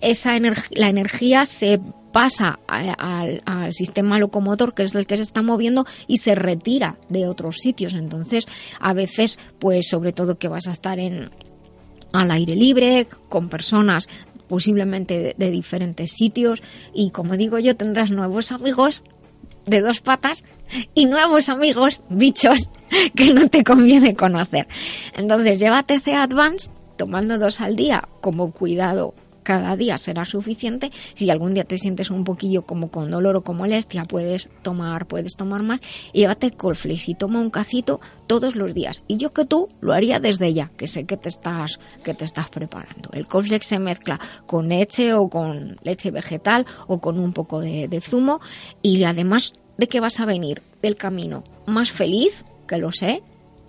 esa 0.00 0.38
la 0.70 0.88
energía 0.88 1.46
se 1.46 1.80
pasa 2.16 2.60
al 2.66 3.74
sistema 3.74 4.18
locomotor, 4.18 4.72
que 4.72 4.84
es 4.84 4.94
el 4.94 5.06
que 5.06 5.18
se 5.18 5.22
está 5.22 5.42
moviendo, 5.42 5.84
y 6.06 6.16
se 6.16 6.34
retira 6.34 6.96
de 7.10 7.28
otros 7.28 7.58
sitios. 7.58 7.92
Entonces, 7.92 8.46
a 8.80 8.94
veces, 8.94 9.38
pues 9.58 9.86
sobre 9.90 10.14
todo 10.14 10.38
que 10.38 10.48
vas 10.48 10.66
a 10.66 10.72
estar 10.72 10.98
en 10.98 11.28
al 12.14 12.30
aire 12.30 12.56
libre, 12.56 13.06
con 13.28 13.50
personas 13.50 14.08
posiblemente 14.48 15.18
de, 15.18 15.34
de 15.36 15.50
diferentes 15.50 16.12
sitios, 16.12 16.62
y 16.94 17.10
como 17.10 17.36
digo 17.36 17.58
yo, 17.58 17.76
tendrás 17.76 18.10
nuevos 18.10 18.50
amigos 18.50 19.02
de 19.66 19.82
dos 19.82 20.00
patas 20.00 20.42
y 20.94 21.04
nuevos 21.04 21.50
amigos, 21.50 22.02
bichos, 22.08 22.70
que 23.14 23.34
no 23.34 23.50
te 23.50 23.62
conviene 23.62 24.16
conocer. 24.16 24.66
Entonces, 25.14 25.58
llévate 25.58 26.00
C 26.00 26.14
Advance 26.14 26.70
tomando 26.96 27.38
dos 27.38 27.60
al 27.60 27.76
día 27.76 28.08
como 28.22 28.52
cuidado 28.52 29.12
cada 29.46 29.76
día 29.76 29.96
será 29.96 30.24
suficiente. 30.24 30.90
Si 31.14 31.30
algún 31.30 31.54
día 31.54 31.62
te 31.62 31.78
sientes 31.78 32.10
un 32.10 32.24
poquillo 32.24 32.62
como 32.62 32.90
con 32.90 33.12
dolor 33.12 33.36
o 33.36 33.44
con 33.44 33.56
molestia, 33.56 34.02
puedes 34.02 34.50
tomar, 34.62 35.06
puedes 35.06 35.36
tomar 35.36 35.62
más. 35.62 35.80
Y 36.12 36.22
llévate 36.22 36.50
Colflex 36.50 37.08
y 37.10 37.14
toma 37.14 37.40
un 37.40 37.50
cacito 37.50 38.00
todos 38.26 38.56
los 38.56 38.74
días. 38.74 39.04
Y 39.06 39.18
yo 39.18 39.32
que 39.32 39.44
tú 39.44 39.68
lo 39.80 39.92
haría 39.92 40.18
desde 40.18 40.52
ya, 40.52 40.72
que 40.76 40.88
sé 40.88 41.06
que 41.06 41.16
te 41.16 41.28
estás, 41.28 41.78
que 42.02 42.12
te 42.12 42.24
estás 42.24 42.48
preparando. 42.48 43.10
El 43.12 43.28
Colflex 43.28 43.64
se 43.64 43.78
mezcla 43.78 44.18
con 44.46 44.68
leche 44.68 45.14
o 45.14 45.28
con 45.28 45.76
leche 45.84 46.10
vegetal 46.10 46.66
o 46.88 47.00
con 47.00 47.20
un 47.20 47.32
poco 47.32 47.60
de, 47.60 47.86
de 47.86 48.00
zumo. 48.00 48.40
Y 48.82 49.04
además 49.04 49.52
de 49.78 49.86
que 49.86 50.00
vas 50.00 50.18
a 50.18 50.26
venir 50.26 50.60
del 50.82 50.96
camino 50.96 51.44
más 51.66 51.92
feliz, 51.92 52.44
que 52.66 52.78
lo 52.78 52.90
sé, 52.90 53.22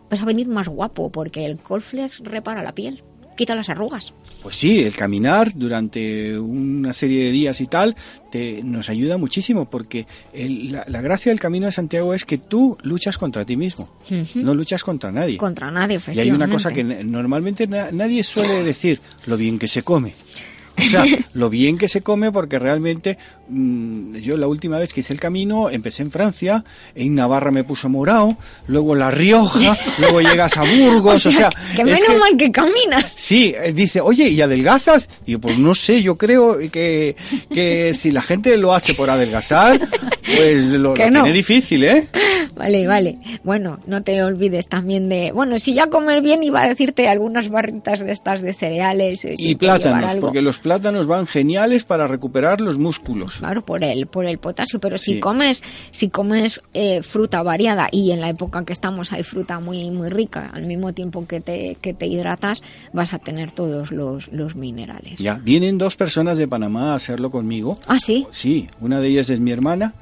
vas 0.09 0.21
a 0.21 0.25
venir 0.25 0.47
más 0.47 0.69
guapo, 0.69 1.11
porque 1.11 1.45
el 1.45 1.59
Colflex 1.59 2.17
repara 2.23 2.63
la 2.63 2.73
piel, 2.73 3.03
quita 3.37 3.55
las 3.55 3.69
arrugas. 3.69 4.13
Pues 4.43 4.57
sí, 4.57 4.83
el 4.83 4.93
caminar 4.93 5.53
durante 5.55 6.37
una 6.37 6.91
serie 6.91 7.23
de 7.25 7.31
días 7.31 7.61
y 7.61 7.67
tal 7.67 7.95
te, 8.31 8.61
nos 8.63 8.89
ayuda 8.89 9.17
muchísimo 9.17 9.69
porque 9.69 10.05
el- 10.33 10.73
la, 10.73 10.83
la 10.87 10.99
gracia 11.01 11.31
del 11.31 11.39
Camino 11.39 11.67
de 11.67 11.71
Santiago 11.71 12.13
es 12.13 12.25
que 12.25 12.37
tú 12.37 12.77
luchas 12.83 13.17
contra 13.17 13.45
ti 13.45 13.55
mismo, 13.55 13.89
no 14.35 14.53
luchas 14.53 14.83
contra 14.83 15.09
nadie. 15.11 15.37
Contra 15.37 15.71
nadie, 15.71 16.01
y 16.13 16.19
hay 16.19 16.31
una 16.31 16.49
cosa 16.49 16.71
que 16.73 16.83
normalmente 16.83 17.65
na- 17.67 17.91
nadie 17.91 18.23
suele 18.25 18.63
decir, 18.63 18.99
lo 19.27 19.37
bien 19.37 19.57
que 19.57 19.69
se 19.69 19.83
come. 19.83 20.13
O 20.77 20.89
sea, 20.89 21.03
lo 21.33 21.49
bien 21.49 21.77
que 21.77 21.89
se 21.89 22.01
come 22.01 22.31
porque 22.31 22.59
realmente 22.59 23.17
mm, 23.49 24.15
yo 24.17 24.37
la 24.37 24.47
última 24.47 24.77
vez 24.77 24.93
que 24.93 24.99
hice 25.01 25.13
el 25.13 25.19
camino 25.19 25.69
empecé 25.69 26.03
en 26.03 26.11
Francia, 26.11 26.63
en 26.95 27.15
Navarra 27.15 27.51
me 27.51 27.63
puso 27.63 27.89
morado, 27.89 28.37
luego 28.67 28.95
La 28.95 29.09
Rioja, 29.11 29.77
luego 29.99 30.21
llegas 30.21 30.55
a 30.57 30.63
Burgos, 30.63 31.25
o 31.25 31.31
sea, 31.31 31.49
que 31.75 31.83
menos 31.83 32.03
que- 32.03 32.17
mal 32.17 32.37
que 32.37 32.51
caminas. 32.51 33.11
Sí, 33.15 33.53
eh, 33.61 33.73
dice, 33.73 34.01
oye, 34.01 34.27
¿y 34.29 34.41
adelgazas? 34.41 35.09
Digo, 35.25 35.39
pues 35.41 35.57
no 35.57 35.73
sé, 35.75 36.01
yo 36.01 36.17
creo 36.17 36.57
que, 36.71 37.15
que 37.53 37.93
si 37.93 38.11
la 38.11 38.21
gente 38.21 38.55
lo 38.57 38.73
hace 38.73 38.93
por 38.93 39.09
adelgazar, 39.09 39.79
pues 40.35 40.63
lo, 40.65 40.95
lo 40.95 41.05
no. 41.09 41.23
tiene 41.23 41.33
difícil, 41.33 41.83
¿eh? 41.83 42.07
Vale, 42.55 42.87
vale. 42.87 43.19
Bueno, 43.43 43.79
no 43.85 44.01
te 44.01 44.23
olvides 44.23 44.67
también 44.67 45.09
de... 45.09 45.31
Bueno, 45.31 45.59
si 45.59 45.75
ya 45.75 45.87
comer 45.87 46.21
bien 46.21 46.41
iba 46.41 46.63
a 46.63 46.67
decirte 46.67 47.07
algunas 47.07 47.49
barritas 47.49 47.99
de 47.99 48.11
estas 48.11 48.41
de 48.41 48.53
cereales. 48.53 49.25
eh, 49.25 49.35
Y 49.37 49.53
plátanos, 49.55 50.15
porque 50.15 50.41
los 50.41 50.57
plátanos 50.67 51.07
van 51.07 51.27
geniales 51.27 51.85
para 51.85 52.07
recuperar 52.07 52.59
los 52.59 52.77
músculos. 52.77 53.35
Claro, 53.37 53.63
por 53.63 53.85
el, 53.85 54.05
por 54.07 54.25
el 54.25 54.37
potasio, 54.37 54.79
pero 54.79 54.97
si 54.97 55.13
Sí. 55.13 55.19
comes, 55.21 55.63
si 55.91 56.09
comes 56.09 56.61
eh, 56.73 57.01
fruta 57.03 57.41
variada 57.41 57.87
y 57.89 58.11
en 58.11 58.19
la 58.19 58.27
época 58.27 58.65
que 58.65 58.73
estamos 58.73 59.13
hay 59.13 59.23
fruta 59.23 59.61
muy, 59.61 59.89
muy 59.91 60.09
rica, 60.09 60.51
al 60.53 60.65
mismo 60.65 60.91
tiempo 60.93 61.25
que 61.25 61.39
te, 61.39 61.77
que 61.79 61.93
te 61.93 62.05
hidratas, 62.07 62.61
vas 62.91 63.13
a 63.13 63.19
tener 63.19 63.51
todos 63.51 63.91
los, 63.91 64.27
los 64.33 64.55
minerales. 64.57 65.17
Ya, 65.19 65.35
vienen 65.35 65.77
dos 65.77 65.95
personas 65.95 66.37
de 66.37 66.49
Panamá 66.49 66.91
a 66.91 66.95
hacerlo 66.95 67.31
conmigo. 67.31 67.79
Ah, 67.87 67.97
sí. 67.97 68.27
Sí, 68.31 68.67
una 68.81 68.99
de 68.99 69.07
ellas 69.07 69.29
es 69.29 69.39
mi 69.39 69.51
hermana 69.51 69.93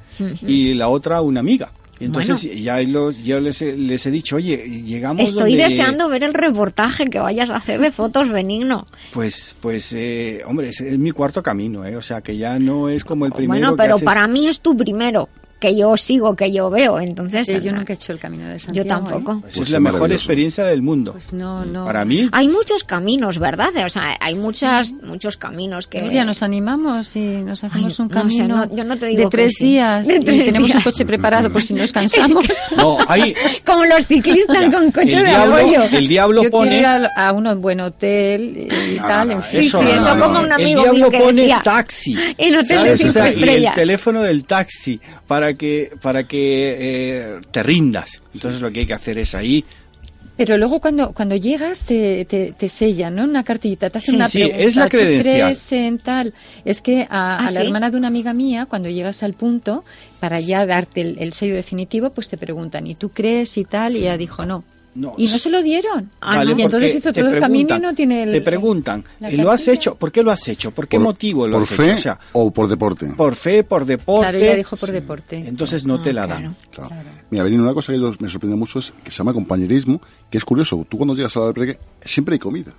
y 0.42 0.74
la 0.74 0.88
otra 0.88 1.20
una 1.20 1.38
amiga. 1.38 1.70
Entonces 1.98 2.42
Bueno. 2.44 2.60
ya 2.60 2.82
los, 2.82 3.24
yo 3.24 3.40
les, 3.40 3.62
he- 3.62 3.76
les 3.76 4.04
he 4.04 4.10
dicho, 4.10 4.36
oye, 4.36 4.56
llegamos 4.84 5.22
Estoy 5.24 5.52
donde- 5.52 5.64
deseando 5.64 6.08
ver 6.10 6.24
el 6.24 6.34
reportaje 6.34 7.06
que 7.06 7.18
vayas 7.18 7.48
a 7.48 7.56
hacer 7.56 7.80
de 7.80 7.90
fotos 7.90 8.28
benigno. 8.28 8.86
Pues, 9.12 9.56
pues, 9.60 9.92
eh, 9.94 10.42
hombre, 10.46 10.68
es, 10.68 10.80
es 10.82 10.98
mi 10.98 11.12
cuarto 11.12 11.42
camino, 11.42 11.86
¿eh? 11.86 11.96
O 11.96 12.02
sea, 12.02 12.20
que 12.20 12.36
ya 12.36 12.58
no 12.58 12.90
es 12.90 13.02
como 13.02 13.24
el 13.24 13.32
primero 13.32 13.58
Bueno, 13.60 13.76
que 13.76 13.82
pero 13.82 13.94
haces- 13.96 14.04
para 14.04 14.26
mí 14.28 14.46
es 14.46 14.60
tu 14.60 14.76
primero, 14.76 15.28
que 15.58 15.74
yo 15.76 15.96
sigo, 15.96 16.36
que 16.36 16.52
yo 16.52 16.68
veo, 16.70 17.00
entonces... 17.00 17.48
Eh, 17.48 17.60
yo 17.62 17.72
nunca 17.72 17.92
he 17.92 17.96
hecho 17.96 18.12
el 18.12 18.18
camino 18.18 18.44
de 18.46 18.54
Yo 18.58 18.58
Santiago. 18.58 18.88
tampoco. 18.88 19.32
¿eh? 19.32 19.38
Pues 19.42 19.56
es 19.58 19.70
la 19.70 19.80
mejor 19.80 20.12
experiencia 20.12 20.64
del 20.64 20.82
mundo. 20.82 21.12
Pues 21.12 21.32
no, 21.32 21.64
no. 21.64 21.84
Para 21.86 22.04
mí, 22.04 22.28
Hay 22.32 22.48
muchos 22.48 22.84
caminos, 22.84 23.38
¿verdad? 23.38 23.70
O 23.84 23.88
sea, 23.88 24.16
hay 24.20 24.34
muchas, 24.34 24.92
muchos 25.02 25.36
caminos 25.38 25.86
que... 25.88 26.02
Nuria, 26.02 26.24
nos 26.24 26.42
animamos 26.42 27.16
y 27.16 27.20
nos 27.38 27.64
hacemos 27.64 27.98
un 27.98 28.08
no 28.08 28.14
sé, 28.14 28.20
camino 28.20 28.48
no- 28.66 28.76
yo 28.76 28.84
no 28.84 28.96
te 28.98 29.06
digo 29.06 29.22
de 29.22 29.28
tres 29.30 29.54
sí. 29.56 29.64
días 29.64 30.06
De 30.06 30.16
y 30.16 30.20
tres 30.24 30.44
tenemos 30.46 30.68
días. 30.68 30.76
un 30.78 30.82
coche 30.92 31.06
preparado 31.06 31.50
por 31.50 31.62
si 31.62 31.72
nos 31.74 31.92
cansamos. 31.92 32.44
no, 32.76 32.98
hay, 33.08 33.34
Como 33.64 33.84
los 33.86 34.06
ciclistas 34.06 34.70
con 34.72 34.90
coche 34.90 35.16
de 35.16 35.24
diablo, 35.24 35.56
apoyo. 35.56 35.82
el 35.84 36.08
diablo 36.08 36.42
Yo 36.42 36.50
pone... 36.50 36.78
ir 36.78 36.86
a, 36.86 37.10
a 37.16 37.32
un 37.32 37.60
buen 37.62 37.80
hotel 37.80 38.68
y 38.68 38.96
No, 39.00 39.06
tal. 39.08 39.26
no, 39.28 39.32
en 39.32 39.38
no, 39.38 39.42
fin. 39.44 39.62
Sí, 39.62 39.70
sí, 39.70 39.86
eso 39.90 40.18
como 40.18 40.40
un 40.40 40.52
amigo 40.52 40.80
el 40.84 40.90
diablo 40.90 40.92
mío 40.94 41.10
que 41.10 41.18
pone 41.18 41.40
decía, 41.42 41.60
taxi. 41.64 42.14
"En 42.36 42.56
hotel 42.56 42.84
de 42.84 42.96
cinco 42.98 43.08
O 43.10 43.12
sea, 43.12 43.26
y 43.26 43.28
estrellas". 43.30 43.72
el 43.76 43.80
teléfono 43.80 44.20
del 44.22 44.44
taxi 44.44 45.00
para 45.26 45.45
que 45.54 45.90
para 46.02 46.24
que 46.24 46.76
eh, 46.78 47.40
te 47.50 47.62
rindas. 47.62 48.22
Entonces 48.34 48.60
lo 48.60 48.70
que 48.70 48.80
hay 48.80 48.86
que 48.86 48.94
hacer 48.94 49.18
es 49.18 49.34
ahí. 49.34 49.64
Pero 50.36 50.58
luego 50.58 50.80
cuando, 50.80 51.12
cuando 51.14 51.34
llegas 51.34 51.84
te, 51.84 52.26
te, 52.26 52.52
te 52.52 52.68
sellan, 52.68 53.14
¿no? 53.14 53.24
Una 53.24 53.42
cartillita, 53.42 53.88
te 53.88 53.96
hacen 53.96 54.12
Sí, 54.12 54.16
una 54.16 54.28
sí, 54.28 54.38
pregunta. 54.40 54.64
es 54.64 54.76
la 54.76 54.84
¿tú 54.84 54.90
credencial. 54.90 55.22
crees 55.34 55.72
en 55.72 55.98
tal? 55.98 56.34
Es 56.66 56.82
que 56.82 57.02
a, 57.04 57.06
¿Ah, 57.08 57.38
a 57.38 57.42
la 57.44 57.48
sí? 57.48 57.66
hermana 57.66 57.90
de 57.90 57.96
una 57.96 58.08
amiga 58.08 58.34
mía, 58.34 58.66
cuando 58.66 58.90
llegas 58.90 59.22
al 59.22 59.32
punto, 59.32 59.82
para 60.20 60.38
ya 60.40 60.66
darte 60.66 61.00
el, 61.00 61.16
el 61.20 61.32
sello 61.32 61.54
definitivo, 61.54 62.10
pues 62.10 62.28
te 62.28 62.36
preguntan, 62.36 62.86
¿y 62.86 62.94
tú 62.94 63.08
crees 63.08 63.56
y 63.56 63.64
tal? 63.64 63.94
Y 63.96 64.00
ella 64.00 64.18
dijo 64.18 64.44
no. 64.44 64.62
No. 64.96 65.12
Y 65.18 65.26
no 65.28 65.36
se 65.38 65.50
lo 65.50 65.62
dieron. 65.62 66.10
Vale, 66.20 66.54
y 66.56 66.62
entonces 66.62 67.02
te 67.02 67.12
todo 67.12 67.28
el 67.28 67.38
camino 67.38 67.78
no 67.78 67.94
tiene 67.94 68.22
el... 68.22 68.30
Te 68.30 68.40
preguntan, 68.40 69.04
la 69.20 69.30
¿lo 69.30 69.50
has 69.50 69.68
hecho? 69.68 69.94
¿Por 69.94 70.10
qué 70.10 70.22
lo 70.22 70.30
has 70.30 70.48
hecho? 70.48 70.70
¿Por 70.70 70.88
qué 70.88 70.96
Por- 70.96 71.04
motivo 71.04 71.46
lo 71.46 71.56
¿Por 71.58 71.62
has 71.64 71.68
fe 71.68 71.84
hecho? 71.90 71.94
O 71.98 72.02
sea, 72.02 72.20
o 72.32 72.50
por 72.50 72.66
deporte? 72.66 73.06
por 73.08 73.34
fe, 73.34 73.62
por 73.62 73.84
deporte. 73.84 74.22
Claro, 74.22 74.38
ella 74.38 74.56
dijo 74.56 74.76
por 74.76 74.90
deporte. 74.90 75.36
Entonces 75.46 75.84
no 75.84 76.00
te 76.00 76.12
la 76.14 76.26
dan. 76.26 76.56
Claro. 76.70 76.94
Mira, 77.30 77.44
Benigno, 77.44 77.64
una 77.64 77.74
cosa 77.74 77.92
que 77.92 77.98
me 77.98 78.28
sorprende 78.30 78.56
mucho 78.56 78.78
es 78.78 78.92
que 79.04 79.10
se 79.10 79.18
llama 79.18 79.32
compañerismo, 79.34 80.00
que 80.30 80.38
es 80.38 80.44
curioso. 80.44 80.86
Tú 80.88 80.96
cuando 80.96 81.14
llegas 81.14 81.36
a 81.36 81.40
la 81.40 81.46
albergue 81.48 81.78
siempre 82.00 82.34
hay 82.34 82.38
comida. 82.38 82.72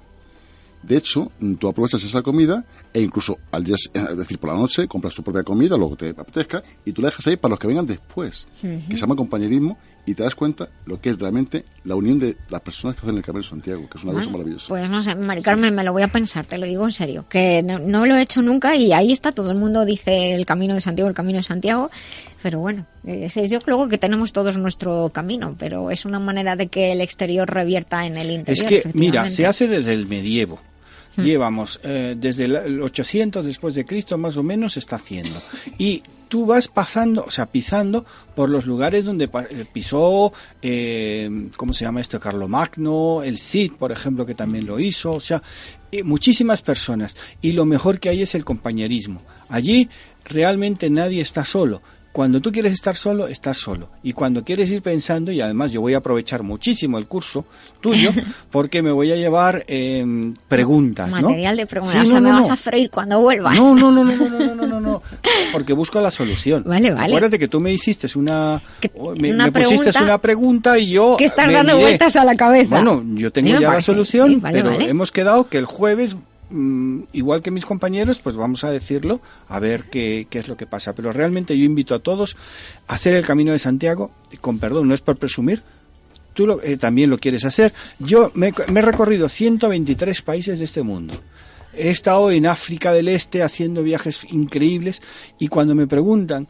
De 0.84 0.96
hecho, 0.96 1.32
tú 1.60 1.68
aprovechas 1.68 2.04
esa 2.04 2.22
comida 2.22 2.64
e 2.94 3.02
incluso 3.02 3.38
al 3.52 3.64
día, 3.64 3.76
es 3.76 4.18
decir, 4.18 4.38
por 4.40 4.52
la 4.54 4.58
noche 4.58 4.88
compras 4.88 5.14
tu 5.14 5.22
propia 5.24 5.44
comida, 5.44 5.76
lo 5.78 5.90
que 5.90 5.96
te 6.14 6.22
apetezca, 6.22 6.64
y 6.86 6.94
tú 6.94 7.02
la 7.02 7.10
dejas 7.10 7.28
ahí 7.28 7.36
para 7.36 7.52
los 7.52 7.60
que 7.60 7.68
vengan 7.68 7.86
después, 7.86 8.48
que 8.62 8.80
se 8.90 8.96
llama 8.96 9.16
compañerismo, 9.16 9.78
y 10.08 10.16
te 10.16 10.24
das 10.24 10.34
cuenta 10.36 10.70
lo 10.86 11.00
que 11.00 11.10
es 11.12 11.20
realmente 11.20 11.66
la 11.84 11.94
unión 11.96 12.18
de 12.18 12.36
las 12.50 12.62
personas 12.62 12.96
que 12.96 13.02
hacen 13.06 13.18
el 13.18 13.24
Camino 13.24 13.44
de 13.44 13.50
Santiago, 13.50 13.88
que 13.90 13.98
es 13.98 14.04
una 14.04 14.14
cosa 14.14 14.24
Bueno, 14.26 14.38
maravillosa. 14.40 14.68
Pues 14.70 14.90
no 14.90 15.04
sé, 15.04 15.14
Mari 15.16 15.42
Carmen, 15.44 15.76
me 15.76 15.84
lo 15.84 15.92
voy 15.94 16.02
a 16.02 16.08
pensar, 16.08 16.46
te 16.46 16.58
lo 16.58 16.66
digo 16.66 16.86
en 16.86 16.94
serio, 16.94 17.26
que 17.30 17.62
no, 17.62 17.78
no 17.78 18.06
lo 18.06 18.16
he 18.16 18.22
hecho 18.24 18.42
nunca 18.42 18.76
y 18.76 18.94
ahí 18.94 19.12
está, 19.12 19.32
todo 19.34 19.52
el 19.52 19.58
mundo 19.58 19.86
dice 19.86 20.34
el 20.34 20.46
camino 20.46 20.74
de 20.74 20.82
Santiago, 20.82 21.10
el 21.10 21.16
camino 21.16 21.38
de 21.38 21.44
Santiago, 21.44 21.92
pero 22.42 22.60
bueno, 22.60 22.86
es 23.04 23.34
yo 23.50 23.60
creo 23.60 23.88
que 23.90 23.98
tenemos 23.98 24.32
todos 24.34 24.58
nuestro 24.58 25.10
camino, 25.14 25.56
pero 25.60 25.92
es 25.92 26.06
una 26.06 26.20
manera 26.20 26.56
de 26.56 26.68
que 26.68 26.94
el 26.94 27.02
exterior 27.02 27.48
revierta 27.50 28.06
en 28.06 28.16
el 28.18 28.30
Es 28.30 28.36
interior. 28.62 28.70
que, 28.84 28.92
mira, 28.98 29.28
se 29.30 29.46
hace 29.46 29.68
desde 29.68 29.94
el 29.94 30.08
medievo. 30.08 30.60
Mm. 31.18 31.22
Llevamos 31.24 31.80
eh, 31.84 32.16
desde 32.18 32.46
el- 32.46 32.56
el 32.56 32.82
800 32.82 33.44
después 33.46 33.74
de 33.76 33.86
Cristo 33.86 34.18
más 34.18 34.38
o 34.38 34.44
menos 34.44 34.74
se 34.74 34.80
está 34.80 34.96
haciendo. 34.98 35.42
Y 35.80 36.04
tú 36.28 36.46
vas 36.46 36.68
pasando, 36.68 37.24
o 37.24 37.32
sea, 37.32 37.48
pisando 37.48 38.06
por 38.36 38.50
los 38.50 38.66
lugares 38.66 39.06
donde 39.06 39.30
eh, 39.50 39.66
pisó, 39.72 40.34
eh, 40.62 41.50
¿cómo 41.56 41.74
se 41.74 41.86
llama 41.86 42.02
esto? 42.02 42.20
Carlomagno, 42.20 43.24
el 43.24 43.38
Cid, 43.38 43.74
por 43.74 43.92
ejemplo, 43.92 44.26
que 44.26 44.36
también 44.36 44.66
lo 44.66 44.80
hizo, 44.80 45.14
o 45.14 45.20
sea, 45.20 45.42
eh, 45.92 46.04
muchísimas 46.04 46.62
personas. 46.62 47.16
Y 47.42 47.54
lo 47.54 47.66
mejor 47.66 48.00
que 48.00 48.10
hay 48.10 48.22
es 48.22 48.36
el 48.36 48.46
compañerismo. 48.46 49.22
Allí 49.50 49.90
realmente 50.26 50.90
nadie 50.90 51.22
está 51.22 51.46
solo. 51.46 51.82
Cuando 52.18 52.42
tú 52.42 52.52
quieres 52.52 52.74
estar 52.74 52.96
solo, 52.96 53.28
estás 53.28 53.58
solo. 53.58 53.90
Y 54.02 54.14
cuando 54.14 54.44
quieres 54.44 54.72
ir 54.72 54.82
pensando, 54.82 55.32
y 55.32 55.40
además 55.40 55.72
yo 55.72 55.82
voy 55.82 55.94
a 55.94 55.98
aprovechar 55.98 56.42
muchísimo 56.42 56.98
el 56.98 57.06
curso 57.06 57.46
tuyo, 57.80 58.10
porque 58.50 58.82
me 58.82 58.92
voy 58.92 59.12
a 59.12 59.16
llevar 59.16 59.64
eh, 59.68 60.34
preguntas. 60.48 61.12
Material 61.12 61.56
de 61.58 61.68
preguntas. 61.68 62.04
O 62.04 62.08
sea, 62.08 62.20
me 62.20 62.32
vas 62.32 62.50
a 62.50 62.56
freír 62.56 62.90
cuando 62.90 63.22
vuelvas. 63.22 63.56
No, 63.56 63.76
no, 63.76 63.92
no, 63.92 64.04
no, 64.04 64.16
no, 64.16 64.56
no, 64.56 64.66
no, 64.66 64.82
no, 64.82 65.02
Porque 65.54 65.74
busco 65.74 66.02
la 66.02 66.10
solución. 66.10 66.64
Vale, 66.66 66.90
vale. 66.90 67.06
Acuérdate 67.06 67.38
que 67.38 67.48
tú 67.48 67.60
me 67.60 67.72
hiciste 67.72 68.08
una. 68.18 68.64
Me, 69.20 69.34
una 69.34 69.46
me 69.46 69.52
pusiste 69.52 70.02
una 70.02 70.18
pregunta 70.18 70.80
y 70.80 70.90
yo. 70.90 71.18
Que 71.20 71.26
estás 71.26 71.52
dando 71.52 71.78
vueltas 71.78 72.16
a 72.16 72.24
la 72.24 72.36
cabeza. 72.36 72.82
Bueno, 72.82 73.04
yo 73.14 73.32
tengo 73.32 73.60
ya 73.60 73.74
la 73.74 73.82
solución, 73.84 74.42
pero 74.42 74.72
hemos 74.72 75.12
quedado 75.12 75.50
que 75.50 75.60
el 75.60 75.66
jueves 75.66 76.16
mm, 76.50 77.04
igual 77.14 77.42
que 77.42 77.52
mis 77.52 77.66
compañeros, 77.66 78.20
pues 78.20 78.36
vamos 78.36 78.64
a 78.64 78.72
decirlo, 78.72 79.22
a 79.48 79.60
ver 79.60 79.86
qué, 79.90 80.28
es 80.32 80.48
lo 80.48 80.58
que 80.58 80.66
pasa. 80.68 80.94
Pero 80.96 81.12
realmente 81.14 81.58
yo 81.58 81.66
invito 81.66 81.96
a 81.96 82.00
todos 82.00 82.36
a 82.88 82.96
hacer 82.96 83.14
el 83.14 83.26
Camino 83.26 83.52
de 83.52 83.60
Santiago, 83.60 84.12
con 84.42 84.60
perdón, 84.60 84.88
no 84.88 84.94
es 84.94 85.02
por 85.02 85.18
presumir, 85.18 85.64
tú 86.34 86.48
lo- 86.48 86.62
eh, 86.62 86.78
también 86.78 87.10
lo 87.10 87.18
quieres 87.18 87.46
hacer. 87.46 87.74
Yo 88.00 88.32
me, 88.36 88.54
me 88.72 88.80
he 88.80 88.84
recorrido 88.84 89.30
123 89.30 90.22
países 90.22 90.60
de 90.60 90.66
este 90.66 90.84
mundo. 90.84 91.14
He 91.74 91.90
estado 91.90 92.32
en 92.32 92.46
África 92.48 92.92
del 92.92 93.08
Este 93.08 93.44
haciendo 93.44 93.84
viajes 93.84 94.22
increíbles 94.32 95.02
y 95.38 95.48
cuando 95.48 95.76
me 95.76 95.86
preguntan 95.88 96.48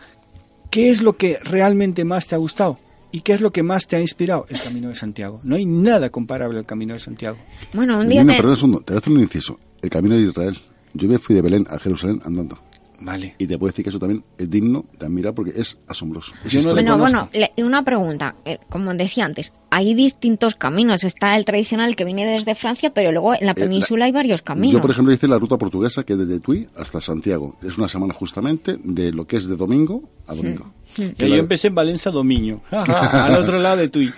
qué 0.72 0.90
es 0.90 1.02
lo 1.02 1.18
que 1.18 1.38
realmente 1.44 2.06
más 2.06 2.28
te 2.28 2.36
ha 2.36 2.38
gustado 2.38 2.80
y 3.12 3.22
qué 3.22 3.34
es 3.34 3.42
lo 3.42 3.52
que 3.52 3.64
más 3.64 3.88
te 3.88 3.96
ha 3.96 4.02
inspirado, 4.02 4.46
el 4.50 4.62
Camino 4.62 4.90
de 4.90 4.96
Santiago. 4.96 5.40
No 5.44 5.56
hay 5.56 5.66
nada 5.66 6.10
comparable 6.10 6.60
al 6.60 6.66
Camino 6.66 6.94
de 6.94 7.00
Santiago. 7.00 7.38
Bueno, 7.74 8.00
un 8.00 8.08
día 8.10 8.22
Benigno, 8.22 8.34
te... 8.34 8.38
perdón 8.38 8.52
un 8.52 8.58
segundo, 8.58 8.80
te 8.82 8.94
voy 8.94 8.96
a 8.96 9.00
hacer 9.00 9.14
un 9.14 9.20
inciso. 9.20 9.60
El 9.82 9.90
Camino 9.90 10.16
de 10.16 10.22
Israel. 10.22 10.58
Yo 10.94 11.08
me 11.08 11.20
fui 11.20 11.36
de 11.36 11.42
Belén 11.42 11.68
a 11.70 11.78
Jerusalén 11.80 12.22
andando. 12.26 12.58
Vale. 13.00 13.36
Y 13.38 13.46
te 13.46 13.60
puedo 13.60 13.70
decir 13.72 13.84
que 13.84 13.90
eso 13.90 14.00
también 14.00 14.24
es 14.40 14.50
digno 14.50 14.86
de 15.00 15.06
admirar 15.06 15.36
porque 15.36 15.54
es 15.56 15.78
asombroso. 15.88 16.34
Es 16.44 16.66
no. 16.66 16.74
Bueno, 16.74 16.98
bueno, 16.98 17.30
le- 17.32 17.52
una 17.64 17.84
pregunta, 17.86 18.34
eh, 18.44 18.58
como 18.70 18.92
decía 18.96 19.24
antes, 19.26 19.54
hay 19.70 19.94
distintos 19.94 20.56
caminos, 20.56 21.04
está 21.04 21.38
el 21.38 21.46
tradicional 21.46 21.96
que 21.96 22.06
viene 22.06 22.26
desde 22.26 22.56
Francia, 22.56 22.92
pero 22.92 23.12
luego 23.12 23.36
en 23.36 23.46
la 23.46 23.54
península 23.54 24.06
hay 24.06 24.12
varios 24.12 24.42
caminos. 24.42 24.74
Yo, 24.74 24.82
por 24.82 24.90
ejemplo, 24.90 25.14
hice 25.14 25.28
la 25.28 25.38
ruta 25.38 25.58
portuguesa 25.58 26.04
que 26.04 26.14
es 26.14 26.20
desde 26.20 26.40
Tui 26.40 26.68
hasta 26.76 27.00
Santiago. 27.00 27.56
Es 27.62 27.78
una 27.78 27.88
semana 27.88 28.16
justamente 28.16 28.80
de 28.84 29.12
lo 29.12 29.28
que 29.28 29.38
es 29.38 29.46
de 29.48 29.56
domingo 29.56 30.02
a 30.26 30.34
domingo. 30.34 30.74
Ya 30.96 31.28
yo 31.28 31.36
empecé 31.36 31.68
en 31.68 31.76
Valencia 31.76 32.12
Domiño, 32.12 32.62
al 32.72 33.36
otro 33.36 33.60
lado 33.60 33.78
de 33.78 33.90
Tui, 33.90 34.12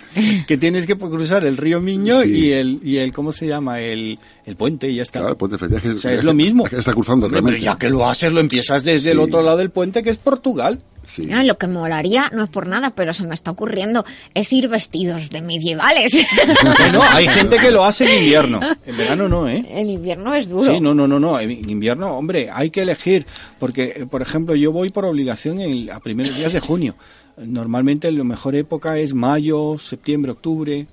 que 0.46 0.56
tienes 0.56 0.86
que 0.86 0.96
cruzar 0.96 1.44
el 1.44 1.56
río 1.56 1.80
Miño 1.80 2.22
Sí. 2.22 2.30
y 2.30 2.52
el 2.52 2.80
y 2.82 2.96
el 2.98 3.12
cómo 3.12 3.32
se 3.32 3.46
llama 3.46 3.80
el, 3.80 4.18
el 4.46 4.56
puente 4.56 4.88
y 4.90 4.96
ya 4.96 5.02
está. 5.02 5.18
Claro, 5.20 5.32
el 5.32 5.36
puente 5.36 5.58
Federal, 5.58 5.82
que- 5.82 5.90
o 5.90 5.98
sea, 5.98 6.12
es 6.12 6.20
que- 6.20 6.26
lo 6.26 6.32
mismo. 6.34 6.64
que 6.64 6.76
está 6.76 6.94
cruzando 6.94 7.26
Hombre, 7.26 7.42
pero 7.42 7.56
ya 7.58 7.76
que 7.76 7.90
lo 7.90 8.06
haces, 8.08 8.32
lo 8.32 8.40
empiezas 8.40 8.82
desde 8.84 9.10
el 9.12 9.18
otro 9.18 9.42
lado 9.42 9.58
del 9.58 9.70
puente, 9.70 10.02
que 10.02 10.10
es 10.10 10.16
Portugal. 10.16 10.80
Sí. 11.10 11.28
Ah, 11.32 11.42
lo 11.42 11.58
que 11.58 11.66
molaría, 11.66 12.30
no 12.32 12.44
es 12.44 12.48
por 12.50 12.66
nada, 12.68 12.90
pero 12.94 13.12
se 13.12 13.24
me 13.24 13.34
está 13.34 13.50
ocurriendo, 13.50 14.04
es 14.32 14.52
ir 14.52 14.68
vestidos 14.68 15.28
de 15.30 15.40
medievales. 15.40 16.16
Bueno, 16.78 17.00
hay 17.02 17.26
gente 17.28 17.56
que 17.58 17.70
lo 17.70 17.84
hace 17.84 18.04
en 18.04 18.22
invierno. 18.22 18.60
En 18.86 18.96
verano 18.96 19.28
no, 19.28 19.48
¿eh? 19.48 19.64
El 19.70 19.90
invierno 19.90 20.34
es 20.34 20.48
duro. 20.48 20.70
Sí, 20.72 20.80
no, 20.80 20.94
no, 20.94 21.08
no, 21.08 21.18
no. 21.18 21.38
En 21.40 21.68
invierno, 21.68 22.14
hombre, 22.16 22.48
hay 22.52 22.70
que 22.70 22.82
elegir. 22.82 23.26
Porque, 23.58 23.92
eh, 23.96 24.06
por 24.06 24.22
ejemplo, 24.22 24.54
yo 24.54 24.70
voy 24.72 24.90
por 24.90 25.04
obligación 25.04 25.60
en- 25.60 25.90
a 25.90 26.00
primeros 26.00 26.36
días 26.36 26.52
de 26.52 26.60
junio. 26.60 26.94
Normalmente 27.36 28.10
la 28.12 28.24
mejor 28.24 28.54
época 28.54 28.98
es 28.98 29.14
mayo, 29.14 29.78
septiembre, 29.78 30.32
octubre. 30.32 30.86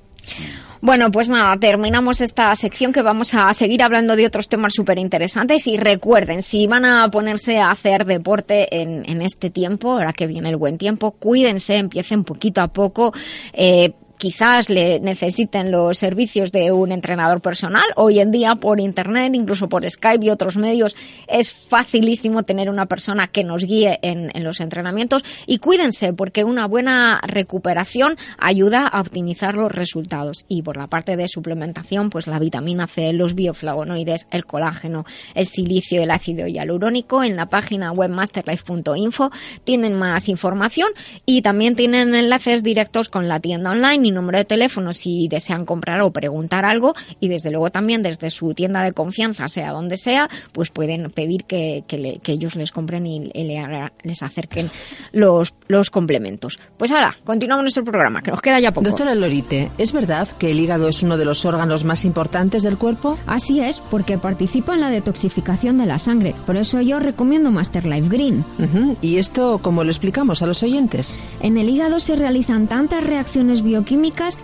Bueno, 0.82 1.12
pues 1.12 1.28
nada, 1.30 1.58
terminamos 1.58 2.22
esta 2.22 2.56
sección 2.56 2.94
que 2.94 3.02
vamos 3.02 3.34
a 3.34 3.52
seguir 3.54 3.82
hablando 3.82 4.16
de 4.16 4.28
otros 4.28 4.48
temas 4.48 4.74
súper 4.76 4.99
interesantes 4.99 5.66
y 5.68 5.78
recuerden, 5.78 6.44
si 6.44 6.68
van 6.68 6.86
a 6.86 7.10
ponerse 7.10 7.60
a 7.60 7.72
hacer 7.72 8.06
deporte 8.06 8.82
en, 8.82 9.04
en 9.10 9.22
este 9.22 9.49
tiempo, 9.49 9.94
ahora 9.94 10.14
que 10.14 10.28
viene 10.28 10.49
el 10.49 10.56
buen 10.56 10.78
tiempo, 10.78 11.12
cuídense, 11.12 11.78
empiecen 11.78 12.24
poquito 12.24 12.62
a 12.62 12.68
poco. 12.68 13.12
Eh, 13.54 13.94
quizás 14.18 14.69
le 14.69 14.99
necesiten 14.99 15.72
los 15.72 15.98
servicios 15.98 16.52
de 16.52 16.72
un 16.72 16.91
entrenador 16.91 17.41
personal. 17.41 17.84
Hoy 17.95 18.19
en 18.19 18.31
día 18.31 18.56
por 18.56 18.80
internet, 18.80 19.34
incluso 19.35 19.69
por 19.69 19.88
Skype 19.89 20.26
y 20.26 20.30
otros 20.30 20.57
medios, 20.57 20.95
es 21.27 21.53
facilísimo 21.53 22.44
tener 22.44 22.69
una 22.69 22.85
persona 22.85 23.27
que 23.27 23.44
nos 23.44 23.64
guíe 23.64 23.99
en, 24.02 24.31
los 24.44 24.60
entrenamientos. 24.60 25.23
Y 25.45 25.60
cuídense, 25.60 26.14
porque 26.14 26.44
una 26.44 26.68
buena 26.68 27.19
recuperación 27.26 28.18
ayuda 28.38 28.88
a 28.88 29.02
optimizar 29.02 29.56
los 29.56 29.72
resultados. 29.72 30.45
Y 30.48 30.61
por 30.61 30.77
la 30.77 30.88
parte 30.88 31.15
de 31.15 31.27
suplementación, 31.27 32.10
pues 32.10 32.27
la 32.27 32.39
vitamina 32.39 32.88
C, 32.88 33.14
los 33.14 33.35
bioflavonoides, 33.35 34.27
el 34.31 34.45
colágeno, 34.45 35.06
el 35.35 35.48
silicio, 35.48 36.02
el 36.02 36.11
ácido 36.11 36.48
hialurónico, 36.48 37.23
en 37.23 37.35
la 37.35 37.48
página 37.48 37.91
web 37.91 38.10
masterlife.info 38.11 39.31
tienen 39.64 39.94
más 39.94 40.30
información 40.30 40.89
y 41.26 41.41
también 41.41 41.76
tienen 41.76 42.15
enlaces 42.15 42.64
directos 42.64 43.10
con 43.10 43.27
la 43.27 43.39
tienda 43.39 43.72
online 43.72 44.06
y 44.07 44.11
número 44.11 44.38
de 44.38 44.45
teléfono 44.45 44.93
si 44.93 45.27
desean 45.27 45.65
comprar 45.65 46.01
o 46.01 46.11
preguntar 46.11 46.65
algo 46.65 46.93
y 47.19 47.27
desde 47.27 47.51
luego 47.51 47.69
también 47.69 48.03
desde 48.03 48.29
su 48.29 48.53
tienda 48.53 48.84
de 48.84 48.93
confianza, 48.93 49.47
sea 49.47 49.71
donde 49.71 49.97
sea, 49.97 50.29
pues 50.51 50.69
pueden 50.69 51.09
pedir 51.11 51.43
que, 51.45 51.84
que, 51.88 51.97
le- 51.97 52.19
que 52.19 52.31
ellos 52.34 52.55
les 52.55 52.71
compren 52.71 53.05
y, 53.05 53.29
y 53.34 53.43
le 53.43 53.59
haga- 53.59 53.91
les 54.03 54.23
acerquen 54.23 54.69
los, 55.11 55.53
los 55.67 55.89
complementos. 55.89 56.59
Pues 56.77 56.91
ahora, 56.91 57.15
continuamos 57.23 57.63
nuestro 57.63 57.84
programa, 57.84 58.21
que 58.21 58.31
nos 58.31 58.41
queda 58.41 58.59
ya 58.59 58.71
poco. 58.71 58.88
Doctora 58.89 59.15
Lorite, 59.15 59.71
¿es 59.77 59.91
verdad 59.93 60.27
que 60.39 60.51
el 60.51 60.59
hígado 60.59 60.88
es 60.88 61.03
uno 61.03 61.17
de 61.17 61.25
los 61.25 61.45
órganos 61.45 61.84
más 61.84 62.05
importantes 62.05 62.63
del 62.63 62.77
cuerpo? 62.77 63.17
Así 63.27 63.59
es, 63.59 63.81
porque 63.91 64.17
participa 64.17 64.75
en 64.75 64.81
la 64.81 64.89
detoxificación 64.89 65.77
de 65.77 65.85
la 65.85 65.99
sangre. 65.99 66.34
Por 66.45 66.55
eso 66.57 66.81
yo 66.81 66.99
recomiendo 66.99 67.51
Master 67.51 67.85
Life 67.85 68.07
Green. 68.09 68.45
Ujú, 68.59 68.95
¿Y 69.01 69.17
esto 69.17 69.59
cómo 69.61 69.84
lo 69.84 69.89
explicamos 69.91 70.41
a 70.41 70.45
los 70.45 70.63
oyentes? 70.63 71.17
En 71.41 71.57
el 71.57 71.69
hígado 71.69 71.99
se 71.99 72.15
realizan 72.15 72.67
tantas 72.67 73.03
reacciones 73.03 73.61
bioquímicas 73.63 73.97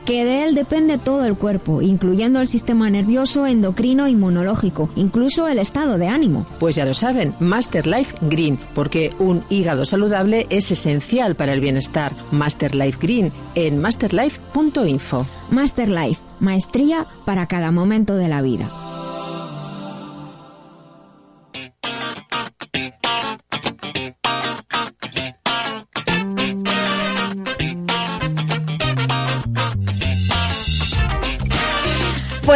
que 0.06 0.26
de 0.26 0.46
él 0.46 0.56
depende 0.56 0.98
todo 0.98 1.26
el 1.26 1.36
cuerpo, 1.36 1.82
incluyendo 1.82 2.42
el 2.42 2.48
sistema 2.48 2.90
nervioso, 2.90 3.46
endocrino, 3.46 4.08
inmunológico, 4.08 4.90
incluso 4.96 5.48
el 5.48 5.60
estado 5.60 5.98
de 5.98 6.08
ánimo. 6.08 6.46
Pues 6.60 6.76
ya 6.76 6.86
lo 6.86 6.94
saben, 6.94 7.36
Master 7.40 7.88
Life 7.88 8.16
Green, 8.22 8.60
porque 8.74 9.12
un 9.20 9.44
hígado 9.50 9.86
saludable 9.86 10.48
es 10.50 10.72
esencial 10.72 11.36
para 11.36 11.54
el 11.54 11.62
bienestar. 11.62 12.16
Master 12.32 12.76
Life 12.76 12.98
Green 13.02 13.32
en 13.56 13.78
masterlife.info. 13.80 15.26
Master 15.50 15.90
Life, 15.90 16.22
maestría 16.40 17.08
para 17.26 17.48
cada 17.48 17.72
momento 17.72 18.16
de 18.16 18.28
la 18.28 18.42
vida. 18.42 18.93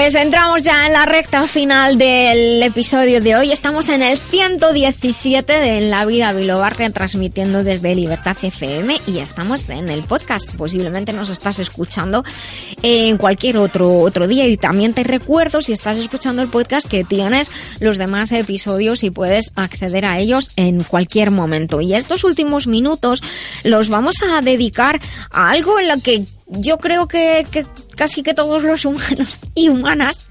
Pues 0.07 0.15
entramos 0.15 0.63
ya 0.63 0.87
en 0.87 0.93
la 0.93 1.05
recta 1.05 1.45
final 1.47 1.97
del 1.97 2.63
episodio 2.63 3.19
de 3.19 3.35
hoy. 3.35 3.51
Estamos 3.51 3.89
en 3.89 4.01
el 4.01 4.17
117 4.17 5.51
de 5.59 5.81
la 5.81 6.05
Vida 6.05 6.31
Bilobar, 6.31 6.77
transmitiendo 6.93 7.65
desde 7.65 7.93
Libertad 7.93 8.37
FM 8.41 9.01
y 9.05 9.17
estamos 9.17 9.67
en 9.67 9.89
el 9.89 10.03
podcast. 10.03 10.49
Posiblemente 10.55 11.11
nos 11.11 11.29
estás 11.29 11.59
escuchando 11.59 12.23
en 12.83 13.17
cualquier 13.17 13.57
otro, 13.57 13.99
otro 13.99 14.29
día. 14.29 14.47
Y 14.47 14.55
también 14.55 14.93
te 14.93 15.03
recuerdo, 15.03 15.61
si 15.61 15.73
estás 15.73 15.97
escuchando 15.97 16.41
el 16.41 16.47
podcast, 16.47 16.87
que 16.87 17.03
tienes 17.03 17.51
los 17.81 17.97
demás 17.97 18.31
episodios 18.31 19.03
y 19.03 19.11
puedes 19.11 19.51
acceder 19.55 20.05
a 20.05 20.19
ellos 20.19 20.51
en 20.55 20.83
cualquier 20.83 21.31
momento. 21.31 21.81
Y 21.81 21.95
estos 21.95 22.23
últimos 22.23 22.65
minutos 22.65 23.21
los 23.65 23.89
vamos 23.89 24.15
a 24.23 24.39
dedicar 24.41 25.01
a 25.31 25.49
algo 25.49 25.77
en 25.81 25.89
lo 25.89 25.99
que 25.99 26.23
yo 26.49 26.77
creo 26.77 27.07
que, 27.07 27.45
casi 27.95 28.23
que 28.23 28.33
todos 28.33 28.63
los 28.63 28.85
humanos 28.85 29.39
y 29.55 29.69
humanas 29.69 30.27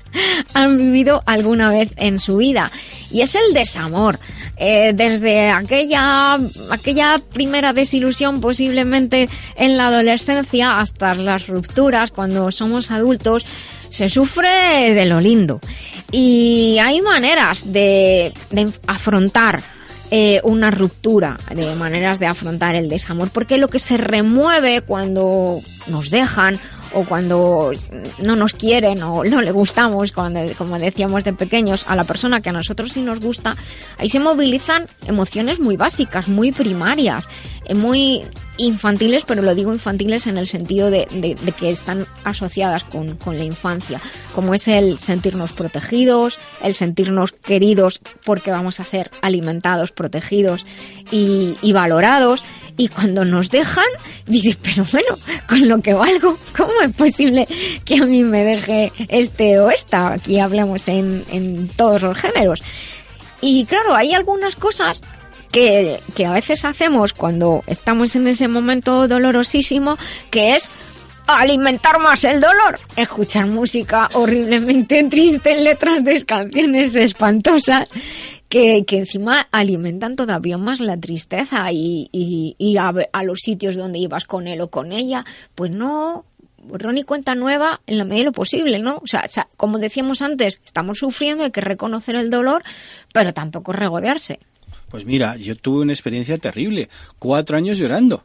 han 0.55 0.79
vivido 0.79 1.23
alguna 1.27 1.71
vez 1.71 1.91
en 1.97 2.19
su 2.19 2.39
vida. 2.39 2.71
Y 3.11 3.21
es 3.21 3.35
el 3.35 3.53
desamor. 3.53 4.19
Eh, 4.59 4.93
desde 4.95 5.51
aquella, 5.51 6.39
aquella 6.71 7.21
primera 7.33 7.75
desilusión 7.75 8.41
posiblemente 8.41 9.29
en 9.57 9.77
la 9.77 9.89
adolescencia 9.89 10.79
hasta 10.79 11.15
las 11.15 11.47
rupturas 11.49 12.11
cuando 12.11 12.51
somos 12.51 12.91
adultos, 12.91 13.45
se 13.91 14.09
sufre 14.09 14.95
de 14.95 15.05
lo 15.07 15.21
lindo. 15.21 15.61
Y 16.11 16.79
hay 16.81 17.03
maneras 17.03 17.71
de 17.73 18.33
afrontar 18.87 19.63
eh, 20.11 20.41
una 20.45 20.71
ruptura, 20.71 21.37
de 21.55 21.75
maneras 21.75 22.19
de 22.19 22.27
afrontar 22.27 22.77
el 22.77 22.89
desamor, 22.89 23.31
porque 23.31 23.59
lo 23.59 23.69
que 23.69 23.79
se 23.79 23.97
remueve 23.97 24.81
cuando 24.81 25.61
nos 25.89 26.11
dejan 26.11 26.59
o 26.93 27.05
cuando 27.05 27.73
no 28.19 28.37
nos 28.37 28.55
quieren 28.55 29.03
o 29.03 29.25
no 29.25 29.43
le 29.43 29.53
gustamos, 29.53 30.13
cuando, 30.13 30.41
como 30.57 30.79
decíamos 30.79 31.25
de 31.25 31.33
pequeños, 31.33 31.85
a 31.89 31.97
la 31.97 32.05
persona 32.05 32.41
que 32.41 32.51
a 32.51 32.53
nosotros 32.53 32.93
sí 32.93 33.03
nos 33.03 33.21
gusta, 33.21 33.57
ahí 33.99 34.09
se 34.09 34.21
movilizan 34.21 34.87
emociones 35.07 35.61
muy 35.61 35.77
básicas, 35.77 36.29
muy 36.29 36.53
primarias, 36.53 37.29
eh, 37.67 37.75
muy 37.75 38.25
infantiles, 38.59 39.25
pero 39.27 39.43
lo 39.43 39.55
digo 39.55 39.73
infantiles 39.73 40.27
en 40.27 40.39
el 40.39 40.47
sentido 40.47 40.91
de, 40.91 41.07
que 41.59 41.71
están 41.71 42.07
asociadas 42.25 42.85
con, 42.85 43.19
la 43.27 43.45
infancia, 43.45 44.01
como 44.35 44.55
es 44.55 44.67
el 44.69 44.99
sentirnos 44.99 45.53
protegidos, 45.53 46.39
el 46.63 46.75
sentirnos 46.75 47.33
queridos 47.33 48.01
porque 48.25 48.51
vamos 48.51 48.81
a 48.81 48.85
ser 48.85 49.11
alimentados, 49.21 49.93
protegidos 49.93 50.65
y 51.11 51.73
valorados. 51.73 52.43
Y 52.77 52.89
cuando 52.89 53.25
nos 53.25 53.51
dejan, 53.51 53.85
dices, 54.27 54.59
pero 54.63 54.85
bueno, 54.93 55.17
con 55.49 55.67
lo 55.69 55.81
que 55.81 55.95
valgo, 55.95 56.39
¿cómo 56.57 56.73
es 56.83 56.93
posible 56.95 57.49
que 57.85 57.97
a 57.97 58.05
mí 58.05 58.23
me 58.23 58.45
deje 58.45 58.93
este 59.09 59.59
o 59.59 59.71
esta? 59.71 60.13
Aquí 60.13 60.39
hablamos 60.39 60.87
en, 60.89 61.25
en 61.31 61.69
todos 61.69 62.03
los 62.03 62.19
géneros. 62.19 62.63
Y 63.41 63.65
claro, 63.65 63.95
hay 63.95 64.13
algunas 64.13 64.57
cosas 64.57 65.03
que, 65.53 66.01
que 66.15 66.27
a 66.27 66.33
veces 66.33 66.65
hacemos 66.65 67.13
cuando 67.13 67.65
estamos 67.67 68.15
en 68.17 68.29
ese 68.29 68.49
momento 68.49 69.09
dolorosísimo, 69.09 69.97
que 70.31 70.55
es 70.55 70.69
alimentar 71.27 71.99
más 72.01 72.25
el 72.25 72.41
dolor, 72.41 72.79
escuchar 72.97 73.47
música 73.47 74.09
horriblemente 74.15 75.03
triste 75.11 75.53
en 75.53 75.65
letras 75.65 76.05
de 76.05 76.25
canciones 76.25 76.95
espantosas 76.95 77.91
que, 78.49 78.85
que 78.85 78.99
encima 78.99 79.49
alimentan 79.51 80.17
todavía 80.17 80.59
más 80.59 80.81
la 80.81 80.97
tristeza 80.97 81.71
y, 81.73 82.09
ir 82.59 82.79
a, 82.79 82.95
a 83.13 83.23
los 83.25 83.41
sitios 83.41 83.77
donde 83.77 83.99
ibas 83.99 84.25
con 84.25 84.47
él 84.47 84.61
o 84.61 84.71
con 84.71 84.93
ella, 84.93 85.25
pues 85.55 85.71
no, 85.71 86.25
Ronnie 86.69 87.05
cuenta 87.05 87.35
nueva 87.35 87.81
en 87.87 87.99
la 87.99 88.05
medida 88.05 88.21
de 88.21 88.25
lo 88.27 88.33
posible, 88.33 88.79
¿no? 88.79 88.99
O 89.03 89.07
sea, 89.07 89.29
como 89.57 89.79
decíamos 89.79 90.23
antes, 90.23 90.61
estamos 90.65 90.99
sufriendo, 90.99 91.45
hay 91.45 91.51
que 91.51 91.61
reconocer 91.61 92.17
el 92.17 92.31
dolor, 92.31 92.63
pero 93.13 93.33
tampoco 93.33 93.73
regodearse. 93.73 94.41
Pues 94.91 95.05
mira, 95.05 95.37
yo 95.37 95.57
tuve 95.57 95.83
una 95.83 95.93
experiencia 95.93 96.39
terrible. 96.39 96.89
Cuatro 97.19 97.57
años 97.57 97.79
llorando. 97.79 98.23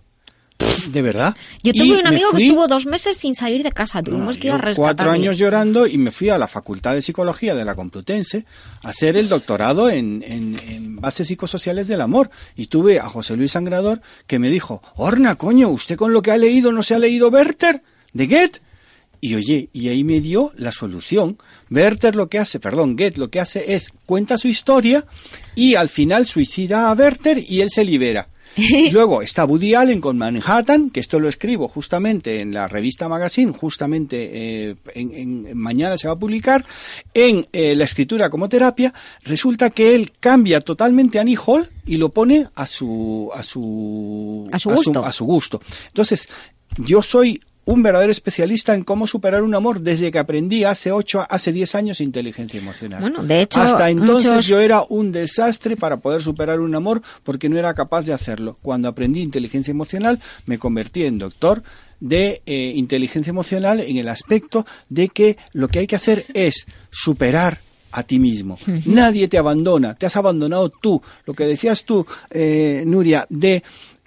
De 0.92 1.02
verdad. 1.02 1.36
Yo 1.64 1.72
tuve 1.74 2.00
un 2.00 2.08
amigo 2.08 2.30
que 2.32 2.38
estuvo 2.48 2.68
dos 2.68 2.86
meses 2.86 3.18
sin 3.18 3.36
salir 3.36 3.64
de 3.64 3.72
casa, 3.72 4.02
tuvimos 4.04 4.38
que 4.38 4.48
ir 4.48 4.54
a 4.54 4.58
cuatro 4.76 5.06
años 5.14 5.38
llorando 5.38 5.88
y 5.88 5.98
me 5.98 6.12
fui 6.12 6.30
a 6.30 6.38
la 6.38 6.48
Facultad 6.48 6.94
de 6.94 7.02
Psicología 7.02 7.56
de 7.56 7.64
la 7.66 7.76
Complutense 7.76 8.46
a 8.84 8.90
hacer 8.90 9.16
el 9.18 9.30
doctorado 9.30 9.90
en, 9.90 10.24
en- 10.26 10.60
en 10.68 10.96
bases 10.98 11.28
psicosociales 11.28 11.88
del 11.88 12.02
amor. 12.02 12.30
Y 12.56 12.68
tuve 12.68 13.00
a 13.00 13.08
José 13.10 13.36
Luis 13.38 13.52
Sangrador 13.54 14.02
que 14.28 14.40
me 14.40 14.50
dijo, 14.50 14.82
Orna, 14.96 15.36
coño, 15.36 15.70
¿usted 15.70 15.96
con 15.96 16.14
lo 16.14 16.22
que 16.22 16.32
ha 16.32 16.38
leído 16.38 16.72
no 16.72 16.84
se 16.84 16.96
ha 16.96 17.00
leído 17.00 17.30
Werther 17.30 17.82
de 18.14 18.28
Goethe? 18.28 18.60
Y 19.24 19.36
oye, 19.36 19.70
y 19.72 19.90
ahí 19.90 20.04
me 20.04 20.20
dio 20.20 20.52
la 20.58 20.72
solución. 20.72 21.38
Werther 21.70 22.16
lo 22.16 22.28
que 22.28 22.40
hace, 22.40 22.60
perdón, 22.60 22.96
Goethe 22.96 23.20
lo 23.20 23.30
que 23.30 23.40
hace 23.40 23.76
es 23.76 23.92
cuenta 24.08 24.38
su 24.40 24.48
historia 24.48 25.06
y 25.56 25.76
al 25.76 25.90
final 25.90 26.26
suicida 26.26 26.90
a 26.90 26.94
Werther 26.94 27.38
y 27.38 27.62
él 27.62 27.70
se 27.70 27.84
libera. 27.84 28.28
Luego 28.92 29.22
está 29.22 29.46
Woody 29.46 29.74
Allen 29.76 30.02
con 30.02 30.18
Manhattan, 30.18 30.90
que 30.90 31.00
esto 31.00 31.20
lo 31.20 31.30
escribo 31.30 31.68
justamente 31.68 32.42
en 32.42 32.54
la 32.54 32.68
revista 32.68 33.08
Magazine, 33.08 33.54
justamente 33.54 34.30
eh, 34.70 34.76
en, 34.96 35.14
en- 35.48 35.58
mañana 35.58 35.98
se 35.98 36.08
va 36.08 36.14
a 36.16 36.20
publicar, 36.20 36.66
en 37.14 37.46
eh, 37.54 37.76
la 37.76 37.86
escritura 37.86 38.30
como 38.30 38.50
terapia. 38.50 38.94
Resulta 39.24 39.70
que 39.70 39.96
él 39.96 40.12
cambia 40.20 40.60
totalmente 40.62 41.20
a 41.20 41.24
Hall 41.46 41.68
y 41.86 41.98
lo 41.98 42.10
pone 42.10 42.48
a 42.56 42.66
su, 42.66 43.30
a 43.34 43.44
su, 43.44 44.48
A 44.52 44.60
su 44.60 44.70
gusto. 44.70 45.06
a 45.06 45.12
su 45.14 45.26
gusto. 45.26 45.62
Entonces, 45.88 46.28
yo 46.78 47.02
soy 47.02 47.42
un 47.66 47.84
verdadero 47.84 48.12
especialista 48.12 48.74
en 48.74 48.84
cómo 48.84 49.06
superar 49.06 49.44
un 49.44 49.54
amor 49.54 49.82
desde 49.82 50.12
que 50.12 50.18
aprendí 50.20 50.64
hace 50.64 50.92
ocho, 50.92 51.26
hace 51.30 51.52
10 51.54 51.76
años 51.76 52.02
inteligencia 52.02 52.60
emocional. 52.60 53.02
Bueno, 53.02 53.24
de 53.24 53.42
hecho, 53.42 53.62
hasta 53.62 53.90
entonces 53.90 54.32
muchos- 54.32 54.46
yo 54.48 54.60
era 54.60 54.84
un 54.90 55.12
desastre 55.12 55.78
para 55.78 55.98
poder 55.98 56.22
superar 56.22 56.60
un 56.60 56.74
amor 56.74 57.02
porque 57.24 57.50
no 57.50 57.60
era 57.60 57.74
capaz 57.74 58.06
de 58.08 58.14
hacerlo. 58.14 58.58
Cuando 58.62 58.88
aprendí 58.90 59.22
inteligencia 59.22 59.72
emocional 59.72 60.20
me 60.48 60.58
convertí 60.58 61.04
en 61.06 61.20
doctor 61.20 61.62
de 62.00 62.42
eh, 62.48 62.74
inteligencia 62.76 63.30
emocional 63.30 63.80
en 63.80 63.98
el 63.98 64.10
aspecto 64.10 64.66
de 64.90 65.10
que 65.10 65.38
lo 65.54 65.68
que 65.68 65.80
hay 65.80 65.88
que 65.88 65.96
hacer 65.96 66.26
es 66.34 66.66
superar 66.90 67.60
a 67.92 68.02
ti 68.04 68.18
mismo. 68.20 68.58
Nadie 68.88 69.28
te 69.28 69.38
abandona, 69.38 69.94
te 69.94 70.08
has 70.08 70.16
abandonado 70.16 70.70
tú. 70.70 71.00
Lo 71.26 71.34
que 71.36 71.46
decías 71.46 71.84
tú, 71.86 72.08
eh, 72.32 72.84
Nuria, 72.88 73.28
de, 73.30 73.62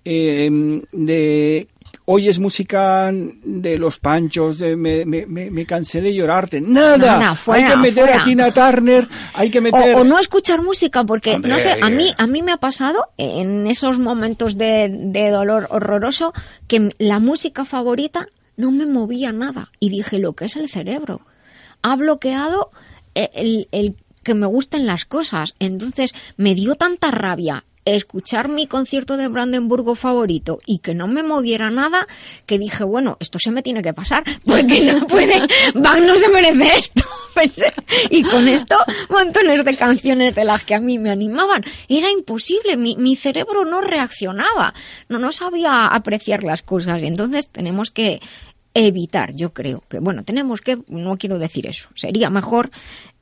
eh, 0.04 0.80
de 0.92 1.68
oyes 2.06 2.38
música 2.38 3.10
de 3.12 3.78
los 3.78 3.98
panchos, 3.98 4.58
de 4.58 4.76
me, 4.76 5.04
me, 5.06 5.26
me, 5.26 5.50
me 5.50 5.66
cansé 5.66 6.00
de 6.00 6.14
llorarte. 6.14 6.60
Nada, 6.60 7.18
Nada, 7.18 7.34
fuera, 7.34 7.66
hay 7.66 7.72
que 7.72 7.78
meter 7.78 8.04
fuera. 8.04 8.22
a 8.22 8.24
Tina 8.24 8.52
Turner, 8.52 9.08
hay 9.32 9.50
que 9.50 9.60
meter... 9.60 9.96
O, 9.96 10.00
o 10.00 10.04
no 10.04 10.18
escuchar 10.18 10.62
música, 10.62 11.04
porque 11.04 11.34
Hombre, 11.34 11.52
no 11.52 11.58
sé, 11.58 11.76
a 11.80 11.88
mí, 11.90 12.12
a 12.18 12.26
mí 12.26 12.42
me 12.42 12.52
ha 12.52 12.58
pasado 12.58 13.08
en 13.16 13.66
esos 13.66 13.98
momentos 13.98 14.56
de, 14.56 14.88
de 14.90 15.30
dolor 15.30 15.66
horroroso 15.70 16.32
que 16.66 16.90
la 16.98 17.20
música 17.20 17.64
favorita 17.64 18.28
no 18.56 18.70
me 18.70 18.86
movía 18.86 19.32
nada. 19.32 19.70
Y 19.80 19.88
dije, 19.90 20.18
lo 20.18 20.34
que 20.34 20.44
es 20.44 20.56
el 20.56 20.68
cerebro. 20.68 21.22
Ha 21.82 21.96
bloqueado 21.96 22.70
eh, 23.14 23.30
el, 23.34 23.68
el 23.72 23.96
que 24.22 24.34
me 24.34 24.46
gusten 24.46 24.86
las 24.86 25.04
cosas. 25.04 25.54
Entonces 25.58 26.14
me 26.36 26.54
dio 26.54 26.74
tanta 26.76 27.10
rabia 27.10 27.64
escuchar 27.84 28.48
mi 28.48 28.66
concierto 28.66 29.16
de 29.16 29.28
Brandenburgo 29.28 29.94
favorito 29.94 30.58
y 30.66 30.78
que 30.78 30.94
no 30.94 31.06
me 31.06 31.22
moviera 31.22 31.70
nada, 31.70 32.06
que 32.46 32.58
dije, 32.58 32.84
bueno, 32.84 33.16
esto 33.20 33.38
se 33.38 33.50
me 33.50 33.62
tiene 33.62 33.82
que 33.82 33.94
pasar, 33.94 34.24
porque 34.44 34.80
no 34.80 35.06
puede, 35.06 35.46
Bach 35.74 36.00
no 36.00 36.16
se 36.16 36.28
merece 36.28 36.78
esto. 36.78 37.02
Y 38.10 38.22
con 38.22 38.46
esto, 38.46 38.76
montones 39.10 39.64
de 39.64 39.76
canciones 39.76 40.36
de 40.36 40.44
las 40.44 40.62
que 40.62 40.76
a 40.76 40.80
mí 40.80 41.00
me 41.00 41.10
animaban. 41.10 41.64
Era 41.88 42.08
imposible, 42.08 42.76
mi, 42.76 42.94
mi 42.96 43.16
cerebro 43.16 43.64
no 43.64 43.80
reaccionaba, 43.80 44.72
no, 45.08 45.18
no 45.18 45.32
sabía 45.32 45.88
apreciar 45.88 46.44
las 46.44 46.62
cosas. 46.62 47.02
Y 47.02 47.06
entonces 47.06 47.48
tenemos 47.48 47.90
que 47.90 48.20
evitar, 48.74 49.34
yo 49.34 49.50
creo 49.50 49.84
que, 49.88 50.00
bueno, 50.00 50.24
tenemos 50.24 50.60
que, 50.60 50.78
no 50.88 51.16
quiero 51.16 51.38
decir 51.38 51.66
eso, 51.66 51.88
sería 51.94 52.28
mejor 52.28 52.70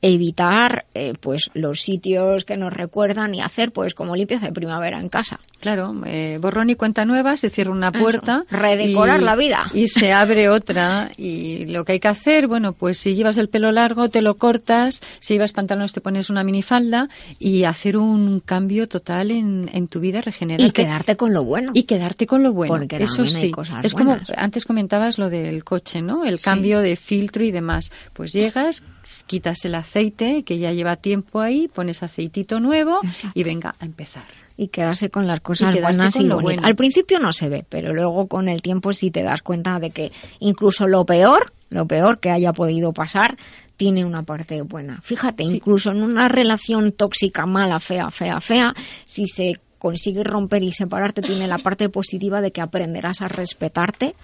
evitar 0.03 0.85
eh, 0.93 1.13
pues 1.19 1.49
los 1.53 1.81
sitios 1.81 2.43
que 2.45 2.57
nos 2.57 2.71
recuerdan 2.73 3.33
y 3.33 3.41
hacer 3.41 3.71
pues 3.71 3.93
como 3.95 4.15
limpieza 4.15 4.45
de 4.47 4.51
primavera 4.51 4.99
en 4.99 5.09
casa. 5.09 5.39
Claro, 5.61 5.95
eh, 6.05 6.37
borrón 6.41 6.69
y 6.69 6.75
cuenta 6.75 7.05
nueva, 7.05 7.37
se 7.37 7.49
cierra 7.49 7.71
una 7.71 7.91
puerta. 7.91 8.43
redecorar 8.51 9.21
y- 9.21 9.23
la 9.23 9.35
vida. 9.35 9.65
Y 9.73 9.87
se 9.87 10.11
abre 10.11 10.49
otra. 10.49 11.09
Y 11.17 11.65
lo 11.67 11.85
que 11.85 11.93
hay 11.93 11.99
que 12.01 12.09
hacer, 12.09 12.47
bueno, 12.47 12.73
pues 12.73 12.97
si 12.99 13.15
llevas 13.15 13.37
el 13.37 13.47
pelo 13.47 13.71
largo, 13.71 14.09
te 14.09 14.21
lo 14.21 14.35
cortas. 14.35 15.01
Si 15.19 15.33
llevas 15.35 15.53
pantalones, 15.53 15.93
te 15.93 16.01
pones 16.01 16.29
una 16.29 16.43
minifalda. 16.43 17.07
Y 17.39 17.63
hacer 17.63 17.95
un 17.95 18.41
cambio 18.41 18.89
total 18.89 19.31
en, 19.31 19.69
en 19.71 19.87
tu 19.87 20.01
vida, 20.01 20.19
regenerarte. 20.21 20.67
Y 20.67 20.71
quedarte 20.71 21.15
con 21.15 21.33
lo 21.33 21.45
bueno. 21.45 21.71
Y 21.73 21.83
quedarte 21.83 22.27
con 22.27 22.43
lo 22.43 22.51
bueno. 22.51 22.73
Porque 22.75 22.97
Eso 23.01 23.23
hay 23.23 23.29
sí. 23.29 23.51
cosas 23.51 23.85
es 23.85 23.93
buenas. 23.93 24.19
como, 24.27 24.37
antes 24.37 24.65
comentabas 24.65 25.17
lo 25.17 25.29
del 25.29 25.63
coche, 25.63 26.01
¿no? 26.01 26.25
El 26.25 26.39
Sí. 26.39 26.43
cambio 26.43 26.79
de 26.81 26.97
filtro 26.97 27.45
y 27.45 27.51
demás. 27.51 27.89
Pues 28.11 28.33
llegas, 28.33 28.83
quitas 29.25 29.63
el 29.65 29.75
aceite, 29.75 30.43
que 30.43 30.57
ya 30.59 30.71
lleva 30.71 30.95
tiempo 30.97 31.41
ahí, 31.41 31.67
pones 31.67 32.03
aceitito 32.03 32.59
nuevo 32.59 32.99
y 33.33 33.43
venga 33.43 33.75
a 33.79 33.85
empezar. 33.85 34.23
y 34.55 34.67
quedarse 34.67 35.09
con 35.09 35.25
las 35.25 35.41
cosas 35.41 35.75
Y 35.75 35.79
buenas 35.81 36.13
con 36.13 36.21
y 36.21 36.25
lo 36.27 36.35
bonitas. 36.35 36.55
bueno. 36.57 36.67
Al 36.67 36.75
principio 36.75 37.19
no 37.19 37.33
se 37.33 37.49
ve, 37.49 37.65
pero 37.67 37.93
luego 37.93 38.27
con 38.27 38.47
el 38.47 38.61
tiempo 38.61 38.93
sí 38.93 39.09
te 39.09 39.23
das 39.23 39.41
cuenta 39.41 39.79
de 39.79 39.89
que 39.89 40.11
incluso 40.39 40.87
lo 40.87 41.05
peor, 41.05 41.51
lo 41.69 41.87
peor 41.87 42.19
que 42.19 42.29
haya 42.29 42.53
podido 42.53 42.93
pasar, 42.93 43.35
tiene 43.77 44.05
una 44.05 44.21
parte 44.23 44.61
buena. 44.61 45.01
Fíjate, 45.01 45.43
incluso 45.43 45.89
en 45.89 46.03
una 46.03 46.29
relación 46.29 46.91
tóxica, 46.91 47.47
mala, 47.47 47.79
fea, 47.79 48.11
fea, 48.11 48.39
fea, 48.39 48.75
si 49.05 49.25
se 49.25 49.59
consigue 49.79 50.23
romper 50.23 50.61
y 50.63 50.71
separarte, 50.71 51.21
tiene 51.23 51.47
la 51.47 51.57
parte 51.57 51.89
positiva 51.89 52.39
de 52.39 52.51
que 52.51 52.61
aprenderás 52.61 53.21
a 53.21 53.27
respetarte 53.27 54.15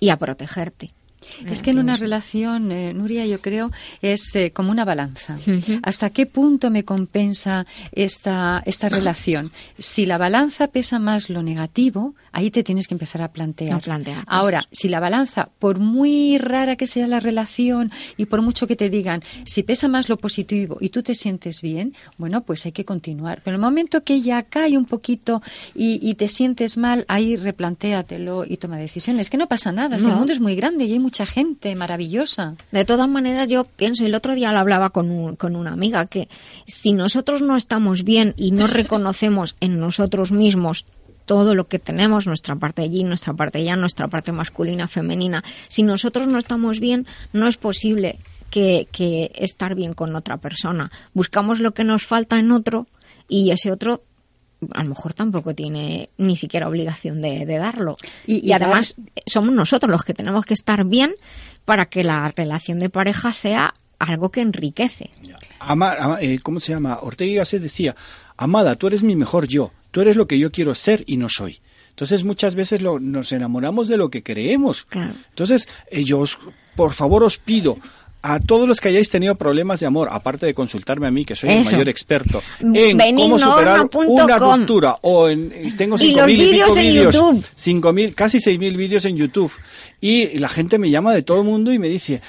y 0.00 0.10
a 0.10 0.16
protegerte. 0.18 0.92
Es 1.46 1.62
que 1.62 1.70
en 1.70 1.78
una 1.78 1.96
relación, 1.96 2.72
eh, 2.72 2.92
Nuria, 2.94 3.26
yo 3.26 3.40
creo, 3.40 3.70
es 4.02 4.34
eh, 4.34 4.52
como 4.52 4.70
una 4.70 4.84
balanza. 4.84 5.36
¿Hasta 5.82 6.10
qué 6.10 6.26
punto 6.26 6.70
me 6.70 6.84
compensa 6.84 7.66
esta, 7.92 8.62
esta 8.66 8.88
relación? 8.88 9.52
Si 9.78 10.06
la 10.06 10.18
balanza 10.18 10.68
pesa 10.68 10.98
más 10.98 11.30
lo 11.30 11.42
negativo, 11.42 12.14
ahí 12.32 12.50
te 12.50 12.62
tienes 12.62 12.86
que 12.86 12.94
empezar 12.94 13.22
a 13.22 13.32
plantear. 13.32 13.78
A 13.78 13.80
plantear. 13.80 14.24
Ahora, 14.26 14.66
si 14.70 14.88
la 14.88 15.00
balanza, 15.00 15.48
por 15.58 15.78
muy 15.78 16.38
rara 16.38 16.76
que 16.76 16.86
sea 16.86 17.06
la 17.06 17.20
relación 17.20 17.90
y 18.16 18.26
por 18.26 18.42
mucho 18.42 18.66
que 18.66 18.76
te 18.76 18.90
digan, 18.90 19.22
si 19.44 19.62
pesa 19.62 19.88
más 19.88 20.08
lo 20.08 20.16
positivo 20.16 20.78
y 20.80 20.90
tú 20.90 21.02
te 21.02 21.14
sientes 21.14 21.62
bien, 21.62 21.94
bueno, 22.16 22.42
pues 22.42 22.66
hay 22.66 22.72
que 22.72 22.84
continuar. 22.84 23.42
Pero 23.44 23.56
en 23.56 23.62
el 23.62 23.66
momento 23.66 24.04
que 24.04 24.20
ya 24.20 24.42
cae 24.42 24.76
un 24.76 24.84
poquito 24.84 25.42
y, 25.74 25.98
y 26.02 26.14
te 26.14 26.28
sientes 26.28 26.76
mal, 26.76 27.04
ahí 27.08 27.36
replantéatelo 27.36 28.44
y 28.46 28.56
toma 28.56 28.76
decisiones. 28.76 29.30
Que 29.30 29.36
no 29.36 29.46
pasa 29.48 29.72
nada, 29.72 29.98
si 29.98 30.06
el 30.06 30.16
mundo 30.16 30.32
es 30.32 30.40
muy 30.40 30.54
grande 30.54 30.84
y 30.84 30.92
hay 30.92 30.98
mucha 30.98 31.17
gente 31.26 31.74
maravillosa. 31.76 32.54
De 32.72 32.84
todas 32.84 33.08
maneras, 33.08 33.48
yo 33.48 33.64
pienso, 33.64 34.04
el 34.06 34.14
otro 34.14 34.34
día 34.34 34.52
lo 34.52 34.58
hablaba 34.58 34.90
con, 34.90 35.10
un- 35.10 35.36
con 35.36 35.56
una 35.56 35.72
amiga, 35.72 36.06
que 36.06 36.28
si 36.66 36.92
nosotros 36.92 37.42
no 37.42 37.56
estamos 37.56 38.04
bien 38.04 38.34
y 38.36 38.50
no 38.52 38.66
reconocemos 38.66 39.54
en 39.60 39.78
nosotros 39.80 40.32
mismos 40.32 40.86
todo 41.26 41.54
lo 41.54 41.66
que 41.68 41.78
tenemos, 41.78 42.26
nuestra 42.26 42.56
parte 42.56 42.80
allí, 42.82 43.04
nuestra 43.04 43.34
parte 43.34 43.58
allá, 43.58 43.76
nuestra 43.76 44.08
parte 44.08 44.32
masculina, 44.32 44.88
femenina, 44.88 45.44
si 45.68 45.82
nosotros 45.82 46.26
no 46.26 46.38
estamos 46.38 46.80
bien, 46.80 47.06
no 47.34 47.48
es 47.48 47.56
posible 47.58 48.18
que, 48.50 48.88
que 48.92 49.30
estar 49.34 49.74
bien 49.74 49.92
con 49.92 50.16
otra 50.16 50.38
persona. 50.38 50.90
Buscamos 51.12 51.60
lo 51.60 51.72
que 51.72 51.84
nos 51.84 52.06
falta 52.06 52.38
en 52.38 52.50
otro 52.50 52.86
y 53.28 53.50
ese 53.50 53.70
otro 53.70 54.02
a 54.74 54.82
lo 54.82 54.88
mejor 54.90 55.14
tampoco 55.14 55.54
tiene 55.54 56.10
ni 56.18 56.36
siquiera 56.36 56.68
obligación 56.68 57.20
de, 57.20 57.46
de 57.46 57.58
darlo. 57.58 57.96
Y- 58.26 58.36
Y, 58.36 58.48
y 58.48 58.52
además 58.52 58.96
somos 59.26 59.52
nosotros 59.54 59.90
los 59.90 60.02
que 60.04 60.14
tenemos 60.14 60.44
que 60.44 60.54
estar 60.54 60.84
bien 60.84 61.14
para 61.64 61.86
que 61.86 62.02
la 62.04 62.28
relación 62.36 62.78
de 62.78 62.90
pareja 62.90 63.32
sea 63.32 63.72
algo 63.98 64.30
que 64.30 64.40
enriquece. 64.40 65.10
Ama- 65.60 65.96
ama- 65.98 66.18
eh, 66.20 66.38
¿Cómo 66.42 66.60
se 66.60 66.72
llama? 66.72 66.98
Ortega 67.02 67.30
y 67.30 67.34
Gasset 67.36 67.62
decía, 67.62 67.94
Amada, 68.36 68.76
tú 68.76 68.86
eres 68.86 69.02
mi 69.02 69.16
mejor 69.16 69.48
yo, 69.48 69.72
tú 69.90 70.00
eres 70.00 70.16
lo 70.16 70.26
que 70.28 70.38
yo 70.38 70.50
quiero 70.52 70.74
ser 70.74 71.02
y 71.06 71.16
no 71.16 71.28
soy. 71.28 71.60
Entonces 71.90 72.22
muchas 72.22 72.54
veces 72.54 72.80
lo- 72.80 73.00
nos 73.00 73.32
enamoramos 73.32 73.88
de 73.88 73.96
lo 73.96 74.08
que 74.08 74.22
creemos. 74.22 74.86
Entonces 75.30 75.68
eh, 75.90 76.04
yo, 76.04 76.20
os- 76.20 76.38
por 76.76 76.92
favor, 76.94 77.24
os 77.24 77.38
pido 77.38 77.78
a 78.22 78.40
todos 78.40 78.66
los 78.66 78.80
que 78.80 78.88
hayáis 78.88 79.10
tenido 79.10 79.36
problemas 79.36 79.80
de 79.80 79.86
amor, 79.86 80.08
aparte 80.10 80.46
de 80.46 80.54
consultarme 80.54 81.06
a 81.06 81.10
mí, 81.10 81.24
que 81.24 81.36
soy 81.36 81.50
el 81.50 81.64
mayor 81.64 81.88
experto, 81.88 82.42
en 82.60 83.16
cómo 83.16 83.38
superar 83.38 83.88
una 84.06 84.38
ruptura 84.38 84.96
o 85.02 85.28
en 85.28 85.76
tengo 85.76 85.96
Y 85.96 85.98
cinco 85.98 86.18
los 86.18 86.26
mil 86.26 86.40
y 86.40 86.44
vídeos 86.44 86.76
en 86.76 86.82
vídeos, 86.82 87.14
YouTube. 87.14 87.46
cinco 87.54 87.92
mil, 87.92 88.14
casi 88.14 88.40
seis 88.40 88.58
mil 88.58 88.76
vídeos 88.76 89.04
en 89.04 89.16
YouTube. 89.16 89.52
Y 90.00 90.38
la 90.38 90.48
gente 90.48 90.78
me 90.78 90.90
llama 90.90 91.12
de 91.12 91.22
todo 91.22 91.38
el 91.38 91.44
mundo 91.44 91.72
y 91.72 91.78
me 91.78 91.88
dice 91.88 92.20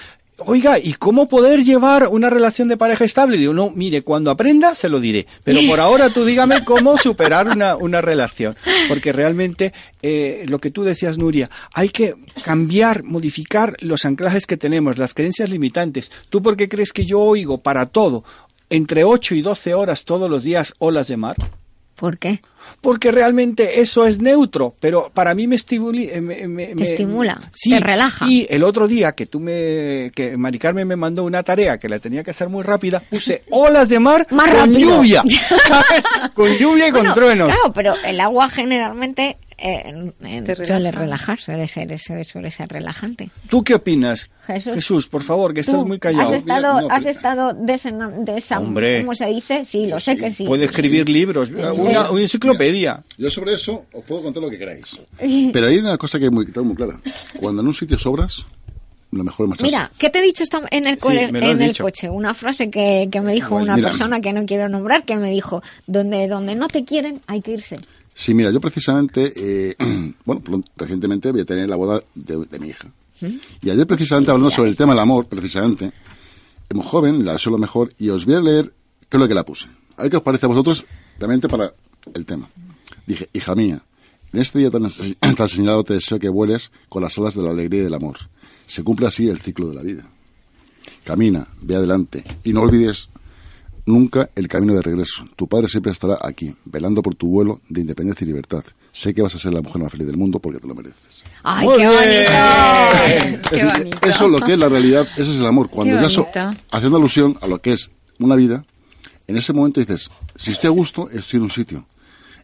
Oiga, 0.45 0.79
¿y 0.79 0.93
cómo 0.93 1.27
poder 1.27 1.63
llevar 1.63 2.07
una 2.07 2.29
relación 2.29 2.67
de 2.67 2.77
pareja 2.77 3.05
estable? 3.05 3.37
Digo, 3.37 3.53
no, 3.53 3.71
mire, 3.71 4.01
cuando 4.01 4.31
aprenda 4.31 4.75
se 4.75 4.89
lo 4.89 4.99
diré. 4.99 5.27
Pero 5.43 5.59
por 5.67 5.79
ahora 5.79 6.09
tú 6.09 6.25
dígame 6.25 6.63
cómo 6.63 6.97
superar 6.97 7.47
una, 7.47 7.75
una 7.75 8.01
relación. 8.01 8.55
Porque 8.87 9.11
realmente, 9.11 9.73
eh, 10.01 10.45
lo 10.47 10.59
que 10.59 10.71
tú 10.71 10.83
decías, 10.83 11.17
Nuria, 11.17 11.49
hay 11.73 11.89
que 11.89 12.15
cambiar, 12.43 13.03
modificar 13.03 13.75
los 13.79 14.05
anclajes 14.05 14.45
que 14.45 14.57
tenemos, 14.57 14.97
las 14.97 15.13
creencias 15.13 15.49
limitantes. 15.49 16.11
¿Tú 16.29 16.41
por 16.41 16.55
qué 16.57 16.69
crees 16.69 16.93
que 16.93 17.05
yo 17.05 17.19
oigo 17.19 17.59
para 17.59 17.87
todo, 17.87 18.23
entre 18.69 19.03
8 19.03 19.35
y 19.35 19.41
12 19.41 19.73
horas 19.73 20.05
todos 20.05 20.29
los 20.29 20.43
días, 20.43 20.73
olas 20.79 21.07
de 21.07 21.17
mar? 21.17 21.35
¿Por 21.99 22.17
qué? 22.17 22.41
Porque 22.81 23.11
realmente 23.11 23.81
eso 23.81 24.05
es 24.05 24.19
neutro, 24.19 24.73
pero 24.79 25.11
para 25.13 25.33
mí 25.35 25.47
me, 25.47 25.55
estimuli- 25.57 26.09
eh, 26.11 26.21
me, 26.21 26.47
me- 26.47 26.67
Te 26.67 26.75
me- 26.75 26.83
estimula, 26.83 27.39
sí, 27.51 27.71
te 27.71 27.79
relaja. 27.79 28.25
Y 28.29 28.47
el 28.49 28.63
otro 28.63 28.87
día 28.87 29.11
que 29.13 29.25
tú 29.25 29.39
me, 29.39 30.11
que 30.15 30.37
Mari 30.37 30.59
Carmen 30.59 30.87
me 30.87 30.95
mandó 30.95 31.23
una 31.25 31.43
tarea 31.43 31.77
que 31.77 31.89
la 31.89 31.99
tenía 31.99 32.23
que 32.23 32.31
hacer 32.31 32.47
muy 32.47 32.63
rápida, 32.63 33.01
puse 33.09 33.43
olas 33.51 33.89
de 33.89 33.99
mar 33.99 34.25
Más 34.31 34.47
con 34.49 34.59
rápido. 34.59 34.97
lluvia, 34.97 35.23
¿sabes? 35.67 36.05
Con 36.33 36.51
lluvia 36.57 36.87
y 36.87 36.91
con 36.91 37.13
truenos. 37.13 37.47
Claro, 37.47 37.73
pero 37.73 37.95
el 38.05 38.19
agua 38.21 38.47
generalmente 38.49 39.37
eh, 39.61 40.13
suele 40.65 40.91
relaja. 40.91 40.99
relajar, 40.99 41.39
suele 41.39 41.67
ser, 41.67 41.99
suele, 41.99 42.23
suele 42.23 42.51
ser 42.51 42.67
relajante. 42.69 43.29
¿Tú 43.49 43.63
qué 43.63 43.75
opinas? 43.75 44.29
Jesús. 44.47 45.07
por 45.07 45.21
favor, 45.23 45.53
que 45.53 45.59
estás 45.61 45.85
muy 45.85 45.99
callado. 45.99 46.29
¿Has 46.31 46.37
estado, 46.37 46.81
no, 46.81 46.89
has 46.89 47.05
estado 47.05 47.53
desena- 47.53 48.11
desam- 48.25 48.59
Hombre. 48.59 49.01
¿cómo 49.01 49.13
se 49.15 49.27
dice? 49.27 49.63
Sí, 49.65 49.87
lo 49.87 49.99
sé 49.99 50.17
que 50.17 50.31
sí. 50.31 50.45
Puede 50.45 50.65
escribir 50.65 51.07
libros, 51.07 51.49
una, 51.51 51.73
una 51.73 52.21
enciclopedia. 52.21 53.03
Yo 53.17 53.29
sobre 53.29 53.53
eso 53.53 53.85
os 53.93 54.03
puedo 54.03 54.23
contar 54.23 54.41
lo 54.41 54.49
que 54.49 54.57
queráis. 54.57 54.97
Pero 55.53 55.67
hay 55.67 55.77
una 55.77 55.97
cosa 55.97 56.17
que 56.19 56.25
es 56.25 56.31
muy, 56.31 56.45
que 56.45 56.51
tengo 56.51 56.65
muy 56.65 56.75
clara. 56.75 56.99
Cuando 57.39 57.61
en 57.61 57.67
un 57.67 57.73
sitio 57.73 57.97
sobras, 57.99 58.43
lo 59.11 59.23
mejor 59.23 59.45
es 59.45 59.49
marcharse. 59.49 59.71
Mira, 59.71 59.91
¿qué 59.97 60.09
te 60.09 60.19
he 60.19 60.21
dicho 60.23 60.43
esta- 60.43 60.61
en 60.71 60.87
el, 60.87 60.99
Sí, 60.99 61.07
en 61.17 61.35
el 61.35 61.57
dicho. 61.59 61.83
coche? 61.83 62.09
Una 62.09 62.33
frase 62.33 62.69
que, 62.69 63.07
que 63.11 63.21
me 63.21 63.33
dijo 63.33 63.49
Igual, 63.49 63.63
una 63.63 63.75
mira. 63.75 63.89
persona 63.89 64.19
que 64.21 64.33
no 64.33 64.45
quiero 64.45 64.69
nombrar, 64.69 65.03
que 65.03 65.15
me 65.15 65.29
dijo, 65.31 65.61
donde, 65.87 66.27
donde 66.27 66.55
no 66.55 66.67
te 66.67 66.85
quieren, 66.85 67.21
hay 67.27 67.41
que 67.41 67.51
irse. 67.51 67.79
Sí, 68.19 68.33
mira, 68.33 68.51
yo 68.51 68.59
precisamente, 68.59 69.31
eh, 69.33 69.75
bueno, 70.25 70.41
recientemente 70.75 71.31
voy 71.31 71.39
a 71.39 71.45
tener 71.45 71.69
la 71.69 71.77
boda 71.77 72.03
de, 72.15 72.45
de 72.47 72.59
mi 72.59 72.67
hija. 72.67 72.91
Y 73.61 73.69
ayer 73.69 73.87
precisamente 73.87 74.29
hablando 74.29 74.51
sobre 74.51 74.69
el 74.69 74.75
tema 74.75 74.91
del 74.91 74.99
amor, 74.99 75.27
precisamente, 75.27 75.93
hemos 76.67 76.85
joven, 76.85 77.23
la 77.23 77.31
deseo 77.33 77.53
lo 77.53 77.57
mejor, 77.57 77.93
y 77.97 78.09
os 78.09 78.25
voy 78.25 78.35
a 78.35 78.41
leer 78.41 78.73
qué 79.07 79.15
es 79.15 79.21
lo 79.21 79.27
que 79.29 79.33
la 79.33 79.45
puse. 79.45 79.67
A 79.95 80.01
ver 80.01 80.11
qué 80.11 80.17
os 80.17 80.23
parece 80.23 80.47
a 80.47 80.49
vosotros 80.49 80.85
realmente 81.17 81.47
para 81.47 81.71
el 82.13 82.25
tema. 82.25 82.49
Dije, 83.07 83.29
hija 83.31 83.55
mía, 83.55 83.83
En 84.33 84.41
este 84.41 84.59
día 84.59 84.69
tan, 84.69 84.85
tan 85.37 85.47
señalado 85.47 85.85
te 85.85 85.93
deseo 85.93 86.19
que 86.19 86.27
vueles 86.27 86.73
con 86.89 87.01
las 87.01 87.17
alas 87.17 87.35
de 87.35 87.43
la 87.43 87.51
alegría 87.51 87.79
y 87.79 87.83
del 87.85 87.93
amor. 87.93 88.17
Se 88.67 88.83
cumple 88.83 89.07
así 89.07 89.29
el 89.29 89.39
ciclo 89.39 89.69
de 89.69 89.75
la 89.75 89.81
vida. 89.81 90.05
Camina, 91.05 91.47
ve 91.61 91.77
adelante 91.77 92.25
y 92.43 92.51
no 92.51 92.63
olvides 92.63 93.07
nunca 93.89 94.29
el 94.35 94.47
camino 94.47 94.73
de 94.75 94.81
regreso. 94.81 95.25
Tu 95.35 95.47
padre 95.47 95.67
siempre 95.67 95.91
estará 95.91 96.17
aquí, 96.21 96.53
velando 96.65 97.01
por 97.01 97.15
tu 97.15 97.27
vuelo 97.27 97.61
de 97.69 97.81
independencia 97.81 98.23
y 98.23 98.27
libertad. 98.27 98.63
Sé 98.91 99.13
que 99.13 99.21
vas 99.21 99.35
a 99.35 99.39
ser 99.39 99.53
la 99.53 99.61
mujer 99.61 99.81
más 99.81 99.91
feliz 99.91 100.07
del 100.07 100.17
mundo 100.17 100.39
porque 100.39 100.59
te 100.59 100.67
lo 100.67 100.73
mereces. 100.75 101.23
¡Ay, 101.43 101.67
qué 101.77 101.87
bonito! 101.87 102.31
¡Qué 103.49 103.63
bonito! 103.65 103.97
Eso 104.07 104.25
es 104.25 104.31
lo 104.31 104.39
que 104.39 104.53
es 104.53 104.59
la 104.59 104.69
realidad, 104.69 105.07
ese 105.15 105.31
es 105.31 105.37
el 105.37 105.45
amor. 105.45 105.69
Cuando 105.69 105.95
Qué 105.95 106.01
ya 106.01 106.09
so- 106.09 106.27
haciendo 106.71 106.97
alusión 106.97 107.37
a 107.41 107.47
lo 107.47 107.59
que 107.61 107.73
es 107.73 107.91
una 108.19 108.35
vida, 108.35 108.63
en 109.27 109.37
ese 109.37 109.53
momento 109.53 109.79
dices, 109.79 110.09
si 110.35 110.51
estoy 110.51 110.67
a 110.69 110.71
gusto, 110.71 111.09
estoy 111.11 111.37
en 111.37 111.43
un 111.43 111.51
sitio. 111.51 111.85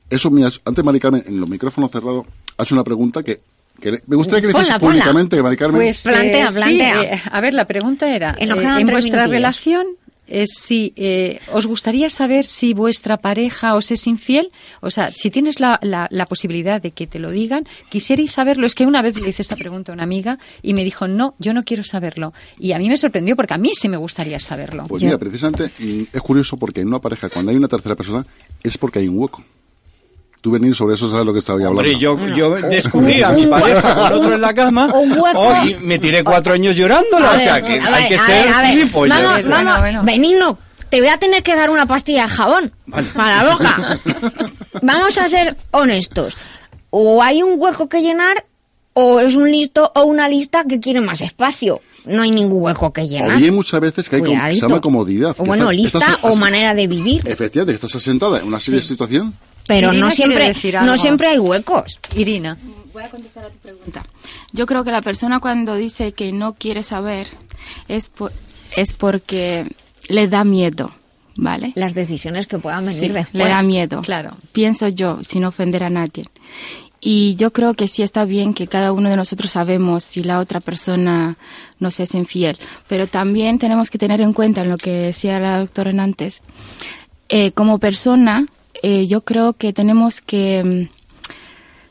Eso, 0.09 0.29
mira, 0.29 0.49
antes 0.65 0.83
Mari 0.85 0.99
Carmen, 0.99 1.23
en 1.25 1.39
los 1.39 1.49
micrófonos 1.49 1.89
cerrados, 1.91 2.25
ha 2.57 2.63
hecho 2.63 2.75
una 2.75 2.83
pregunta 2.83 3.23
que, 3.23 3.41
que 3.81 3.99
me 4.05 4.15
gustaría 4.15 4.41
que 4.41 4.47
le 4.47 4.53
Ponla, 4.53 4.63
hiciese 4.67 4.79
ponla. 4.79 4.93
públicamente, 4.93 5.41
Mari 5.41 5.57
Carmen. 5.57 5.81
Pues 5.81 6.03
Plantea, 6.03 6.45
eh, 6.45 6.49
sí, 6.51 6.55
plantea. 6.55 7.03
eh, 7.15 7.21
a 7.31 7.41
ver, 7.41 7.53
la 7.55 7.65
pregunta 7.65 8.07
era, 8.15 8.35
eh, 8.39 8.47
en 8.47 8.87
vuestra 8.87 9.25
relación, 9.27 9.87
es 10.27 10.49
si 10.57 10.93
eh, 10.95 11.39
os 11.53 11.65
gustaría 11.65 12.09
saber 12.09 12.45
si 12.45 12.73
vuestra 12.73 13.17
pareja 13.17 13.75
os 13.75 13.91
es 13.91 14.07
infiel, 14.07 14.51
o 14.81 14.91
sea, 14.91 15.11
si 15.11 15.29
tienes 15.29 15.59
la, 15.59 15.79
la, 15.81 16.07
la 16.09 16.25
posibilidad 16.25 16.81
de 16.81 16.91
que 16.91 17.07
te 17.07 17.19
lo 17.19 17.31
digan, 17.31 17.65
quisierais 17.89 18.31
saberlo. 18.31 18.65
Es 18.65 18.75
que 18.75 18.85
una 18.85 19.01
vez 19.01 19.19
le 19.19 19.29
hice 19.29 19.41
esta 19.41 19.55
pregunta 19.55 19.91
a 19.91 19.95
una 19.95 20.03
amiga 20.03 20.39
y 20.61 20.73
me 20.73 20.83
dijo, 20.83 21.07
no, 21.07 21.35
yo 21.39 21.53
no 21.53 21.63
quiero 21.63 21.83
saberlo. 21.83 22.33
Y 22.57 22.71
a 22.71 22.79
mí 22.79 22.89
me 22.89 22.97
sorprendió 22.97 23.35
porque 23.35 23.53
a 23.53 23.57
mí 23.57 23.71
sí 23.73 23.89
me 23.89 23.97
gustaría 23.97 24.39
saberlo. 24.39 24.83
Pues 24.87 25.03
mira, 25.03 25.17
precisamente 25.17 25.71
mm, 25.79 26.03
es 26.13 26.21
curioso 26.21 26.57
porque 26.57 26.81
en 26.81 26.87
una 26.87 26.99
pareja, 26.99 27.29
cuando 27.29 27.51
hay 27.51 27.57
una 27.57 27.67
tercera 27.67 27.95
persona, 27.95 28.25
es 28.63 28.77
porque 28.77 28.99
hay 28.99 29.07
un 29.07 29.19
hueco. 29.19 29.43
Tú 30.45 30.51
venir 30.51 30.75
sobre 30.75 30.93
eso, 30.93 31.09
sabes 31.09 31.25
lo 31.25 31.33
que 31.33 31.39
estaba 31.39 31.57
hablando. 31.57 31.79
Hombre, 31.79 31.97
yo, 31.97 32.15
yo 32.35 32.51
descubrí 32.51 33.23
a 33.23 33.31
mi 33.31 33.47
pareja 33.47 33.95
con 33.95 34.13
otro 34.13 34.35
en 34.35 34.41
la 34.41 34.53
cama 34.53 34.87
oh, 34.93 35.65
y 35.65 35.73
me 35.77 35.97
tiré 35.97 36.23
cuatro 36.23 36.53
años 36.53 36.75
llorándola. 36.75 37.31
O 37.31 37.39
sea, 37.39 37.63
que 37.63 37.79
hay 37.79 38.09
que 38.09 38.19
ser 38.19 38.53
gilipollas. 38.53 39.47
Vamos, 39.47 39.81
vamos, 39.81 40.05
Benigno, 40.05 40.59
te 40.91 40.99
voy 41.01 41.09
a 41.09 41.17
tener 41.17 41.41
que 41.41 41.55
dar 41.55 41.71
una 41.71 41.87
pastilla 41.87 42.27
de 42.27 42.29
jabón 42.29 42.71
para 43.15 43.43
la 43.43 43.53
boca. 43.53 43.99
Vamos 44.83 45.17
a 45.17 45.27
ser 45.29 45.57
honestos. 45.71 46.37
O 46.91 47.23
hay 47.23 47.41
un 47.41 47.59
hueco 47.59 47.89
que 47.89 48.03
llenar, 48.03 48.45
o 48.93 49.21
es 49.21 49.35
un 49.35 49.49
listo 49.51 49.91
o 49.95 50.03
una 50.03 50.29
lista 50.29 50.63
que 50.69 50.79
quiere 50.79 51.01
más 51.01 51.21
espacio. 51.21 51.81
No 52.05 52.21
hay 52.23 52.31
ningún 52.31 52.61
hueco 52.63 52.91
que 52.93 53.01
O 53.01 53.07
llenar. 53.07 53.37
bien 53.37 53.53
muchas 53.55 53.79
veces 53.81 54.07
que 54.09 54.17
hay 54.17 54.21
com- 54.23 54.37
se 54.39 54.55
llama 54.55 54.81
comodidad. 54.81 55.35
O 55.37 55.43
bueno, 55.43 55.71
estás- 55.71 55.75
lista 55.81 55.99
estás- 55.99 56.17
o 56.21 56.35
manera 56.35 56.73
de 56.73 56.87
vivir. 56.87 57.21
Efectivamente, 57.27 57.71
que 57.73 57.85
estás 57.85 57.95
asentada 57.95 58.39
en 58.39 58.47
una 58.47 58.59
serie 58.59 58.79
de 58.81 58.85
situaciones. 58.85 59.33
Pero 59.67 59.89
Irina 59.89 60.05
no 60.05 60.11
siempre, 60.11 60.47
decir 60.47 60.75
no 60.83 60.97
siempre 60.97 61.27
hay 61.29 61.39
huecos. 61.39 61.99
Irina. 62.15 62.57
Voy 62.93 63.03
a 63.03 63.09
contestar 63.09 63.45
a 63.45 63.49
tu 63.49 63.57
pregunta. 63.57 64.05
Yo 64.53 64.65
creo 64.67 64.83
que 64.83 64.91
la 64.91 65.01
persona 65.01 65.39
cuando 65.39 65.75
dice 65.75 66.11
que 66.13 66.31
no 66.31 66.53
quiere 66.53 66.83
saber 66.83 67.27
es, 67.87 68.09
por- 68.09 68.31
es 68.75 68.93
porque 68.93 69.65
le 70.07 70.27
da 70.27 70.43
miedo, 70.43 70.91
¿vale? 71.35 71.71
Las 71.75 71.93
decisiones 71.95 72.45
que 72.47 72.59
puedan 72.59 72.85
venir 72.85 72.99
Sí, 72.99 73.07
después. 73.09 73.33
le 73.33 73.49
da 73.49 73.61
miedo. 73.63 74.01
Claro. 74.01 74.37
Pienso 74.53 74.87
yo, 74.87 75.17
sin 75.23 75.43
ofender 75.45 75.83
a 75.83 75.89
nadie. 75.89 76.25
Y 77.07 77.35
yo 77.35 77.53
creo 77.53 77.75
que 77.75 77.87
sí 77.87 78.01
está 78.01 78.25
bien 78.25 78.55
que 78.55 78.65
cada 78.65 78.91
uno 78.91 79.11
de 79.11 79.15
nosotros 79.15 79.51
sabemos 79.51 80.03
si 80.03 80.23
la 80.23 80.39
otra 80.39 80.59
persona 80.59 81.37
nos 81.79 81.99
es 81.99 82.15
infiel. 82.15 82.57
Pero 82.87 83.05
también 83.05 83.59
tenemos 83.59 83.91
que 83.91 83.99
tener 83.99 84.21
en 84.21 84.33
cuenta 84.33 84.61
en 84.61 84.69
lo 84.69 84.77
que 84.77 84.89
decía 84.89 85.39
la 85.39 85.59
doctora 85.59 85.91
antes. 86.01 86.41
eh, 87.29 87.51
como 87.51 87.77
persona, 87.77 88.47
eh, 88.81 89.05
yo 89.05 89.21
creo 89.21 89.53
que 89.53 89.71
tenemos 89.71 90.19
que 90.19 90.89
mm, 90.89 90.95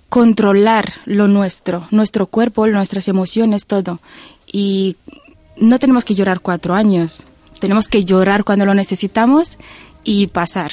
controlar 0.09 0.95
lo 1.05 1.29
nuestro, 1.29 1.87
nuestro 1.93 2.27
cuerpo, 2.27 2.67
nuestras 2.67 3.07
emociones, 3.07 3.67
todo. 3.67 4.01
Y 4.51 4.97
no 5.57 5.79
tenemos 5.79 6.05
que 6.05 6.17
llorar 6.17 6.41
cuatro 6.41 6.75
años. 6.75 7.23
Tenemos 7.61 7.87
que 7.87 8.05
llorar 8.05 8.43
cuando 8.43 8.67
lo 8.67 8.75
necesitamos 8.75 9.59
y 10.03 10.27
pasar. 10.27 10.73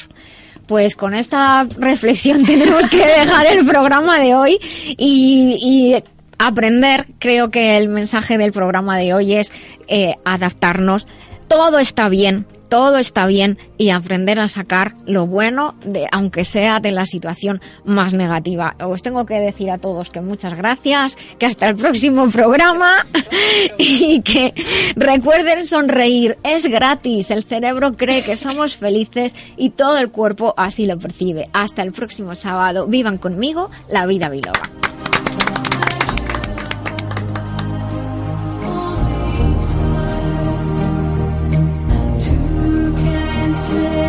Pues 0.72 0.96
con 0.96 1.14
esta 1.14 1.68
reflexión 1.80 2.46
tenemos 2.46 2.90
que 2.90 3.06
dejar 3.06 3.46
el 3.48 3.66
programa 3.66 4.18
de 4.22 4.36
hoy 4.36 4.58
y, 4.98 6.02
aprender. 6.38 7.08
Creo 7.20 7.52
que 7.52 7.76
el 7.76 7.90
mensaje 7.90 8.38
del 8.38 8.54
programa 8.54 8.96
de 8.98 9.14
hoy 9.14 9.34
es 9.34 9.52
eh, 9.90 10.16
adaptarnos. 10.24 11.10
Todo 11.50 11.78
está 11.78 12.08
bien, 12.08 12.48
todo 12.72 13.00
está 13.00 13.28
bien 13.28 13.58
y 13.78 13.90
aprender 13.90 14.40
a 14.40 14.48
sacar 14.48 14.96
lo 15.06 15.28
bueno, 15.28 15.76
de, 15.84 16.08
aunque 16.10 16.46
sea 16.46 16.80
de 16.80 16.94
la 16.94 17.06
situación 17.06 17.60
más 17.84 18.14
negativa. 18.14 18.78
Os 18.80 19.02
tengo 19.02 19.26
que 19.26 19.42
decir 19.42 19.70
a 19.70 19.78
todos 19.78 20.10
que 20.10 20.22
muchas 20.22 20.56
gracias, 20.56 21.18
que 21.38 21.48
hasta 21.48 21.68
el 21.68 21.76
próximo 21.76 22.32
programa 22.32 23.06
y 23.78 24.22
que 24.22 24.54
recuerden 24.96 25.68
sonreír. 25.68 26.38
Es 26.46 26.66
gratis, 26.66 27.30
el 27.32 27.44
cerebro 27.44 27.92
cree 27.92 28.24
que 28.24 28.38
somos 28.38 28.78
felices 28.78 29.36
y 29.58 29.72
todo 29.72 29.98
el 29.98 30.10
cuerpo 30.10 30.54
así 30.56 30.86
lo 30.86 30.98
percibe. 30.98 31.50
Hasta 31.52 31.82
el 31.82 31.92
próximo 31.92 32.36
sábado. 32.36 32.88
Vivan 32.88 33.18
conmigo 33.18 33.70
la 33.90 34.06
vida 34.06 34.30
biloba. 34.30 34.62
Sẽ 43.54 44.02